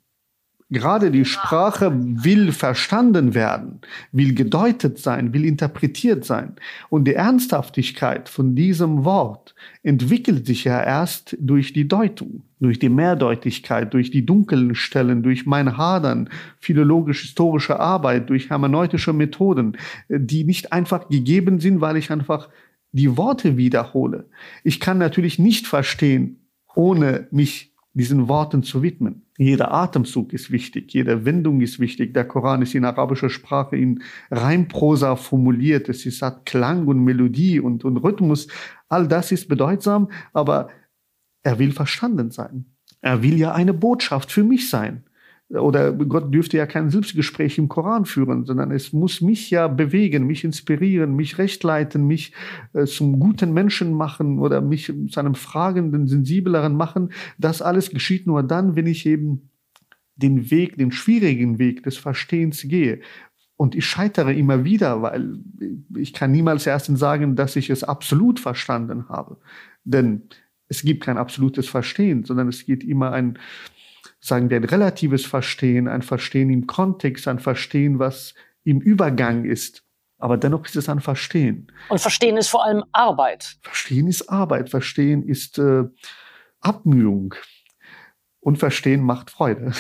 Gerade 0.71 1.11
die 1.11 1.25
Sprache 1.25 1.91
will 1.95 2.53
verstanden 2.53 3.35
werden, 3.35 3.81
will 4.13 4.35
gedeutet 4.35 4.99
sein, 4.99 5.33
will 5.33 5.47
interpretiert 5.47 6.27
sein. 6.27 6.57
Und 6.91 7.07
die 7.07 7.15
Ernsthaftigkeit 7.15 8.29
von 8.29 8.55
diesem 8.55 9.07
Wort 9.07 9.55
entwickelt 9.83 10.45
sich 10.45 10.65
ja 10.65 10.83
erst 10.83 11.39
durch 11.41 11.73
die 11.73 11.89
Deutung, 11.89 12.43
durch 12.61 12.79
die 12.79 12.91
Mehrdeutigkeit, 12.91 13.95
durch 13.95 14.11
die 14.11 14.27
dunklen 14.27 14.75
Stellen, 14.75 15.23
durch 15.23 15.47
mein 15.47 15.79
Hadern, 15.79 16.29
philologisch-historische 16.59 17.81
Arbeit, 17.81 18.29
durch 18.29 18.51
hermeneutische 18.51 19.15
Methoden, 19.15 19.79
die 20.11 20.45
nicht 20.45 20.75
einfach 20.75 21.09
gegeben 21.09 21.61
sind, 21.61 21.81
weil 21.81 21.97
ich 21.97 22.13
einfach 22.13 22.51
die 22.93 23.17
Worte 23.17 23.57
wiederhole. 23.57 24.29
Ich 24.65 24.81
kann 24.81 24.99
natürlich 24.99 25.39
nicht 25.39 25.67
verstehen, 25.67 26.49
ohne 26.75 27.29
mich 27.31 27.75
diesen 27.93 28.29
Worten 28.29 28.63
zu 28.63 28.83
widmen. 28.83 29.23
Jeder 29.37 29.73
Atemzug 29.73 30.33
ist 30.33 30.51
wichtig, 30.51 30.93
jede 30.93 31.25
Wendung 31.25 31.61
ist 31.61 31.81
wichtig. 31.81 32.15
Der 32.15 32.25
Koran 32.27 32.63
ist 32.63 32.75
in 32.75 32.85
arabischer 32.85 33.31
Sprache 33.31 33.77
in 33.77 34.03
Reimprosa 34.31 35.17
formuliert. 35.17 35.89
Es 35.89 36.07
ist, 36.07 36.23
hat 36.23 36.47
Klang 36.47 36.87
und 36.87 37.05
Melodie 37.05 37.61
und, 37.61 37.85
und 37.85 37.97
Rhythmus. 37.99 38.49
All 38.89 39.09
das 39.09 39.33
ist 39.33 39.49
bedeutsam, 39.49 40.11
aber 40.33 40.69
er 41.43 41.59
will 41.59 41.73
verstanden 41.73 42.31
sein. 42.31 42.67
Er 43.01 43.23
will 43.23 43.39
ja 43.39 43.53
eine 43.53 43.75
Botschaft 43.75 44.33
für 44.33 44.45
mich 44.45 44.69
sein 44.71 45.05
oder 45.51 45.93
Gott 45.93 46.33
dürfte 46.33 46.59
ja 46.59 46.67
kein 46.67 46.91
Selbstgespräch 46.91 47.57
im 47.57 47.69
Koran 47.69 48.05
führen, 48.05 48.45
sondern 48.45 48.71
es 48.71 48.93
muss 48.93 49.23
mich 49.23 49.51
ja 49.51 49.67
bewegen, 49.67 50.27
mich 50.27 50.45
inspirieren, 50.45 51.17
mich 51.17 51.39
rechtleiten, 51.39 52.07
mich 52.07 52.33
äh, 52.75 52.85
zum 52.85 53.19
guten 53.19 53.53
Menschen 53.55 53.95
machen 53.95 54.41
oder 54.41 54.61
mich 54.61 54.93
zu 55.11 55.21
einem 55.21 55.35
fragenden, 55.35 56.07
sensibleren 56.07 56.77
machen. 56.77 57.13
Das 57.39 57.63
alles 57.63 57.91
geschieht 57.91 58.27
nur 58.27 58.43
dann, 58.43 58.77
wenn 58.77 58.87
ich 58.87 59.07
eben 59.07 59.51
den 60.17 60.51
Weg, 60.51 60.77
den 60.77 60.93
schwierigen 60.93 61.59
Weg 61.59 61.83
des 61.83 61.97
Verstehens 61.97 62.63
gehe. 62.63 63.01
Und 63.57 63.75
ich 63.75 63.87
scheitere 63.87 64.35
immer 64.35 64.65
wieder, 64.65 65.03
weil 65.03 65.39
ich 65.97 66.13
kann 66.13 66.31
niemals 66.31 66.67
erstens 66.67 67.01
sagen, 67.01 67.37
dass 67.37 67.57
ich 67.57 67.71
es 67.71 67.85
absolut 67.85 68.39
verstanden 68.39 69.09
habe. 69.09 69.39
Denn 69.85 70.23
es 70.69 70.83
gibt 70.83 71.05
kein 71.05 71.17
absolutes 71.17 71.69
Verstehen, 71.69 72.25
sondern 72.25 72.49
es 72.49 72.67
geht 72.67 72.85
immer 72.85 73.13
ein, 73.13 73.39
sagen 74.21 74.51
wir, 74.51 74.57
ein 74.57 74.65
relatives 74.65 75.27
Verstehen, 75.27 75.89
ein 75.89 76.03
Verstehen 76.03 76.51
im 76.51 76.67
Kontext, 76.67 77.29
ein 77.29 77.39
Verstehen, 77.39 77.99
was 77.99 78.35
im 78.65 78.81
Übergang 78.81 79.45
ist. 79.45 79.85
Aber 80.19 80.37
dennoch 80.37 80.65
ist 80.65 80.77
es 80.77 80.89
ein 80.89 81.01
Verstehen. 81.01 81.71
Und 81.89 82.01
Verstehen 82.01 82.37
ist 82.37 82.49
vor 82.49 82.65
allem 82.65 82.85
Arbeit. 82.93 83.57
Verstehen 83.63 84.09
ist 84.09 84.29
Arbeit. 84.29 84.69
Verstehen 84.69 85.23
ist 85.23 85.59
äh, 85.59 85.85
Abmühung. 86.61 87.35
Und 88.41 88.59
Verstehen 88.59 89.03
macht 89.03 89.31
Freude. 89.31 89.73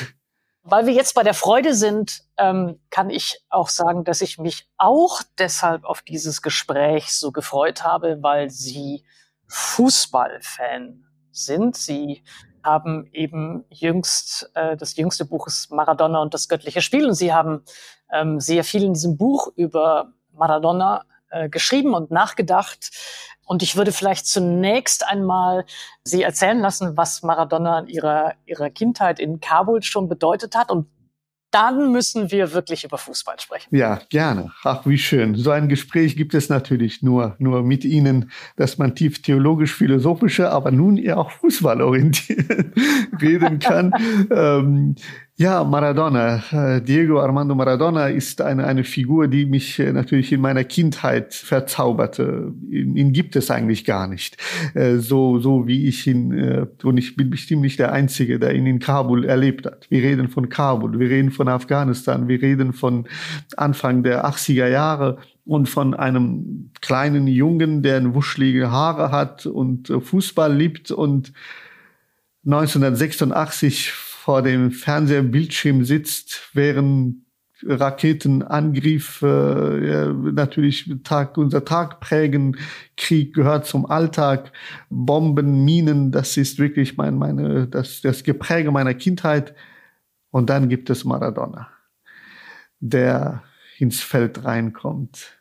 Weil 0.62 0.86
wir 0.86 0.92
jetzt 0.92 1.14
bei 1.14 1.22
der 1.22 1.34
Freude 1.34 1.74
sind, 1.74 2.22
ähm, 2.36 2.78
kann 2.90 3.10
ich 3.10 3.40
auch 3.48 3.68
sagen, 3.68 4.04
dass 4.04 4.20
ich 4.20 4.38
mich 4.38 4.68
auch 4.76 5.22
deshalb 5.38 5.84
auf 5.84 6.02
dieses 6.02 6.42
Gespräch 6.42 7.12
so 7.12 7.32
gefreut 7.32 7.82
habe, 7.84 8.18
weil 8.20 8.50
Sie 8.50 9.04
Fußballfan 9.48 11.04
sind. 11.32 11.74
Sie 11.76 12.22
haben 12.68 13.08
eben 13.12 13.64
jüngst, 13.70 14.50
äh, 14.54 14.76
das 14.76 14.96
jüngste 14.96 15.24
Buch 15.24 15.46
ist 15.46 15.70
Maradona 15.72 16.20
und 16.20 16.34
das 16.34 16.48
göttliche 16.48 16.82
Spiel. 16.82 17.06
Und 17.06 17.14
sie 17.14 17.32
haben 17.32 17.62
ähm, 18.12 18.40
sehr 18.40 18.64
viel 18.64 18.84
in 18.84 18.94
diesem 18.94 19.16
Buch 19.16 19.48
über 19.56 20.12
Maradona 20.32 21.04
äh, 21.30 21.48
geschrieben 21.48 21.94
und 21.94 22.10
nachgedacht. 22.10 22.90
Und 23.46 23.62
ich 23.62 23.76
würde 23.76 23.92
vielleicht 23.92 24.26
zunächst 24.26 25.06
einmal 25.06 25.64
Sie 26.04 26.22
erzählen 26.22 26.60
lassen, 26.60 26.96
was 26.96 27.22
Maradona 27.22 27.80
in 27.80 27.86
ihrer, 27.86 28.34
ihrer 28.44 28.68
Kindheit 28.68 29.18
in 29.18 29.40
Kabul 29.40 29.82
schon 29.82 30.08
bedeutet 30.08 30.54
hat 30.54 30.70
und 30.70 30.86
dann 31.50 31.92
müssen 31.92 32.30
wir 32.30 32.52
wirklich 32.52 32.84
über 32.84 32.98
Fußball 32.98 33.38
sprechen. 33.40 33.74
Ja, 33.74 34.00
gerne. 34.10 34.52
Ach, 34.64 34.86
wie 34.86 34.98
schön. 34.98 35.34
So 35.34 35.50
ein 35.50 35.68
Gespräch 35.68 36.16
gibt 36.16 36.34
es 36.34 36.48
natürlich 36.48 37.02
nur, 37.02 37.36
nur 37.38 37.62
mit 37.62 37.84
Ihnen, 37.84 38.30
dass 38.56 38.78
man 38.78 38.94
tief 38.94 39.22
theologisch-philosophische, 39.22 40.50
aber 40.50 40.70
nun 40.70 40.98
eher 40.98 41.18
auch 41.18 41.30
fußballorientiert 41.30 42.74
reden 43.22 43.58
kann. 43.58 43.92
ähm, 44.30 44.94
ja, 45.40 45.62
Maradona, 45.62 46.42
äh, 46.50 46.82
Diego 46.82 47.20
Armando 47.20 47.54
Maradona 47.54 48.08
ist 48.08 48.40
eine, 48.40 48.66
eine 48.66 48.82
Figur, 48.82 49.28
die 49.28 49.46
mich 49.46 49.78
äh, 49.78 49.92
natürlich 49.92 50.32
in 50.32 50.40
meiner 50.40 50.64
Kindheit 50.64 51.32
verzauberte. 51.32 52.52
Ihn, 52.68 52.96
ihn 52.96 53.12
gibt 53.12 53.36
es 53.36 53.48
eigentlich 53.48 53.84
gar 53.84 54.08
nicht. 54.08 54.36
Äh, 54.74 54.96
so, 54.96 55.38
so 55.38 55.68
wie 55.68 55.86
ich 55.86 56.08
ihn, 56.08 56.66
und 56.82 56.98
ich 56.98 57.14
bin 57.14 57.30
bestimmt 57.30 57.62
nicht 57.62 57.78
der 57.78 57.92
Einzige, 57.92 58.40
der 58.40 58.52
ihn 58.56 58.66
in 58.66 58.80
Kabul 58.80 59.24
erlebt 59.24 59.64
hat. 59.66 59.86
Wir 59.90 60.02
reden 60.02 60.28
von 60.28 60.48
Kabul, 60.48 60.98
wir 60.98 61.08
reden 61.08 61.30
von 61.30 61.46
Afghanistan, 61.46 62.26
wir 62.26 62.42
reden 62.42 62.72
von 62.72 63.06
Anfang 63.56 64.02
der 64.02 64.26
80er 64.26 64.66
Jahre 64.66 65.18
und 65.46 65.68
von 65.68 65.94
einem 65.94 66.72
kleinen 66.80 67.28
Jungen, 67.28 67.84
der 67.84 68.12
wuschelige 68.12 68.72
Haare 68.72 69.12
hat 69.12 69.46
und 69.46 69.86
Fußball 69.86 70.52
liebt 70.52 70.90
und 70.90 71.32
1986 72.44 74.07
vor 74.28 74.42
dem 74.42 74.72
Fernsehbildschirm 74.72 75.86
sitzt, 75.86 76.50
während 76.52 77.24
Raketenangriff 77.62 79.22
äh, 79.22 80.06
natürlich 80.12 80.92
Tag, 81.02 81.38
unser 81.38 81.64
Tag 81.64 82.00
prägen. 82.00 82.58
Krieg 82.98 83.34
gehört 83.34 83.64
zum 83.64 83.86
Alltag. 83.86 84.52
Bomben, 84.90 85.64
Minen, 85.64 86.12
das 86.12 86.36
ist 86.36 86.58
wirklich 86.58 86.98
mein, 86.98 87.16
meine, 87.16 87.68
das, 87.68 88.02
das 88.02 88.22
Gepräge 88.22 88.70
meiner 88.70 88.92
Kindheit. 88.92 89.54
Und 90.30 90.50
dann 90.50 90.68
gibt 90.68 90.90
es 90.90 91.06
Maradona, 91.06 91.70
der 92.80 93.44
ins 93.78 94.00
Feld 94.00 94.44
reinkommt. 94.44 95.38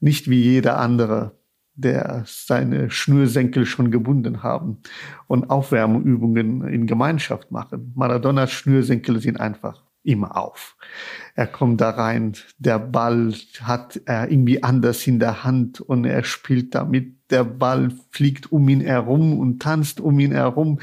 Nicht 0.00 0.28
wie 0.28 0.42
jeder 0.42 0.80
andere 0.80 1.38
der 1.74 2.24
seine 2.26 2.90
Schnürsenkel 2.90 3.66
schon 3.66 3.90
gebunden 3.90 4.42
haben 4.42 4.78
und 5.26 5.50
Aufwärmübungen 5.50 6.66
in 6.68 6.86
Gemeinschaft 6.86 7.50
machen. 7.50 7.92
Maradonas 7.94 8.52
Schnürsenkel 8.52 9.20
sind 9.20 9.40
einfach 9.40 9.82
immer 10.04 10.36
auf. 10.36 10.76
Er 11.34 11.46
kommt 11.46 11.80
da 11.80 11.90
rein, 11.90 12.34
der 12.58 12.78
Ball 12.78 13.34
hat 13.62 14.00
er 14.04 14.30
irgendwie 14.30 14.62
anders 14.62 15.06
in 15.06 15.18
der 15.18 15.42
Hand 15.44 15.80
und 15.80 16.04
er 16.04 16.22
spielt 16.24 16.74
damit. 16.74 17.16
Der 17.30 17.44
Ball 17.44 17.90
fliegt 18.10 18.52
um 18.52 18.68
ihn 18.68 18.82
herum 18.82 19.38
und 19.38 19.60
tanzt 19.60 20.00
um 20.00 20.18
ihn 20.20 20.32
herum. 20.32 20.78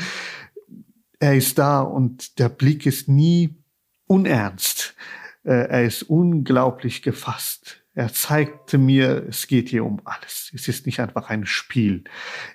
Er 1.20 1.36
ist 1.36 1.60
da 1.60 1.82
und 1.82 2.40
der 2.40 2.50
Blick 2.50 2.86
ist 2.86 3.08
nie 3.08 3.64
unernst. 4.08 4.96
Äh, 5.44 5.70
er 5.70 5.84
ist 5.84 6.04
unglaublich 6.04 7.04
gefasst. 7.04 7.81
Er 7.94 8.14
zeigte 8.14 8.78
mir, 8.78 9.26
es 9.28 9.48
geht 9.48 9.68
hier 9.68 9.84
um 9.84 10.00
alles. 10.06 10.50
Es 10.56 10.70
ist 10.70 10.86
nicht 10.86 11.02
einfach 11.02 11.30
ein 11.30 11.46
Spiel. 11.46 12.06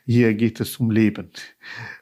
Hier 0.06 0.32
geht 0.32 0.60
es 0.60 0.78
um 0.78 0.90
Leben. 0.90 1.30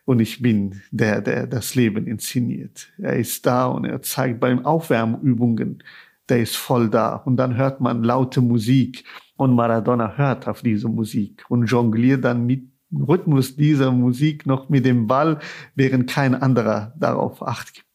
Und 0.04 0.20
ich 0.20 0.40
bin 0.40 0.82
der, 0.92 1.20
der 1.20 1.48
das 1.48 1.74
Leben 1.74 2.06
inszeniert. 2.06 2.92
Er 2.98 3.16
ist 3.16 3.44
da 3.44 3.66
und 3.66 3.86
er 3.86 4.02
zeigt 4.02 4.38
beim 4.38 4.64
Aufwärmübungen, 4.64 5.82
der 6.28 6.42
ist 6.42 6.56
voll 6.56 6.88
da. 6.88 7.16
Und 7.16 7.36
dann 7.36 7.56
hört 7.56 7.80
man 7.80 8.04
laute 8.04 8.40
Musik 8.40 9.04
und 9.36 9.54
Maradona 9.54 10.16
hört 10.16 10.46
auf 10.46 10.62
diese 10.62 10.88
Musik 10.88 11.44
und 11.48 11.66
jongliert 11.66 12.24
dann 12.24 12.46
mit 12.46 12.70
Rhythmus 12.92 13.56
dieser 13.56 13.90
Musik 13.90 14.46
noch 14.46 14.68
mit 14.68 14.86
dem 14.86 15.08
Ball, 15.08 15.40
während 15.74 16.08
kein 16.08 16.36
anderer 16.36 16.94
darauf 16.96 17.42
acht 17.42 17.74
gibt. 17.74 17.93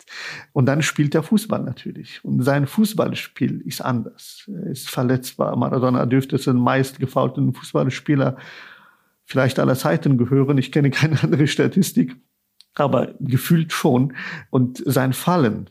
Und 0.54 0.66
dann 0.66 0.82
spielt 0.82 1.16
er 1.16 1.24
Fußball 1.24 1.64
natürlich. 1.64 2.24
Und 2.24 2.44
sein 2.44 2.68
Fußballspiel 2.68 3.62
ist 3.62 3.82
anders. 3.82 4.50
Er 4.54 4.72
ist 4.72 4.90
verletzbar. 4.90 5.56
Maradona 5.56 6.06
dürfte 6.06 6.40
zu 6.40 6.52
den 6.52 6.62
meist 6.62 7.00
gefaulten 7.00 7.54
Fußballspieler 7.54 8.38
vielleicht 9.26 9.60
aller 9.60 9.76
Zeiten 9.76 10.18
gehören. 10.18 10.58
Ich 10.58 10.72
kenne 10.72 10.90
keine 10.90 11.20
andere 11.24 11.48
Statistik, 11.48 12.16
aber 12.76 13.14
gefühlt 13.20 13.72
schon. 13.72 14.14
Und 14.50 14.82
sein 14.86 15.14
Fallen, 15.14 15.70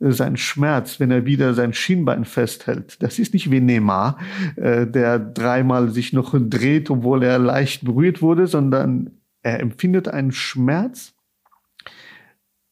sein 0.00 0.36
Schmerz, 0.36 0.98
wenn 0.98 1.10
er 1.10 1.26
wieder 1.26 1.54
sein 1.54 1.74
Schienbein 1.74 2.24
festhält. 2.24 3.02
Das 3.02 3.18
ist 3.18 3.34
nicht 3.34 3.50
wie 3.50 3.60
Neymar, 3.60 4.18
äh, 4.56 4.86
der 4.86 5.18
dreimal 5.18 5.90
sich 5.90 6.12
noch 6.12 6.34
dreht, 6.34 6.90
obwohl 6.90 7.22
er 7.22 7.38
leicht 7.38 7.84
berührt 7.84 8.22
wurde, 8.22 8.46
sondern 8.46 9.10
er 9.42 9.60
empfindet 9.60 10.08
einen 10.08 10.32
Schmerz, 10.32 11.14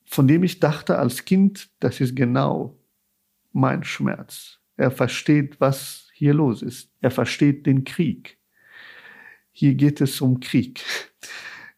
von 0.09 0.27
dem 0.27 0.43
ich 0.43 0.59
dachte 0.59 0.99
als 0.99 1.25
Kind, 1.25 1.71
das 1.81 2.01
ist 2.01 2.17
genau 2.17 2.79
mein 3.53 3.85
Schmerz. 3.85 4.59
Er 4.77 4.91
versteht, 4.91 5.61
was 5.61 6.09
hier 6.15 6.35
los 6.35 6.63
ist. 6.63 6.91
Er 7.01 7.11
versteht 7.11 7.67
den 7.67 7.85
Krieg. 7.85 8.39
Hier 9.53 9.75
geht 9.75 10.01
es 10.01 10.21
um 10.21 10.41
Krieg. 10.41 10.85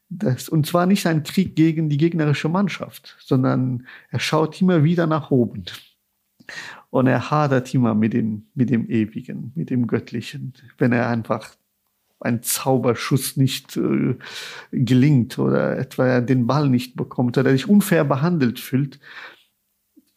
Das, 0.08 0.48
und 0.48 0.66
zwar 0.66 0.86
nicht 0.86 1.06
ein 1.06 1.22
Krieg 1.22 1.56
gegen 1.56 1.88
die 1.88 1.96
gegnerische 1.96 2.48
Mannschaft, 2.48 3.16
sondern 3.20 3.86
er 4.10 4.20
schaut 4.20 4.60
immer 4.60 4.84
wieder 4.84 5.06
nach 5.06 5.30
oben. 5.30 5.64
Und 6.90 7.06
er 7.06 7.30
hadert 7.30 7.72
immer 7.74 7.94
mit 7.94 8.12
dem, 8.12 8.46
mit 8.54 8.70
dem 8.70 8.88
Ewigen, 8.88 9.52
mit 9.54 9.70
dem 9.70 9.86
Göttlichen, 9.86 10.52
wenn 10.78 10.92
er 10.92 11.08
einfach 11.08 11.54
ein 12.20 12.42
Zauberschuss 12.42 13.36
nicht 13.36 13.76
äh, 13.76 14.16
gelingt 14.72 15.38
oder 15.38 15.78
etwa 15.78 16.06
er 16.06 16.20
den 16.20 16.46
Ball 16.46 16.68
nicht 16.68 16.96
bekommt 16.96 17.38
oder 17.38 17.50
sich 17.50 17.68
unfair 17.68 18.04
behandelt 18.04 18.60
fühlt. 18.60 19.00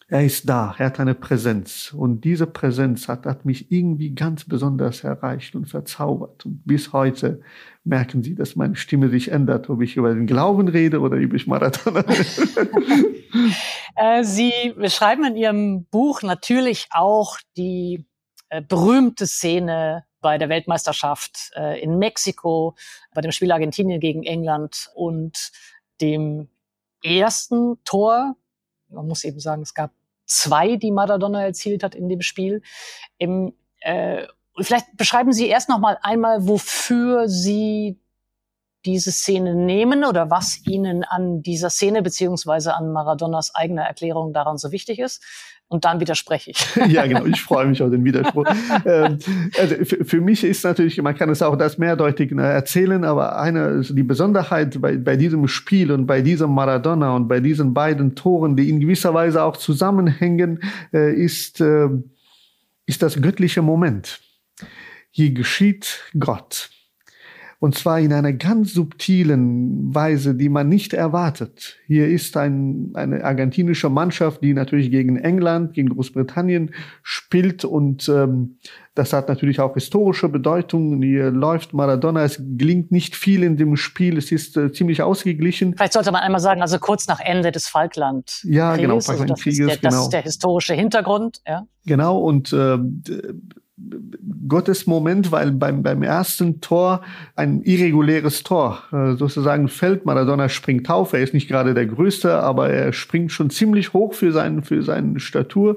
er 0.08 0.24
ist 0.24 0.48
da, 0.48 0.74
er 0.78 0.86
hat 0.86 1.00
eine 1.00 1.14
Präsenz. 1.14 1.94
Und 1.96 2.24
diese 2.24 2.46
Präsenz 2.46 3.08
hat, 3.08 3.24
hat 3.26 3.44
mich 3.44 3.72
irgendwie 3.72 4.14
ganz 4.14 4.44
besonders 4.44 5.02
erreicht 5.02 5.54
und 5.54 5.66
verzaubert. 5.66 6.44
Und 6.44 6.62
bis 6.64 6.92
heute 6.92 7.40
merken 7.84 8.22
Sie, 8.22 8.34
dass 8.34 8.54
meine 8.54 8.76
Stimme 8.76 9.08
sich 9.08 9.30
ändert, 9.30 9.70
ob 9.70 9.80
ich 9.80 9.96
über 9.96 10.14
den 10.14 10.26
Glauben 10.26 10.68
rede 10.68 11.00
oder 11.00 11.16
über 11.16 11.38
Maradona. 11.46 12.04
Äh, 13.96 14.24
Sie 14.24 14.52
beschreiben 14.76 15.24
in 15.24 15.36
Ihrem 15.36 15.84
Buch 15.86 16.22
natürlich 16.22 16.88
auch 16.90 17.38
die 17.56 18.06
äh, 18.48 18.62
berühmte 18.62 19.26
Szene 19.26 20.04
bei 20.24 20.38
der 20.38 20.48
Weltmeisterschaft 20.48 21.52
äh, 21.54 21.78
in 21.82 21.98
Mexiko, 21.98 22.76
bei 23.12 23.20
dem 23.20 23.30
Spiel 23.30 23.52
Argentinien 23.52 24.00
gegen 24.00 24.22
England 24.22 24.88
und 24.94 25.52
dem 26.00 26.48
ersten 27.02 27.76
Tor. 27.84 28.34
Man 28.88 29.06
muss 29.06 29.24
eben 29.24 29.38
sagen, 29.38 29.60
es 29.60 29.74
gab 29.74 29.90
zwei, 30.24 30.76
die 30.76 30.92
Maradona 30.92 31.44
erzielt 31.44 31.82
hat 31.82 31.94
in 31.94 32.08
dem 32.08 32.22
Spiel. 32.22 32.62
Im, 33.18 33.52
äh, 33.80 34.26
vielleicht 34.58 34.96
beschreiben 34.96 35.34
Sie 35.34 35.46
erst 35.46 35.68
noch 35.68 35.78
mal 35.78 35.98
einmal, 36.00 36.48
wofür 36.48 37.28
Sie 37.28 38.00
diese 38.84 39.12
Szene 39.12 39.54
nehmen 39.54 40.04
oder 40.04 40.30
was 40.30 40.60
Ihnen 40.66 41.04
an 41.04 41.42
dieser 41.42 41.70
Szene 41.70 42.02
beziehungsweise 42.02 42.74
an 42.74 42.92
Maradonas 42.92 43.54
eigener 43.54 43.82
Erklärung 43.82 44.32
daran 44.32 44.58
so 44.58 44.72
wichtig 44.72 44.98
ist. 44.98 45.22
Und 45.66 45.86
dann 45.86 45.98
widerspreche 45.98 46.50
ich. 46.50 46.76
ja, 46.88 47.06
genau. 47.06 47.24
Ich 47.24 47.42
freue 47.42 47.66
mich 47.66 47.82
auf 47.82 47.90
den 47.90 48.04
Widerspruch. 48.04 48.46
ähm, 48.84 49.18
also 49.58 49.74
für, 49.84 50.04
für, 50.04 50.20
mich 50.20 50.44
ist 50.44 50.62
natürlich, 50.62 51.00
man 51.00 51.16
kann 51.16 51.30
es 51.30 51.42
auch 51.42 51.56
das 51.56 51.78
mehrdeutig 51.78 52.32
äh, 52.32 52.36
erzählen, 52.36 53.02
aber 53.04 53.38
eine, 53.40 53.64
also 53.64 53.94
die 53.94 54.02
Besonderheit 54.02 54.80
bei, 54.80 54.96
bei 54.98 55.16
diesem 55.16 55.48
Spiel 55.48 55.90
und 55.90 56.06
bei 56.06 56.20
diesem 56.20 56.50
Maradona 56.50 57.16
und 57.16 57.28
bei 57.28 57.40
diesen 57.40 57.72
beiden 57.72 58.14
Toren, 58.14 58.56
die 58.56 58.68
in 58.68 58.78
gewisser 58.78 59.14
Weise 59.14 59.42
auch 59.42 59.56
zusammenhängen, 59.56 60.62
äh, 60.92 61.12
ist, 61.14 61.60
äh, 61.60 61.88
ist 62.86 63.02
das 63.02 63.20
göttliche 63.20 63.62
Moment. 63.62 64.20
Hier 65.10 65.32
geschieht 65.32 66.02
Gott. 66.18 66.70
Und 67.60 67.76
zwar 67.76 68.00
in 68.00 68.12
einer 68.12 68.32
ganz 68.32 68.74
subtilen 68.74 69.94
Weise, 69.94 70.34
die 70.34 70.48
man 70.48 70.68
nicht 70.68 70.92
erwartet. 70.92 71.76
Hier 71.86 72.08
ist 72.08 72.36
ein, 72.36 72.90
eine 72.94 73.24
argentinische 73.24 73.88
Mannschaft, 73.88 74.42
die 74.42 74.54
natürlich 74.54 74.90
gegen 74.90 75.16
England, 75.16 75.74
gegen 75.74 75.88
Großbritannien 75.88 76.74
spielt. 77.02 77.64
Und 77.64 78.08
ähm, 78.08 78.58
das 78.94 79.12
hat 79.12 79.28
natürlich 79.28 79.60
auch 79.60 79.74
historische 79.74 80.28
Bedeutung. 80.28 81.02
Hier 81.02 81.30
läuft 81.30 81.74
Maradona. 81.74 82.24
Es 82.24 82.40
gelingt 82.40 82.92
nicht 82.92 83.16
viel 83.16 83.42
in 83.42 83.56
dem 83.56 83.76
Spiel. 83.76 84.18
Es 84.18 84.30
ist 84.30 84.56
äh, 84.56 84.72
ziemlich 84.72 85.02
ausgeglichen. 85.02 85.74
Vielleicht 85.76 85.94
sollte 85.94 86.12
man 86.12 86.22
einmal 86.22 86.40
sagen, 86.40 86.62
also 86.62 86.78
kurz 86.78 87.08
nach 87.08 87.20
Ende 87.20 87.50
des 87.50 87.66
Falkland. 87.68 88.40
Ja, 88.44 88.76
genau. 88.76 89.00
Falklandkrieges, 89.00 89.60
also 89.60 89.70
das, 89.70 89.80
genau. 89.80 89.90
das 89.90 90.02
ist 90.04 90.12
der 90.12 90.22
historische 90.22 90.74
Hintergrund. 90.74 91.40
Ja. 91.46 91.66
Genau. 91.86 92.18
Und 92.18 92.52
äh, 92.52 92.78
Gottes 94.48 94.86
Moment, 94.86 95.32
weil 95.32 95.50
beim, 95.50 95.82
beim 95.82 96.02
ersten 96.02 96.60
Tor 96.60 97.02
ein 97.34 97.62
irreguläres 97.62 98.42
Tor 98.42 98.84
äh, 98.92 99.16
sozusagen 99.16 99.68
fällt. 99.68 100.06
Maradona 100.06 100.48
springt 100.48 100.88
auf. 100.90 101.12
Er 101.12 101.20
ist 101.20 101.34
nicht 101.34 101.48
gerade 101.48 101.74
der 101.74 101.86
Größte, 101.86 102.38
aber 102.40 102.70
er 102.70 102.92
springt 102.92 103.32
schon 103.32 103.50
ziemlich 103.50 103.92
hoch 103.92 104.14
für, 104.14 104.32
seinen 104.32 104.62
für 104.62 104.82
seine 104.82 105.18
Statur 105.18 105.76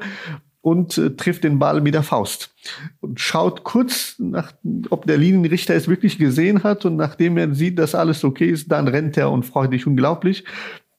und 0.61 0.97
äh, 0.97 1.15
trifft 1.15 1.43
den 1.43 1.59
Ball 1.59 1.81
mit 1.81 1.93
der 1.93 2.03
Faust 2.03 2.53
und 2.99 3.19
schaut 3.19 3.63
kurz 3.63 4.15
nach, 4.19 4.51
ob 4.89 5.05
der 5.07 5.17
Linienrichter 5.17 5.73
es 5.73 5.87
wirklich 5.87 6.17
gesehen 6.19 6.63
hat 6.63 6.85
und 6.85 6.97
nachdem 6.97 7.37
er 7.37 7.55
sieht, 7.55 7.79
dass 7.79 7.95
alles 7.95 8.23
okay 8.23 8.49
ist, 8.49 8.71
dann 8.71 8.87
rennt 8.87 9.17
er 9.17 9.31
und 9.31 9.43
freut 9.43 9.71
sich 9.71 9.87
unglaublich 9.87 10.43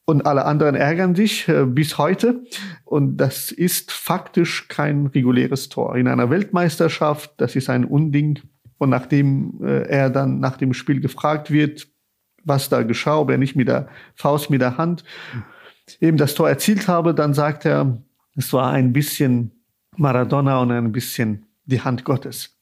und 0.09 0.24
alle 0.24 0.46
anderen 0.46 0.74
ärgern 0.74 1.14
sich 1.14 1.46
äh, 1.48 1.66
bis 1.66 1.98
heute. 1.98 2.42
Und 2.86 3.18
das 3.18 3.52
ist 3.52 3.92
faktisch 3.92 4.66
kein 4.68 5.09
reguläres 5.09 5.68
Tor. 5.68 5.96
In 5.96 6.09
einer 6.09 6.30
Weltmeisterschaft, 6.30 7.34
das 7.36 7.54
ist 7.56 7.68
ein 7.68 7.84
Unding. 7.84 8.38
Und 8.78 8.88
nachdem 8.88 9.62
äh, 9.62 9.82
er 9.82 10.09
dann 10.09 10.40
nach 10.40 10.56
dem 10.56 10.72
Spiel 10.72 11.00
gefragt 11.00 11.50
wird, 11.50 11.88
was 12.42 12.70
da 12.70 12.84
geschah, 12.84 13.18
ob 13.18 13.28
er 13.28 13.36
nicht 13.36 13.54
mit 13.54 13.68
der 13.68 13.88
Faust, 14.14 14.48
mit 14.48 14.62
der 14.62 14.78
Hand 14.78 15.04
eben 16.00 16.16
das 16.16 16.34
Tor 16.34 16.48
erzielt 16.48 16.88
habe, 16.88 17.12
dann 17.12 17.34
sagt 17.34 17.66
er, 17.66 18.02
es 18.34 18.50
war 18.54 18.70
ein 18.70 18.94
bisschen 18.94 19.62
Maradona 19.98 20.59
und 20.62 20.72
ein 20.72 20.90
bisschen 20.90 21.44
die 21.66 21.82
Hand 21.82 22.04
Gottes 22.06 22.57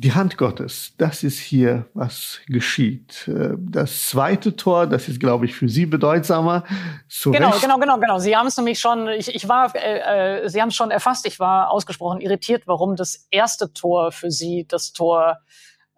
die 0.00 0.12
Hand 0.12 0.38
Gottes, 0.38 0.92
das 0.96 1.24
ist 1.24 1.40
hier, 1.40 1.86
was 1.92 2.38
geschieht. 2.46 3.26
Äh, 3.26 3.56
das 3.58 4.06
zweite 4.06 4.54
Tor, 4.54 4.86
das 4.86 5.08
ist, 5.08 5.18
glaube 5.18 5.44
ich, 5.46 5.56
für 5.56 5.68
Sie 5.68 5.86
bedeutsamer. 5.86 6.62
Zu 7.08 7.32
genau, 7.32 7.50
Recht. 7.50 7.62
genau, 7.62 7.78
genau, 7.78 7.98
genau. 7.98 8.18
Sie 8.20 8.36
haben 8.36 8.46
es 8.46 8.56
nämlich 8.56 8.78
schon, 8.78 9.08
ich, 9.08 9.34
ich 9.34 9.48
war, 9.48 9.74
äh, 9.74 10.44
äh, 10.44 10.48
Sie 10.48 10.62
haben 10.62 10.68
es 10.68 10.76
schon 10.76 10.92
erfasst, 10.92 11.26
ich 11.26 11.40
war 11.40 11.72
ausgesprochen 11.72 12.20
irritiert, 12.20 12.68
warum 12.68 12.94
das 12.94 13.26
erste 13.32 13.72
Tor 13.72 14.12
für 14.12 14.30
Sie 14.30 14.66
das 14.68 14.92
Tor 14.92 15.38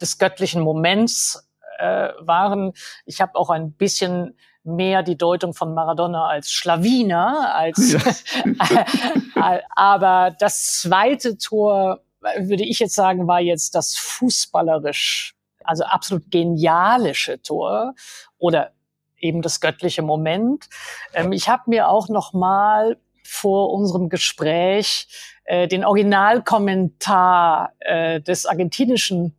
des 0.01 0.17
göttlichen 0.17 0.63
Moments 0.63 1.47
äh, 1.79 2.09
waren. 2.21 2.73
Ich 3.05 3.21
habe 3.21 3.35
auch 3.35 3.51
ein 3.51 3.75
bisschen 3.75 4.35
mehr 4.65 5.03
die 5.03 5.19
Deutung 5.19 5.53
von 5.53 5.75
Maradona 5.75 6.27
als 6.27 6.51
Schlawiner, 6.51 7.55
als, 7.55 7.93
ja. 7.93 9.61
aber 9.77 10.35
das 10.39 10.81
zweite 10.81 11.37
Tor 11.37 12.01
würde 12.21 12.65
ich 12.65 12.79
jetzt 12.81 12.95
sagen, 12.95 13.27
war 13.27 13.41
jetzt 13.41 13.75
das 13.75 13.97
fußballerisch, 13.97 15.35
also 15.65 15.85
absolut 15.85 16.31
genialische 16.31 17.41
Tor 17.43 17.95
oder 18.39 18.73
eben 19.19 19.43
das 19.43 19.61
göttliche 19.61 20.03
Moment. 20.03 20.69
Ähm, 21.15 21.33
ich 21.33 21.49
habe 21.49 21.65
mir 21.67 21.89
auch 21.89 22.09
noch 22.09 22.33
mal 22.33 22.97
vor 23.25 23.73
unserem 23.73 24.09
Gespräch 24.09 25.09
äh, 25.45 25.69
den 25.69 25.85
Originalkommentar 25.85 27.73
äh, 27.81 28.21
des 28.21 28.47
argentinischen 28.47 29.37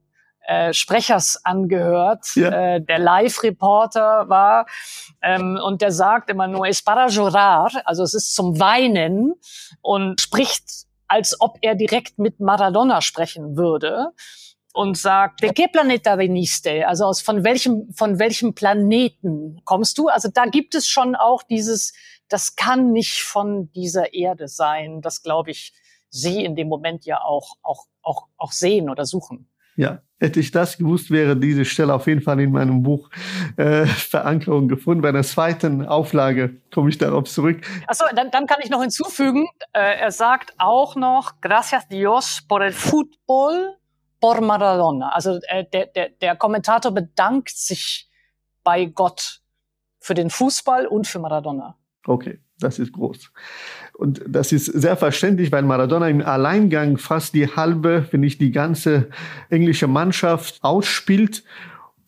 äh, 0.48 0.74
Sprechers 0.74 1.40
angehört, 1.44 2.36
ja. 2.36 2.76
äh, 2.76 2.82
der 2.82 3.00
Live-Reporter 3.00 4.28
war. 4.28 4.66
Ähm, 5.22 5.60
und 5.64 5.82
der 5.82 5.92
sagt 5.92 6.30
immer 6.30 6.48
nur, 6.48 6.68
es 6.68 6.82
para 6.82 7.08
llorar, 7.08 7.72
also 7.86 8.04
es 8.04 8.14
ist 8.14 8.34
zum 8.34 8.60
Weinen 8.60 9.34
und 9.82 10.20
spricht 10.22 10.88
als 11.12 11.36
ob 11.42 11.58
er 11.62 11.76
direkt 11.76 12.20
mit 12.20 12.40
Maradona 12.40 13.02
sprechen 13.02 13.58
würde 13.58 14.14
und 14.74 14.98
sagt, 14.98 15.42
de 15.42 15.52
qué 15.52 15.68
planeta 15.68 16.18
veniste? 16.18 16.88
Also 16.88 17.04
aus 17.04 17.22
von 17.22 17.44
welchem, 17.44 17.92
von 17.94 18.18
welchem 18.18 18.56
Planeten 18.56 19.62
kommst 19.66 19.98
du? 19.98 20.08
Also 20.08 20.30
da 20.34 20.46
gibt 20.46 20.74
es 20.74 20.88
schon 20.88 21.16
auch 21.16 21.44
dieses, 21.44 21.92
das 22.30 22.56
kann 22.56 22.94
nicht 22.94 23.24
von 23.24 23.70
dieser 23.74 24.14
Erde 24.14 24.48
sein. 24.48 25.02
Das 25.02 25.22
glaube 25.22 25.52
ich, 25.52 25.74
sie 26.10 26.46
in 26.46 26.56
dem 26.56 26.70
Moment 26.70 27.04
ja 27.04 27.22
auch, 27.22 27.58
auch, 27.62 27.88
auch, 28.02 28.28
auch 28.38 28.54
sehen 28.54 28.90
oder 28.90 29.06
suchen. 29.06 29.50
Ja, 29.82 30.04
hätte 30.20 30.40
ich 30.40 30.52
das 30.52 30.78
gewusst, 30.78 31.10
wäre 31.10 31.36
diese 31.36 31.66
Stelle 31.66 31.96
auf 31.96 32.06
jeden 32.06 32.22
Fall 32.22 32.40
in 32.40 32.52
meinem 32.52 32.84
Buch 32.84 33.10
äh, 33.58 33.88
Verankerung 33.88 34.68
gefunden. 34.68 35.02
Bei 35.02 35.12
der 35.12 35.24
zweiten 35.24 35.88
Auflage 35.88 36.62
komme 36.72 36.92
ich 36.92 37.00
darauf 37.00 37.24
zurück. 37.24 37.62
Achso, 37.88 38.06
dann, 38.16 38.30
dann 38.30 38.46
kann 38.46 38.60
ich 38.64 38.70
noch 38.70 38.82
hinzufügen, 38.82 39.48
äh, 39.74 40.00
er 40.00 40.12
sagt 40.12 40.54
auch 40.60 40.96
noch, 40.96 41.42
gracias 41.42 41.88
Dios 41.88 42.44
por 42.48 42.62
el 42.62 42.74
fútbol 42.74 43.76
por 44.20 44.40
Maradona. 44.42 45.10
Also 45.14 45.40
äh, 45.48 45.66
der, 45.74 45.88
der, 45.88 46.10
der 46.10 46.36
Kommentator 46.36 46.92
bedankt 46.92 47.50
sich 47.50 48.08
bei 48.64 48.86
Gott 48.86 49.42
für 50.00 50.14
den 50.14 50.30
Fußball 50.30 50.86
und 50.86 51.08
für 51.08 51.18
Maradona. 51.18 51.76
Okay, 52.06 52.40
das 52.60 52.78
ist 52.78 52.94
groß. 52.94 53.32
Und 54.02 54.24
das 54.28 54.52
ist 54.52 54.66
sehr 54.66 54.98
verständlich, 54.98 55.52
weil 55.52 55.62
Maradona 55.62 56.10
im 56.10 56.24
Alleingang 56.24 56.98
fast 56.98 57.36
die 57.36 57.48
halbe, 57.48 58.08
wenn 58.10 58.22
nicht 58.22 58.42
die 58.42 58.52
ganze 58.52 59.10
englische 59.52 59.86
Mannschaft 59.86 60.58
ausspielt, 60.64 61.44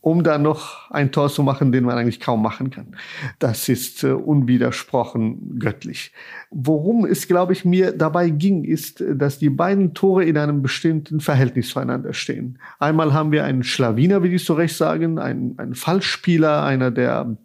um 0.01 0.23
da 0.23 0.39
noch 0.39 0.89
ein 0.89 1.11
Tor 1.11 1.29
zu 1.29 1.43
machen, 1.43 1.71
den 1.71 1.83
man 1.83 1.95
eigentlich 1.95 2.19
kaum 2.19 2.41
machen 2.41 2.71
kann. 2.71 2.95
Das 3.37 3.69
ist 3.69 4.03
äh, 4.03 4.07
unwidersprochen 4.07 5.59
göttlich. 5.59 6.11
Worum 6.49 7.05
es, 7.05 7.27
glaube 7.27 7.53
ich, 7.53 7.63
mir 7.63 7.91
dabei 7.91 8.31
ging, 8.31 8.63
ist, 8.63 9.03
dass 9.07 9.37
die 9.37 9.51
beiden 9.51 9.93
Tore 9.93 10.25
in 10.25 10.35
einem 10.39 10.63
bestimmten 10.63 11.19
Verhältnis 11.19 11.69
zueinander 11.69 12.13
stehen. 12.13 12.57
Einmal 12.79 13.13
haben 13.13 13.31
wir 13.31 13.43
einen 13.43 13.63
Schlawiner, 13.63 14.23
wie 14.23 14.31
die 14.31 14.37
zu 14.37 14.53
Recht 14.53 14.75
sagen, 14.75 15.19
einen, 15.19 15.59
einen 15.59 15.75
Fallspieler, 15.75 16.63
einer, 16.63 16.89
der 16.89 17.37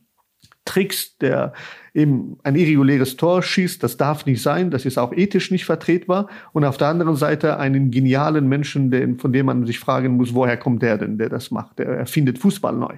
Tricks, 0.69 1.16
der 1.16 1.55
eben 1.95 2.37
ein 2.43 2.55
irreguläres 2.55 3.16
Tor 3.16 3.43
schießt, 3.43 3.83
das 3.83 3.97
darf 3.97 4.27
nicht 4.27 4.43
sein, 4.43 4.71
das 4.71 4.85
ist 4.85 4.99
auch 4.99 5.14
ethisch 5.14 5.51
nicht 5.51 5.64
vertretbar. 5.64 6.29
Und 6.53 6.64
auf 6.64 6.77
der 6.77 6.89
anderen 6.89 7.16
Seite 7.16 7.59
einen 7.59 7.91
genialen 7.91 8.49
Menschen, 8.49 8.91
den, 8.91 9.19
von 9.19 9.33
dem 9.33 9.47
man 9.47 9.66
sich 9.66 9.79
fragen 9.79 10.16
muss, 10.19 10.35
woher 10.35 10.59
kommt 10.59 10.83
der 10.83 10.99
denn, 10.99 11.16
der 11.16 11.31
das 11.31 11.51
macht? 11.51 11.79
Der 11.79 11.87
erfindet 11.87 12.39
Fußball 12.39 12.77
neu. 12.77 12.97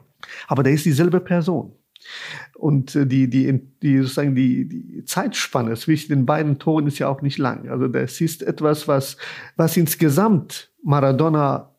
Aber 0.48 0.64
der 0.64 0.72
ist 0.72 0.84
dieselbe 0.84 1.20
Person. 1.20 1.72
Und 2.54 2.96
äh, 2.96 3.06
die, 3.06 3.30
die, 3.30 3.60
die, 3.82 3.98
sozusagen 3.98 4.34
die, 4.34 4.68
die 4.68 5.04
Zeitspanne 5.04 5.74
zwischen 5.76 6.08
den 6.08 6.26
beiden 6.26 6.58
Toren 6.58 6.88
ist 6.88 6.98
ja 6.98 7.08
auch 7.08 7.22
nicht 7.22 7.38
lang. 7.38 7.68
Also 7.68 7.86
das 7.86 8.20
ist 8.20 8.42
etwas, 8.42 8.88
was, 8.88 9.16
was 9.56 9.76
insgesamt 9.76 10.72
Maradona 10.82 11.69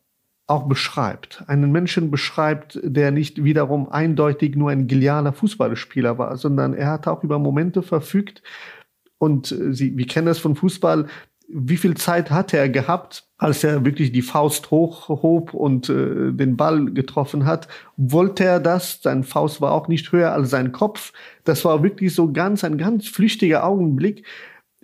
auch 0.52 0.68
beschreibt. 0.68 1.42
Einen 1.46 1.72
Menschen 1.72 2.10
beschreibt, 2.10 2.78
der 2.84 3.10
nicht 3.10 3.42
wiederum 3.42 3.88
eindeutig 3.88 4.54
nur 4.54 4.70
ein 4.70 4.86
genialer 4.86 5.32
Fußballspieler 5.32 6.18
war, 6.18 6.36
sondern 6.36 6.74
er 6.74 6.88
hat 6.90 7.08
auch 7.08 7.24
über 7.24 7.38
Momente 7.38 7.82
verfügt, 7.82 8.42
Und 9.18 9.52
äh, 9.52 9.72
Sie, 9.72 9.96
wir 9.96 10.06
kennen 10.06 10.26
das 10.26 10.40
von 10.40 10.56
Fußball. 10.56 11.06
Wie 11.48 11.76
viel 11.76 11.94
Zeit 11.96 12.30
hatte 12.30 12.56
er 12.56 12.68
gehabt, 12.68 13.24
als 13.38 13.62
er 13.62 13.84
wirklich 13.84 14.10
die 14.10 14.22
Faust 14.22 14.70
hochhob 14.70 15.54
und 15.54 15.88
äh, 15.88 16.32
den 16.32 16.56
Ball 16.56 16.86
getroffen 16.86 17.44
hat? 17.46 17.68
Wollte 17.96 18.44
er 18.44 18.58
das? 18.60 19.00
Sein 19.02 19.22
Faust 19.22 19.60
war 19.60 19.72
auch 19.72 19.86
nicht 19.88 20.10
höher 20.12 20.32
als 20.32 20.50
sein 20.50 20.72
Kopf. 20.72 21.12
Das 21.44 21.64
war 21.64 21.82
wirklich 21.82 22.14
so 22.14 22.32
ganz, 22.32 22.64
ein 22.64 22.78
ganz 22.78 23.08
flüchtiger 23.08 23.64
Augenblick. 23.64 24.24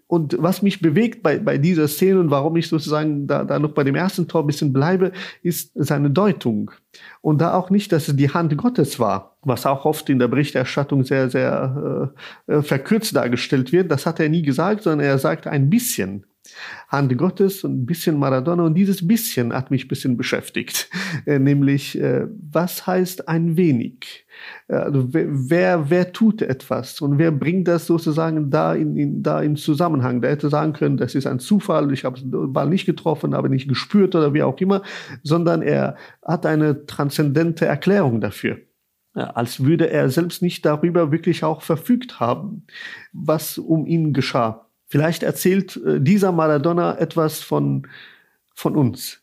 Und 0.09 0.37
was 0.39 0.63
mich 0.63 0.81
bewegt 0.81 1.23
bei, 1.23 1.39
bei 1.39 1.59
dieser 1.59 1.87
Szene 1.87 2.19
und 2.19 2.31
warum 2.31 2.57
ich 2.57 2.69
sozusagen 2.69 3.27
da, 3.27 3.45
da 3.45 3.59
noch 3.59 3.73
bei 3.73 3.85
dem 3.85 3.95
ersten 3.95 4.27
Tor 4.27 4.43
ein 4.43 4.47
bisschen 4.47 4.73
bleibe, 4.73 5.13
ist 5.43 5.71
seine 5.75 6.11
Deutung. 6.11 6.71
Und 7.21 7.43
da 7.43 7.53
auch 7.53 7.69
nicht, 7.69 7.93
dass 7.93 8.09
es 8.09 8.17
die 8.17 8.31
Hand 8.31 8.57
Gottes 8.57 8.99
war, 8.99 9.37
was 9.43 9.67
auch 9.67 9.85
oft 9.85 10.09
in 10.09 10.19
der 10.19 10.29
Berichterstattung 10.29 11.05
sehr, 11.05 11.29
sehr 11.29 12.11
äh, 12.49 12.55
äh 12.55 12.63
verkürzt 12.63 13.15
dargestellt 13.15 13.71
wird. 13.71 13.91
Das 13.91 14.07
hat 14.07 14.19
er 14.19 14.31
nie 14.31 14.43
gesagt, 14.43 14.83
sondern 14.83 15.07
er 15.07 15.19
sagt 15.19 15.47
ein 15.47 15.69
bisschen. 15.69 16.25
Hand 16.89 17.17
Gottes 17.17 17.65
und 17.65 17.83
ein 17.83 17.87
bisschen 17.87 18.19
Maradona. 18.19 18.65
Und 18.65 18.75
dieses 18.75 19.07
bisschen 19.07 19.53
hat 19.53 19.71
mich 19.71 19.85
ein 19.85 19.89
bisschen 19.89 20.17
beschäftigt. 20.17 20.91
Äh, 21.27 21.39
nämlich, 21.39 21.99
äh, 22.01 22.27
was 22.51 22.87
heißt 22.87 23.29
ein 23.29 23.57
wenig? 23.57 24.27
Also 24.69 25.09
wer, 25.13 25.91
wer 25.91 26.13
tut 26.13 26.43
etwas 26.43 27.01
und 27.01 27.19
wer 27.19 27.33
bringt 27.33 27.67
das 27.67 27.87
sozusagen 27.87 28.51
da 28.51 28.75
in, 28.75 28.97
in, 28.97 29.23
da 29.23 29.43
in 29.43 29.57
Zusammenhang? 29.57 30.21
Der 30.21 30.31
hätte 30.31 30.49
sagen 30.49 30.75
können, 30.75 30.97
das 30.97 31.15
ist 31.15 31.27
ein 31.27 31.41
Zufall, 31.41 31.93
ich 31.93 32.05
habe 32.05 32.21
den 32.21 32.53
Ball 32.53 32.69
nicht 32.69 32.87
getroffen, 32.87 33.35
aber 33.35 33.49
nicht 33.49 33.69
gespürt 33.69 34.15
oder 34.15 34.35
wie 34.35 34.43
auch 34.43 34.59
immer, 34.59 34.83
sondern 35.23 35.63
er 35.63 35.97
hat 36.25 36.47
eine 36.47 36.87
transzendente 36.87 37.67
Erklärung 37.67 38.21
dafür. 38.21 38.59
Als 39.15 39.65
würde 39.65 39.91
er 39.91 40.11
selbst 40.11 40.43
nicht 40.43 40.65
darüber 40.65 41.11
wirklich 41.11 41.43
auch 41.43 41.63
verfügt 41.63 42.21
haben, 42.21 42.67
was 43.13 43.59
um 43.59 43.87
ihn 43.87 44.13
geschah. 44.13 44.68
Vielleicht 44.89 45.23
erzählt 45.23 45.77
äh, 45.77 46.01
dieser 46.01 46.33
Maradona 46.33 46.99
etwas 46.99 47.41
von, 47.41 47.87
von 48.55 48.75
uns. 48.75 49.23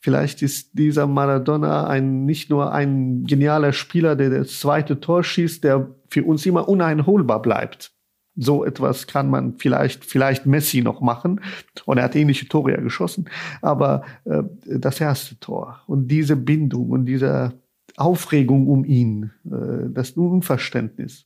Vielleicht 0.00 0.42
ist 0.42 0.70
dieser 0.74 1.06
Maradona 1.06 1.88
ein, 1.88 2.24
nicht 2.24 2.50
nur 2.50 2.72
ein 2.72 3.24
genialer 3.24 3.72
Spieler, 3.72 4.14
der 4.14 4.30
das 4.30 4.60
zweite 4.60 5.00
Tor 5.00 5.24
schießt, 5.24 5.64
der 5.64 5.88
für 6.08 6.22
uns 6.24 6.46
immer 6.46 6.68
uneinholbar 6.68 7.42
bleibt. 7.42 7.92
So 8.36 8.64
etwas 8.64 9.08
kann 9.08 9.28
man 9.28 9.54
vielleicht, 9.58 10.04
vielleicht 10.04 10.46
Messi 10.46 10.82
noch 10.82 11.00
machen. 11.00 11.40
Und 11.86 11.98
er 11.98 12.04
hat 12.04 12.14
ähnliche 12.14 12.46
Tore 12.46 12.72
ja 12.72 12.80
geschossen. 12.80 13.28
Aber 13.62 14.04
äh, 14.24 14.42
das 14.66 15.00
erste 15.00 15.40
Tor 15.40 15.80
und 15.88 16.06
diese 16.06 16.36
Bindung 16.36 16.90
und 16.90 17.06
diese 17.06 17.54
Aufregung 17.96 18.68
um 18.68 18.84
ihn, 18.84 19.32
äh, 19.44 19.90
das 19.90 20.12
Unverständnis. 20.12 21.24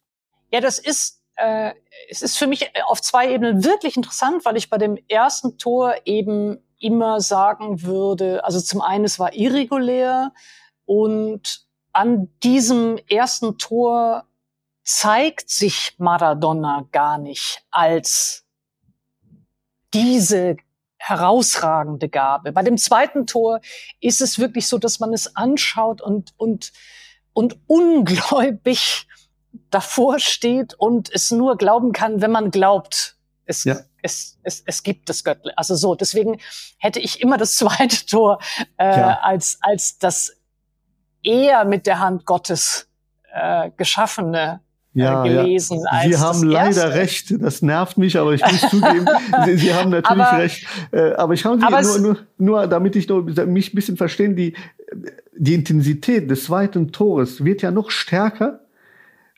Ja, 0.51 0.61
das 0.61 0.79
ist 0.79 1.22
äh, 1.37 1.73
es 2.09 2.23
ist 2.23 2.39
für 2.39 2.47
mich 2.47 2.71
auf 2.87 3.01
zwei 3.01 3.31
Ebenen 3.31 3.65
wirklich 3.65 3.97
interessant, 3.97 4.45
weil 4.45 4.57
ich 4.57 4.71
bei 4.71 4.79
dem 4.79 4.99
ersten 5.09 5.59
Tor 5.59 5.95
eben 6.05 6.59
immer 6.79 7.21
sagen 7.21 7.83
würde, 7.83 8.45
also 8.45 8.61
zum 8.61 8.81
einen, 8.81 9.05
es 9.05 9.19
war 9.19 9.33
irregulär 9.35 10.33
und 10.85 11.67
an 11.93 12.29
diesem 12.43 12.99
ersten 13.09 13.59
Tor 13.59 14.27
zeigt 14.85 15.49
sich 15.49 15.95
Maradona 15.99 16.87
gar 16.91 17.19
nicht 17.19 17.65
als 17.71 18.45
diese 19.95 20.57
herausragende 20.97 22.09
Gabe. 22.09 22.53
Bei 22.53 22.63
dem 22.63 22.79
zweiten 22.79 23.27
Tor 23.27 23.61
ist 24.01 24.21
es 24.21 24.39
wirklich 24.39 24.67
so, 24.69 24.79
dass 24.79 25.01
man 25.01 25.13
es 25.13 25.37
anschaut 25.37 26.01
und, 26.01 26.33
und, 26.37 26.73
und 27.33 27.59
ungläubig 27.67 29.07
davor 29.71 30.19
steht 30.19 30.75
und 30.75 31.11
es 31.13 31.31
nur 31.31 31.57
glauben 31.57 31.93
kann, 31.93 32.21
wenn 32.21 32.31
man 32.31 32.51
glaubt. 32.51 33.17
Es, 33.45 33.65
ja. 33.65 33.81
es, 34.03 34.39
es, 34.43 34.63
es 34.65 34.83
gibt 34.83 35.09
das 35.09 35.25
Göttle. 35.25 35.57
Also 35.57 35.75
so, 35.75 35.95
deswegen 35.95 36.39
hätte 36.79 37.01
ich 37.01 37.21
immer 37.21 37.37
das 37.37 37.55
zweite 37.57 38.07
Tor 38.07 38.39
äh, 38.77 38.85
ja. 38.85 39.19
als, 39.21 39.59
als 39.61 39.99
das 39.99 40.37
eher 41.23 41.65
mit 41.65 41.87
der 41.87 42.01
Hand 42.01 42.25
Gottes 42.27 42.89
äh, 43.33 43.71
geschaffene 43.77 44.61
äh, 44.95 45.01
ja, 45.01 45.23
gelesen. 45.23 45.81
Ja. 45.91 46.03
Sie 46.03 46.17
haben 46.19 46.43
leider 46.43 46.83
erste. 46.85 46.95
recht, 46.95 47.35
das 47.43 47.63
nervt 47.63 47.97
mich, 47.97 48.19
aber 48.19 48.35
ich 48.35 48.43
muss 48.43 48.61
zugeben, 48.71 49.07
Sie, 49.45 49.57
Sie, 49.57 49.75
haben 49.75 49.91
natürlich 49.91 50.23
aber, 50.23 50.39
recht. 50.39 50.67
Äh, 50.91 51.13
aber 51.13 51.35
ich 51.35 51.45
habe 51.45 51.61
nur, 51.83 51.99
nur, 51.99 52.17
nur, 52.39 52.67
damit 52.67 52.97
ich 52.97 53.09
nur, 53.09 53.23
mich 53.23 53.73
ein 53.73 53.77
bisschen 53.77 53.97
verstehen, 53.97 54.37
die, 54.37 54.55
die 55.37 55.55
Intensität 55.55 56.31
des 56.31 56.45
zweiten 56.45 56.93
Tores 56.93 57.45
wird 57.45 57.63
ja 57.63 57.71
noch 57.71 57.91
stärker, 57.91 58.61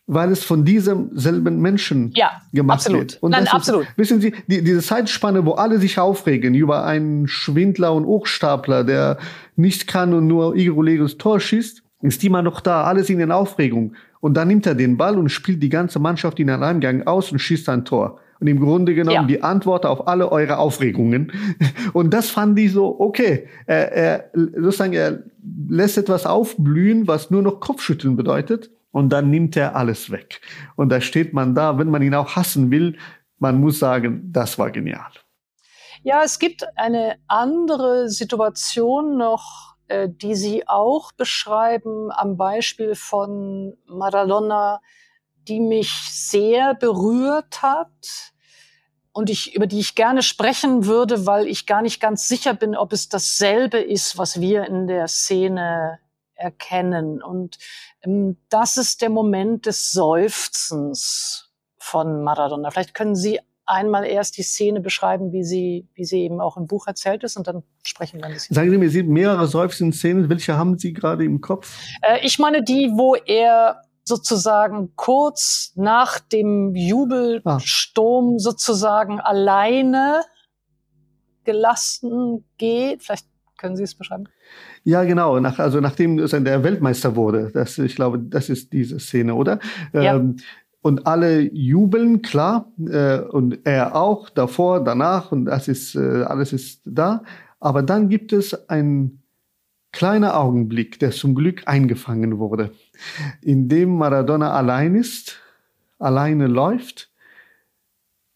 weil 0.07 0.31
es 0.33 0.45
von 0.45 0.65
diesem 0.65 1.11
selben 1.17 1.61
Menschen 1.61 2.11
ja, 2.15 2.31
gemacht 2.53 2.81
absolut. 2.81 3.01
wird. 3.01 3.23
Und 3.23 3.31
Nein, 3.31 3.49
absolut. 3.49 3.85
Ist, 3.85 3.99
wissen 3.99 4.21
Sie, 4.21 4.35
die, 4.47 4.63
diese 4.63 4.81
Zeitspanne, 4.81 5.47
wo 5.47 5.53
alle 5.53 5.79
sich 5.79 5.99
aufregen 5.99 6.55
über 6.55 6.85
einen 6.85 7.27
Schwindler 7.27 7.95
und 7.95 8.05
Hochstapler, 8.05 8.85
der 8.85 9.19
nicht 9.57 9.87
kann 9.87 10.13
und 10.13 10.27
nur 10.27 10.57
irreguläres 10.57 11.17
Tor 11.17 11.41
schießt, 11.41 11.83
ist 12.03 12.23
immer 12.23 12.43
noch 12.43 12.61
da, 12.61 12.85
alles 12.85 13.09
in 13.09 13.19
den 13.19 13.33
Aufregung. 13.33 13.95
Und 14.21 14.35
dann 14.35 14.49
nimmt 14.49 14.67
er 14.67 14.75
den 14.75 14.99
Ball 14.99 15.17
und 15.17 15.31
spielt 15.31 15.63
die 15.63 15.71
ganze 15.71 15.99
Mannschaft 15.99 16.39
in 16.39 16.51
einen 16.51 16.63
Eingang 16.63 17.07
aus 17.07 17.33
und 17.33 17.39
schießt 17.39 17.69
ein 17.71 17.85
Tor. 17.85 18.21
Und 18.41 18.49
im 18.49 18.61
Grunde 18.61 18.95
genommen 18.95 19.17
ja. 19.17 19.27
die 19.27 19.43
Antwort 19.43 19.87
auf 19.87 20.07
alle 20.07 20.31
eure 20.31 20.59
Aufregungen. 20.59 21.33
Und 21.93 22.13
das 22.13 22.31
fand 22.31 22.59
ich 22.59 22.73
so, 22.73 23.01
okay, 23.01 23.47
er, 23.65 23.93
er, 23.93 24.31
sozusagen, 24.35 24.93
er 24.93 25.23
lässt 25.69 25.97
etwas 25.97 26.27
aufblühen, 26.27 27.07
was 27.07 27.31
nur 27.31 27.43
noch 27.43 27.61
Kopfschütteln 27.61 28.17
bedeutet 28.17 28.71
und 28.95 29.09
dann 29.09 29.29
nimmt 29.29 29.57
er 29.57 29.75
alles 29.75 30.13
weg. 30.13 30.41
Und 30.77 30.89
da 30.91 31.01
steht 31.01 31.35
man 31.35 31.53
da, 31.57 31.79
wenn 31.79 31.91
man 31.91 32.01
ihn 32.01 32.15
auch 32.15 32.37
hassen 32.37 32.71
will, 32.71 32.97
man 33.39 33.61
muss 33.61 33.81
sagen, 33.81 34.31
das 34.33 34.57
war 34.57 34.71
genial. 34.71 35.11
Ja, 36.05 36.23
es 36.23 36.39
gibt 36.39 36.65
eine 36.79 37.17
andere 37.27 38.09
Situation 38.09 39.17
noch, 39.17 39.75
äh, 39.89 40.09
die 40.09 40.37
Sie 40.37 40.69
auch 40.69 41.11
beschreiben 41.11 42.13
am 42.13 42.37
Beispiel 42.37 42.95
von 42.95 43.77
Maradona, 43.87 44.81
die 45.49 45.59
mich 45.59 45.91
sehr 45.91 46.75
berührt 46.75 47.63
hat 47.63 48.33
und 49.13 49.29
ich, 49.29 49.57
über 49.57 49.67
die 49.67 49.81
ich 49.81 49.97
gerne 49.97 50.23
sprechen 50.23 50.87
würde, 50.87 51.27
weil 51.27 51.49
ich 51.49 51.67
gar 51.67 51.83
nicht 51.83 52.01
ganz 52.01 52.29
sicher 52.29 52.55
bin, 52.55 52.77
ob 52.77 52.93
es 52.93 53.09
dasselbe 53.09 53.79
ist, 53.79 54.19
was 54.19 54.41
wir 54.41 54.67
in 54.67 54.87
der 54.87 55.09
Szene 55.09 55.99
erkennen. 56.37 57.23
Und 57.23 57.59
das 58.49 58.77
ist 58.77 59.03
der 59.03 59.11
Moment 59.11 59.67
des 59.67 59.91
Seufzens 59.91 61.53
von 61.79 62.23
Maradona. 62.23 62.71
Vielleicht 62.71 62.95
können 62.95 63.15
Sie 63.15 63.41
einmal 63.67 64.05
erst 64.05 64.37
die 64.37 64.43
Szene 64.43 64.81
beschreiben, 64.81 65.33
wie 65.33 65.45
sie, 65.45 65.89
wie 65.95 66.05
sie 66.05 66.21
eben 66.21 66.41
auch 66.41 66.57
im 66.57 66.67
Buch 66.67 66.87
erzählt 66.87 67.25
ist, 67.25 67.37
und 67.37 67.47
dann 67.47 67.63
sprechen 67.83 68.19
wir 68.19 68.27
ein 68.27 68.33
bisschen. 68.33 68.55
Sagen 68.55 68.71
Sie 68.71 68.79
mir, 68.79 68.91
Sie 68.91 69.03
mehrere 69.03 69.47
seufzenden 69.47 69.93
Szenen. 69.93 70.29
Welche 70.29 70.57
haben 70.57 70.79
Sie 70.79 70.93
gerade 70.93 71.25
im 71.25 71.41
Kopf? 71.41 71.79
Äh, 72.03 72.25
ich 72.25 72.39
meine 72.39 72.63
die, 72.63 72.91
wo 72.95 73.15
er 73.15 73.83
sozusagen 74.05 74.95
kurz 74.97 75.73
nach 75.77 76.19
dem 76.19 76.75
Jubelsturm 76.75 78.35
ah. 78.35 78.39
sozusagen 78.39 79.19
alleine 79.19 80.21
gelassen 81.45 82.45
geht. 82.59 83.03
Vielleicht 83.03 83.27
können 83.57 83.77
Sie 83.77 83.83
es 83.83 83.95
beschreiben? 83.95 84.29
Ja, 84.85 85.05
genau. 85.05 85.41
Nach, 85.41 85.59
also 85.59 85.81
nachdem 85.81 86.17
der 86.19 86.63
Weltmeister 86.63 87.17
wurde, 87.17 87.51
das, 87.53 87.79
ich 87.79 87.97
glaube, 87.97 88.19
das 88.19 88.51
ist 88.51 88.73
diese 88.73 89.01
Szene, 89.01 89.35
oder? 89.35 89.59
Ja. 89.93 90.17
Ähm, 90.17 90.37
und 90.83 91.07
alle 91.07 91.41
jubeln, 91.41 92.21
klar, 92.21 92.71
äh, 92.87 93.19
und 93.21 93.61
er 93.65 93.97
auch, 93.97 94.29
davor, 94.29 94.85
danach, 94.85 95.33
und 95.33 95.47
das 95.47 95.67
ist, 95.67 95.95
äh, 95.95 96.25
alles 96.25 96.53
ist 96.53 96.83
da. 96.85 97.23
Aber 97.59 97.83
dann 97.83 98.11
gibt 98.11 98.35
es 98.35 98.69
ein 98.69 99.23
kleiner 99.93 100.39
Augenblick, 100.39 100.99
der 100.99 101.13
zum 101.13 101.35
Glück 101.35 101.63
eingefangen 101.67 102.39
wurde, 102.39 102.73
in 103.41 103.71
dem 103.71 103.97
Maradona 103.97 104.53
allein 104.53 104.95
ist, 104.95 105.41
alleine 105.99 106.49
läuft, 106.49 107.11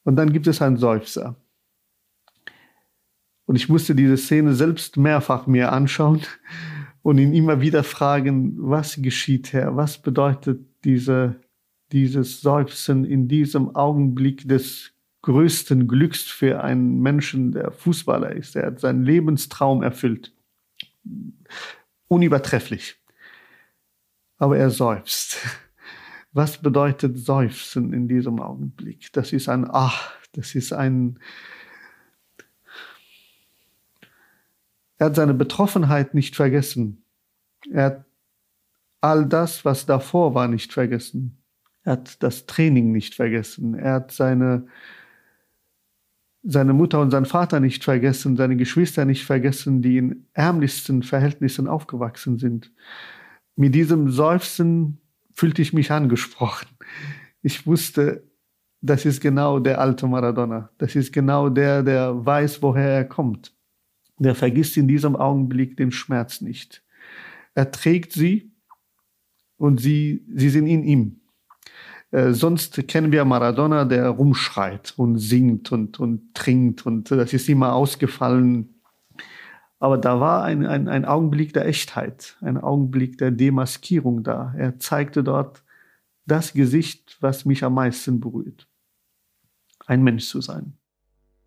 und 0.05 0.16
dann 0.16 0.32
gibt 0.32 0.46
es 0.46 0.62
einen 0.62 0.78
Seufzer. 0.78 1.36
Und 3.49 3.57
ich 3.57 3.70
musste 3.70 3.94
diese 3.94 4.18
Szene 4.18 4.53
selbst 4.53 4.99
mehrfach 4.99 5.46
mir 5.46 5.72
anschauen 5.72 6.20
und 7.01 7.16
ihn 7.16 7.32
immer 7.32 7.62
wieder 7.62 7.82
fragen, 7.82 8.53
was 8.59 9.01
geschieht, 9.01 9.55
Herr? 9.55 9.74
Was 9.74 10.03
bedeutet 10.03 10.66
diese, 10.84 11.40
dieses 11.90 12.42
Seufzen 12.42 13.07
in 13.07 13.26
diesem 13.26 13.74
Augenblick 13.74 14.46
des 14.46 14.92
größten 15.22 15.88
Glücks 15.88 16.24
für 16.24 16.62
einen 16.62 17.01
Menschen, 17.01 17.53
der 17.53 17.72
Fußballer 17.72 18.32
ist? 18.32 18.55
Er 18.55 18.66
hat 18.66 18.80
seinen 18.80 19.03
Lebenstraum 19.03 19.82
erfüllt. 19.82 20.34
Unübertrefflich. 22.07 22.96
Aber 24.36 24.59
er 24.59 24.68
seufzt. 24.68 25.38
Was 26.32 26.61
bedeutet 26.61 27.16
Seufzen 27.16 27.94
in 27.94 28.09
diesem 28.09 28.40
Augenblick? 28.40 29.11
Das 29.14 29.32
ist 29.32 29.49
ein 29.49 29.66
Ach, 29.66 30.12
das 30.32 30.55
ist 30.55 30.74
ein, 30.74 31.18
Er 34.99 35.07
hat 35.07 35.16
seine 35.16 35.34
Betroffenheit 35.34 36.14
nicht 36.14 36.36
vergessen. 36.36 37.05
Er 37.70 37.84
hat 37.84 38.05
all 39.01 39.26
das, 39.26 39.64
was 39.64 39.86
davor 39.86 40.34
war, 40.34 40.49
nicht 40.49 40.72
vergessen. 40.72 41.42
Er 41.84 41.92
hat 41.92 42.22
das 42.22 42.46
Training 42.46 42.92
nicht 42.92 43.14
vergessen. 43.14 43.74
Er 43.74 43.94
hat 43.94 44.12
seine, 44.12 44.66
seine 46.42 46.72
Mutter 46.72 47.01
und 47.01 47.11
seinen 47.11 47.26
Vater 47.26 47.61
nicht 47.61 47.84
vergessen, 47.84 48.36
seine 48.36 48.57
Geschwister 48.57 49.05
nicht 49.05 49.24
vergessen, 49.24 49.82
die 49.82 49.99
in 49.99 50.26
ärmlichsten 50.32 51.03
Verhältnissen 51.05 51.68
aufgewachsen 51.68 52.38
sind. 52.38 52.72
Mit 53.55 53.74
diesem 53.74 54.11
Seufzen 54.11 55.01
fühlte 55.32 55.62
ich 55.62 55.72
mich 55.72 55.92
angesprochen. 55.92 56.68
Ich 57.42 57.66
wusste, 57.66 58.24
das 58.80 59.05
ist 59.05 59.20
genau 59.20 59.61
der 59.61 59.80
alte 59.80 60.07
Maradona. 60.07 60.70
Das 60.78 60.96
ist 60.96 61.12
genau 61.12 61.49
der, 61.49 61.82
der 61.82 62.26
weiß, 62.26 62.62
woher 62.62 62.88
er 62.88 63.05
kommt. 63.05 63.57
Der 64.18 64.34
vergisst 64.34 64.76
in 64.76 64.88
diesem 64.88 65.16
Augenblick 65.16 65.76
den 65.76 65.92
Schmerz 65.92 66.40
nicht. 66.40 66.82
Er 67.54 67.70
trägt 67.70 68.12
sie 68.12 68.52
und 69.56 69.80
sie, 69.80 70.24
sie 70.34 70.50
sind 70.50 70.66
in 70.66 70.82
ihm. 70.82 71.20
Äh, 72.10 72.32
sonst 72.32 72.88
kennen 72.88 73.12
wir 73.12 73.24
Maradona, 73.24 73.84
der 73.84 74.08
rumschreit 74.08 74.94
und 74.96 75.18
singt 75.18 75.72
und, 75.72 76.00
und 76.00 76.34
trinkt 76.34 76.86
und 76.86 77.10
das 77.10 77.32
ist 77.32 77.48
immer 77.48 77.74
ausgefallen. 77.74 78.80
Aber 79.78 79.98
da 79.98 80.18
war 80.18 80.42
ein, 80.44 80.66
ein, 80.66 80.88
ein 80.88 81.04
Augenblick 81.04 81.52
der 81.52 81.66
Echtheit, 81.66 82.36
ein 82.40 82.58
Augenblick 82.58 83.18
der 83.18 83.30
Demaskierung 83.30 84.24
da. 84.24 84.52
Er 84.56 84.78
zeigte 84.78 85.22
dort 85.22 85.62
das 86.26 86.52
Gesicht, 86.52 87.16
was 87.20 87.44
mich 87.44 87.62
am 87.62 87.74
meisten 87.74 88.20
berührt. 88.20 88.66
Ein 89.86 90.02
Mensch 90.02 90.26
zu 90.26 90.40
sein. 90.40 90.76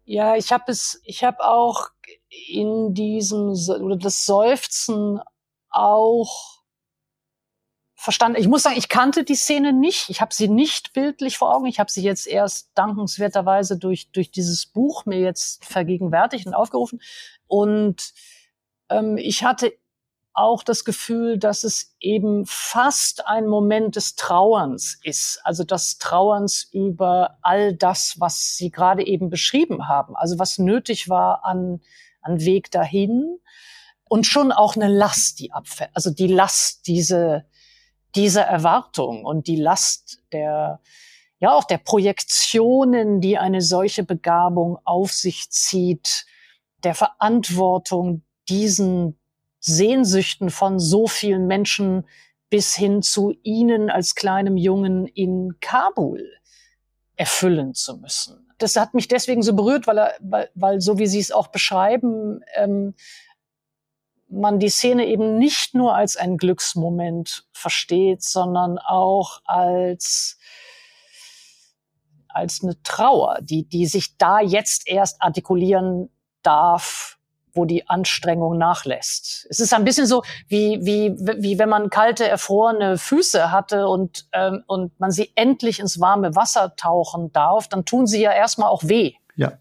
Ja, 0.06 0.36
ich 0.36 0.52
habe 0.52 0.72
es, 0.72 1.02
ich 1.06 1.24
habe 1.24 1.44
auch 1.44 1.90
in 2.32 2.94
diesem 2.94 3.52
oder 3.82 3.98
das 3.98 4.26
Seufzen 4.26 5.20
auch 5.70 6.62
verstanden. 8.02 8.40
Ich 8.40 8.48
muss 8.48 8.64
sagen, 8.64 8.78
ich 8.78 8.90
kannte 8.90 9.24
die 9.24 9.36
Szene 9.36 9.74
nicht. 9.74 10.10
Ich 10.10 10.22
habe 10.22 10.34
sie 10.34 10.48
nicht 10.48 10.94
bildlich 10.94 11.38
vor 11.38 11.56
Augen. 11.56 11.68
Ich 11.68 11.80
habe 11.80 11.92
sie 11.92 12.02
jetzt 12.02 12.26
erst 12.26 12.72
dankenswerterweise 12.74 13.78
durch, 13.78 14.12
durch 14.12 14.32
dieses 14.32 14.66
Buch 14.66 15.06
mir 15.06 15.20
jetzt 15.20 15.64
vergegenwärtigt 15.66 16.48
und 16.48 16.56
aufgerufen. 16.56 17.00
Und 17.48 18.14
ähm, 18.90 19.18
ich 19.18 19.44
hatte 19.44 19.74
auch 20.34 20.64
das 20.64 20.86
Gefühl, 20.86 21.38
dass 21.38 21.64
es 21.64 21.96
eben 22.00 22.46
fast 22.48 23.28
ein 23.28 23.48
Moment 23.48 23.96
des 23.96 24.16
Trauerns 24.16 25.00
ist. 25.04 25.40
Also 25.44 25.64
des 25.64 25.98
Trauerns 25.98 26.70
über 26.72 27.38
all 27.42 27.76
das, 27.76 28.16
was 28.20 28.56
Sie 28.56 28.72
gerade 28.72 29.06
eben 29.06 29.30
beschrieben 29.30 29.88
haben. 29.88 30.16
Also 30.16 30.40
was 30.40 30.58
nötig 30.58 31.10
war 31.10 31.46
an, 31.46 31.82
an 32.22 32.42
Weg 32.42 32.72
dahin. 32.72 33.40
Und 34.04 34.26
schon 34.26 34.52
auch 34.52 34.76
eine 34.76 34.90
Last, 34.90 35.40
die 35.40 35.54
abfällt. 35.54 35.92
Also 35.94 36.12
die 36.12 36.28
Last, 36.28 36.88
diese, 36.88 37.46
dieser 38.16 38.44
Erwartung 38.44 39.26
und 39.26 39.48
die 39.48 39.56
Last 39.56 40.22
der, 40.34 40.82
ja 41.40 41.54
auch 41.54 41.64
der 41.64 41.78
Projektionen, 41.78 43.22
die 43.22 43.38
eine 43.38 43.62
solche 43.62 44.04
Begabung 44.04 44.78
auf 44.84 45.14
sich 45.14 45.50
zieht, 45.50 46.26
der 46.84 46.94
Verantwortung, 46.94 48.24
diesen 48.50 49.18
Sehnsüchten 49.60 50.50
von 50.50 50.80
so 50.80 51.08
vielen 51.08 51.48
Menschen 51.48 52.06
bis 52.50 52.76
hin 52.76 53.02
zu 53.02 53.34
Ihnen 53.44 53.90
als 53.90 54.16
kleinem 54.16 54.58
Jungen 54.58 55.08
in 55.08 55.60
Kabul 55.62 56.30
erfüllen 57.16 57.74
zu 57.74 57.98
müssen. 57.98 58.41
Das 58.62 58.76
hat 58.76 58.94
mich 58.94 59.08
deswegen 59.08 59.42
so 59.42 59.54
berührt, 59.54 59.88
weil, 59.88 59.98
er, 59.98 60.16
weil, 60.20 60.50
weil 60.56 60.82
so 60.82 60.98
wie 61.00 61.08
Sie 61.08 61.20
es 61.20 61.32
auch 61.32 61.48
beschreiben, 61.48 62.42
ähm, 62.56 62.96
man 64.28 64.60
die 64.60 64.70
Szene 64.70 65.08
eben 65.08 65.38
nicht 65.38 65.76
nur 65.76 65.96
als 65.96 66.16
ein 66.16 66.38
Glücksmoment 66.38 67.46
versteht, 67.52 68.24
sondern 68.24 68.78
auch 68.78 69.42
als 69.46 70.38
als 72.34 72.64
eine 72.64 72.82
Trauer, 72.84 73.40
die, 73.42 73.68
die 73.68 73.86
sich 73.86 74.18
da 74.18 74.40
jetzt 74.40 74.88
erst 74.88 75.22
artikulieren 75.22 76.10
darf, 76.44 77.20
wo 77.54 77.66
die 77.66 77.88
Anstrengung 77.90 78.58
nachlässt. 78.58 79.48
Es 79.50 79.60
ist 79.60 79.74
ein 79.74 79.84
bisschen 79.84 80.08
so, 80.08 80.24
wie, 80.48 80.80
wie, 80.82 81.16
wie 81.40 81.60
wenn 81.60 81.70
man 81.70 81.90
kalte, 81.90 82.28
erfrorene 82.28 82.98
Füße 82.98 83.52
hatte 83.52 83.88
und, 83.88 84.28
ähm, 84.34 84.64
und 84.68 85.00
man 85.00 85.12
sie 85.12 85.32
endlich 85.36 85.80
ins 85.80 86.00
warme 86.00 86.36
Wasser 86.36 86.76
tauchen 86.76 87.32
darf, 87.32 87.68
dann 87.68 87.86
tun 87.86 88.08
sie 88.08 88.22
ja 88.22 88.32
erstmal 88.32 88.70
auch 88.70 88.84
weh. 88.84 89.14
Ja, 89.36 89.54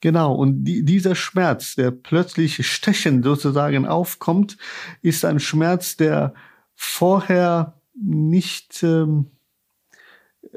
Genau, 0.00 0.34
und 0.34 0.64
die, 0.64 0.84
dieser 0.84 1.16
Schmerz, 1.16 1.74
der 1.74 1.90
plötzlich 1.90 2.64
stechend 2.66 3.24
sozusagen 3.24 3.86
aufkommt, 3.86 4.56
ist 5.02 5.24
ein 5.24 5.40
Schmerz, 5.40 5.96
der 5.96 6.34
vorher 6.74 7.80
nicht, 7.94 8.82
ähm, 8.84 9.32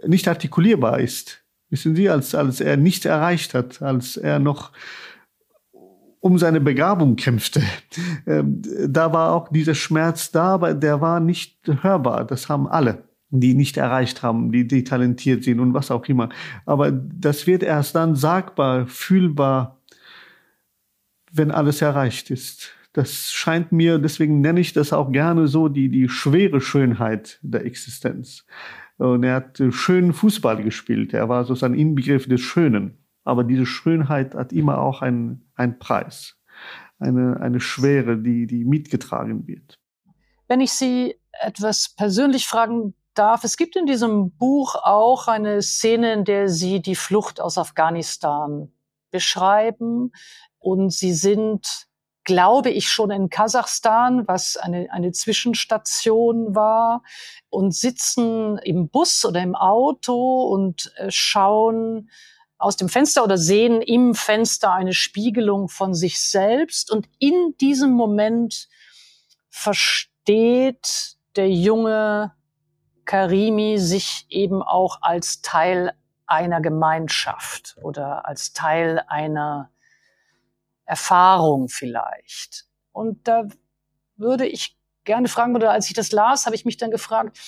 nicht 0.05 0.28
artikulierbar 0.28 0.99
ist. 0.99 1.43
Wissen 1.69 1.95
Sie, 1.95 2.09
als, 2.09 2.36
als 2.36 2.61
er 2.61 2.78
nichts 2.78 3.05
erreicht 3.05 3.53
hat, 3.53 3.82
als 3.82 4.17
er 4.17 4.39
noch 4.39 4.72
um 6.22 6.38
seine 6.38 6.61
Begabung 6.61 7.17
kämpfte. 7.17 7.61
Ähm, 8.26 8.61
da 8.88 9.11
war 9.11 9.34
auch 9.34 9.49
dieser 9.49 9.76
Schmerz 9.76 10.32
da, 10.32 10.53
aber 10.53 10.74
der 10.74 11.01
war 11.01 11.19
nicht 11.19 11.57
hörbar. 11.82 12.26
Das 12.26 12.47
haben 12.47 12.67
alle 12.67 13.03
die 13.32 13.53
nicht 13.53 13.78
erreicht 13.78 14.24
haben, 14.24 14.51
die, 14.51 14.67
die 14.67 14.84
talentiert 14.84 15.43
sind 15.43 15.59
und 15.59 15.74
was 15.74 15.89
auch 15.89 16.05
immer. 16.05 16.30
Aber 16.65 16.91
das 16.91 17.47
wird 17.47 17.63
erst 17.63 17.95
dann 17.95 18.15
sagbar, 18.15 18.88
fühlbar, 18.88 19.82
wenn 21.32 21.49
alles 21.49 21.82
erreicht 21.82 22.30
ist. 22.30 22.74
Das 22.93 23.32
scheint 23.32 23.72
mir, 23.72 23.99
deswegen 23.99 24.41
nenne 24.41 24.59
ich 24.59 24.74
das 24.74 24.91
auch 24.91 25.13
gerne 25.13 25.47
so, 25.47 25.69
die, 25.69 25.88
die 25.88 26.09
schwere 26.09 26.59
Schönheit 26.59 27.39
der 27.41 27.65
Existenz. 27.65 28.45
Und 28.97 29.24
er 29.24 29.36
hat 29.36 29.63
schönen 29.69 30.11
Fußball 30.11 30.61
gespielt. 30.61 31.13
Er 31.13 31.30
war 31.30 31.45
sozusagen 31.45 31.74
Inbegriff 31.74 32.28
des 32.28 32.41
Schönen. 32.41 32.97
Aber 33.24 33.43
diese 33.43 33.65
Schönheit 33.65 34.36
hat 34.36 34.51
immer 34.51 34.80
auch 34.80 35.01
einen, 35.01 35.51
einen 35.55 35.80
Preis. 35.80 36.38
Eine, 36.99 37.39
eine 37.39 37.59
Schwere, 37.59 38.17
die, 38.17 38.45
die 38.45 38.63
mitgetragen 38.63 39.47
wird. 39.47 39.80
Wenn 40.47 40.61
ich 40.61 40.74
Sie 40.74 41.15
etwas 41.32 41.89
persönlich 41.89 42.47
fragen 42.47 42.93
darf. 43.13 43.43
Es 43.43 43.57
gibt 43.57 43.76
in 43.76 43.86
diesem 43.86 44.32
Buch 44.32 44.76
auch 44.76 45.28
eine 45.28 45.61
Szene, 45.61 46.13
in 46.13 46.26
der 46.26 46.49
Sie 46.49 46.82
die 46.82 46.95
Flucht 46.95 47.41
aus 47.41 47.57
Afghanistan 47.57 48.72
beschreiben. 49.11 50.11
Und 50.59 50.91
Sie 50.93 51.13
sind, 51.13 51.88
glaube 52.24 52.69
ich, 52.69 52.88
schon 52.88 53.11
in 53.11 53.30
Kasachstan, 53.30 54.28
was 54.28 54.57
eine, 54.57 54.88
eine 54.91 55.11
Zwischenstation 55.11 56.55
war, 56.55 57.03
und 57.49 57.74
sitzen 57.74 58.57
im 58.59 58.89
Bus 58.89 59.26
oder 59.26 59.41
im 59.41 59.55
Auto 59.55 60.43
und 60.43 60.93
äh, 60.97 61.11
schauen 61.11 62.09
aus 62.62 62.78
dem 62.78 62.89
Fenster 62.89 63.24
oder 63.24 63.38
sehen 63.38 63.82
im 63.82 64.14
Fenster 64.14 64.72
eine 64.72 64.93
Spiegelung 64.93 65.68
von 65.68 65.93
sich 65.93 66.22
selbst. 66.22 66.91
Und 66.91 67.09
in 67.18 67.55
diesem 67.59 67.91
Moment 67.91 68.70
versteht 69.49 71.18
der 71.36 71.49
junge 71.49 72.34
Karimi 73.05 73.78
sich 73.80 74.28
eben 74.30 74.62
auch 74.62 74.99
als 75.01 75.41
Teil 75.41 75.93
einer 76.28 76.62
Gemeinschaft 76.62 77.78
oder 77.82 78.26
als 78.28 78.53
Teil 78.53 79.03
einer 79.07 79.72
Erfahrung 80.86 81.68
vielleicht. 81.68 82.66
Und 82.91 83.28
da 83.28 83.43
würde 84.18 84.45
ich 84.45 84.78
gerne 85.03 85.28
fragen, 85.28 85.55
oder 85.55 85.72
als 85.72 85.88
ich 85.88 85.93
das 85.93 86.12
las, 86.12 86.45
habe 86.45 86.55
ich 86.55 86.66
mich 86.66 86.78
dann 86.78 86.91
gefragt, 86.91 87.39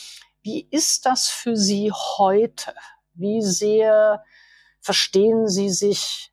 wie 0.41 0.67
ist 0.71 1.05
das 1.05 1.29
für 1.29 1.55
Sie 1.55 1.91
heute? 1.91 2.73
Wie 3.13 3.41
sehr 3.41 4.23
verstehen 4.83 5.47
Sie 5.47 5.69
sich 5.69 6.31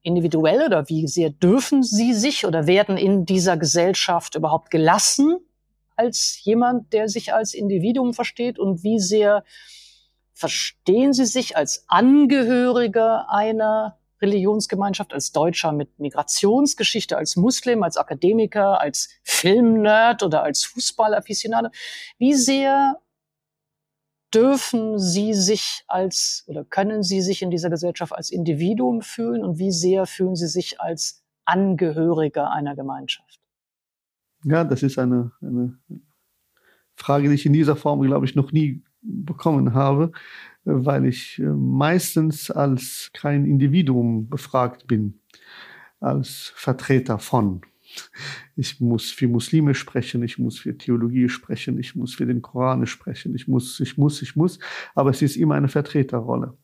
individuell 0.00 0.62
oder 0.62 0.88
wie 0.88 1.06
sehr 1.06 1.28
dürfen 1.28 1.82
Sie 1.82 2.14
sich 2.14 2.46
oder 2.46 2.66
werden 2.66 2.96
in 2.96 3.26
dieser 3.26 3.58
Gesellschaft 3.58 4.36
überhaupt 4.36 4.70
gelassen? 4.70 5.40
als 5.98 6.42
jemand, 6.44 6.92
der 6.92 7.08
sich 7.08 7.34
als 7.34 7.54
Individuum 7.54 8.14
versteht 8.14 8.58
und 8.58 8.84
wie 8.84 9.00
sehr 9.00 9.44
verstehen 10.32 11.12
Sie 11.12 11.26
sich 11.26 11.56
als 11.56 11.84
Angehöriger 11.88 13.28
einer 13.28 13.98
Religionsgemeinschaft, 14.22 15.12
als 15.12 15.32
Deutscher 15.32 15.72
mit 15.72 15.98
Migrationsgeschichte, 15.98 17.16
als 17.16 17.36
Muslim, 17.36 17.82
als 17.82 17.96
Akademiker, 17.96 18.80
als 18.80 19.08
Filmnerd 19.24 20.22
oder 20.22 20.44
als 20.44 20.64
Fußballaficionado? 20.64 21.70
Wie 22.18 22.34
sehr 22.34 23.00
dürfen 24.34 24.98
Sie 24.98 25.34
sich 25.34 25.84
als 25.88 26.44
oder 26.46 26.64
können 26.64 27.02
Sie 27.02 27.20
sich 27.20 27.42
in 27.42 27.50
dieser 27.50 27.70
Gesellschaft 27.70 28.12
als 28.12 28.30
Individuum 28.30 29.02
fühlen 29.02 29.44
und 29.44 29.58
wie 29.58 29.72
sehr 29.72 30.06
fühlen 30.06 30.36
Sie 30.36 30.48
sich 30.48 30.80
als 30.80 31.24
Angehöriger 31.44 32.50
einer 32.50 32.76
Gemeinschaft? 32.76 33.40
Ja, 34.44 34.64
das 34.64 34.82
ist 34.82 34.98
eine, 34.98 35.32
eine 35.40 35.78
Frage, 36.94 37.28
die 37.28 37.34
ich 37.34 37.46
in 37.46 37.52
dieser 37.52 37.76
Form, 37.76 38.02
glaube 38.02 38.26
ich, 38.26 38.34
noch 38.34 38.52
nie 38.52 38.82
bekommen 39.02 39.74
habe, 39.74 40.12
weil 40.64 41.06
ich 41.06 41.38
äh, 41.38 41.44
meistens 41.44 42.50
als 42.50 43.10
kein 43.14 43.46
Individuum 43.46 44.28
befragt 44.28 44.86
bin, 44.86 45.20
als 46.00 46.52
Vertreter 46.56 47.18
von. 47.18 47.62
Ich 48.56 48.80
muss 48.80 49.10
für 49.10 49.28
Muslime 49.28 49.74
sprechen, 49.74 50.22
ich 50.22 50.38
muss 50.38 50.58
für 50.58 50.76
Theologie 50.76 51.28
sprechen, 51.28 51.78
ich 51.78 51.94
muss 51.94 52.14
für 52.14 52.26
den 52.26 52.42
Koran 52.42 52.86
sprechen, 52.86 53.34
ich 53.34 53.48
muss, 53.48 53.80
ich 53.80 53.96
muss, 53.98 54.22
ich 54.22 54.36
muss, 54.36 54.58
aber 54.94 55.10
es 55.10 55.22
ist 55.22 55.36
immer 55.36 55.54
eine 55.54 55.68
Vertreterrolle. 55.68 56.56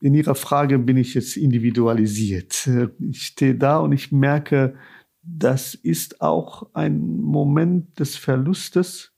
in 0.00 0.14
Ihrer 0.14 0.34
Frage 0.34 0.78
bin 0.78 0.96
ich 0.96 1.14
jetzt 1.14 1.36
individualisiert. 1.36 2.68
Ich 2.98 3.22
stehe 3.22 3.54
da 3.54 3.78
und 3.78 3.92
ich 3.92 4.10
merke, 4.12 4.74
das 5.22 5.74
ist 5.74 6.20
auch 6.20 6.74
ein 6.74 7.20
Moment 7.20 8.00
des 8.00 8.16
Verlustes, 8.16 9.12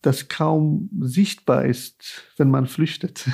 das 0.00 0.28
kaum 0.28 0.88
sichtbar 1.00 1.66
ist, 1.66 2.32
wenn 2.36 2.50
man 2.50 2.66
flüchtet. 2.66 3.28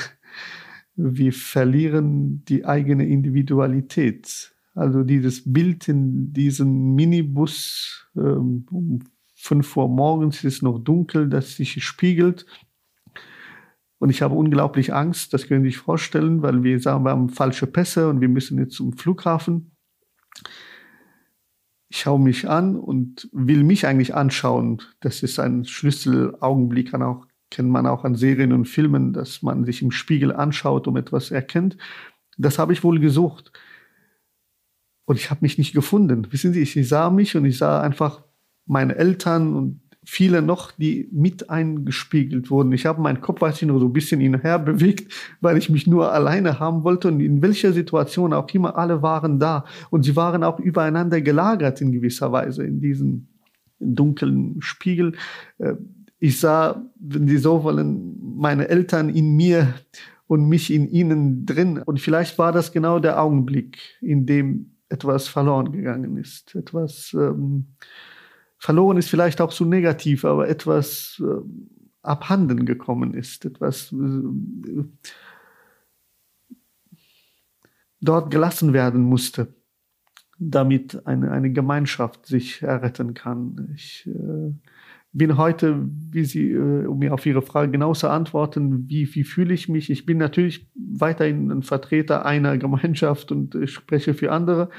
Wir 0.97 1.33
verlieren 1.33 2.45
die 2.47 2.65
eigene 2.65 3.07
Individualität. 3.07 4.53
Also 4.79 5.03
dieses 5.03 5.43
Bild 5.51 5.89
in 5.89 6.33
diesem 6.33 6.95
Minibus 6.95 8.09
ähm, 8.17 8.67
um 8.71 9.01
fünf 9.35 9.77
Uhr 9.77 9.89
morgens 9.89 10.45
ist 10.45 10.63
noch 10.63 10.79
dunkel, 10.79 11.29
das 11.29 11.57
sich 11.57 11.83
spiegelt 11.85 12.47
und 13.99 14.11
ich 14.11 14.23
habe 14.23 14.35
unglaublich 14.35 14.95
Angst, 14.95 15.35
das 15.35 15.47
können 15.47 15.65
Sie 15.65 15.71
sich 15.71 15.79
vorstellen, 15.79 16.43
weil 16.43 16.63
wir 16.63 16.79
sagen, 16.81 17.05
wir 17.05 17.11
haben 17.11 17.29
falsche 17.29 17.67
Pässe 17.67 18.09
und 18.09 18.21
wir 18.21 18.29
müssen 18.29 18.59
jetzt 18.59 18.75
zum 18.75 18.93
Flughafen. 18.93 19.73
Ich 21.91 22.01
schaue 22.01 22.21
mich 22.21 22.49
an 22.49 22.77
und 22.77 23.29
will 23.33 23.65
mich 23.65 23.87
eigentlich 23.87 24.15
anschauen. 24.15 24.83
Das 25.01 25.23
ist 25.23 25.41
ein 25.41 25.65
Schlüsselaugenblick, 25.65 26.93
kann 26.93 27.03
auch, 27.03 27.27
kennt 27.51 27.71
man 27.71 27.87
auch 27.87 28.05
an 28.05 28.15
Serien 28.15 28.53
und 28.53 28.67
Filmen, 28.67 29.13
dass 29.13 29.43
man 29.43 29.65
sich 29.65 29.83
im 29.83 29.91
Spiegel 29.91 30.33
anschaut, 30.33 30.87
um 30.87 30.97
etwas 30.97 31.31
erkennt. 31.31 31.77
Das 32.37 32.59
habe 32.59 32.73
ich 32.73 32.85
wohl 32.85 33.01
gesucht. 33.01 33.53
Und 35.09 35.17
ich 35.17 35.31
habe 35.31 35.39
mich 35.41 35.57
nicht 35.57 35.73
gefunden. 35.73 36.27
Wissen 36.31 36.53
Sie, 36.53 36.61
ich 36.61 36.87
sah 36.87 37.09
mich 37.09 37.35
und 37.35 37.47
ich 37.47 37.57
sah 37.57 37.81
einfach 37.81 38.25
meine 38.67 38.95
Eltern 38.97 39.55
und 39.55 39.81
viele 40.05 40.43
noch, 40.43 40.71
die 40.73 41.09
mit 41.11 41.49
eingespiegelt 41.49 42.51
wurden. 42.51 42.73
Ich 42.73 42.85
habe 42.85 43.01
meinen 43.01 43.23
Kopf, 43.23 43.41
weiß 43.41 43.63
ich 43.63 43.67
nur, 43.67 43.81
so 43.81 43.87
ein 43.87 43.95
bisschen 43.95 44.21
hin 44.21 44.35
und 44.35 44.45
her 44.45 44.59
bewegt, 44.59 45.11
weil 45.41 45.57
ich 45.57 45.71
mich 45.71 45.87
nur 45.87 46.13
alleine 46.13 46.61
haben 46.61 46.85
wollte 46.85 47.09
und 47.09 47.21
in 47.21 47.41
welcher 47.41 47.73
Situation 47.73 48.35
auch 48.35 48.51
immer, 48.53 48.77
alle 48.77 49.01
waren 49.01 49.41
da 49.41 49.65
und 49.89 50.03
sie 50.03 50.15
waren 50.15 50.45
auch 50.45 50.61
übereinander 50.61 51.23
gelagert 51.23 51.81
in 51.81 51.91
gewisser 51.91 52.31
Weise 52.31 52.65
in 52.65 52.83
diesem 52.83 53.29
dunklen 53.81 54.57
Spiegel. 54.61 55.15
Äh, 55.57 55.73
ich 56.19 56.39
sah, 56.39 56.85
wenn 57.01 57.27
Sie 57.27 57.39
so 57.39 57.65
wollen, 57.65 58.37
meine 58.37 58.69
Eltern 58.69 59.09
in 59.09 59.37
mir 59.37 59.73
und 60.27 60.51
mich 60.51 60.71
in 60.71 60.87
ihnen 60.87 61.47
drin. 61.47 61.79
Und 61.79 61.99
vielleicht 61.99 62.37
war 62.37 62.53
das 62.53 62.73
genau 62.73 62.99
der 62.99 63.23
Augenblick, 63.23 63.79
in 64.03 64.27
dem 64.27 64.73
etwas 64.89 65.29
verloren 65.29 65.73
gegangen 65.73 66.17
ist, 66.17 66.55
etwas 66.55 67.13
ähm, 67.15 67.67
verloren 68.59 68.99
ist 68.99 69.09
vielleicht 69.11 69.41
auch 69.41 69.53
zu 69.53 69.65
negativ, 69.65 70.25
aber 70.25 70.49
etwas 70.49 71.23
äh, 71.25 71.41
abhanden 72.03 72.67
gekommen 72.67 73.15
ist, 73.15 73.45
etwas 73.45 73.93
äh, 73.93 74.85
dort 78.01 78.31
gelassen 78.31 78.73
werden 78.73 79.03
musste, 79.03 79.55
damit 80.39 81.07
eine, 81.07 81.31
eine 81.31 81.53
Gemeinschaft 81.53 82.27
sich 82.27 82.63
erretten 82.63 83.15
kann. 83.15 83.73
Ich 83.75 84.07
äh, 84.07 84.53
bin 85.13 85.37
heute, 85.37 85.89
wie 86.13 86.25
Sie, 86.25 86.53
äh, 86.53 86.87
um 86.87 86.99
mir 86.99 87.15
auf 87.15 87.25
Ihre 87.25 87.43
Frage 87.43 87.73
genau 87.73 87.95
zu 87.95 88.09
antworten, 88.09 88.89
wie, 88.89 89.13
wie 89.15 89.25
fühle 89.25 89.55
ich 89.55 89.69
mich? 89.69 89.91
Ich 89.91 90.07
bin 90.07 90.19
natürlich 90.19 90.69
weiterhin 90.75 91.51
ein 91.51 91.63
Vertreter 91.63 92.27
einer 92.27 92.59
Gemeinschaft 92.59 93.33
und 93.33 93.55
ich 93.55 93.73
spreche 93.73 94.15
für 94.15 94.33
andere 94.33 94.71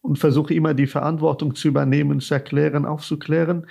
und 0.00 0.18
versuche 0.18 0.54
immer 0.54 0.74
die 0.74 0.86
Verantwortung 0.86 1.54
zu 1.54 1.68
übernehmen, 1.68 2.20
zu 2.20 2.34
erklären, 2.34 2.86
aufzuklären. 2.86 3.66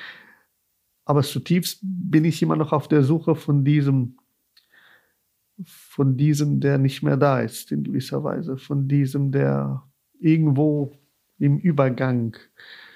Aber 1.05 1.23
zutiefst 1.23 1.79
bin 1.83 2.25
ich 2.25 2.41
immer 2.41 2.55
noch 2.55 2.73
auf 2.73 2.87
der 2.87 3.03
Suche 3.03 3.35
von 3.35 3.63
diesem, 3.63 4.17
von 5.63 6.17
diesem, 6.17 6.59
der 6.59 6.77
nicht 6.77 7.01
mehr 7.01 7.17
da 7.17 7.39
ist, 7.39 7.71
in 7.71 7.83
gewisser 7.83 8.23
Weise, 8.23 8.57
von 8.57 8.87
diesem, 8.87 9.31
der 9.31 9.83
irgendwo 10.19 10.93
im 11.39 11.59
Übergang 11.59 12.35
äh, 12.35 12.86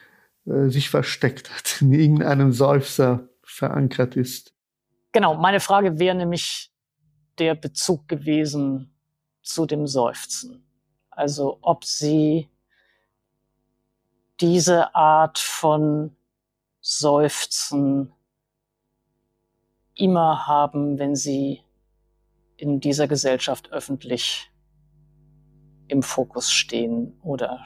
sich 0.45 0.89
versteckt 0.89 1.55
hat, 1.55 1.77
in 1.81 1.93
irgendeinem 1.93 2.51
Seufzer 2.51 3.29
verankert 3.43 4.15
ist. 4.15 4.53
Genau, 5.11 5.35
meine 5.35 5.59
Frage 5.59 5.99
wäre 5.99 6.15
nämlich 6.15 6.71
der 7.37 7.55
Bezug 7.55 8.07
gewesen 8.07 8.93
zu 9.41 9.65
dem 9.65 9.87
Seufzen. 9.87 10.65
Also 11.09 11.59
ob 11.61 11.83
Sie 11.83 12.49
diese 14.39 14.95
Art 14.95 15.37
von 15.37 16.15
Seufzen 16.81 18.11
immer 19.93 20.47
haben, 20.47 20.97
wenn 20.97 21.15
sie 21.15 21.61
in 22.57 22.79
dieser 22.79 23.07
Gesellschaft 23.07 23.71
öffentlich 23.71 24.51
im 25.87 26.01
Fokus 26.01 26.51
stehen 26.51 27.19
oder 27.21 27.65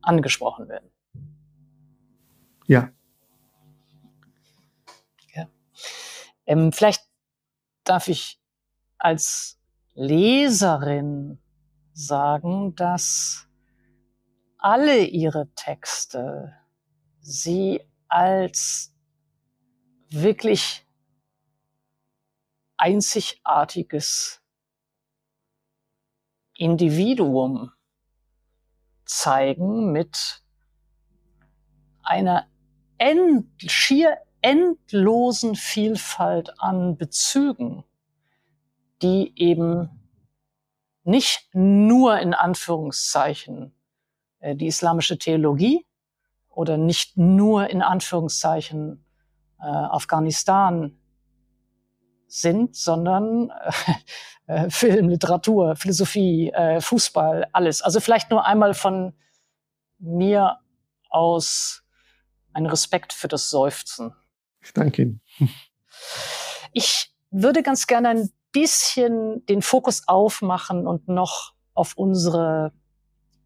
angesprochen 0.00 0.68
werden. 0.68 0.88
Ja. 2.66 2.90
ja. 5.34 5.48
Ähm, 6.46 6.72
vielleicht 6.72 7.02
darf 7.84 8.08
ich 8.08 8.40
als 8.98 9.58
Leserin 9.94 11.38
sagen, 11.92 12.74
dass 12.74 13.48
alle 14.58 15.04
ihre 15.04 15.48
Texte 15.54 16.54
sie 17.20 17.80
als 18.08 18.94
wirklich 20.08 20.86
einzigartiges 22.76 24.40
Individuum 26.56 27.72
zeigen 29.04 29.92
mit 29.92 30.42
einer 32.02 32.48
end, 32.98 33.46
schier 33.58 34.18
endlosen 34.40 35.54
Vielfalt 35.54 36.60
an 36.60 36.96
Bezügen, 36.96 37.84
die 39.02 39.32
eben 39.36 39.88
nicht 41.04 41.48
nur 41.54 42.18
in 42.18 42.34
Anführungszeichen 42.34 43.74
äh, 44.40 44.56
die 44.56 44.66
islamische 44.66 45.18
Theologie 45.18 45.86
oder 46.48 46.76
nicht 46.76 47.16
nur 47.16 47.68
in 47.70 47.82
Anführungszeichen 47.82 49.04
äh, 49.60 49.64
Afghanistan 49.64 50.98
sind, 52.26 52.76
sondern 52.76 53.50
äh, 54.46 54.68
Film, 54.70 55.08
Literatur, 55.08 55.76
Philosophie, 55.76 56.50
äh, 56.50 56.80
Fußball, 56.80 57.46
alles. 57.52 57.82
Also 57.82 58.00
vielleicht 58.00 58.30
nur 58.30 58.44
einmal 58.44 58.74
von 58.74 59.14
mir 59.98 60.58
aus 61.08 61.83
ein 62.54 62.66
Respekt 62.66 63.12
für 63.12 63.28
das 63.28 63.50
Seufzen. 63.50 64.14
Ich 64.62 64.72
danke 64.72 65.02
Ihnen. 65.02 65.20
Ich 66.72 67.12
würde 67.30 67.62
ganz 67.62 67.86
gerne 67.86 68.08
ein 68.08 68.30
bisschen 68.52 69.44
den 69.46 69.62
Fokus 69.62 70.08
aufmachen 70.08 70.86
und 70.86 71.08
noch 71.08 71.52
auf 71.74 71.96
unsere 71.96 72.72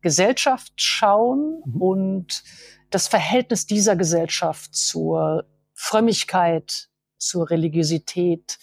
Gesellschaft 0.01 0.73
schauen 0.77 1.63
mhm. 1.65 1.83
und 1.83 2.43
das 2.91 3.09
Verhältnis 3.09 3.67
dieser 3.67 3.97
Gesellschaft 3.97 4.75
zur 4.75 5.45
Frömmigkeit, 5.75 6.89
zur 7.19 7.51
Religiosität. 7.51 8.59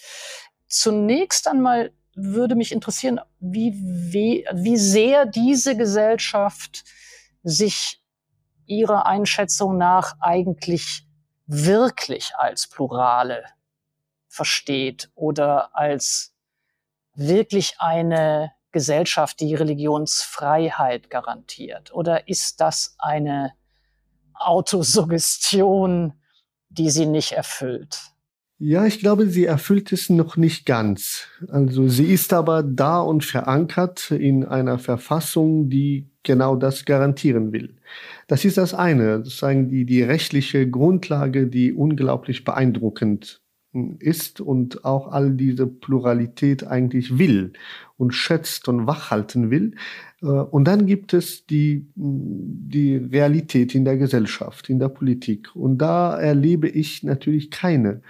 Zunächst 0.68 1.48
einmal 1.48 1.92
würde 2.16 2.56
mich 2.56 2.72
interessieren, 2.72 3.20
wie, 3.40 3.74
wie, 3.76 4.46
wie 4.54 4.78
sehr 4.78 5.26
diese 5.26 5.76
Gesellschaft 5.76 6.86
sich 7.44 8.02
ihrer 8.68 9.06
Einschätzung 9.06 9.78
nach 9.78 10.16
eigentlich 10.20 11.08
wirklich 11.48 12.34
als 12.38 12.68
Plurale 12.68 13.44
versteht 14.28 15.10
oder 15.16 15.76
als 15.76 16.34
wirklich 17.16 17.76
eine 17.80 18.52
Gesellschaft, 18.72 19.40
die 19.40 19.56
Religionsfreiheit 19.56 21.10
garantiert? 21.10 21.94
Oder 21.94 22.28
ist 22.28 22.60
das 22.60 22.96
eine 23.00 23.54
Autosuggestion, 24.34 26.14
die 26.70 26.90
sie 26.90 27.06
nicht 27.06 27.32
erfüllt? 27.32 28.00
Ja, 28.58 28.86
ich 28.86 29.00
glaube, 29.00 29.28
sie 29.28 29.46
erfüllt 29.46 29.92
es 29.92 30.10
noch 30.10 30.38
nicht 30.38 30.66
ganz. 30.66 31.28
Also 31.50 31.90
sie 31.90 32.06
ist 32.06 32.32
aber 32.32 32.64
da 32.64 33.02
und 33.02 33.26
verankert 33.26 34.12
in 34.12 34.46
einer 34.46 34.80
Verfassung, 34.80 35.70
die 35.70 36.10
genau 36.24 36.56
das 36.56 36.86
garantieren 36.86 37.52
will. 37.52 37.76
Das 38.28 38.46
ist 38.46 38.58
das 38.58 38.74
eine, 38.74 39.18
sozusagen 39.18 39.70
die, 39.70 39.86
die 39.86 40.02
rechtliche 40.02 40.70
Grundlage, 40.70 41.48
die 41.48 41.74
unglaublich 41.74 42.44
beeindruckend 42.44 43.42
ist 44.00 44.40
und 44.40 44.86
auch 44.86 45.12
all 45.12 45.32
diese 45.32 45.68
Pluralität 45.68 46.66
eigentlich 46.66 47.18
will 47.18 47.54
und 47.98 48.14
schätzt 48.14 48.68
und 48.68 48.88
wachhalten 48.88 49.52
will. 49.52 49.76
Äh, 50.22 50.28
und 50.28 50.66
dann 50.66 50.86
gibt 50.86 51.14
es 51.14 51.46
die, 51.46 51.88
die 51.96 52.96
Realität 52.96 53.76
in 53.76 53.86
der 53.86 53.98
Gesellschaft, 53.98 54.70
in 54.70 54.80
der 54.80 54.90
Politik. 54.90 55.56
Und 55.56 55.80
da 55.80 56.18
erlebe 56.18 56.70
ich 56.70 57.04
natürlich 57.04 57.52
keine 57.52 58.02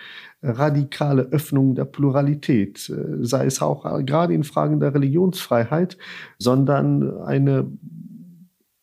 radikale 0.41 1.23
Öffnung 1.23 1.73
der 1.73 1.85
Pluralität, 1.85 2.89
äh, 2.89 3.23
sei 3.25 3.45
es 3.45 3.61
auch 3.61 4.05
gerade 4.05 4.33
in 4.33 4.43
Fragen 4.43 4.79
der 4.79 4.93
Religionsfreiheit, 4.93 5.97
sondern 6.37 7.17
eine 7.21 7.67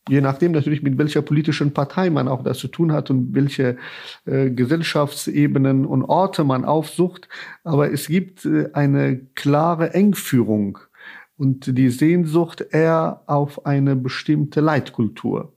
je 0.08 0.20
nachdem 0.20 0.52
natürlich 0.52 0.82
mit 0.82 0.98
welcher 0.98 1.22
politischen 1.22 1.72
Partei 1.72 2.10
man 2.10 2.28
auch 2.28 2.42
das 2.42 2.58
zu 2.58 2.68
tun 2.68 2.92
hat 2.92 3.10
und 3.10 3.34
welche 3.34 3.76
äh, 4.24 4.50
Gesellschaftsebenen 4.50 5.86
und 5.86 6.04
Orte 6.04 6.44
man 6.44 6.64
aufsucht. 6.64 7.28
Aber 7.62 7.92
es 7.92 8.08
gibt 8.08 8.44
äh, 8.44 8.70
eine 8.72 9.18
klare 9.34 9.94
Engführung 9.94 10.78
und 11.36 11.76
die 11.78 11.90
Sehnsucht 11.90 12.64
eher 12.70 13.22
auf 13.26 13.64
eine 13.64 13.96
bestimmte 13.96 14.60
Leitkultur, 14.60 15.52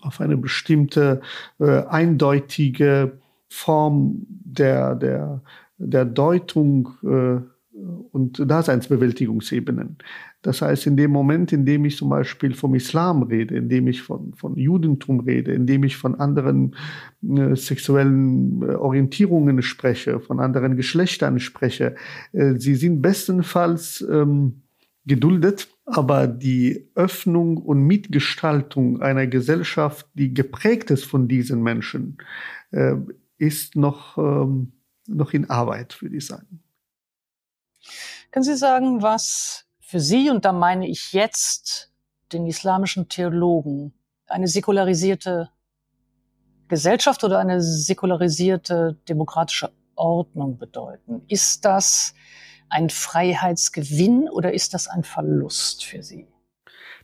auf 0.00 0.20
eine 0.20 0.36
bestimmte 0.36 1.22
äh, 1.58 1.84
eindeutige 1.86 3.18
Form 3.48 4.26
der, 4.28 4.94
der, 4.94 5.42
der 5.78 6.04
Deutung 6.04 6.90
äh, 7.02 7.40
und 8.12 8.42
Daseinsbewältigungsebenen. 8.50 9.98
Das 10.44 10.60
heißt, 10.60 10.86
in 10.86 10.98
dem 10.98 11.10
Moment, 11.10 11.52
in 11.52 11.64
dem 11.64 11.86
ich 11.86 11.96
zum 11.96 12.10
Beispiel 12.10 12.52
vom 12.52 12.74
Islam 12.74 13.22
rede, 13.22 13.56
in 13.56 13.70
dem 13.70 13.88
ich 13.88 14.02
von, 14.02 14.34
von 14.34 14.56
Judentum 14.56 15.20
rede, 15.20 15.52
in 15.52 15.66
dem 15.66 15.84
ich 15.84 15.96
von 15.96 16.16
anderen 16.20 16.76
äh, 17.22 17.56
sexuellen 17.56 18.60
äh, 18.60 18.74
Orientierungen 18.74 19.62
spreche, 19.62 20.20
von 20.20 20.40
anderen 20.40 20.76
Geschlechtern 20.76 21.40
spreche, 21.40 21.96
äh, 22.32 22.56
sie 22.58 22.74
sind 22.74 23.00
bestenfalls 23.00 24.06
ähm, 24.06 24.64
geduldet, 25.06 25.68
aber 25.86 26.26
die 26.26 26.90
Öffnung 26.94 27.56
und 27.56 27.86
Mitgestaltung 27.86 29.00
einer 29.00 29.26
Gesellschaft, 29.26 30.06
die 30.12 30.34
geprägt 30.34 30.90
ist 30.90 31.06
von 31.06 31.26
diesen 31.26 31.62
Menschen, 31.62 32.18
äh, 32.70 32.96
ist 33.38 33.76
noch, 33.76 34.18
ähm, 34.18 34.72
noch 35.06 35.32
in 35.32 35.48
Arbeit, 35.48 36.02
würde 36.02 36.16
ich 36.18 36.26
sagen. 36.26 36.60
Können 38.30 38.44
Sie 38.44 38.56
sagen, 38.56 39.00
was 39.00 39.64
für 39.94 40.00
Sie, 40.00 40.28
und 40.28 40.44
da 40.44 40.52
meine 40.52 40.88
ich 40.88 41.12
jetzt 41.12 41.92
den 42.32 42.48
islamischen 42.48 43.08
Theologen, 43.08 43.94
eine 44.26 44.48
säkularisierte 44.48 45.50
Gesellschaft 46.66 47.22
oder 47.22 47.38
eine 47.38 47.60
säkularisierte 47.60 48.98
demokratische 49.08 49.70
Ordnung 49.94 50.58
bedeuten? 50.58 51.22
Ist 51.28 51.64
das 51.64 52.12
ein 52.68 52.90
Freiheitsgewinn 52.90 54.28
oder 54.28 54.52
ist 54.52 54.74
das 54.74 54.88
ein 54.88 55.04
Verlust 55.04 55.84
für 55.84 56.02
Sie? 56.02 56.26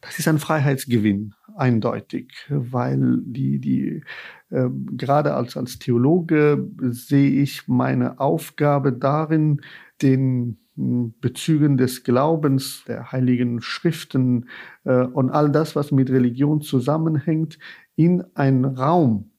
Das 0.00 0.18
ist 0.18 0.26
ein 0.26 0.40
Freiheitsgewinn, 0.40 1.36
eindeutig, 1.54 2.32
weil 2.48 3.18
die, 3.22 3.60
die 3.60 4.02
äh, 4.50 4.68
gerade 4.96 5.34
als, 5.34 5.56
als 5.56 5.78
Theologe 5.78 6.68
sehe 6.90 7.40
ich 7.40 7.68
meine 7.68 8.18
Aufgabe 8.18 8.92
darin, 8.92 9.60
den 10.02 10.58
Bezügen 11.20 11.76
des 11.76 12.04
Glaubens, 12.04 12.84
der 12.86 13.12
heiligen 13.12 13.60
Schriften 13.60 14.46
äh, 14.84 15.04
und 15.04 15.30
all 15.30 15.50
das, 15.50 15.76
was 15.76 15.92
mit 15.92 16.10
Religion 16.10 16.60
zusammenhängt, 16.60 17.58
in 17.96 18.24
einen 18.34 18.64
Raum 18.64 19.30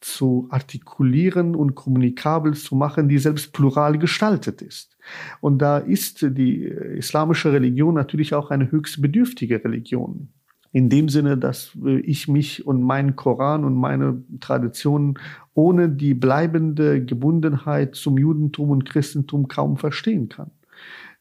zu 0.00 0.48
artikulieren 0.50 1.54
und 1.54 1.74
kommunikabel 1.74 2.54
zu 2.54 2.74
machen, 2.74 3.08
die 3.08 3.18
selbst 3.18 3.52
plural 3.52 3.98
gestaltet 3.98 4.60
ist. 4.60 4.96
Und 5.40 5.58
da 5.58 5.78
ist 5.78 6.22
die 6.22 6.64
islamische 6.64 7.52
Religion 7.52 7.94
natürlich 7.94 8.34
auch 8.34 8.50
eine 8.50 8.70
höchst 8.70 9.00
bedürftige 9.00 9.64
Religion. 9.64 10.28
In 10.72 10.88
dem 10.88 11.08
Sinne, 11.08 11.36
dass 11.36 11.76
ich 12.02 12.28
mich 12.28 12.66
und 12.66 12.82
meinen 12.82 13.14
Koran 13.14 13.64
und 13.64 13.74
meine 13.74 14.24
Traditionen 14.40 15.18
ohne 15.54 15.90
die 15.90 16.14
bleibende 16.14 17.04
Gebundenheit 17.04 17.94
zum 17.94 18.16
Judentum 18.16 18.70
und 18.70 18.86
Christentum 18.86 19.48
kaum 19.48 19.76
verstehen 19.76 20.28
kann. 20.28 20.50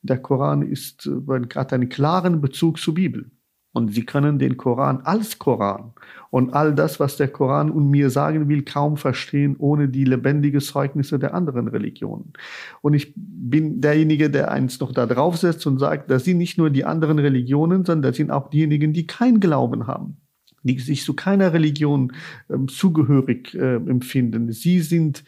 Der 0.01 0.17
Koran 0.17 0.61
ist, 0.61 1.09
hat 1.55 1.73
einen 1.73 1.89
klaren 1.89 2.41
Bezug 2.41 2.79
zur 2.79 2.95
Bibel. 2.95 3.31
Und 3.73 3.93
sie 3.93 4.03
können 4.03 4.37
den 4.37 4.57
Koran 4.57 4.99
als 5.05 5.39
Koran 5.39 5.93
und 6.29 6.53
all 6.53 6.75
das, 6.75 6.99
was 6.99 7.15
der 7.15 7.29
Koran 7.29 7.71
und 7.71 7.89
mir 7.89 8.09
sagen 8.09 8.49
will, 8.49 8.63
kaum 8.63 8.97
verstehen, 8.97 9.55
ohne 9.59 9.87
die 9.87 10.03
lebendige 10.03 10.59
Zeugnisse 10.59 11.17
der 11.19 11.33
anderen 11.33 11.69
Religionen. 11.69 12.33
Und 12.81 12.95
ich 12.95 13.13
bin 13.15 13.79
derjenige, 13.79 14.29
der 14.29 14.51
eins 14.51 14.81
noch 14.81 14.91
da 14.91 15.05
draufsetzt 15.05 15.65
und 15.67 15.79
sagt, 15.79 16.11
das 16.11 16.25
sind 16.25 16.37
nicht 16.37 16.57
nur 16.57 16.69
die 16.69 16.83
anderen 16.83 17.17
Religionen, 17.17 17.85
sondern 17.85 18.11
das 18.11 18.17
sind 18.17 18.29
auch 18.29 18.49
diejenigen, 18.49 18.91
die 18.91 19.07
kein 19.07 19.39
Glauben 19.39 19.87
haben 19.87 20.17
die 20.63 20.79
sich 20.79 21.03
zu 21.03 21.15
keiner 21.15 21.53
Religion 21.53 22.13
äh, 22.49 22.57
zugehörig 22.67 23.55
äh, 23.55 23.75
empfinden. 23.75 24.51
Sie 24.51 24.79
sind 24.81 25.23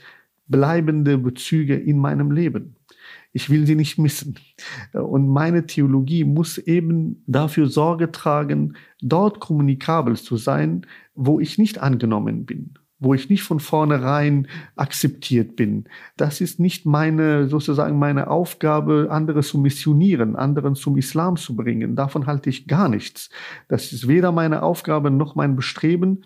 bleibende 0.48 1.18
Bezüge 1.18 1.76
in 1.76 1.98
meinem 1.98 2.32
Leben. 2.32 2.76
Ich 3.34 3.50
will 3.50 3.66
sie 3.66 3.76
nicht 3.76 3.98
missen. 3.98 4.36
Und 4.94 5.28
meine 5.28 5.66
Theologie 5.66 6.24
muss 6.24 6.60
eben 6.60 7.24
dafür 7.26 7.68
Sorge 7.68 8.12
tragen, 8.12 8.76
dort 9.02 9.40
kommunikabel 9.40 10.16
zu 10.16 10.38
sein, 10.38 10.86
wo 11.16 11.40
ich 11.40 11.58
nicht 11.58 11.80
angenommen 11.80 12.46
bin 12.46 12.78
wo 13.04 13.14
ich 13.14 13.30
nicht 13.30 13.44
von 13.44 13.60
vornherein 13.60 14.48
akzeptiert 14.76 15.56
bin. 15.56 15.86
Das 16.16 16.42
ist 16.42 16.60
nicht 16.60 16.86
meine, 16.86 17.48
sozusagen 17.48 18.00
meine 18.00 18.30
Aufgabe, 18.30 19.08
andere 19.12 19.42
zu 19.42 19.58
missionieren, 19.58 20.36
anderen 20.36 20.76
zum 20.76 20.98
Islam 20.98 21.36
zu 21.36 21.56
bringen. 21.56 21.96
Davon 21.96 22.26
halte 22.26 22.50
ich 22.50 22.68
gar 22.68 22.88
nichts. 22.88 23.30
Das 23.68 23.92
ist 23.92 24.08
weder 24.08 24.32
meine 24.32 24.64
Aufgabe 24.64 25.12
noch 25.12 25.36
mein 25.36 25.56
Bestreben, 25.56 26.24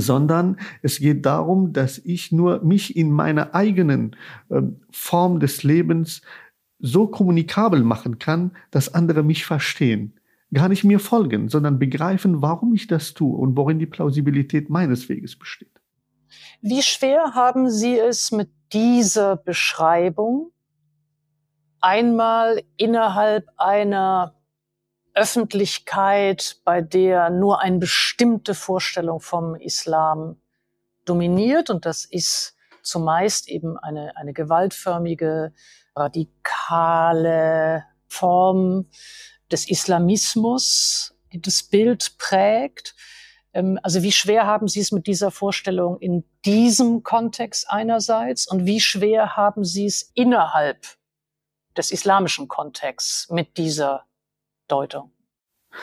sondern 0.00 0.58
es 0.82 0.98
geht 0.98 1.26
darum, 1.26 1.72
dass 1.72 1.98
ich 1.98 2.32
nur 2.32 2.62
mich 2.62 2.96
in 2.96 3.10
meiner 3.10 3.54
eigenen 3.54 4.16
äh, 4.50 4.62
Form 4.90 5.40
des 5.40 5.62
Lebens 5.62 6.22
so 6.78 7.06
kommunikabel 7.06 7.82
machen 7.82 8.18
kann, 8.18 8.52
dass 8.70 8.92
andere 8.92 9.22
mich 9.22 9.44
verstehen. 9.44 10.14
Gar 10.52 10.68
nicht 10.68 10.84
mir 10.84 11.00
folgen, 11.00 11.48
sondern 11.48 11.78
begreifen, 11.78 12.42
warum 12.42 12.74
ich 12.74 12.86
das 12.86 13.14
tue 13.14 13.36
und 13.36 13.56
worin 13.56 13.78
die 13.78 13.86
Plausibilität 13.86 14.70
meines 14.70 15.08
Weges 15.08 15.36
besteht. 15.36 15.80
Wie 16.60 16.82
schwer 16.82 17.34
haben 17.34 17.70
Sie 17.70 17.98
es 17.98 18.32
mit 18.32 18.50
dieser 18.72 19.36
Beschreibung 19.36 20.50
einmal 21.80 22.62
innerhalb 22.76 23.48
einer 23.56 24.34
Öffentlichkeit, 25.14 26.56
bei 26.64 26.80
der 26.80 27.30
nur 27.30 27.60
eine 27.60 27.78
bestimmte 27.78 28.54
Vorstellung 28.54 29.20
vom 29.20 29.54
Islam 29.54 30.40
dominiert. 31.04 31.70
Und 31.70 31.86
das 31.86 32.04
ist 32.04 32.56
zumeist 32.82 33.48
eben 33.48 33.78
eine, 33.78 34.16
eine 34.16 34.32
gewaltförmige, 34.32 35.52
radikale 35.96 37.84
Form 38.08 38.90
des 39.50 39.68
Islamismus, 39.68 41.14
die 41.32 41.40
das 41.40 41.62
Bild 41.62 42.18
prägt. 42.18 42.94
Ähm, 43.52 43.78
also 43.82 44.02
wie 44.02 44.12
schwer 44.12 44.46
haben 44.46 44.68
Sie 44.68 44.80
es 44.80 44.92
mit 44.92 45.06
dieser 45.06 45.30
Vorstellung 45.30 45.98
in 46.00 46.24
diesem 46.44 47.02
Kontext 47.02 47.70
einerseits 47.70 48.46
und 48.46 48.66
wie 48.66 48.80
schwer 48.80 49.36
haben 49.36 49.64
Sie 49.64 49.86
es 49.86 50.10
innerhalb 50.14 50.86
des 51.76 51.90
islamischen 51.90 52.48
Kontexts 52.48 53.30
mit 53.30 53.56
dieser 53.56 54.04
Deutung. 54.68 55.10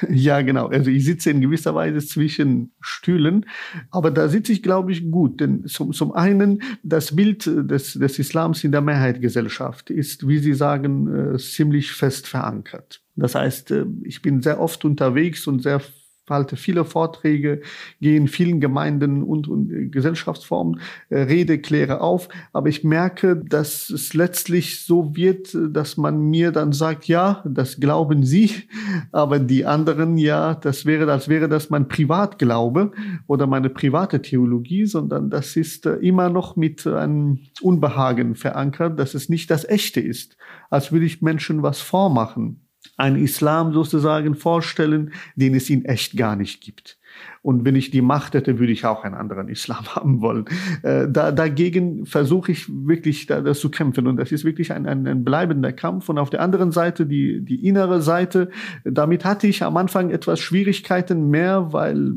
Ja, 0.10 0.42
genau. 0.42 0.68
Also 0.68 0.90
ich 0.90 1.06
sitze 1.06 1.32
in 1.32 1.42
gewisser 1.42 1.76
Weise 1.76 2.00
zwischen 2.06 2.72
Stühlen, 2.80 3.46
aber 3.90 4.12
da 4.12 4.28
sitze 4.30 4.54
ich, 4.54 4.64
glaube 4.64 4.92
ich, 4.92 5.12
gut. 5.12 5.42
Denn 5.42 5.66
zum, 5.68 5.92
zum 5.92 6.14
einen, 6.14 6.62
das 6.84 7.16
Bild 7.16 7.46
des, 7.46 7.94
des 7.94 8.20
Islams 8.20 8.64
in 8.64 8.72
der 8.72 8.82
Mehrheitsgesellschaft 8.82 9.90
ist, 9.90 10.28
wie 10.28 10.38
Sie 10.38 10.54
sagen, 10.54 11.34
äh, 11.34 11.38
ziemlich 11.38 11.92
fest 11.92 12.28
verankert. 12.28 13.02
Das 13.16 13.36
heißt, 13.36 13.72
äh, 13.72 13.86
ich 14.04 14.22
bin 14.22 14.42
sehr 14.42 14.60
oft 14.60 14.86
unterwegs 14.86 15.46
und 15.48 15.62
sehr 15.62 15.82
halte 16.30 16.56
viele 16.56 16.86
Vorträge, 16.86 17.62
gehe 18.00 18.18
in 18.18 18.28
vielen 18.28 18.60
Gemeinden 18.62 19.24
und, 19.24 19.48
und 19.48 19.92
Gesellschaftsformen, 19.92 20.80
äh, 21.10 21.22
rede, 21.22 21.60
kläre 21.60 22.02
auf. 22.02 22.30
Aber 22.54 22.70
ich 22.70 22.84
merke, 22.84 23.36
dass 23.36 23.90
es 23.90 24.14
letztlich 24.14 24.84
so 24.86 25.16
wird, 25.16 25.56
dass 25.72 25.98
man 25.98 26.22
mir 26.22 26.52
dann 26.52 26.74
sagt, 26.74 27.08
ja, 27.08 27.44
das 27.46 27.80
glauben 27.80 28.24
Sie, 28.24 28.52
aber 29.12 29.40
die 29.40 29.66
anderen, 29.66 30.18
ja, 30.18 30.56
das 30.56 30.86
wäre, 30.86 31.12
als 31.12 31.28
wäre 31.28 31.50
das 31.50 31.70
mein 31.70 31.88
Privatglaube 31.88 32.92
oder 33.28 33.48
meine 33.48 33.70
private 33.70 34.22
Theologie, 34.22 34.86
sondern 34.86 35.30
das 35.30 35.56
ist 35.56 35.86
äh, 35.86 35.96
immer 35.96 36.30
noch 36.30 36.56
mit 36.56 36.86
einem 36.88 37.40
Unbehagen 37.62 38.36
verankert, 38.36 39.00
dass 39.00 39.14
es 39.14 39.30
nicht 39.30 39.50
das 39.50 39.68
Echte 39.68 40.00
ist, 40.00 40.38
als 40.70 40.92
würde 40.92 41.06
ich 41.06 41.22
Menschen 41.22 41.64
was 41.64 41.82
vormachen 41.82 42.62
einen 42.98 43.18
Islam 43.18 43.74
sozusagen 43.74 44.36
vorstellen, 44.36 45.12
den 45.36 45.56
es 45.56 45.70
in 45.70 45.86
echt 45.86 46.18
gar 46.18 46.36
nicht 46.36 46.62
gibt. 46.62 46.98
Und 47.42 47.66
wenn 47.66 47.76
ich 47.76 47.92
die 47.92 48.02
Macht 48.02 48.36
hätte, 48.36 48.60
würde 48.60 48.72
ich 48.72 48.86
auch 48.86 49.04
einen 49.04 49.16
anderen 49.16 49.48
Islam 49.50 49.86
haben 49.96 50.22
wollen. 50.22 50.46
Äh, 50.84 51.08
da, 51.10 51.32
dagegen 51.32 52.06
versuche 52.06 52.52
ich 52.52 52.68
wirklich 52.70 53.26
da, 53.26 53.42
das 53.42 53.60
zu 53.60 53.70
kämpfen. 53.70 54.08
Und 54.08 54.18
das 54.18 54.32
ist 54.32 54.46
wirklich 54.46 54.72
ein, 54.72 54.86
ein, 54.86 55.08
ein 55.08 55.24
bleibender 55.24 55.74
Kampf. 55.74 56.10
Und 56.10 56.18
auf 56.18 56.30
der 56.30 56.42
anderen 56.42 56.72
Seite, 56.72 57.06
die, 57.06 57.44
die 57.44 57.66
innere 57.68 58.02
Seite, 58.02 58.50
damit 58.84 59.26
hatte 59.26 59.48
ich 59.48 59.64
am 59.64 59.78
Anfang 59.78 60.12
etwas 60.12 60.40
Schwierigkeiten 60.40 61.30
mehr, 61.30 61.74
weil 61.74 62.14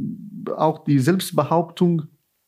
auch 0.57 0.85
die 0.85 0.99
Selbstbehauptung 0.99 2.03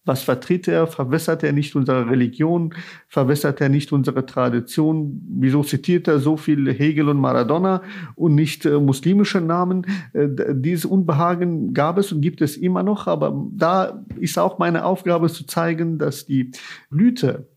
was 0.07 0.23
vertritt 0.23 0.69
er? 0.69 0.87
Verwässert 0.87 1.43
er 1.43 1.53
nicht 1.53 1.75
unsere 1.75 2.09
Religion? 2.09 2.73
Verwässert 3.09 3.61
er 3.61 3.69
nicht 3.69 3.93
unsere 3.93 4.25
Tradition? 4.25 5.21
Wieso 5.29 5.63
zitiert 5.65 6.09
er 6.09 6.21
so 6.21 6.37
viel 6.37 6.73
Hegel 6.73 7.09
und 7.09 7.19
Maradona 7.19 7.83
und 8.15 8.35
nicht 8.35 8.65
äh, 8.65 8.79
muslimische 8.79 9.41
Namen? 9.41 9.87
Äh, 10.13 10.29
dieses 10.55 10.85
Unbehagen 10.85 11.75
gab 11.75 11.99
es 11.99 12.13
und 12.13 12.21
gibt 12.21 12.41
es 12.41 12.57
immer 12.57 12.83
noch, 12.83 13.09
aber 13.09 13.47
da 13.53 14.05
ist 14.19 14.39
auch 14.39 14.59
meine 14.59 14.85
Aufgabe 14.85 15.29
zu 15.29 15.45
zeigen, 15.45 15.99
dass 15.99 16.25
die 16.25 16.53
Blüte 16.89 17.49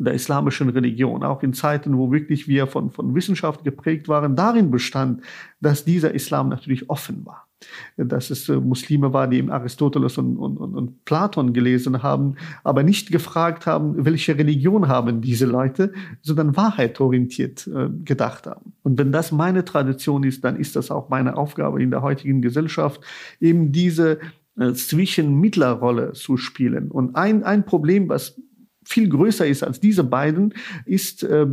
der 0.00 0.14
islamischen 0.14 0.68
Religion, 0.68 1.24
auch 1.24 1.42
in 1.42 1.52
Zeiten, 1.52 1.98
wo 1.98 2.12
wirklich 2.12 2.46
wir 2.46 2.68
von, 2.68 2.92
von 2.92 3.16
Wissenschaft 3.16 3.64
geprägt 3.64 4.06
waren, 4.06 4.36
darin 4.36 4.70
bestand, 4.70 5.22
dass 5.60 5.84
dieser 5.84 6.14
Islam 6.14 6.48
natürlich 6.48 6.88
offen 6.88 7.26
war 7.26 7.47
dass 7.96 8.30
es 8.30 8.48
äh, 8.48 8.56
Muslime 8.56 9.12
war, 9.12 9.28
die 9.28 9.38
im 9.38 9.50
Aristoteles 9.50 10.18
und, 10.18 10.36
und, 10.36 10.56
und, 10.58 11.04
Platon 11.04 11.52
gelesen 11.52 12.02
haben, 12.02 12.36
aber 12.64 12.82
nicht 12.82 13.10
gefragt 13.10 13.66
haben, 13.66 14.04
welche 14.04 14.36
Religion 14.38 14.88
haben 14.88 15.20
diese 15.20 15.46
Leute, 15.46 15.92
sondern 16.22 16.56
wahrheitorientiert 16.56 17.66
äh, 17.66 17.88
gedacht 18.04 18.46
haben. 18.46 18.72
Und 18.82 18.98
wenn 18.98 19.12
das 19.12 19.32
meine 19.32 19.64
Tradition 19.64 20.22
ist, 20.22 20.44
dann 20.44 20.56
ist 20.56 20.76
das 20.76 20.90
auch 20.90 21.08
meine 21.08 21.36
Aufgabe 21.36 21.82
in 21.82 21.90
der 21.90 22.02
heutigen 22.02 22.42
Gesellschaft, 22.42 23.00
eben 23.40 23.72
diese 23.72 24.18
äh, 24.58 24.72
Zwischenmittlerrolle 24.72 26.12
zu 26.12 26.36
spielen. 26.36 26.90
Und 26.90 27.16
ein, 27.16 27.44
ein 27.44 27.64
Problem, 27.64 28.08
was 28.08 28.40
viel 28.88 29.08
größer 29.08 29.46
ist 29.46 29.62
als 29.62 29.80
diese 29.80 30.02
beiden, 30.02 30.54
ist 30.86 31.22
äh, 31.22 31.46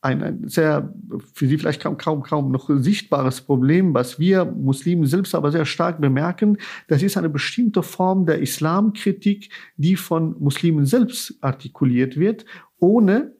ein, 0.00 0.22
ein 0.22 0.48
sehr, 0.48 0.92
für 1.34 1.46
sie 1.46 1.58
vielleicht 1.58 1.82
kaum, 1.82 1.96
kaum, 1.96 2.22
kaum 2.22 2.52
noch 2.52 2.70
sichtbares 2.70 3.40
Problem, 3.40 3.94
was 3.94 4.18
wir 4.18 4.44
Muslimen 4.44 5.06
selbst 5.06 5.34
aber 5.34 5.50
sehr 5.50 5.64
stark 5.64 6.00
bemerken. 6.00 6.58
Das 6.86 7.02
ist 7.02 7.16
eine 7.16 7.28
bestimmte 7.28 7.82
Form 7.82 8.24
der 8.24 8.40
Islamkritik, 8.40 9.50
die 9.76 9.96
von 9.96 10.36
Muslimen 10.38 10.86
selbst 10.86 11.34
artikuliert 11.40 12.16
wird, 12.16 12.44
ohne 12.78 13.32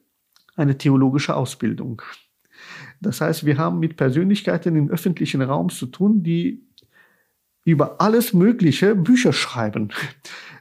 eine 0.57 0.77
theologische 0.77 1.37
Ausbildung. 1.37 2.03
Das 3.01 3.21
heißt, 3.21 3.47
wir 3.47 3.59
haben 3.59 3.79
mit 3.79 3.97
Persönlichkeiten 3.97 4.75
im 4.75 4.91
öffentlichen 4.91 5.43
Raum 5.43 5.69
zu 5.69 5.87
tun, 5.87 6.25
die 6.25 6.67
über 7.65 8.01
alles 8.01 8.33
Mögliche 8.33 8.97
Bücher 8.97 9.33
schreiben 9.33 9.93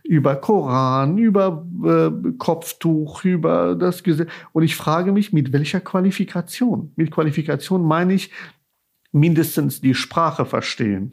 über 0.07 0.35
Koran, 0.35 1.17
über 1.17 1.65
äh, 1.83 2.31
Kopftuch, 2.37 3.23
über 3.23 3.75
das 3.75 4.03
Gesetz. 4.03 4.29
Und 4.53 4.63
ich 4.63 4.75
frage 4.75 5.11
mich, 5.11 5.33
mit 5.33 5.53
welcher 5.53 5.81
Qualifikation? 5.81 6.91
Mit 6.95 7.11
Qualifikation 7.11 7.83
meine 7.83 8.13
ich, 8.13 8.31
mindestens 9.11 9.81
die 9.81 9.93
Sprache 9.93 10.45
verstehen. 10.45 11.11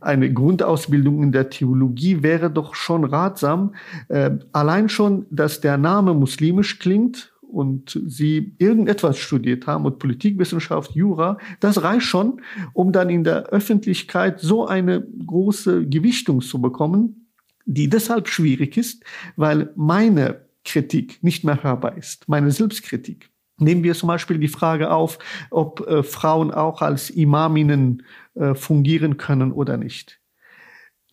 Eine 0.00 0.32
Grundausbildung 0.32 1.22
in 1.22 1.32
der 1.32 1.50
Theologie 1.50 2.22
wäre 2.22 2.50
doch 2.50 2.74
schon 2.74 3.04
ratsam. 3.04 3.74
Äh, 4.08 4.38
allein 4.52 4.88
schon, 4.88 5.26
dass 5.30 5.60
der 5.60 5.76
Name 5.76 6.14
muslimisch 6.14 6.78
klingt 6.78 7.32
und 7.42 8.00
sie 8.06 8.54
irgendetwas 8.58 9.18
studiert 9.18 9.66
haben 9.66 9.84
und 9.84 9.98
Politikwissenschaft, 9.98 10.92
Jura, 10.94 11.38
das 11.60 11.82
reicht 11.82 12.06
schon, 12.06 12.40
um 12.72 12.92
dann 12.92 13.10
in 13.10 13.22
der 13.22 13.46
Öffentlichkeit 13.46 14.40
so 14.40 14.66
eine 14.66 15.06
große 15.26 15.86
Gewichtung 15.86 16.40
zu 16.40 16.60
bekommen, 16.60 17.23
die 17.64 17.88
deshalb 17.88 18.28
schwierig 18.28 18.76
ist, 18.76 19.04
weil 19.36 19.72
meine 19.76 20.48
Kritik 20.64 21.22
nicht 21.22 21.44
mehr 21.44 21.62
hörbar 21.62 21.96
ist, 21.96 22.28
meine 22.28 22.50
Selbstkritik. 22.50 23.30
Nehmen 23.58 23.84
wir 23.84 23.94
zum 23.94 24.08
Beispiel 24.08 24.38
die 24.38 24.48
Frage 24.48 24.90
auf, 24.90 25.18
ob 25.50 25.86
äh, 25.86 26.02
Frauen 26.02 26.50
auch 26.50 26.82
als 26.82 27.10
Imaminnen 27.10 28.02
äh, 28.34 28.54
fungieren 28.54 29.16
können 29.16 29.52
oder 29.52 29.76
nicht. 29.76 30.20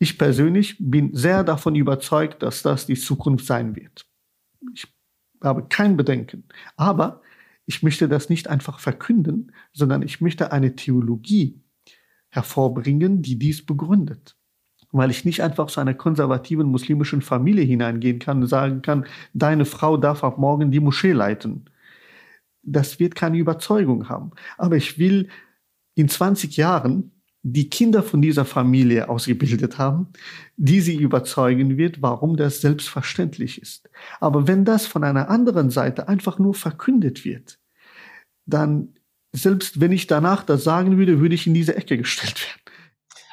Ich 0.00 0.18
persönlich 0.18 0.76
bin 0.80 1.14
sehr 1.14 1.44
davon 1.44 1.76
überzeugt, 1.76 2.42
dass 2.42 2.62
das 2.62 2.86
die 2.86 2.96
Zukunft 2.96 3.46
sein 3.46 3.76
wird. 3.76 4.06
Ich 4.74 4.92
habe 5.40 5.66
kein 5.68 5.96
Bedenken. 5.96 6.44
Aber 6.76 7.22
ich 7.66 7.84
möchte 7.84 8.08
das 8.08 8.28
nicht 8.28 8.48
einfach 8.48 8.80
verkünden, 8.80 9.52
sondern 9.72 10.02
ich 10.02 10.20
möchte 10.20 10.50
eine 10.50 10.74
Theologie 10.74 11.62
hervorbringen, 12.30 13.22
die 13.22 13.38
dies 13.38 13.64
begründet 13.64 14.36
weil 14.92 15.10
ich 15.10 15.24
nicht 15.24 15.42
einfach 15.42 15.66
zu 15.66 15.80
einer 15.80 15.94
konservativen 15.94 16.66
muslimischen 16.66 17.22
Familie 17.22 17.64
hineingehen 17.64 18.18
kann 18.18 18.42
und 18.42 18.48
sagen 18.48 18.82
kann, 18.82 19.06
deine 19.32 19.64
Frau 19.64 19.96
darf 19.96 20.22
ab 20.22 20.38
morgen 20.38 20.70
die 20.70 20.80
Moschee 20.80 21.12
leiten. 21.12 21.64
Das 22.62 23.00
wird 23.00 23.14
keine 23.14 23.38
Überzeugung 23.38 24.08
haben. 24.08 24.30
Aber 24.58 24.76
ich 24.76 24.98
will 24.98 25.28
in 25.94 26.08
20 26.08 26.56
Jahren 26.56 27.10
die 27.42 27.68
Kinder 27.68 28.02
von 28.04 28.22
dieser 28.22 28.44
Familie 28.44 29.08
ausgebildet 29.08 29.76
haben, 29.78 30.08
die 30.56 30.80
sie 30.80 30.94
überzeugen 30.94 31.76
wird, 31.76 32.00
warum 32.00 32.36
das 32.36 32.60
selbstverständlich 32.60 33.60
ist. 33.60 33.90
Aber 34.20 34.46
wenn 34.46 34.64
das 34.64 34.86
von 34.86 35.02
einer 35.02 35.28
anderen 35.28 35.70
Seite 35.70 36.06
einfach 36.06 36.38
nur 36.38 36.54
verkündet 36.54 37.24
wird, 37.24 37.58
dann, 38.46 38.94
selbst 39.32 39.80
wenn 39.80 39.90
ich 39.90 40.06
danach 40.06 40.44
das 40.44 40.62
sagen 40.62 40.98
würde, 40.98 41.20
würde 41.20 41.34
ich 41.34 41.46
in 41.46 41.54
diese 41.54 41.74
Ecke 41.76 41.98
gestellt 41.98 42.46
werden. 42.46 42.61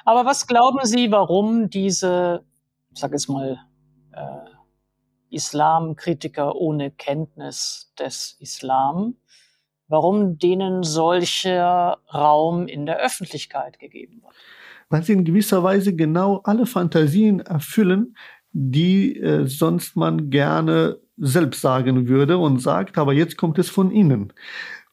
Aber 0.05 0.25
was 0.25 0.47
glauben 0.47 0.79
Sie, 0.83 1.11
warum 1.11 1.69
diese, 1.69 2.43
ich 2.93 2.99
sage 2.99 3.13
jetzt 3.13 3.29
mal, 3.29 3.59
äh, 4.11 4.49
Islamkritiker 5.29 6.55
ohne 6.55 6.91
Kenntnis 6.91 7.93
des 7.99 8.35
Islam, 8.39 9.15
warum 9.87 10.37
denen 10.37 10.83
solcher 10.83 11.97
Raum 12.13 12.67
in 12.67 12.85
der 12.85 12.97
Öffentlichkeit 12.97 13.79
gegeben 13.79 14.21
wird? 14.23 14.33
Weil 14.89 15.03
sie 15.03 15.13
in 15.13 15.25
gewisser 15.25 15.61
Weise 15.63 15.95
genau 15.95 16.41
alle 16.43 16.65
Fantasien 16.65 17.41
erfüllen, 17.41 18.15
die 18.51 19.15
äh, 19.17 19.45
sonst 19.45 19.95
man 19.95 20.31
gerne 20.31 20.99
selbst 21.17 21.61
sagen 21.61 22.07
würde 22.07 22.37
und 22.37 22.59
sagt, 22.59 22.97
aber 22.97 23.13
jetzt 23.13 23.37
kommt 23.37 23.59
es 23.59 23.69
von 23.69 23.91
innen. 23.91 24.33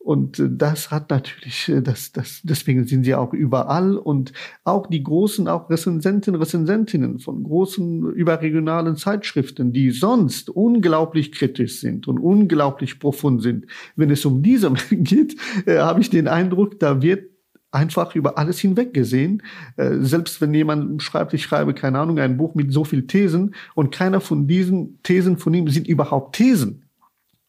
Und 0.07 0.39
äh, 0.39 0.49
das 0.49 0.93
hat 0.93 1.11
natürlich, 1.11 1.69
äh, 1.69 1.83
das, 1.83 2.12
das, 2.12 2.41
deswegen 2.45 2.87
sind 2.87 3.03
sie 3.03 3.16
auch 3.16 3.33
überall 3.33 3.97
und 3.97 4.33
auch 4.62 4.87
die 4.87 5.03
großen, 5.03 5.49
auch 5.49 5.69
Rezensenten, 5.69 6.37
Rezensentinnen 6.37 7.19
von 7.19 7.43
großen 7.43 8.12
überregionalen 8.12 8.97
Zeitschriften, 8.97 9.73
die 9.73 9.91
sonst 9.91 10.49
unglaublich 10.49 11.33
kritisch 11.33 11.81
sind 11.81 12.07
und 12.07 12.20
unglaublich 12.20 13.01
profund 13.01 13.43
sind. 13.43 13.66
Wenn 13.97 14.11
es 14.11 14.24
um 14.24 14.45
diese 14.45 14.73
geht, 14.91 15.35
äh, 15.66 15.78
habe 15.78 16.01
ich 16.01 16.09
den 16.09 16.28
Eindruck, 16.28 16.78
da 16.78 17.03
wird 17.03 17.24
einfach 17.73 18.15
über 18.15 18.39
alles 18.39 18.61
hinweg 18.61 18.95
gesehen. 18.95 19.43
Äh, 19.77 19.97
selbst 20.03 20.41
wenn 20.41 20.55
jemand 20.55 21.03
schreibt, 21.03 21.35
ich 21.35 21.43
schreibe, 21.43 21.74
keine 21.74 21.99
Ahnung, 21.99 22.20
ein 22.20 22.37
Buch 22.37 22.55
mit 22.55 22.73
so 22.73 22.85
viel 22.85 23.09
Thesen 23.09 23.57
und 23.74 23.91
keiner 23.91 24.20
von 24.20 24.47
diesen 24.47 25.03
Thesen 25.03 25.37
von 25.37 25.53
ihm 25.53 25.69
sind 25.69 25.89
überhaupt 25.89 26.37
Thesen. 26.37 26.86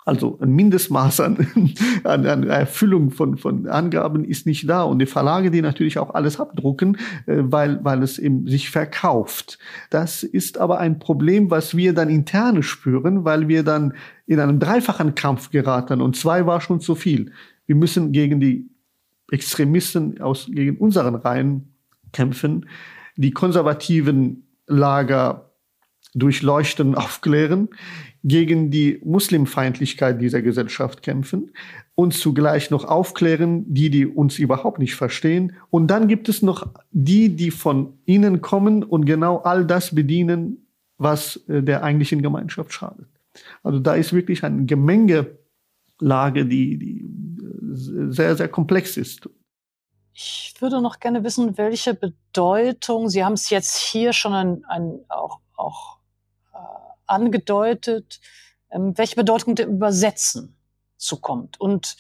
Also 0.08 0.40
ein 0.42 0.52
Mindestmaß 0.52 1.20
an, 1.20 1.48
an, 2.06 2.26
an 2.26 2.44
Erfüllung 2.44 3.12
von, 3.12 3.36
von 3.36 3.68
Angaben 3.68 4.24
ist 4.24 4.46
nicht 4.46 4.70
da. 4.70 4.84
Und 4.84 5.00
die 5.00 5.06
Verlage, 5.06 5.52
die 5.52 5.62
natürlich 5.62 6.00
auch 6.00 6.14
alles 6.14 6.40
abdrucken, 6.40 6.96
äh, 7.26 7.40
weil, 7.40 7.84
weil 7.84 8.02
es 8.02 8.18
eben 8.18 8.48
sich 8.48 8.70
verkauft. 8.70 9.60
Das 9.90 10.24
ist 10.24 10.60
aber 10.60 10.80
ein 10.80 11.00
Problem, 11.00 11.52
was 11.52 11.76
wir 11.76 11.94
dann 11.94 12.08
interne 12.08 12.64
spüren, 12.64 13.26
weil 13.26 13.50
wir 13.50 13.64
dann 13.64 13.96
in 14.28 14.40
einen 14.40 14.62
dreifachen 14.62 15.14
Kampf 15.14 15.52
geraten. 15.52 16.00
Und 16.00 16.16
zwei 16.16 16.46
war 16.46 16.62
schon 16.62 16.80
zu 16.80 16.96
viel. 16.96 17.34
Wir 17.66 17.76
müssen 17.76 18.14
gegen 18.14 18.40
die 18.40 18.70
Extremisten 19.30 20.22
aus, 20.22 20.48
gegen 20.50 20.78
unseren 20.78 21.16
Reihen 21.16 21.74
kämpfen, 22.14 22.70
die 23.18 23.32
konservativen 23.32 24.48
Lager 24.68 25.47
durchleuchten, 26.14 26.96
aufklären, 26.96 27.70
gegen 28.24 28.72
die 28.72 29.02
Muslimfeindlichkeit 29.06 30.20
dieser 30.22 30.42
Gesellschaft 30.42 31.02
kämpfen 31.02 31.52
und 31.96 32.14
zugleich 32.14 32.72
noch 32.72 32.86
aufklären, 32.86 33.66
die, 33.74 33.90
die 33.90 34.06
uns 34.06 34.38
überhaupt 34.38 34.80
nicht 34.80 34.96
verstehen. 34.96 35.56
Und 35.70 35.88
dann 35.88 36.08
gibt 36.08 36.30
es 36.30 36.42
noch 36.42 36.68
die, 36.92 37.36
die 37.36 37.52
von 37.52 37.94
ihnen 38.06 38.42
kommen 38.42 38.84
und 38.84 39.06
genau 39.06 39.38
all 39.38 39.66
das 39.66 39.96
bedienen, 39.96 40.68
was 40.98 41.38
äh, 41.48 41.64
der 41.64 41.84
eigentlichen 41.84 42.22
Gemeinschaft 42.22 42.74
schadet. 42.74 43.08
Also 43.64 43.80
da 43.80 43.94
ist 43.94 44.14
wirklich 44.14 44.44
eine 44.44 44.66
Gemengelage, 44.66 45.36
die, 46.46 46.78
die 46.78 47.00
äh, 47.02 48.12
sehr, 48.12 48.36
sehr 48.36 48.48
komplex 48.48 48.98
ist. 48.98 49.30
Ich 50.14 50.56
würde 50.60 50.82
noch 50.82 51.00
gerne 51.00 51.24
wissen, 51.24 51.58
welche 51.58 51.94
Bedeutung, 51.94 53.08
Sie 53.10 53.24
haben 53.24 53.34
es 53.34 53.52
jetzt 53.52 53.78
hier 53.78 54.14
schon 54.14 54.34
ein, 54.34 54.66
ein, 54.66 55.00
auch, 55.10 55.40
auch 55.56 55.97
angedeutet, 57.08 58.20
ähm, 58.70 58.98
welche 58.98 59.16
Bedeutung 59.16 59.56
dem 59.56 59.70
Übersetzen 59.70 60.58
zukommt. 60.98 61.60
Und 61.60 61.98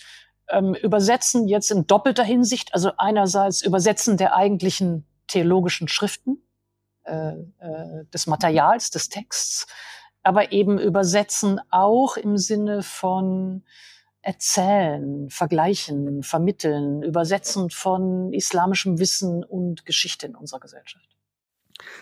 ähm, 0.49 0.73
übersetzen 0.75 1.47
jetzt 1.47 1.71
in 1.71 1.87
doppelter 1.87 2.23
Hinsicht, 2.23 2.73
also 2.73 2.91
einerseits 2.97 3.61
Übersetzen 3.61 4.17
der 4.17 4.35
eigentlichen 4.35 5.05
theologischen 5.27 5.87
Schriften, 5.87 6.41
äh, 7.03 7.33
äh, 7.59 8.05
des 8.13 8.27
Materials, 8.27 8.91
des 8.91 9.09
Texts, 9.09 9.67
aber 10.23 10.51
eben 10.51 10.77
Übersetzen 10.77 11.59
auch 11.69 12.17
im 12.17 12.37
Sinne 12.37 12.83
von 12.83 13.63
Erzählen, 14.21 15.29
Vergleichen, 15.29 16.21
Vermitteln, 16.21 17.01
Übersetzen 17.01 17.69
von 17.69 18.33
islamischem 18.33 18.99
Wissen 18.99 19.45
und 19.45 19.85
Geschichte 19.85 20.25
in 20.27 20.35
unserer 20.35 20.59
Gesellschaft. 20.59 21.16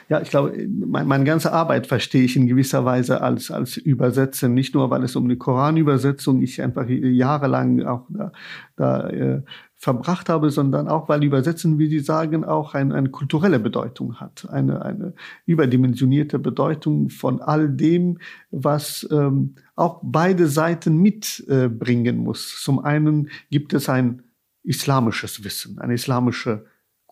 Ja, 0.07 0.21
ich 0.21 0.29
glaube, 0.29 0.67
mein, 0.67 1.07
meine 1.07 1.23
ganze 1.23 1.51
Arbeit 1.51 1.87
verstehe 1.87 2.23
ich 2.23 2.35
in 2.35 2.47
gewisser 2.47 2.85
Weise 2.85 3.21
als, 3.21 3.51
als 3.51 3.77
Übersetzen. 3.77 4.53
Nicht 4.53 4.75
nur, 4.75 4.89
weil 4.89 5.03
es 5.03 5.15
um 5.15 5.25
eine 5.25 5.37
Koranübersetzung 5.37 6.41
ich 6.41 6.61
einfach 6.61 6.87
jahrelang 6.87 7.83
auch 7.83 8.05
da, 8.09 8.31
da 8.75 9.09
äh, 9.09 9.41
verbracht 9.77 10.29
habe, 10.29 10.49
sondern 10.49 10.87
auch, 10.87 11.09
weil 11.09 11.23
Übersetzen, 11.23 11.77
wie 11.77 11.87
Sie 11.87 11.99
sagen, 11.99 12.43
auch 12.45 12.73
ein, 12.73 12.91
eine 12.91 13.09
kulturelle 13.09 13.59
Bedeutung 13.59 14.15
hat. 14.19 14.47
Eine, 14.49 14.83
eine 14.83 15.13
überdimensionierte 15.45 16.39
Bedeutung 16.39 17.09
von 17.09 17.41
all 17.41 17.69
dem, 17.69 18.19
was 18.51 19.07
ähm, 19.11 19.55
auch 19.75 20.01
beide 20.03 20.47
Seiten 20.47 20.97
mitbringen 20.97 22.15
äh, 22.15 22.19
muss. 22.19 22.61
Zum 22.63 22.79
einen 22.79 23.29
gibt 23.51 23.73
es 23.73 23.89
ein 23.89 24.23
islamisches 24.63 25.43
Wissen, 25.43 25.79
eine 25.79 25.93
islamische 25.93 26.65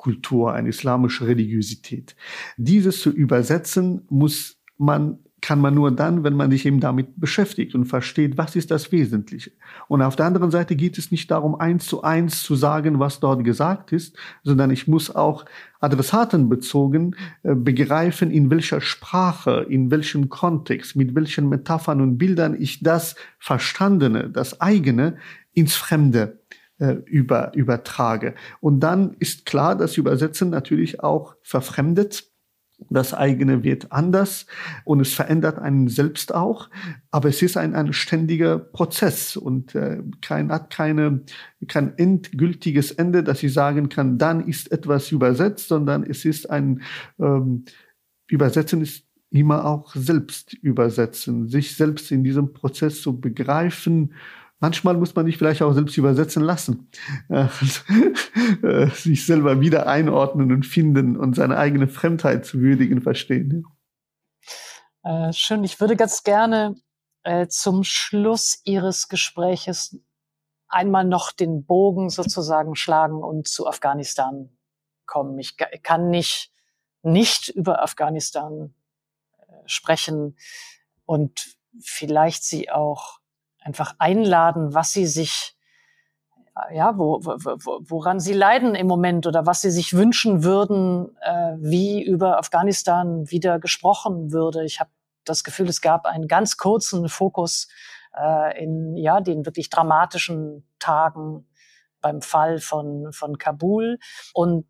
Kultur, 0.03 0.53
eine 0.53 0.69
islamische 0.69 1.25
Religiosität. 1.25 2.15
Dieses 2.57 2.99
zu 2.99 3.09
übersetzen 3.09 4.05
muss 4.09 4.59
man 4.77 5.19
kann 5.39 5.59
man 5.59 5.75
nur 5.75 5.91
dann, 5.91 6.23
wenn 6.23 6.35
man 6.35 6.49
sich 6.51 6.65
eben 6.65 6.79
damit 6.79 7.19
beschäftigt 7.19 7.75
und 7.75 7.83
versteht, 7.83 8.37
was 8.37 8.55
ist 8.55 8.71
das 8.71 8.93
Wesentliche. 8.93 9.51
Und 9.89 10.01
auf 10.01 10.15
der 10.15 10.25
anderen 10.25 10.51
Seite 10.51 10.77
geht 10.77 10.97
es 10.97 11.11
nicht 11.11 11.29
darum, 11.31 11.55
eins 11.55 11.85
zu 11.85 12.01
eins 12.01 12.43
zu 12.43 12.55
sagen, 12.55 12.97
was 12.99 13.19
dort 13.19 13.43
gesagt 13.43 13.91
ist, 13.91 14.15
sondern 14.43 14.71
ich 14.71 14.87
muss 14.87 15.13
auch 15.13 15.43
adressatenbezogen 15.81 17.17
äh, 17.43 17.55
begreifen, 17.55 18.31
in 18.31 18.49
welcher 18.49 18.79
Sprache, 18.79 19.65
in 19.69 19.91
welchem 19.91 20.29
Kontext, 20.29 20.95
mit 20.95 21.13
welchen 21.13 21.49
Metaphern 21.49 21.99
und 21.99 22.17
Bildern 22.17 22.55
ich 22.57 22.81
das 22.81 23.15
Verstandene, 23.37 24.29
das 24.29 24.61
eigene 24.61 25.17
ins 25.53 25.75
Fremde 25.75 26.39
äh, 26.79 26.93
über, 27.05 27.53
übertrage. 27.55 28.35
Und 28.59 28.79
dann 28.81 29.15
ist 29.19 29.45
klar, 29.45 29.75
dass 29.75 29.97
Übersetzen 29.97 30.49
natürlich 30.49 31.01
auch 31.01 31.35
verfremdet. 31.41 32.29
Das 32.89 33.13
eigene 33.13 33.63
wird 33.63 33.91
anders 33.91 34.45
und 34.83 34.99
es 34.99 35.13
verändert 35.13 35.59
einen 35.59 35.87
selbst 35.87 36.33
auch, 36.33 36.69
aber 37.11 37.29
es 37.29 37.41
ist 37.41 37.55
ein, 37.55 37.75
ein 37.75 37.93
ständiger 37.93 38.57
Prozess 38.57 39.37
und 39.37 39.73
äh, 39.75 40.01
kein, 40.21 40.51
hat 40.51 40.69
keine, 40.69 41.21
kein 41.67 41.97
endgültiges 41.97 42.91
Ende, 42.91 43.23
dass 43.23 43.43
ich 43.43 43.53
sagen 43.53 43.87
kann, 43.89 44.17
dann 44.17 44.45
ist 44.47 44.71
etwas 44.71 45.11
übersetzt, 45.11 45.69
sondern 45.69 46.03
es 46.03 46.25
ist 46.25 46.49
ein 46.49 46.81
ähm, 47.19 47.65
Übersetzen 48.27 48.81
ist 48.81 49.05
immer 49.29 49.65
auch 49.65 49.93
selbst 49.95 50.53
übersetzen, 50.53 51.47
sich 51.49 51.75
selbst 51.75 52.11
in 52.11 52.23
diesem 52.23 52.53
Prozess 52.53 53.01
zu 53.01 53.19
begreifen 53.19 54.13
manchmal 54.63 54.95
muss 54.95 55.13
man 55.13 55.25
sich 55.25 55.37
vielleicht 55.37 55.61
auch 55.61 55.73
selbst 55.73 55.97
übersetzen 55.97 56.41
lassen. 56.41 56.89
Äh, 58.61 58.87
sich 58.89 59.25
selber 59.25 59.61
wieder 59.61 59.87
einordnen 59.87 60.51
und 60.51 60.65
finden 60.65 61.17
und 61.17 61.35
seine 61.35 61.57
eigene 61.57 61.87
Fremdheit 61.87 62.45
zu 62.45 62.59
würdigen, 62.59 63.01
verstehen. 63.01 63.65
Äh, 65.03 65.31
schön. 65.33 65.63
Ich 65.63 65.79
würde 65.79 65.95
ganz 65.95 66.23
gerne 66.23 66.75
äh, 67.23 67.47
zum 67.47 67.83
Schluss 67.83 68.61
Ihres 68.63 69.07
Gespräches 69.07 69.97
einmal 70.67 71.05
noch 71.05 71.31
den 71.31 71.65
Bogen 71.65 72.09
sozusagen 72.09 72.75
schlagen 72.75 73.23
und 73.23 73.47
zu 73.47 73.67
Afghanistan 73.67 74.49
kommen. 75.05 75.39
Ich 75.39 75.57
kann 75.57 76.09
nicht, 76.09 76.51
nicht 77.01 77.49
über 77.49 77.81
Afghanistan 77.81 78.73
äh, 79.37 79.53
sprechen 79.65 80.37
und 81.05 81.57
vielleicht 81.79 82.43
Sie 82.43 82.69
auch 82.69 83.22
einfach 83.63 83.95
einladen, 83.99 84.73
was 84.73 84.91
sie 84.91 85.05
sich, 85.05 85.55
ja, 86.71 86.97
wo, 86.97 87.19
wo, 87.23 87.79
woran 87.81 88.19
sie 88.19 88.33
leiden 88.33 88.75
im 88.75 88.87
Moment 88.87 89.25
oder 89.25 89.45
was 89.45 89.61
sie 89.61 89.71
sich 89.71 89.93
wünschen 89.93 90.43
würden, 90.43 91.15
äh, 91.21 91.55
wie 91.57 92.03
über 92.03 92.37
Afghanistan 92.37 93.29
wieder 93.29 93.59
gesprochen 93.59 94.31
würde. 94.31 94.63
Ich 94.63 94.79
habe 94.79 94.91
das 95.25 95.43
Gefühl, 95.43 95.69
es 95.69 95.81
gab 95.81 96.05
einen 96.05 96.27
ganz 96.27 96.57
kurzen 96.57 97.09
Fokus 97.09 97.67
äh, 98.15 98.63
in 98.63 98.95
ja 98.95 99.21
den 99.21 99.45
wirklich 99.45 99.69
dramatischen 99.69 100.67
Tagen 100.79 101.47
beim 102.01 102.21
Fall 102.21 102.59
von 102.59 103.11
von 103.13 103.37
Kabul 103.37 103.97
und 104.33 104.67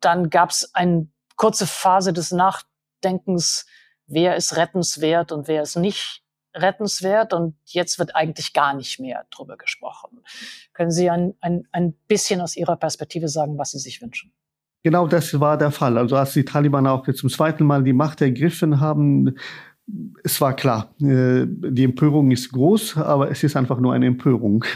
dann 0.00 0.30
gab 0.30 0.50
es 0.50 0.74
eine 0.74 1.08
kurze 1.36 1.66
Phase 1.66 2.12
des 2.12 2.32
Nachdenkens, 2.32 3.66
wer 4.06 4.36
ist 4.36 4.56
rettenswert 4.56 5.32
und 5.32 5.48
wer 5.48 5.62
ist 5.62 5.76
nicht 5.76 6.21
rettenswert 6.54 7.32
und 7.32 7.54
jetzt 7.64 7.98
wird 7.98 8.14
eigentlich 8.14 8.52
gar 8.52 8.74
nicht 8.74 9.00
mehr 9.00 9.24
drüber 9.30 9.56
gesprochen. 9.56 10.20
Können 10.72 10.90
Sie 10.90 11.10
ein, 11.10 11.34
ein, 11.40 11.66
ein 11.72 11.94
bisschen 12.08 12.40
aus 12.40 12.56
Ihrer 12.56 12.76
Perspektive 12.76 13.28
sagen, 13.28 13.58
was 13.58 13.72
Sie 13.72 13.78
sich 13.78 14.02
wünschen? 14.02 14.32
Genau 14.82 15.06
das 15.06 15.38
war 15.38 15.56
der 15.56 15.70
Fall. 15.70 15.96
Also 15.96 16.16
als 16.16 16.32
die 16.32 16.44
Taliban 16.44 16.86
auch 16.86 17.08
zum 17.12 17.30
zweiten 17.30 17.64
Mal 17.64 17.84
die 17.84 17.92
Macht 17.92 18.20
ergriffen 18.20 18.80
haben, 18.80 19.36
es 20.24 20.40
war 20.40 20.54
klar, 20.54 20.94
äh, 21.00 21.44
die 21.46 21.84
Empörung 21.84 22.30
ist 22.30 22.52
groß, 22.52 22.96
aber 22.96 23.30
es 23.30 23.42
ist 23.42 23.56
einfach 23.56 23.78
nur 23.78 23.92
eine 23.92 24.06
Empörung. 24.06 24.64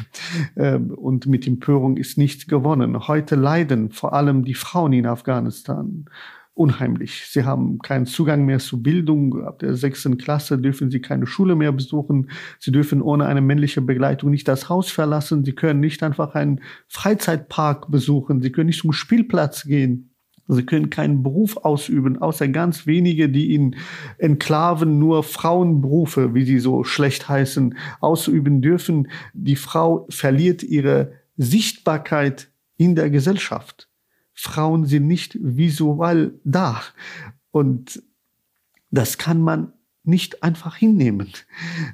Ähm, 0.58 0.90
und 0.90 1.26
mit 1.26 1.46
Empörung 1.46 1.98
ist 1.98 2.16
nichts 2.16 2.46
gewonnen. 2.46 3.08
Heute 3.08 3.34
leiden 3.34 3.90
vor 3.90 4.14
allem 4.14 4.42
die 4.42 4.54
Frauen 4.54 4.94
in 4.94 5.04
Afghanistan 5.04 6.06
unheimlich. 6.56 7.26
Sie 7.28 7.44
haben 7.44 7.78
keinen 7.78 8.06
Zugang 8.06 8.46
mehr 8.46 8.58
zu 8.58 8.82
Bildung. 8.82 9.44
Ab 9.44 9.58
der 9.58 9.76
sechsten 9.76 10.16
Klasse 10.16 10.58
dürfen 10.58 10.90
sie 10.90 11.00
keine 11.00 11.26
Schule 11.26 11.54
mehr 11.54 11.70
besuchen. 11.70 12.30
Sie 12.58 12.72
dürfen 12.72 13.02
ohne 13.02 13.26
eine 13.26 13.42
männliche 13.42 13.82
Begleitung 13.82 14.30
nicht 14.30 14.48
das 14.48 14.68
Haus 14.68 14.90
verlassen. 14.90 15.44
Sie 15.44 15.54
können 15.54 15.80
nicht 15.80 16.02
einfach 16.02 16.34
einen 16.34 16.62
Freizeitpark 16.88 17.90
besuchen. 17.90 18.40
Sie 18.40 18.50
können 18.50 18.68
nicht 18.68 18.80
zum 18.80 18.92
Spielplatz 18.92 19.64
gehen. 19.64 20.14
Sie 20.48 20.64
können 20.64 20.90
keinen 20.90 21.22
Beruf 21.22 21.56
ausüben, 21.58 22.18
außer 22.18 22.48
ganz 22.48 22.86
wenige, 22.86 23.28
die 23.28 23.54
in 23.54 23.76
Enklaven 24.18 24.98
nur 24.98 25.24
Frauenberufe, 25.24 26.34
wie 26.34 26.44
sie 26.44 26.60
so 26.60 26.84
schlecht 26.84 27.28
heißen, 27.28 27.76
ausüben 28.00 28.62
dürfen. 28.62 29.08
Die 29.34 29.56
Frau 29.56 30.06
verliert 30.08 30.62
ihre 30.62 31.12
Sichtbarkeit 31.36 32.48
in 32.76 32.94
der 32.94 33.10
Gesellschaft. 33.10 33.85
Frauen 34.36 34.84
sind 34.84 35.06
nicht 35.06 35.36
visuell 35.40 36.38
da. 36.44 36.82
Und 37.50 38.02
das 38.90 39.18
kann 39.18 39.40
man 39.40 39.72
nicht 40.04 40.42
einfach 40.42 40.76
hinnehmen. 40.76 41.32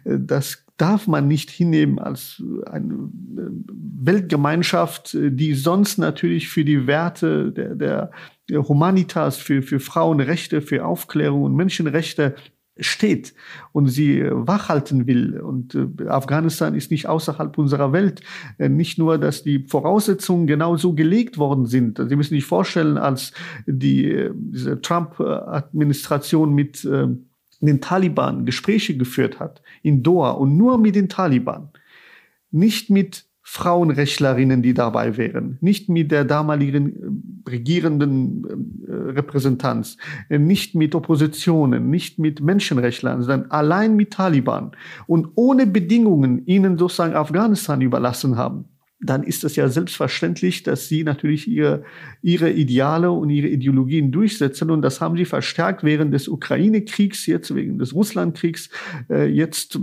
Das 0.05 0.67
darf 0.77 1.07
man 1.07 1.29
nicht 1.29 1.51
hinnehmen 1.51 1.99
als 1.99 2.43
eine 2.67 3.09
Weltgemeinschaft, 4.05 5.17
die 5.17 5.55
sonst 5.55 5.99
natürlich 5.99 6.49
für 6.49 6.65
die 6.65 6.87
Werte 6.87 7.53
der, 7.53 7.75
der, 7.77 8.11
der 8.51 8.69
Humanitas, 8.69 9.37
für, 9.37 9.63
für 9.63 9.81
Frauenrechte, 9.81 10.61
für 10.61 10.85
Aufklärung 10.85 11.45
und 11.45 11.55
Menschenrechte 11.55 12.35
steht 12.83 13.35
und 13.73 13.89
sie 13.89 14.23
wachhalten 14.31 15.07
will. 15.07 15.41
Und 15.41 15.75
äh, 15.75 16.09
Afghanistan 16.09 16.75
ist 16.75 16.91
nicht 16.91 17.09
außerhalb 17.09 17.57
unserer 17.59 17.93
Welt. 17.93 18.21
Äh, 18.59 18.69
nicht 18.69 18.99
nur, 18.99 19.19
dass 19.19 19.43
die 19.43 19.65
Voraussetzungen 19.67 20.47
genau 20.47 20.77
so 20.77 20.93
gelegt 20.93 21.39
worden 21.39 21.67
sind. 21.67 22.01
Sie 22.09 22.17
müssen 22.17 22.35
sich 22.35 22.45
vorstellen, 22.45 22.99
als 22.99 23.33
die 23.67 24.11
äh, 24.11 24.33
Trump-Administration 24.83 26.55
mit 26.55 26.85
äh, 26.85 27.09
den 27.61 27.81
Taliban 27.81 28.45
Gespräche 28.45 28.97
geführt 28.97 29.39
hat 29.39 29.63
in 29.83 30.03
Doha 30.03 30.33
und 30.33 30.57
nur 30.57 30.79
mit 30.79 30.97
den 30.97 31.09
Taliban, 31.09 31.71
nicht 32.51 32.91
mit 32.91 33.25
Frauenrechtlerinnen, 33.53 34.63
die 34.63 34.73
dabei 34.73 35.19
wären, 35.19 35.59
nicht 35.61 35.91
mit 35.91 36.11
der 36.11 36.25
damaligen 36.25 37.45
äh, 37.45 37.51
regierenden 37.51 38.47
äh, 38.89 38.93
Repräsentanz, 39.11 39.99
äh, 40.31 40.39
nicht 40.39 40.75
mit 40.75 40.95
Oppositionen, 40.95 41.91
nicht 41.91 42.19
mit 42.19 42.41
Menschenrechtlern, 42.41 43.21
sondern 43.21 43.51
allein 43.51 43.95
mit 43.95 44.15
Taliban. 44.15 44.73
Und 45.07 45.33
ohne 45.35 45.67
Bedingungen 45.67 46.47
ihnen 46.47 46.79
sozusagen 46.79 47.13
Afghanistan 47.13 47.83
überlassen 47.83 48.39
haben 48.39 48.72
dann 49.03 49.25
ist 49.25 49.43
es 49.43 49.57
ja 49.57 49.69
selbstverständlich, 49.69 50.63
dass 50.63 50.89
sie 50.89 51.03
natürlich 51.03 51.49
ihre, 51.49 51.85
ihre 52.23 52.51
Ideale 52.51 53.11
und 53.11 53.31
ihre 53.31 53.49
Ideologien 53.49 54.13
durchsetzen. 54.13 54.71
Und 54.71 54.83
das 54.83 55.01
haben 55.01 55.17
sie 55.17 55.25
verstärkt 55.25 55.83
während 55.83 56.15
des 56.15 56.29
Ukraine-Kriegs, 56.29 57.27
jetzt 57.27 57.55
wegen 57.55 57.79
des 57.79 57.95
Russland-Kriegs, 57.95 58.71
äh, 59.11 59.27
jetzt 59.27 59.79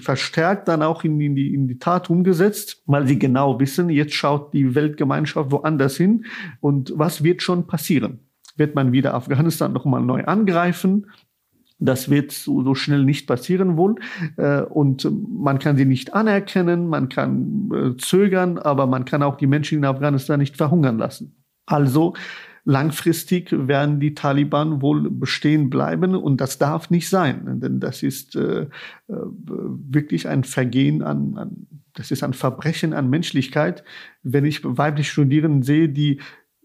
verstärkt 0.00 0.68
dann 0.68 0.82
auch 0.82 1.02
in, 1.02 1.18
in, 1.20 1.34
die, 1.34 1.54
in 1.54 1.66
die 1.66 1.78
Tat 1.78 2.10
umgesetzt, 2.10 2.82
weil 2.86 3.06
sie 3.06 3.18
genau 3.18 3.58
wissen, 3.58 3.88
jetzt 3.88 4.14
schaut 4.14 4.52
die 4.52 4.74
Weltgemeinschaft 4.74 5.50
woanders 5.50 5.96
hin. 5.96 6.26
Und 6.60 6.92
was 6.94 7.24
wird 7.24 7.42
schon 7.42 7.66
passieren? 7.66 8.20
Wird 8.56 8.74
man 8.74 8.92
wieder 8.92 9.14
Afghanistan 9.14 9.72
nochmal 9.72 10.02
neu 10.02 10.24
angreifen? 10.24 11.06
Das 11.78 12.10
wird 12.10 12.32
so, 12.32 12.74
schnell 12.74 13.04
nicht 13.04 13.26
passieren 13.26 13.76
wohl. 13.76 13.96
Äh, 14.36 14.62
und 14.62 15.08
man 15.28 15.58
kann 15.58 15.76
sie 15.76 15.84
nicht 15.84 16.14
anerkennen, 16.14 16.88
man 16.88 17.08
kann 17.08 17.70
äh, 17.72 17.96
zögern, 17.96 18.58
aber 18.58 18.86
man 18.86 19.04
kann 19.04 19.22
auch 19.22 19.36
die 19.36 19.46
Menschen 19.46 19.78
in 19.78 19.84
Afghanistan 19.84 20.40
nicht 20.40 20.56
verhungern 20.56 20.98
lassen. 20.98 21.36
Also 21.66 22.14
langfristig 22.64 23.50
werden 23.50 24.00
die 24.00 24.14
Taliban 24.14 24.82
wohl 24.82 25.10
bestehen 25.10 25.70
bleiben 25.70 26.14
und 26.14 26.40
das 26.40 26.58
darf 26.58 26.90
nicht 26.90 27.08
sein, 27.08 27.60
denn 27.60 27.80
das 27.80 28.02
ist 28.02 28.36
äh, 28.36 28.62
äh, 28.62 28.66
wirklich 29.06 30.28
ein 30.28 30.44
Vergehen 30.44 31.02
an, 31.02 31.38
an, 31.38 31.66
das 31.94 32.10
ist 32.10 32.22
ein 32.22 32.34
Verbrechen 32.34 32.92
an 32.92 33.08
Menschlichkeit. 33.08 33.84
Wenn 34.22 34.44
ich 34.44 34.60
weibliche 34.64 35.10
Studierenden 35.10 35.62
sehe, 35.62 35.88
die 35.88 36.20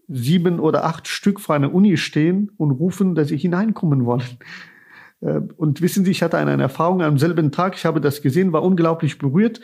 sieben 0.06 0.60
oder 0.60 0.84
acht 0.84 1.08
Stück 1.08 1.40
vor 1.40 1.54
einer 1.54 1.72
Uni 1.72 1.96
stehen 1.96 2.50
und 2.56 2.70
rufen, 2.72 3.14
dass 3.14 3.28
sie 3.28 3.38
hineinkommen 3.38 4.04
wollen. 4.04 4.38
Äh, 5.24 5.40
und 5.56 5.80
wissen 5.80 6.04
Sie, 6.04 6.10
ich 6.10 6.22
hatte 6.22 6.38
eine 6.38 6.62
Erfahrung 6.62 7.02
am 7.02 7.18
selben 7.18 7.50
Tag, 7.50 7.74
ich 7.76 7.84
habe 7.84 8.00
das 8.00 8.22
gesehen, 8.22 8.52
war 8.52 8.62
unglaublich 8.62 9.18
berührt 9.18 9.60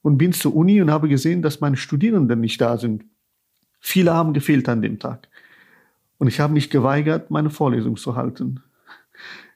und 0.00 0.18
bin 0.18 0.32
zur 0.32 0.56
Uni 0.56 0.80
und 0.80 0.90
habe 0.90 1.08
gesehen, 1.08 1.42
dass 1.42 1.60
meine 1.60 1.76
Studierenden 1.76 2.40
nicht 2.40 2.60
da 2.60 2.78
sind. 2.78 3.04
Viele 3.80 4.12
haben 4.14 4.32
gefehlt 4.32 4.68
an 4.68 4.82
dem 4.82 4.98
Tag. 4.98 5.28
Und 6.18 6.28
ich 6.28 6.40
habe 6.40 6.52
mich 6.52 6.70
geweigert, 6.70 7.30
meine 7.30 7.50
Vorlesung 7.50 7.96
zu 7.96 8.16
halten. 8.16 8.60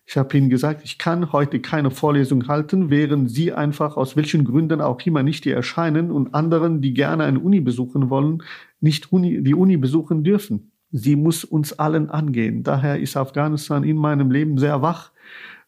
Ich 0.05 0.17
habe 0.17 0.37
ihnen 0.37 0.51
gesagt, 0.51 0.83
ich 0.85 0.99
kann 0.99 1.33
heute 1.33 1.61
keine 1.61 1.91
Vorlesung 1.91 2.47
halten, 2.47 2.91
während 2.91 3.29
sie 3.31 3.53
einfach 3.53 3.97
aus 3.97 4.17
welchen 4.17 4.45
Gründen 4.45 4.81
auch 4.81 5.01
immer 5.05 5.25
nicht 5.25 5.45
hier 5.45 5.57
erscheinen 5.57 6.13
und 6.13 6.33
anderen, 6.33 6.81
die 6.81 6.95
gerne 6.95 7.25
eine 7.25 7.41
Uni 7.41 7.61
besuchen 7.61 8.09
wollen, 8.09 8.43
nicht 8.81 9.13
Uni, 9.13 9.43
die 9.43 9.55
Uni 9.55 9.77
besuchen 9.77 10.23
dürfen. 10.23 10.71
Sie 10.91 11.17
muss 11.17 11.45
uns 11.45 11.73
allen 11.73 12.11
angehen. 12.11 12.63
Daher 12.63 13.01
ist 13.01 13.17
Afghanistan 13.17 13.85
in 13.85 13.97
meinem 13.97 14.31
Leben 14.31 14.59
sehr 14.59 14.83
wach. 14.83 15.13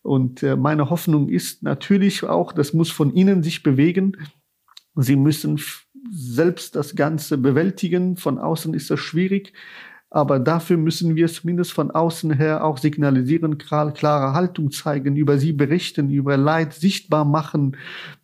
Und 0.03 0.43
äh, 0.43 0.57
meine 0.57 0.91
Hoffnung 0.91 1.29
ist 1.29 1.63
natürlich 1.63 2.25
auch, 2.25 2.53
das 2.53 2.73
muss 2.73 2.91
von 2.91 3.15
Ihnen 3.15 3.43
sich 3.43 3.63
bewegen. 3.63 4.17
Sie 4.95 5.17
müssen 5.17 5.61
selbst 6.11 6.77
das 6.77 6.95
Ganze 6.95 7.37
bewältigen. 7.37 8.17
Von 8.17 8.39
außen 8.39 8.75
ist 8.75 8.91
das 8.91 9.01
schwierig. 9.01 9.53
Aber 10.11 10.39
dafür 10.39 10.79
müssen 10.79 11.17
wir 11.17 11.29
zumindest 11.29 11.73
von 11.73 11.91
außen 11.91 12.33
her 12.33 12.65
auch 12.65 12.79
signalisieren, 12.79 13.59
klare 13.59 14.33
Haltung 14.33 14.71
zeigen, 14.71 15.17
über 15.17 15.37
sie 15.37 15.53
berichten, 15.53 16.09
über 16.09 16.39
Leid 16.39 16.73
sichtbar 16.73 17.27
machen 17.27 17.77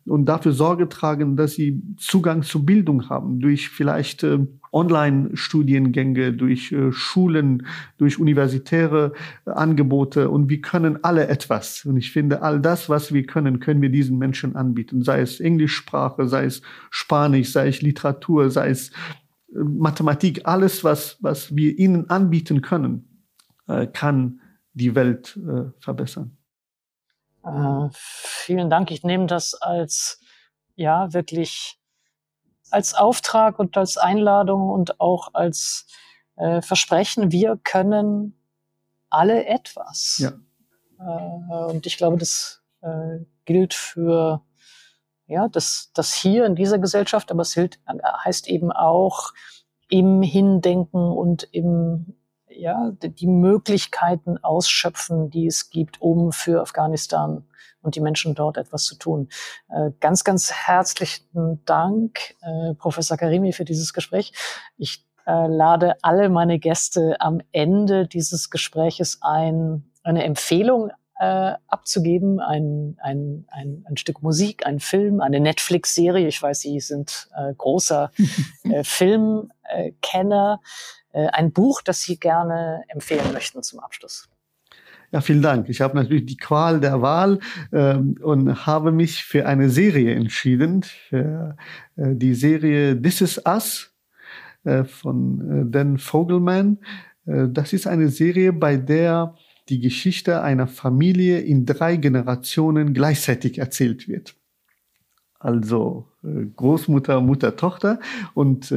und 0.07 0.25
dafür 0.25 0.51
Sorge 0.51 0.87
tragen, 0.87 1.35
dass 1.35 1.53
sie 1.53 1.81
Zugang 1.97 2.43
zu 2.43 2.63
Bildung 2.63 3.09
haben 3.09 3.39
durch 3.39 3.69
vielleicht 3.69 4.23
äh, 4.23 4.39
Online-Studiengänge, 4.71 6.33
durch 6.33 6.71
äh, 6.71 6.91
Schulen, 6.91 7.65
durch 7.97 8.19
universitäre 8.19 9.13
äh, 9.45 9.51
Angebote 9.51 10.29
und 10.29 10.49
wir 10.49 10.61
können 10.61 11.03
alle 11.03 11.27
etwas. 11.27 11.85
Und 11.85 11.97
ich 11.97 12.11
finde, 12.11 12.41
all 12.43 12.61
das, 12.61 12.87
was 12.87 13.13
wir 13.13 13.25
können, 13.25 13.59
können 13.59 13.81
wir 13.81 13.89
diesen 13.89 14.17
Menschen 14.17 14.55
anbieten. 14.55 15.01
Sei 15.01 15.21
es 15.21 15.39
Englischsprache, 15.39 16.27
sei 16.27 16.45
es 16.45 16.61
Spanisch, 16.91 17.51
sei 17.51 17.69
es 17.69 17.81
Literatur, 17.81 18.51
sei 18.51 18.69
es 18.69 18.91
Mathematik, 19.51 20.41
alles, 20.43 20.83
was, 20.83 21.17
was 21.21 21.55
wir 21.55 21.79
ihnen 21.79 22.09
anbieten 22.09 22.61
können, 22.61 23.23
äh, 23.67 23.87
kann 23.87 24.41
die 24.73 24.93
Welt 24.93 25.39
äh, 25.47 25.71
verbessern. 25.79 26.34
Äh, 27.45 27.89
vielen 27.91 28.69
Dank. 28.69 28.91
Ich 28.91 29.03
nehme 29.03 29.27
das 29.27 29.53
als, 29.53 30.19
ja, 30.75 31.13
wirklich 31.13 31.79
als 32.71 32.93
Auftrag 32.93 33.59
und 33.59 33.77
als 33.77 33.97
Einladung 33.97 34.69
und 34.69 34.99
auch 34.99 35.29
als 35.33 35.87
äh, 36.35 36.61
Versprechen. 36.61 37.31
Wir 37.31 37.59
können 37.63 38.39
alle 39.09 39.45
etwas. 39.45 40.17
Ja. 40.17 40.33
Äh, 40.99 41.71
und 41.71 41.85
ich 41.85 41.97
glaube, 41.97 42.17
das 42.17 42.63
äh, 42.81 43.19
gilt 43.45 43.73
für 43.73 44.41
ja, 45.27 45.47
das, 45.47 45.91
das 45.93 46.13
hier 46.13 46.45
in 46.45 46.55
dieser 46.55 46.77
Gesellschaft, 46.77 47.31
aber 47.31 47.41
es 47.41 47.55
heißt 47.55 48.47
eben 48.47 48.71
auch 48.71 49.33
im 49.89 50.21
Hindenken 50.21 51.11
und 51.11 51.43
im, 51.51 52.15
ja, 52.57 52.91
die 53.01 53.27
Möglichkeiten 53.27 54.37
ausschöpfen, 54.43 55.29
die 55.29 55.47
es 55.47 55.69
gibt, 55.69 56.01
um 56.01 56.31
für 56.31 56.61
Afghanistan 56.61 57.45
und 57.81 57.95
die 57.95 58.01
Menschen 58.01 58.35
dort 58.35 58.57
etwas 58.57 58.85
zu 58.85 58.95
tun. 58.95 59.29
Äh, 59.69 59.91
ganz, 59.99 60.23
ganz 60.23 60.51
herzlichen 60.51 61.63
Dank, 61.65 62.35
äh, 62.41 62.73
Professor 62.73 63.17
Karimi, 63.17 63.53
für 63.53 63.65
dieses 63.65 63.93
Gespräch. 63.93 64.33
Ich 64.77 65.05
äh, 65.25 65.47
lade 65.47 65.95
alle 66.01 66.29
meine 66.29 66.59
Gäste 66.59 67.15
am 67.19 67.41
Ende 67.51 68.07
dieses 68.07 68.49
Gespräches 68.49 69.19
ein, 69.21 69.91
eine 70.03 70.23
Empfehlung 70.23 70.91
äh, 71.19 71.53
abzugeben, 71.67 72.39
ein, 72.39 72.97
ein, 73.01 73.45
ein, 73.49 73.85
ein 73.87 73.97
Stück 73.97 74.21
Musik, 74.21 74.65
ein 74.65 74.79
Film, 74.79 75.21
eine 75.21 75.39
Netflix-Serie. 75.39 76.27
Ich 76.27 76.41
weiß, 76.41 76.59
Sie 76.59 76.79
sind 76.79 77.29
äh, 77.35 77.53
großer 77.53 78.11
äh, 78.63 78.83
Filmkenner. 78.83 80.61
Äh, 81.15 81.27
ein 81.27 81.51
Buch, 81.51 81.81
das 81.81 82.01
Sie 82.01 82.19
gerne 82.19 82.83
empfehlen 82.89 83.31
möchten 83.31 83.63
zum 83.63 83.79
Abschluss. 83.79 84.27
Ja, 85.11 85.21
vielen 85.21 85.41
Dank. 85.41 85.69
Ich 85.69 85.79
habe 85.79 85.95
natürlich 85.95 86.25
die 86.25 86.35
Qual 86.35 86.81
der 86.81 87.01
Wahl 87.01 87.39
ähm, 87.71 88.17
und 88.21 88.65
habe 88.65 88.91
mich 88.91 89.23
für 89.23 89.45
eine 89.45 89.69
Serie 89.69 90.13
entschieden, 90.13 90.83
für 90.83 91.55
äh, 91.95 92.15
die 92.15 92.33
Serie 92.33 93.01
This 93.01 93.21
Is 93.21 93.41
Us 93.45 93.93
äh, 94.65 94.83
von 94.83 95.67
äh, 95.67 95.71
Dan 95.71 95.99
Fogelman. 95.99 96.79
Äh, 97.25 97.47
das 97.49 97.71
ist 97.71 97.87
eine 97.87 98.09
Serie, 98.09 98.51
bei 98.51 98.75
der 98.75 99.35
die 99.69 99.79
Geschichte 99.79 100.41
einer 100.41 100.67
Familie 100.67 101.39
in 101.39 101.65
drei 101.65 101.95
Generationen 101.95 102.93
gleichzeitig 102.93 103.57
erzählt 103.57 104.09
wird. 104.09 104.35
Also 105.39 106.09
äh, 106.23 106.45
Großmutter, 106.55 107.21
Mutter, 107.21 107.55
Tochter 107.55 107.99
und 108.33 108.73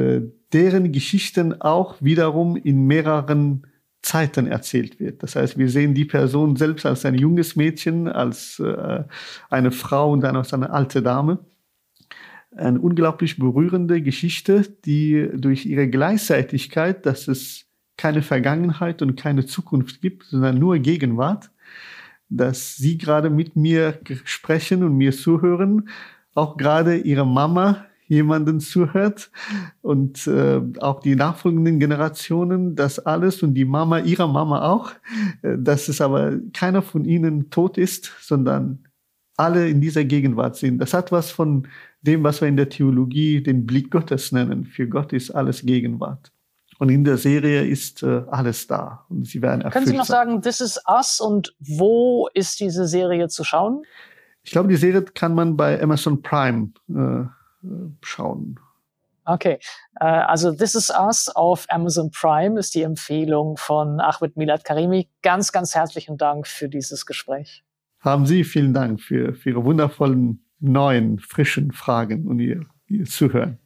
deren 0.52 0.92
Geschichten 0.92 1.60
auch 1.60 1.96
wiederum 2.00 2.56
in 2.56 2.86
mehreren 2.86 3.66
Zeiten 4.02 4.46
erzählt 4.46 5.00
wird. 5.00 5.22
Das 5.22 5.36
heißt, 5.36 5.58
wir 5.58 5.68
sehen 5.68 5.94
die 5.94 6.04
Person 6.04 6.56
selbst 6.56 6.86
als 6.86 7.04
ein 7.04 7.14
junges 7.14 7.56
Mädchen, 7.56 8.08
als 8.08 8.58
äh, 8.58 9.04
eine 9.50 9.70
Frau 9.70 10.12
und 10.12 10.20
dann 10.20 10.36
als 10.36 10.54
eine 10.54 10.70
alte 10.70 11.02
Dame. 11.02 11.38
Eine 12.56 12.80
unglaublich 12.80 13.38
berührende 13.38 14.00
Geschichte, 14.00 14.62
die 14.84 15.28
durch 15.34 15.66
ihre 15.66 15.88
Gleichzeitigkeit, 15.88 17.04
dass 17.04 17.28
es 17.28 17.66
keine 17.96 18.22
Vergangenheit 18.22 19.02
und 19.02 19.16
keine 19.16 19.44
Zukunft 19.44 20.00
gibt, 20.00 20.24
sondern 20.24 20.58
nur 20.58 20.78
Gegenwart, 20.78 21.50
dass 22.30 22.76
Sie 22.76 22.96
gerade 22.96 23.28
mit 23.28 23.56
mir 23.56 23.98
sprechen 24.24 24.84
und 24.84 24.96
mir 24.96 25.12
zuhören, 25.12 25.88
auch 26.34 26.56
gerade 26.56 26.96
Ihre 26.96 27.26
Mama 27.26 27.84
jemanden 28.08 28.58
zuhört 28.60 29.30
und 29.82 30.26
äh, 30.26 30.60
auch 30.80 31.00
die 31.00 31.14
nachfolgenden 31.14 31.78
Generationen, 31.78 32.74
das 32.74 32.98
alles 32.98 33.42
und 33.42 33.54
die 33.54 33.66
Mama 33.66 33.98
ihrer 34.00 34.26
Mama 34.26 34.62
auch, 34.62 34.90
äh, 35.42 35.56
dass 35.58 35.88
es 35.88 36.00
aber 36.00 36.38
keiner 36.52 36.82
von 36.82 37.04
ihnen 37.04 37.50
tot 37.50 37.78
ist, 37.78 38.12
sondern 38.20 38.84
alle 39.36 39.68
in 39.68 39.80
dieser 39.80 40.04
Gegenwart 40.04 40.56
sind. 40.56 40.78
Das 40.78 40.94
hat 40.94 41.12
was 41.12 41.30
von 41.30 41.68
dem, 42.02 42.24
was 42.24 42.40
wir 42.40 42.48
in 42.48 42.56
der 42.56 42.68
Theologie 42.68 43.42
den 43.42 43.66
Blick 43.66 43.90
Gottes 43.90 44.32
nennen. 44.32 44.64
Für 44.64 44.88
Gott 44.88 45.12
ist 45.12 45.30
alles 45.30 45.64
Gegenwart. 45.64 46.32
Und 46.78 46.90
in 46.90 47.04
der 47.04 47.18
Serie 47.18 47.66
ist 47.66 48.02
äh, 48.02 48.22
alles 48.30 48.66
da 48.68 49.04
und 49.08 49.26
sie 49.26 49.42
werden 49.42 49.62
erfüllt. 49.62 49.84
Können 49.84 49.86
Sie 49.86 49.96
noch 49.96 50.04
sagen, 50.04 50.42
This 50.42 50.60
is 50.60 50.80
Us 50.88 51.20
und 51.20 51.54
wo 51.58 52.28
ist 52.34 52.60
diese 52.60 52.86
Serie 52.86 53.28
zu 53.28 53.42
schauen? 53.42 53.82
Ich 54.44 54.52
glaube, 54.52 54.68
die 54.68 54.76
Serie 54.76 55.02
kann 55.02 55.34
man 55.34 55.56
bei 55.56 55.82
Amazon 55.82 56.22
Prime 56.22 56.70
äh, 56.88 57.24
schauen. 58.02 58.58
Okay, 59.24 59.58
äh, 60.00 60.04
also 60.06 60.52
This 60.52 60.74
is 60.74 60.90
Us 60.90 61.28
auf 61.28 61.66
Amazon 61.68 62.10
Prime 62.10 62.58
ist 62.58 62.74
die 62.74 62.82
Empfehlung 62.82 63.58
von 63.58 64.00
Ahmed 64.00 64.38
Milad 64.38 64.64
Karimi. 64.64 65.10
Ganz, 65.22 65.52
ganz 65.52 65.74
herzlichen 65.74 66.16
Dank 66.16 66.46
für 66.46 66.68
dieses 66.70 67.04
Gespräch. 67.04 67.62
Haben 68.00 68.24
Sie 68.24 68.42
vielen 68.42 68.72
Dank 68.72 69.02
für, 69.02 69.34
für 69.34 69.50
Ihre 69.50 69.64
wundervollen, 69.64 70.42
neuen, 70.60 71.18
frischen 71.18 71.72
Fragen 71.72 72.26
und 72.26 72.40
Ihr, 72.40 72.64
Ihr 72.86 73.04
Zuhören. 73.04 73.58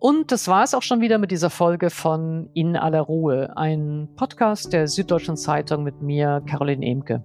Und 0.00 0.32
das 0.32 0.48
war 0.48 0.64
es 0.64 0.74
auch 0.74 0.82
schon 0.82 1.00
wieder 1.00 1.18
mit 1.18 1.30
dieser 1.30 1.50
Folge 1.50 1.90
von 1.90 2.50
In 2.54 2.76
aller 2.76 3.00
Ruhe, 3.00 3.56
ein 3.56 4.08
Podcast 4.16 4.72
der 4.72 4.88
Süddeutschen 4.88 5.36
Zeitung 5.36 5.84
mit 5.84 6.02
mir, 6.02 6.42
Caroline 6.46 6.84
Emke. 6.84 7.24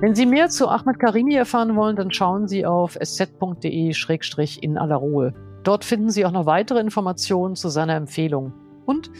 Wenn 0.00 0.14
Sie 0.14 0.26
mehr 0.26 0.48
zu 0.48 0.68
Ahmed 0.68 0.98
Karimi 0.98 1.34
erfahren 1.34 1.76
wollen, 1.76 1.96
dann 1.96 2.12
schauen 2.12 2.48
Sie 2.48 2.66
auf 2.66 2.96
sz.de-in 3.00 4.78
aller 4.78 4.96
Ruhe. 4.96 5.34
Dort 5.62 5.84
finden 5.84 6.10
Sie 6.10 6.26
auch 6.26 6.32
noch 6.32 6.46
weitere 6.46 6.80
Informationen 6.80 7.54
zu 7.54 7.68
seiner 7.68 7.94
Empfehlung. 7.94 8.52
Und 8.84 9.10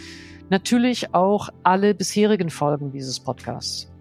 natürlich 0.51 1.15
auch 1.15 1.51
alle 1.63 1.95
bisherigen 1.95 2.51
Folgen 2.51 2.91
dieses 2.91 3.21
Podcasts. 3.21 3.93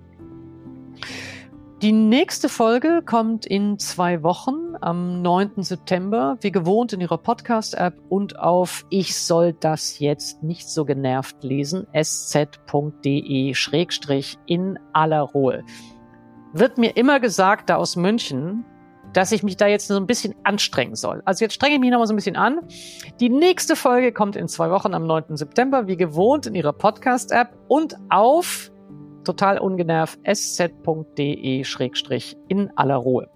Die 1.82 1.94
nächste 1.94 2.48
Folge 2.48 3.02
kommt 3.04 3.48
in 3.48 3.80
zwei 3.80 4.22
Wochen 4.22 4.76
am 4.82 5.24
9. 5.24 5.64
September, 5.64 6.38
wie 6.42 6.52
gewohnt 6.52 6.94
in 6.94 7.02
Ihrer 7.02 7.18
Podcast-App 7.18 8.00
und 8.08 8.38
auf 8.38 8.86
Ich 8.92 9.16
soll 9.18 9.54
das 9.54 9.98
jetzt 9.98 10.44
nicht 10.44 10.70
so 10.70 10.86
genervt 10.86 11.44
lesen, 11.44 11.88
sz.de 11.92 13.56
schrägstrich 13.56 14.38
in 14.46 14.78
aller 14.94 15.22
Ruhe. 15.22 15.64
Wird 16.54 16.78
mir 16.78 16.98
immer 16.98 17.20
gesagt, 17.20 17.70
da 17.70 17.78
aus 17.78 17.96
München, 17.96 18.66
dass 19.14 19.32
ich 19.32 19.44
mich 19.44 19.58
da 19.58 19.68
jetzt 19.68 19.88
so 19.88 19.98
ein 19.98 20.08
bisschen 20.08 20.36
anstrengen 20.44 20.96
soll. 20.96 21.22
Also 21.26 21.44
jetzt 21.44 21.54
strenge 21.54 21.76
ich 21.76 21.82
mich 21.82 21.92
noch 21.92 22.00
mal 22.00 22.08
so 22.08 22.14
ein 22.14 22.18
bisschen 22.18 22.36
an. 22.36 22.60
Die 23.20 23.30
nächste 23.30 23.76
Folge 23.76 24.12
kommt 24.12 24.36
in 24.36 24.48
zwei 24.48 24.70
Wochen 24.70 24.94
am 24.94 25.06
9. 25.06 25.38
September, 25.38 25.88
wie 25.88 25.98
gewohnt 25.98 26.46
in 26.48 26.56
Ihrer 26.56 26.74
Podcast-App 26.74 27.58
und 27.68 27.96
auf 28.10 28.72
total 29.24 29.60
ungenervt 29.60 30.20
sz.de 30.24 31.64
schrägstrich 31.64 32.38
in 32.48 32.72
aller 32.76 32.96
Ruhe. 32.96 33.30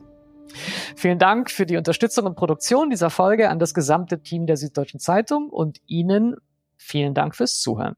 Vielen 0.96 1.20
Dank 1.20 1.52
für 1.52 1.66
die 1.66 1.78
Unterstützung 1.78 2.26
und 2.26 2.36
Produktion 2.36 2.90
dieser 2.90 3.10
Folge 3.10 3.50
an 3.50 3.60
das 3.60 3.74
gesamte 3.74 4.22
Team 4.22 4.46
der 4.46 4.58
Süddeutschen 4.58 5.00
Zeitung 5.00 5.50
und 5.50 5.80
Ihnen 5.88 6.36
vielen 6.78 7.14
Dank 7.14 7.36
fürs 7.36 7.60
Zuhören. 7.60 7.96